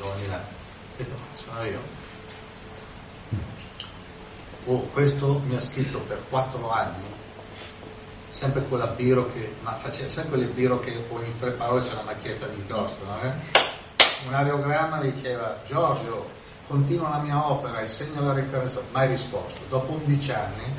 Milano. 0.05 0.43
Ho 0.43 0.97
detto, 0.97 1.15
sono 1.35 1.63
io. 1.63 1.81
Oh, 4.65 4.81
questo 4.91 5.41
mi 5.45 5.55
ha 5.55 5.61
scritto 5.61 5.99
per 6.01 6.23
quattro 6.29 6.69
anni, 6.69 7.03
sempre 8.29 8.61
quella 8.63 8.87
biro 8.87 9.31
che, 9.31 9.55
ma 9.61 9.77
faceva 9.77 10.11
sempre 10.11 10.37
le 10.37 10.45
biro 10.45 10.79
che 10.79 11.05
ogni 11.09 11.33
tre 11.39 11.51
parole 11.51 11.81
c'è 11.81 11.93
una 11.93 12.03
macchietta 12.03 12.45
di 12.47 12.57
inchiostro, 12.57 13.05
no? 13.05 13.21
Eh? 13.21 13.33
Un 14.27 14.33
aerogramma 14.33 14.99
diceva, 14.99 15.59
Giorgio, 15.65 16.29
continua 16.67 17.09
la 17.09 17.19
mia 17.19 17.49
opera, 17.49 17.81
insegna 17.81 18.19
la 18.19 18.33
reincarnazione, 18.33 18.87
mai 18.91 19.07
risposto. 19.07 19.59
Dopo 19.69 19.93
11 19.93 20.31
anni, 20.31 20.73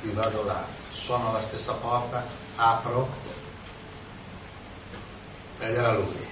qui 0.00 0.12
vado 0.12 0.44
là, 0.44 0.64
suono 0.90 1.30
alla 1.30 1.42
stessa 1.42 1.72
porta, 1.72 2.24
apro, 2.56 3.08
ed 5.58 5.74
era 5.74 5.94
lui. 5.94 6.29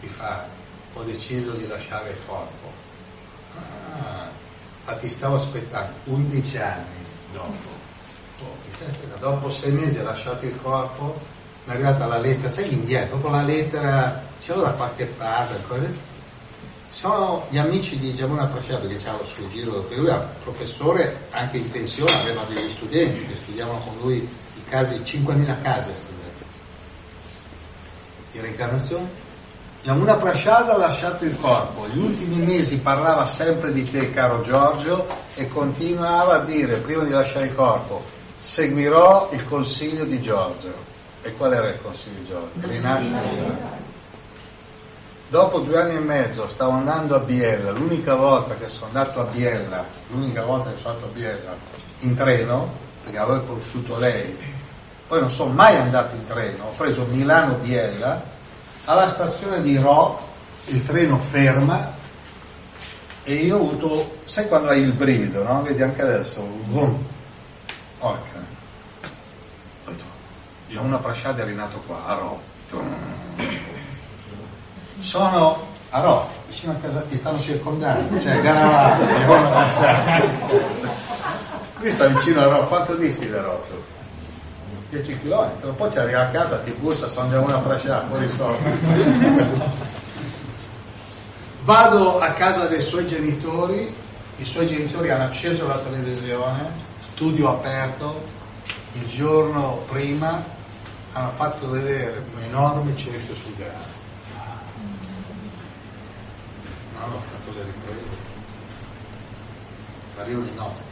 Mi 0.00 0.08
fa, 0.08 0.46
ho 0.92 1.02
deciso 1.02 1.52
di 1.52 1.66
lasciare 1.66 2.10
il 2.10 2.18
corpo. 2.26 2.72
Ah, 3.56 4.28
infatti 4.80 5.08
stavo 5.08 5.36
aspettando 5.36 5.92
11 6.04 6.58
anni 6.58 7.04
dopo. 7.32 7.76
Oh. 8.40 8.56
Dopo 9.18 9.50
sei 9.50 9.72
mesi 9.72 9.98
ha 9.98 10.04
lasciato 10.04 10.44
il 10.44 10.56
corpo, 10.62 11.20
mi 11.64 11.72
è 11.72 11.74
arrivata 11.74 12.06
la 12.06 12.18
lettera, 12.18 12.48
sai 12.48 12.72
indietro, 12.72 13.16
dopo 13.16 13.28
la 13.28 13.42
lettera, 13.42 14.22
c'ero 14.38 14.60
da 14.60 14.72
qualche 14.72 15.06
parte, 15.06 15.60
cose. 15.66 16.06
Sono 16.88 17.46
gli 17.50 17.58
amici 17.58 17.98
di 17.98 18.14
Giamuna 18.14 18.46
Prascia 18.46 18.78
perché 18.78 18.96
c'era 18.96 19.22
suo 19.24 19.48
giro, 19.48 19.82
perché 19.82 19.96
lui 19.96 20.06
era 20.06 20.20
professore 20.42 21.26
anche 21.30 21.58
in 21.58 21.70
pensione, 21.70 22.12
aveva 22.12 22.44
degli 22.44 22.70
studenti 22.70 23.26
che 23.26 23.34
studiavano 23.34 23.80
con 23.80 23.96
lui 24.00 24.16
i 24.16 24.64
casi, 24.68 24.94
5.000 24.94 25.60
casi 25.60 25.90
studenti 25.94 26.44
di 28.30 28.40
reincarnazione. 28.40 29.26
Giamuna 29.88 30.16
Prasciada 30.16 30.74
ha 30.74 30.76
lasciato 30.76 31.24
il 31.24 31.34
corpo, 31.40 31.88
gli 31.88 31.96
ultimi 31.96 32.44
mesi 32.44 32.78
parlava 32.78 33.24
sempre 33.24 33.72
di 33.72 33.90
te 33.90 34.12
caro 34.12 34.42
Giorgio 34.42 35.06
e 35.34 35.48
continuava 35.48 36.34
a 36.34 36.38
dire 36.40 36.76
prima 36.76 37.04
di 37.04 37.10
lasciare 37.10 37.46
il 37.46 37.54
corpo 37.54 38.04
seguirò 38.38 39.30
il 39.32 39.48
consiglio 39.48 40.04
di 40.04 40.20
Giorgio. 40.20 40.74
E 41.22 41.34
qual 41.34 41.54
era 41.54 41.70
il 41.70 41.80
consiglio 41.80 42.18
di 42.18 42.26
Giorgio? 42.26 42.68
Rinascere 42.68 43.56
Dopo 45.28 45.60
due 45.60 45.80
anni 45.80 45.94
e 45.94 46.00
mezzo 46.00 46.46
stavo 46.50 46.72
andando 46.72 47.14
a 47.14 47.20
Biella, 47.20 47.70
l'unica 47.70 48.14
volta 48.14 48.56
che 48.56 48.68
sono 48.68 48.88
andato 48.88 49.20
a 49.20 49.24
Biella, 49.24 49.86
l'unica 50.10 50.44
volta 50.44 50.68
che 50.68 50.76
sono 50.82 50.96
andato 50.96 51.10
a 51.10 51.14
Biella 51.14 51.56
in 52.00 52.14
treno, 52.14 52.70
perché 53.04 53.16
avevo 53.16 53.42
conosciuto 53.44 53.96
lei, 53.96 54.36
poi 55.06 55.20
non 55.20 55.30
sono 55.30 55.54
mai 55.54 55.76
andato 55.76 56.14
in 56.14 56.26
treno, 56.26 56.64
ho 56.64 56.74
preso 56.76 57.06
Milano-Biella, 57.06 58.36
alla 58.88 59.08
stazione 59.08 59.60
di 59.60 59.76
Ro 59.76 60.18
il 60.66 60.84
treno 60.84 61.18
ferma 61.18 61.92
e 63.22 63.34
io 63.34 63.56
ho 63.56 63.60
avuto, 63.60 64.20
sai 64.24 64.48
quando 64.48 64.70
hai 64.70 64.80
il 64.80 64.92
brivido, 64.92 65.42
no? 65.42 65.62
Vedi 65.62 65.82
anche 65.82 66.00
adesso, 66.00 66.40
vum, 66.64 67.04
orca. 67.98 68.46
Io 70.68 70.80
ho 70.80 70.84
una 70.84 70.98
prasciata 70.98 71.42
è 71.42 71.44
rinato 71.44 71.82
qua, 71.86 72.02
a 72.06 72.14
Ro. 72.14 72.40
Sono 75.00 75.66
a 75.90 76.00
Ro, 76.00 76.30
vicino 76.46 76.72
a 76.72 76.76
casa, 76.76 77.00
ti 77.02 77.16
stanno 77.16 77.38
circondando, 77.40 78.18
cioè 78.20 78.40
prasciata. 78.40 80.20
Qui 81.78 81.90
sta 81.90 82.06
vicino 82.06 82.40
a 82.40 82.44
Ro, 82.46 82.66
quanto 82.68 82.96
disti 82.96 83.28
da 83.28 83.42
Ro? 83.42 83.66
10 84.90 85.18
km, 85.18 85.74
poi 85.74 85.90
ci 85.92 85.98
arrivi 85.98 86.14
a 86.14 86.28
casa, 86.28 86.58
ti 86.60 86.70
bussa, 86.72 87.08
sono 87.08 87.28
già 87.28 87.40
una 87.40 87.58
prasciata, 87.58 88.06
fuori 88.06 88.28
soldi. 88.30 89.62
Vado 91.62 92.18
a 92.18 92.32
casa 92.32 92.66
dei 92.66 92.80
suoi 92.80 93.06
genitori, 93.06 93.94
i 94.36 94.44
suoi 94.44 94.66
genitori 94.66 95.10
hanno 95.10 95.24
acceso 95.24 95.66
la 95.66 95.78
televisione, 95.78 96.70
studio 97.00 97.50
aperto, 97.50 98.24
il 98.94 99.06
giorno 99.06 99.84
prima 99.88 100.42
hanno 101.12 101.30
fatto 101.34 101.68
vedere 101.68 102.24
un 102.34 102.42
enorme 102.42 102.96
cerchio 102.96 103.34
sul 103.34 103.54
grano. 103.56 103.96
No, 106.94 107.04
hanno 107.04 107.20
fatto 107.20 107.52
le 107.52 107.64
riprese. 107.64 108.26
Arrivano 110.16 110.46
i 110.46 110.54
nostri. 110.54 110.84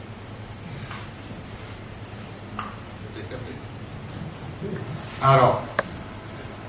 Avete 2.57 3.29
capito? 3.29 3.66
Allora, 5.21 5.61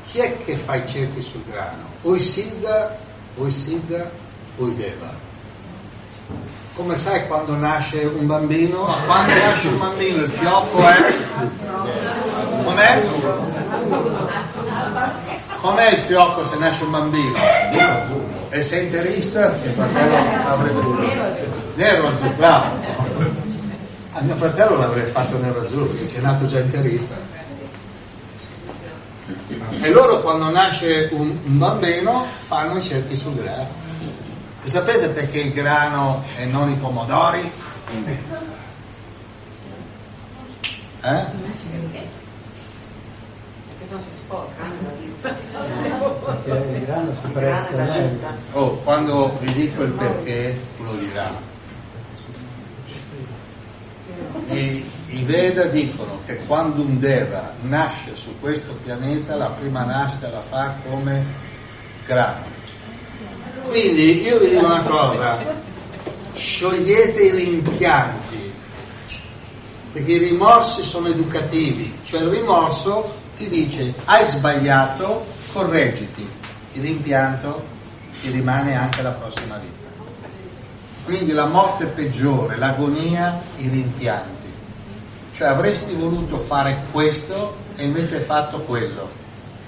chi 0.08 0.20
è 0.20 0.38
che 0.44 0.56
fa 0.56 0.76
i 0.76 0.88
cerchi 0.88 1.22
sul 1.22 1.44
grano? 1.50 1.86
O 2.04 2.16
i 2.16 2.20
Siddha, 2.20 2.98
o 3.36 3.48
i 3.48 3.52
Siddha, 3.52 4.10
o 4.58 4.68
i 4.68 4.76
Deva. 4.76 5.26
Come 6.74 6.96
sai 6.96 7.26
quando 7.28 7.56
nasce 7.56 8.04
un 8.06 8.28
bambino? 8.28 8.86
Quando 9.06 9.34
nasce 9.34 9.68
un 9.68 9.80
bambino 9.80 10.22
il 10.24 10.30
fiocco 10.30 10.88
è... 10.88 11.16
Com'è? 12.64 13.04
Com'è 15.60 15.90
il 15.90 16.04
fiocco 16.06 16.46
se 16.46 16.58
nasce 16.58 16.84
un 16.84 16.92
bambino? 16.92 17.34
E 18.50 18.62
sei 18.62 18.86
interista? 18.86 19.58
Mio 19.64 19.72
fratello 19.74 20.48
avrebbe... 20.48 21.56
Nero 21.76 22.08
azzurro, 22.08 22.34
bravo. 22.36 22.80
A 24.14 24.22
mio 24.22 24.36
fratello 24.36 24.78
l'avrei 24.78 25.10
fatto 25.12 25.38
nero 25.40 25.62
azzurro, 25.62 25.86
perché 25.86 26.06
c'è 26.06 26.20
nato 26.20 26.46
già 26.46 26.60
interista. 26.60 27.16
E 29.80 29.91
loro 29.91 30.22
quando 30.22 30.49
nasce 30.49 31.10
un, 31.12 31.38
un 31.44 31.58
bambino 31.58 32.26
fanno 32.48 32.78
i 32.78 32.82
cerchi 32.84 33.16
sul 33.16 33.36
grano. 33.36 33.68
E 34.64 34.68
sapete 34.70 35.08
perché 35.10 35.40
il 35.40 35.54
grano 35.54 36.26
e 36.36 36.45
non 36.45 36.70
i 36.70 36.76
pomodori? 36.76 37.52
Eh? 41.02 41.26
Perché 41.30 42.08
non 43.90 44.02
si 44.02 44.10
sporca. 44.18 44.64
Perché 45.22 46.76
il 46.76 46.86
grano 46.86 47.14
si 47.14 47.28
presta 47.32 47.84
meglio. 47.84 48.28
Oh, 48.54 48.74
quando 48.78 49.38
vi 49.40 49.54
dico 49.54 49.84
il 49.84 49.91
perché, 49.91 50.60
lo 50.80 50.95
dirà. 50.95 51.32
I, 54.49 54.90
I 55.18 55.23
Veda 55.23 55.65
dicono 55.65 56.22
che 56.27 56.38
quando 56.45 56.84
un 56.84 56.99
Deva 56.99 57.52
nasce 57.61 58.14
su 58.14 58.39
questo 58.39 58.73
pianeta, 58.84 59.35
la 59.35 59.48
prima 59.48 59.84
nascita 59.84 60.30
la 60.30 60.44
fa 60.48 60.76
come 60.88 61.26
grano. 62.06 62.45
Quindi 63.64 64.22
io 64.22 64.38
vi 64.38 64.49
dico 64.49 64.64
una 64.64 64.84
cosa, 64.84 65.39
sciogliete 66.35 67.23
i 67.23 67.31
rimpianti, 67.31 68.53
perché 69.91 70.11
i 70.11 70.18
rimorsi 70.19 70.84
sono 70.84 71.07
educativi, 71.07 71.98
cioè 72.03 72.22
il 72.22 72.30
rimorso 72.30 73.15
ti 73.38 73.49
dice 73.49 73.95
hai 74.06 74.27
sbagliato, 74.27 75.26
correggiti, 75.52 76.30
il 76.73 76.81
rimpianto 76.84 77.65
ti 78.22 78.30
rimane 78.30 78.77
anche 78.77 79.02
la 79.02 79.14
prossima 79.14 79.57
vita. 79.57 79.89
Quindi 81.06 81.31
la 81.31 81.48
morte 81.48 81.88
peggiore, 81.88 82.56
l'agonia, 82.56 83.41
i 83.57 83.68
rimpianti. 83.68 84.37
Cioè 85.38 85.50
avresti 85.50 85.94
voluto 85.94 86.40
fare 86.40 86.82
questo 86.92 87.58
e 87.76 87.86
invece 87.86 88.18
hai 88.18 88.24
fatto 88.24 88.62
quello. 88.62 89.08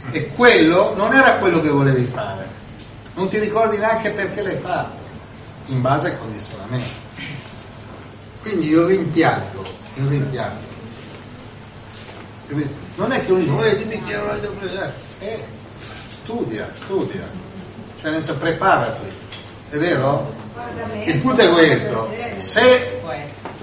E 0.09 0.29
quello 0.29 0.95
non 0.95 1.13
era 1.13 1.35
quello 1.35 1.61
che 1.61 1.69
volevi 1.69 2.05
fare. 2.05 2.47
Non 3.13 3.29
ti 3.29 3.37
ricordi 3.37 3.77
neanche 3.77 4.09
perché 4.09 4.41
l'hai 4.41 4.57
fatto, 4.57 4.97
in 5.67 5.79
base 5.81 6.07
ai 6.07 6.17
condizionamenti. 6.17 6.89
Quindi 8.41 8.69
il 8.69 8.79
rimpianto, 8.79 9.63
il 9.93 10.07
rimpianto. 10.07 10.67
Non 12.95 13.11
è 13.11 13.23
che 13.23 13.31
uno 13.31 13.41
dice, 13.61 13.71
"Eh, 13.71 13.77
dimmi 13.77 14.03
che 14.03 14.13
ero 14.13 14.31
eh, 15.19 15.43
studia, 16.23 16.67
studia. 16.73 17.29
Cioè 18.01 18.09
nel 18.09 18.23
senso 18.23 18.39
preparati. 18.39 19.05
È 19.69 19.77
vero? 19.77 20.33
Il 21.05 21.19
punto 21.19 21.41
è 21.41 21.49
questo. 21.51 22.11
Se 22.37 23.01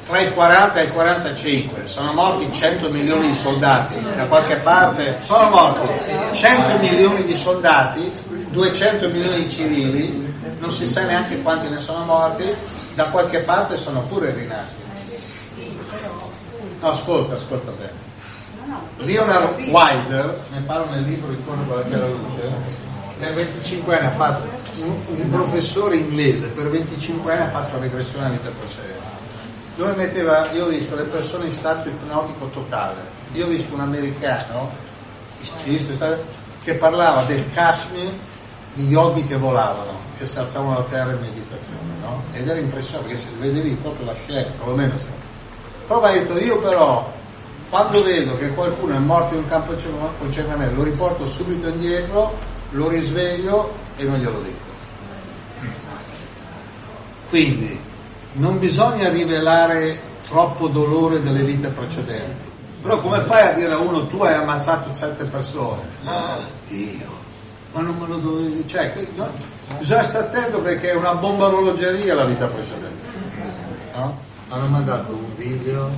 tra 0.07 0.21
i 0.21 0.33
40 0.33 0.81
e 0.81 0.85
i 0.85 0.91
45 0.93 1.87
sono 1.87 2.13
morti 2.13 2.51
100 2.53 2.89
milioni 2.91 3.29
di 3.29 3.35
soldati 3.35 4.01
da 4.15 4.27
qualche 4.27 4.57
parte, 4.59 5.19
sono 5.21 5.49
morti 5.51 5.89
100 6.33 6.79
milioni 6.79 7.25
di 7.25 7.35
soldati, 7.35 8.13
200 8.51 9.09
milioni 9.09 9.43
di 9.43 9.51
civili, 9.51 10.35
non 10.59 10.71
si 10.71 10.87
sa 10.87 11.05
neanche 11.05 11.43
quanti 11.43 11.69
ne 11.69 11.81
sono 11.81 12.05
morti, 12.05 12.45
da 12.95 13.07
qualche 13.07 13.41
parte 13.41 13.77
sono 13.77 14.01
pure 14.03 14.33
rinati. 14.33 14.85
No, 16.81 16.91
ascolta, 16.91 17.35
ascolta 17.35 17.73
bene. 17.73 18.05
Leonard 18.99 19.59
Wilder, 19.69 20.41
ne 20.53 20.61
parlo 20.61 20.91
nel 20.91 21.03
libro 21.03 21.31
Il 21.31 21.39
corno 21.45 21.65
con 21.67 21.77
la 21.79 21.85
chiara 21.85 22.07
luce, 22.07 22.51
per 23.19 23.35
25 23.35 23.99
anni 23.99 24.07
ha 24.07 24.11
fatto, 24.11 24.49
un, 24.83 24.97
un 25.07 25.31
professore 25.31 25.97
inglese 25.97 26.47
per 26.49 26.71
25 26.71 27.33
anni 27.33 27.43
ha 27.43 27.51
fatto 27.51 27.79
regressione 27.79 28.27
alla 28.27 28.35
vita 28.35 28.51
precedente. 28.51 28.96
Dove 29.77 29.95
metteva, 29.95 30.51
io 30.53 30.65
ho 30.65 30.69
visto 30.69 30.97
le 30.97 31.05
persone 31.05 31.47
in 31.47 31.53
stato 31.53 31.89
ipnotico 31.89 32.47
totale, 32.47 33.05
io 33.33 33.45
ho 33.45 33.49
visto 33.49 33.75
un 33.75 33.81
americano 33.81 34.71
che 36.65 36.75
parlava 36.75 37.23
del 37.25 37.45
Kashmir 37.53 38.11
di 38.73 38.89
yogi 38.89 39.27
che 39.27 39.37
volavano, 39.37 39.99
che 40.17 40.27
si 40.27 40.39
alzavano 40.39 40.77
da 40.77 40.85
terra 40.85 41.13
in 41.13 41.21
meditazione, 41.21 41.93
no? 42.01 42.23
Ed 42.33 42.49
era 42.49 42.59
impressionante 42.59 43.09
perché 43.09 43.23
si 43.23 43.35
vedevi 43.39 43.73
proprio 43.75 44.07
la 44.07 44.15
scena, 44.15 44.51
perlomeno 44.59 44.99
se. 44.99 45.05
Poi 45.87 46.05
ha 46.05 46.13
detto 46.13 46.39
io 46.39 46.59
però 46.59 47.13
quando 47.69 48.03
vedo 48.03 48.37
che 48.37 48.55
qualcuno 48.55 48.97
è 48.97 48.99
morto 48.99 49.35
in 49.35 49.41
un 49.41 49.49
campo 49.49 49.75
concernamento 50.19 50.75
lo 50.75 50.83
riporto 50.85 51.27
subito 51.27 51.69
indietro, 51.69 52.35
lo 52.71 52.89
risveglio 52.89 53.75
e 53.97 54.05
non 54.05 54.19
glielo 54.19 54.41
dico. 54.41 54.65
Quindi 57.29 57.86
non 58.37 58.59
bisogna 58.59 59.09
rivelare 59.09 59.99
troppo 60.27 60.69
dolore 60.69 61.23
delle 61.23 61.43
vite 61.43 61.69
precedenti. 61.69 62.45
Però 62.83 62.99
come 63.01 63.21
fai 63.21 63.49
a 63.49 63.53
dire 63.53 63.73
a 63.73 63.79
uno 63.79 64.07
tu 64.07 64.23
hai 64.23 64.35
ammazzato 64.35 64.93
sette 64.95 65.25
persone? 65.25 65.83
Ah, 66.05 66.39
io, 66.69 67.11
ma 67.73 67.81
non 67.81 67.97
me 67.99 68.07
lo 68.07 68.19
dovevi 68.19 68.53
dire. 68.55 68.69
Cioè, 68.69 69.07
no? 69.15 69.31
bisogna 69.79 70.05
stare 70.05 70.27
attento 70.27 70.61
perché 70.61 70.91
è 70.91 70.95
una 70.95 71.15
bomba 71.15 71.47
orologeria 71.47 72.15
la 72.15 72.25
vita 72.25 72.47
precedente. 72.47 73.05
No? 73.95 74.21
Hanno 74.49 74.67
mandato 74.67 75.13
un 75.13 75.35
video 75.37 75.91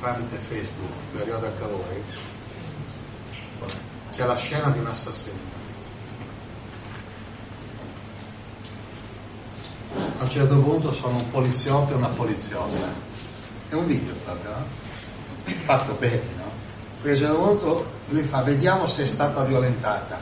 tramite 0.00 0.36
Facebook, 0.36 0.92
che 1.12 1.22
arriva 1.22 1.38
da 1.38 1.50
Cavoi, 1.58 2.02
c'è 4.12 4.24
la 4.24 4.36
scena 4.36 4.70
di 4.70 4.78
un 4.78 4.86
assassino. 4.86 5.57
A 9.94 10.22
un 10.22 10.28
certo 10.28 10.58
punto 10.58 10.92
sono 10.92 11.16
un 11.16 11.30
poliziotto 11.30 11.92
e 11.92 11.96
una 11.96 12.08
poliziotta. 12.08 13.06
È 13.68 13.74
un 13.74 13.86
video 13.86 14.14
proprio, 14.24 14.50
no? 14.50 14.64
Fatto 15.64 15.96
bene, 15.98 16.22
no? 16.36 16.50
Perché 17.00 17.24
a 17.24 17.30
un 17.30 17.36
certo 17.36 17.46
punto 17.46 17.90
lui 18.08 18.22
fa, 18.24 18.42
vediamo 18.42 18.86
se 18.86 19.04
è 19.04 19.06
stata 19.06 19.44
violentata. 19.44 20.18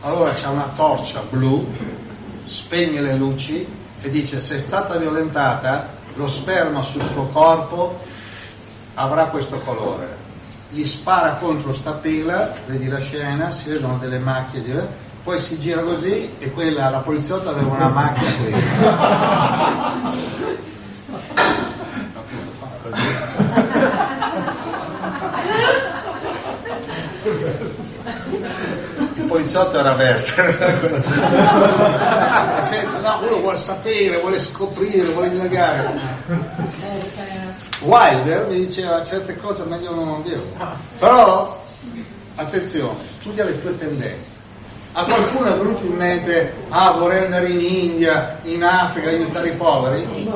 Allora 0.00 0.32
c'è 0.32 0.48
una 0.48 0.70
torcia 0.74 1.22
blu, 1.30 1.66
spegne 2.44 3.00
le 3.00 3.14
luci 3.14 3.66
e 4.00 4.10
dice 4.10 4.40
se 4.40 4.56
è 4.56 4.58
stata 4.58 4.96
violentata 4.96 5.88
lo 6.14 6.28
sperma 6.28 6.82
sul 6.82 7.02
suo 7.02 7.26
corpo 7.28 8.00
avrà 8.94 9.26
questo 9.26 9.58
colore. 9.60 10.22
Gli 10.70 10.84
spara 10.84 11.34
contro 11.34 11.72
sta 11.72 11.92
pila, 11.92 12.52
vedi 12.66 12.88
la 12.88 12.98
scena, 12.98 13.50
si 13.50 13.70
vedono 13.70 13.98
delle 13.98 14.18
macchie, 14.18 14.62
di... 14.62 14.72
poi 15.24 15.40
si 15.40 15.58
gira 15.58 15.82
così 15.82 16.34
e 16.38 16.50
quella, 16.52 16.90
la 16.90 16.98
poliziotta 16.98 17.48
aveva 17.48 17.72
una 17.72 17.88
macchia 17.88 18.30
qui. 18.34 18.52
Il 29.14 29.24
poliziotto 29.26 29.78
era 29.78 29.94
Werther. 29.94 31.02
senso, 32.68 33.00
no, 33.00 33.20
uno 33.22 33.40
vuole 33.40 33.56
sapere, 33.56 34.20
vuole 34.20 34.38
scoprire, 34.38 35.08
vuole 35.08 35.28
indagare. 35.28 36.00
Wilder 37.80 38.46
mi 38.48 38.66
diceva 38.66 39.02
certe 39.02 39.38
cose 39.38 39.64
meglio 39.64 39.94
non 39.94 40.22
dirle. 40.22 40.52
Però, 40.98 41.64
attenzione, 42.34 43.00
studia 43.08 43.44
le 43.44 43.58
tue 43.62 43.78
tendenze. 43.78 44.42
A 44.96 45.04
qualcuno 45.06 45.52
è 45.52 45.58
venuto 45.58 45.84
in 45.86 45.96
mente, 45.96 46.54
ah 46.68 46.92
vorrei 46.92 47.24
andare 47.24 47.48
in 47.48 47.60
India, 47.60 48.38
in 48.44 48.62
Africa, 48.62 49.08
aiutare 49.08 49.48
i 49.48 49.56
poveri? 49.56 50.30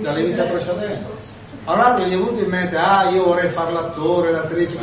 Dalle 0.00 0.24
vite 0.24 0.42
precedenti. 0.42 1.10
A 1.64 1.72
un 1.72 1.80
altro 1.80 2.04
gli 2.04 2.12
è 2.12 2.18
venuto 2.18 2.42
in 2.42 2.50
mente, 2.50 2.76
ah 2.76 3.08
io 3.08 3.24
vorrei 3.24 3.50
fare 3.52 3.72
l'attore, 3.72 4.30
l'attrice, 4.30 4.76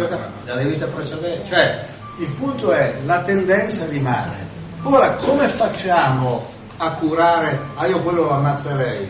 dalle 0.45 0.63
vite 0.65 0.87
precedenti. 0.87 1.47
Cioè, 1.47 1.85
il 2.17 2.31
punto 2.31 2.71
è, 2.71 2.95
la 3.05 3.21
tendenza 3.21 3.85
rimane. 3.85 4.47
Ora, 4.81 5.11
come 5.17 5.47
facciamo 5.47 6.47
a 6.77 6.91
curare, 6.93 7.59
ah 7.75 7.85
io 7.85 8.01
quello 8.01 8.23
lo 8.23 8.31
ammazzerei? 8.31 9.07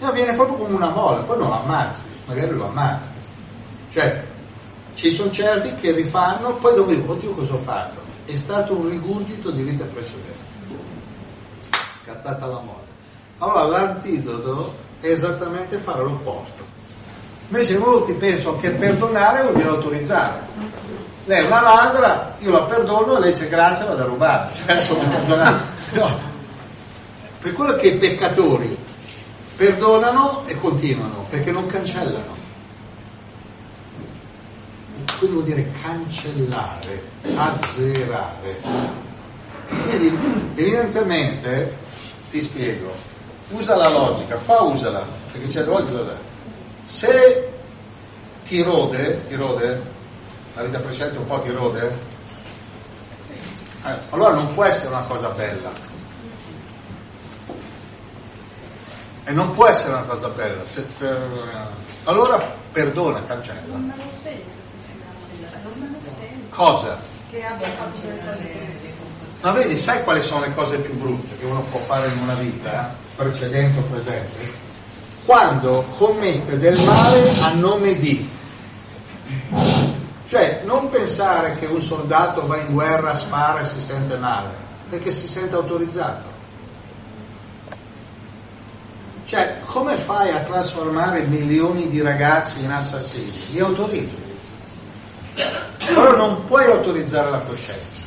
No, 0.00 0.10
viene 0.10 0.32
proprio 0.32 0.56
come 0.56 0.74
una 0.74 0.90
molla, 0.90 1.20
poi 1.20 1.38
non 1.38 1.46
lo 1.46 1.62
ammazzi, 1.62 2.02
magari 2.26 2.50
lo 2.50 2.66
ammazzi. 2.66 3.08
Cioè, 3.92 4.20
ci 4.96 5.14
sono 5.14 5.30
certi 5.30 5.72
che 5.76 5.92
rifanno, 5.92 6.54
poi 6.54 6.74
dopo 6.74 6.90
dico, 6.92 7.12
oddio 7.12 7.30
cosa 7.30 7.54
ho 7.54 7.58
fatto? 7.58 8.03
È 8.26 8.36
stato 8.36 8.74
un 8.74 8.88
rigurgito 8.88 9.50
di 9.50 9.62
vita 9.62 9.84
precedente. 9.84 10.42
Scattata 12.02 12.46
la 12.46 12.60
molla. 12.60 12.82
Allora 13.38 13.64
l'antidoto 13.64 14.74
è 15.00 15.08
esattamente 15.08 15.78
fare 15.78 16.02
l'opposto. 16.02 16.64
Invece 17.48 17.78
molti 17.78 18.14
pensano 18.14 18.58
che 18.58 18.70
perdonare 18.70 19.42
vuol 19.42 19.54
dire 19.54 19.68
autorizzare. 19.68 20.40
Lei 21.26 21.42
è 21.42 21.46
una 21.46 21.60
ladra, 21.60 22.36
io 22.38 22.50
la 22.50 22.64
perdono 22.64 23.16
e 23.16 23.20
lei 23.20 23.32
dice 23.32 23.48
grazie 23.48 23.86
vado 23.86 24.02
a 24.02 24.06
rubare. 24.06 24.50
Cioè. 24.66 25.58
No. 25.92 26.32
Per 27.40 27.52
quello 27.52 27.76
che 27.76 27.88
i 27.88 27.96
peccatori 27.98 28.76
perdonano 29.56 30.44
e 30.46 30.58
continuano, 30.58 31.26
perché 31.28 31.52
non 31.52 31.66
cancellano. 31.66 32.34
Quindi 35.24 35.42
vuol 35.42 35.44
dire 35.44 35.72
cancellare, 35.80 37.02
azzerare. 37.34 38.60
Quindi 39.88 40.18
evidentemente, 40.54 41.76
ti 42.30 42.42
spiego, 42.42 42.92
usa 43.48 43.74
la 43.76 43.88
logica, 43.88 44.36
qua 44.36 44.60
usala, 44.62 45.06
perché 45.32 45.46
c'è 45.46 45.64
logica. 45.64 46.18
Se 46.84 47.52
ti 48.44 48.62
rode, 48.62 49.26
ti 49.26 49.34
rode, 49.34 49.82
la 50.54 50.62
vita 50.62 50.78
precedente 50.80 51.18
un 51.18 51.26
po' 51.26 51.40
ti 51.40 51.50
rode, 51.50 51.98
eh, 53.86 53.98
allora 54.10 54.34
non 54.34 54.52
può 54.52 54.64
essere 54.64 54.88
una 54.88 55.04
cosa 55.04 55.28
bella. 55.30 55.72
E 59.24 59.32
non 59.32 59.52
può 59.52 59.68
essere 59.68 59.94
una 59.94 60.02
cosa 60.02 60.28
bella. 60.28 60.62
Eh, 61.00 61.16
allora 62.04 62.38
perdona, 62.72 63.24
cancella. 63.24 63.62
Non 63.68 63.84
me 63.86 63.96
lo 63.96 64.02
sento 64.22 64.62
che 64.74 64.84
sia 64.84 65.48
bella, 65.48 65.58
non 65.62 65.72
me 65.78 65.88
lo 65.88 65.98
sento. 66.18 66.43
Cosa? 66.54 66.98
Che 67.30 67.44
abbia 67.44 67.68
fatto 67.70 67.98
delle 68.00 68.18
cose. 68.18 68.72
Ma 69.40 69.50
vedi, 69.50 69.78
sai 69.78 70.02
quali 70.04 70.22
sono 70.22 70.40
le 70.40 70.54
cose 70.54 70.78
più 70.78 70.94
brutte 70.94 71.36
che 71.36 71.44
uno 71.44 71.60
può 71.62 71.80
fare 71.80 72.08
in 72.08 72.18
una 72.18 72.34
vita, 72.34 72.88
eh? 72.88 72.94
precedente 73.16 73.80
o 73.80 73.82
presente? 73.82 74.52
Quando 75.26 75.84
commette 75.98 76.58
del 76.58 76.80
male 76.80 77.40
a 77.40 77.52
nome 77.52 77.98
di. 77.98 78.30
Cioè, 80.26 80.62
non 80.64 80.88
pensare 80.90 81.58
che 81.58 81.66
un 81.66 81.82
soldato 81.82 82.46
va 82.46 82.58
in 82.58 82.72
guerra, 82.72 83.14
spara 83.14 83.60
e 83.60 83.66
si 83.66 83.80
sente 83.80 84.16
male, 84.16 84.50
perché 84.88 85.10
si 85.10 85.26
sente 85.26 85.56
autorizzato. 85.56 86.32
Cioè, 89.24 89.56
come 89.64 89.96
fai 89.96 90.30
a 90.30 90.40
trasformare 90.40 91.22
milioni 91.22 91.88
di 91.88 92.00
ragazzi 92.00 92.62
in 92.62 92.70
assassini? 92.70 93.32
Li 93.50 93.60
autorizzi. 93.60 94.33
Però 95.34 96.16
non 96.16 96.46
puoi 96.46 96.64
autorizzare 96.66 97.30
la 97.30 97.38
coscienza. 97.38 98.02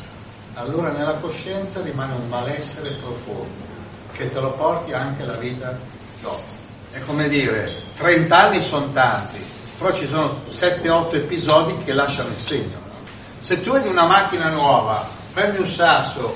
Allora 0.53 0.89
nella 0.89 1.13
coscienza 1.15 1.81
rimane 1.81 2.13
un 2.13 2.27
malessere 2.27 2.89
profondo 2.91 3.65
che 4.13 4.31
te 4.31 4.39
lo 4.39 4.53
porti 4.53 4.93
anche 4.93 5.23
la 5.23 5.35
vita 5.35 5.77
dopo. 6.21 6.55
È 6.91 6.99
come 7.05 7.27
dire, 7.27 7.69
30 7.95 8.37
anni 8.37 8.61
sono 8.61 8.91
tanti, 8.91 9.37
però 9.77 9.93
ci 9.93 10.07
sono 10.07 10.41
7-8 10.49 11.15
episodi 11.15 11.77
che 11.83 11.93
lasciano 11.93 12.29
il 12.29 12.39
segno. 12.39 12.79
Se 13.39 13.61
tu 13.61 13.71
hai 13.71 13.87
una 13.87 14.05
macchina 14.05 14.49
nuova, 14.49 15.07
prendi 15.31 15.59
un 15.59 15.67
sasso 15.67 16.35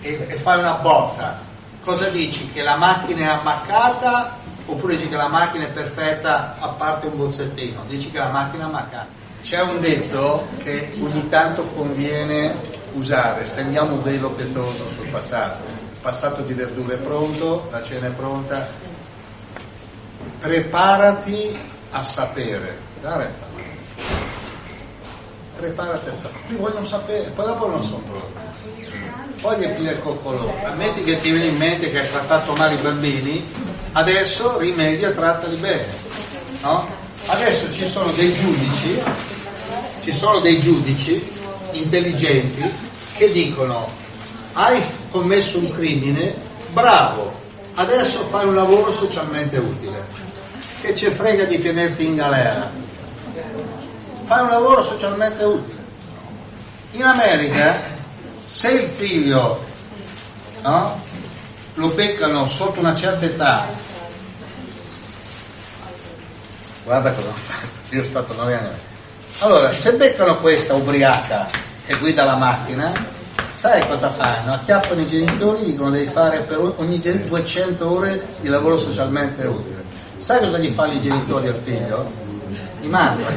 e, 0.00 0.26
e 0.28 0.38
fai 0.38 0.60
una 0.60 0.74
botta, 0.74 1.40
cosa 1.82 2.08
dici? 2.08 2.50
Che 2.52 2.62
la 2.62 2.76
macchina 2.76 3.20
è 3.20 3.28
ammaccata 3.28 4.36
oppure 4.66 4.96
dici 4.96 5.08
che 5.08 5.16
la 5.16 5.28
macchina 5.28 5.64
è 5.64 5.70
perfetta 5.70 6.56
a 6.60 6.68
parte 6.68 7.08
un 7.08 7.16
bozzettino? 7.16 7.82
Dici 7.88 8.10
che 8.10 8.18
la 8.18 8.30
macchina 8.30 8.64
è 8.64 8.66
ammaccata. 8.66 9.06
C'è 9.46 9.62
un 9.62 9.80
detto 9.80 10.48
che 10.60 10.92
ogni 10.98 11.28
tanto 11.28 11.62
conviene 11.66 12.52
usare, 12.94 13.46
stendiamo 13.46 13.94
un 13.94 14.02
velo 14.02 14.32
pietoso 14.32 14.88
sul 14.96 15.06
passato. 15.06 15.62
Il 15.68 16.00
passato 16.00 16.42
di 16.42 16.52
verdure 16.52 16.94
è 16.94 16.96
pronto, 16.98 17.68
la 17.70 17.80
cena 17.80 18.08
è 18.08 18.10
pronta. 18.10 18.68
Preparati 20.40 21.56
a 21.90 22.02
sapere. 22.02 22.76
Preparati 25.56 26.08
a 26.08 26.12
sapere. 26.12 26.44
Io 26.48 26.58
voglio 26.58 26.84
sapere, 26.84 27.30
poi 27.30 27.46
dopo 27.46 27.68
non 27.68 27.84
sono 27.84 27.98
pronto. 27.98 28.40
Poi 29.42 29.58
gli 29.60 29.68
piglia 29.68 29.92
il 29.92 30.00
coccolone. 30.00 30.64
Ammetti 30.64 31.04
che 31.04 31.20
ti 31.20 31.30
viene 31.30 31.46
in 31.46 31.56
mente 31.56 31.88
che 31.92 32.00
hai 32.00 32.10
trattato 32.10 32.52
male 32.54 32.74
i 32.74 32.82
bambini, 32.82 33.48
adesso 33.92 34.58
rimedia 34.58 35.10
e 35.10 35.14
trattali 35.14 35.54
bene. 35.54 35.86
No? 36.62 37.04
Adesso 37.26 37.72
ci 37.72 37.86
sono 37.86 38.10
dei 38.10 38.32
giudici, 38.34 39.02
ci 40.06 40.12
sono 40.12 40.38
dei 40.38 40.60
giudici 40.60 41.20
intelligenti 41.72 42.62
che 43.16 43.32
dicono 43.32 43.90
hai 44.52 44.80
commesso 45.10 45.58
un 45.58 45.72
crimine, 45.72 46.32
bravo, 46.70 47.34
adesso 47.74 48.20
fai 48.26 48.46
un 48.46 48.54
lavoro 48.54 48.92
socialmente 48.92 49.58
utile. 49.58 50.06
Che 50.80 50.94
ci 50.94 51.10
frega 51.10 51.42
di 51.46 51.60
tenerti 51.60 52.06
in 52.06 52.14
galera? 52.14 52.70
Fai 54.26 54.42
un 54.42 54.48
lavoro 54.48 54.84
socialmente 54.84 55.42
utile. 55.42 55.84
In 56.92 57.02
America, 57.02 57.76
se 58.46 58.70
il 58.70 58.88
figlio 58.88 59.66
no, 60.62 61.02
lo 61.74 61.88
beccano 61.88 62.46
sotto 62.46 62.78
una 62.78 62.94
certa 62.94 63.24
età, 63.24 63.66
guarda 66.84 67.12
cosa 67.12 67.28
ho 67.28 67.34
fatto, 67.34 67.66
io 67.90 68.04
sono 68.04 68.04
stato 68.04 68.34
nove 68.34 68.54
anni. 68.56 68.94
Allora, 69.40 69.70
se 69.70 69.92
beccano 69.92 70.38
questa 70.38 70.72
ubriaca 70.72 71.46
che 71.84 71.94
guida 71.98 72.24
la 72.24 72.36
macchina, 72.36 72.90
sai 73.52 73.86
cosa 73.86 74.10
fanno? 74.10 74.54
Acchiappano 74.54 75.02
i 75.02 75.06
genitori, 75.06 75.64
dicono 75.64 75.90
devi 75.90 76.10
fare 76.10 76.40
per 76.40 76.72
ogni 76.76 76.98
200 76.98 77.90
ore 77.90 78.26
di 78.40 78.48
lavoro 78.48 78.78
socialmente 78.78 79.46
utile. 79.46 79.84
Sai 80.18 80.40
cosa 80.40 80.56
gli 80.56 80.70
fanno 80.70 80.94
i 80.94 81.02
genitori 81.02 81.48
al 81.48 81.60
figlio? 81.62 82.10
Gli 82.80 82.86
mandano. 82.86 83.36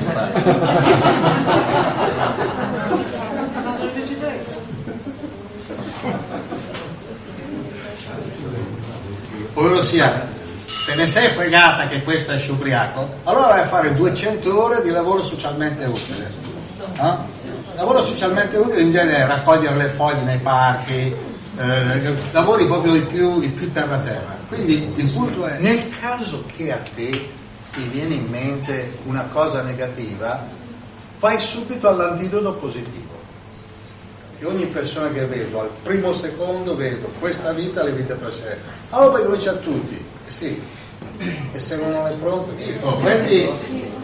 Ovvero 9.55 9.81
sia, 9.81 10.27
te 10.89 10.95
ne 10.95 11.05
sei 11.05 11.29
fregata 11.29 11.87
che 11.87 12.01
questo 12.01 12.31
esce 12.31 12.49
ubriaco, 12.49 13.07
allora 13.25 13.47
vai 13.47 13.59
a 13.61 13.67
fare 13.67 13.93
200 13.93 14.59
ore 14.59 14.81
di 14.81 14.89
lavoro 14.89 15.21
socialmente 15.21 15.85
utile. 15.85 16.33
No? 16.95 17.27
Lavoro 17.75 18.03
socialmente 18.03 18.57
utile 18.57 18.81
in 18.81 18.91
genere 18.91 19.17
è 19.17 19.27
raccogliere 19.27 19.75
le 19.75 19.89
foglie 19.89 20.21
nei 20.21 20.39
parchi, 20.39 21.15
eh, 21.57 22.15
lavori 22.31 22.65
proprio 22.65 22.95
il 22.95 23.05
più, 23.05 23.39
più 23.53 23.69
terra 23.69 23.99
terra. 23.99 24.35
Quindi 24.47 24.91
il 24.95 25.11
punto 25.11 25.45
è, 25.45 25.59
nel 25.59 25.79
caso 25.99 26.43
che 26.55 26.71
a 26.71 26.79
te 26.95 27.09
ti 27.71 27.83
viene 27.91 28.15
in 28.15 28.27
mente 28.27 28.97
una 29.03 29.27
cosa 29.31 29.61
negativa, 29.61 30.43
fai 31.17 31.37
subito 31.37 31.87
all'antidoto 31.87 32.55
positivo. 32.55 33.17
Che 34.39 34.45
ogni 34.45 34.65
persona 34.65 35.11
che 35.11 35.25
vedo, 35.25 35.61
al 35.61 35.69
primo 35.83 36.13
secondo 36.13 36.75
vedo 36.75 37.11
questa 37.19 37.51
vita, 37.51 37.83
le 37.83 37.91
vite 37.91 38.15
precedenti. 38.15 38.61
Allora 38.89 39.19
lo 39.19 39.35
dice 39.35 39.49
a 39.49 39.53
tutti, 39.53 40.03
eh 40.27 40.31
sì, 40.31 40.59
e 41.51 41.59
se 41.59 41.75
non 41.75 42.07
è 42.07 42.11
pronto, 42.13 42.51
dico, 42.55 42.95
prendi, 42.97 43.49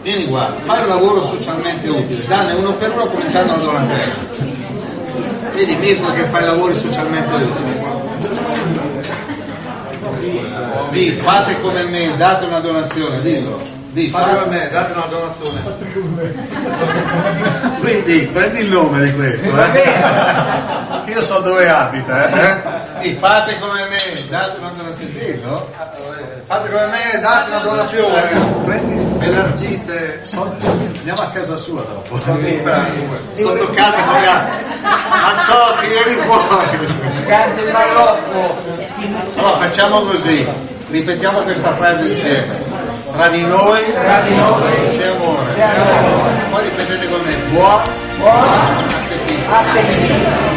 vieni 0.02 0.26
qua, 0.26 0.54
fai 0.64 0.82
un 0.82 0.88
lavoro 0.88 1.24
socialmente 1.24 1.88
utile, 1.88 2.26
danne 2.26 2.52
uno 2.52 2.74
per 2.74 2.92
uno 2.92 3.06
cominciando 3.06 3.54
da 3.54 3.62
Donatello. 3.62 4.14
Vedi 5.54 5.76
Mirko 5.76 6.12
che 6.12 6.24
fai 6.24 6.44
lavori 6.44 6.78
socialmente 6.78 7.34
utili. 7.34 7.84
Di, 10.90 11.18
fate 11.22 11.58
come 11.60 11.84
me, 11.84 12.14
date 12.16 12.44
una 12.44 12.60
donazione, 12.60 13.22
dillo. 13.22 13.60
Di, 13.92 14.10
Fate 14.10 14.38
come 14.38 14.56
me, 14.56 14.68
date 14.68 14.92
una 14.92 15.06
donazione. 15.06 15.62
Quindi 17.80 18.28
prendi 18.30 18.58
il 18.60 18.68
nome 18.68 19.04
di 19.04 19.14
questo, 19.14 19.46
eh? 19.46 21.10
Io 21.10 21.22
so 21.22 21.40
dove 21.40 21.66
abita, 21.66 22.28
eh? 22.28 22.85
Di, 23.00 23.14
fate 23.20 23.58
come 23.58 23.86
me, 23.88 24.24
date 24.28 24.58
una 24.58 24.70
donazione, 24.76 25.12
dillo. 25.12 25.70
Fate 26.46 26.68
come 26.70 26.86
me, 26.86 27.20
date 27.20 27.50
una 27.50 27.58
donazione. 27.58 28.40
Prendi 28.64 28.94
Belargite, 29.18 30.20
sotto, 30.22 30.66
andiamo 30.66 31.20
a 31.22 31.26
casa 31.32 31.56
sua 31.56 31.82
dopo. 31.82 32.18
Sotto 33.32 33.70
casa 33.74 34.02
come 34.02 34.64
Mazzotti, 34.82 35.86
vieni 35.88 36.14
fuori. 36.26 37.24
Grazie 37.26 37.72
Marocco. 37.72 38.54
No, 39.34 39.58
facciamo 39.58 40.00
così, 40.02 40.46
ripetiamo 40.90 41.40
questa 41.40 41.74
frase 41.74 42.06
insieme. 42.06 42.84
Tra 43.12 43.28
di 43.28 43.42
noi, 43.42 43.92
Tra 43.92 44.20
di 44.22 44.34
noi 44.36 44.88
c'è 44.96 45.06
amore. 45.06 45.52
c'è 45.54 45.62
amore. 45.62 46.48
Poi 46.50 46.62
ripetete 46.64 47.08
con 47.08 47.20
me, 47.22 47.34
buon 47.50 47.82
Buon 48.18 48.38
appetito. 48.88 49.50
appetito. 49.50 50.54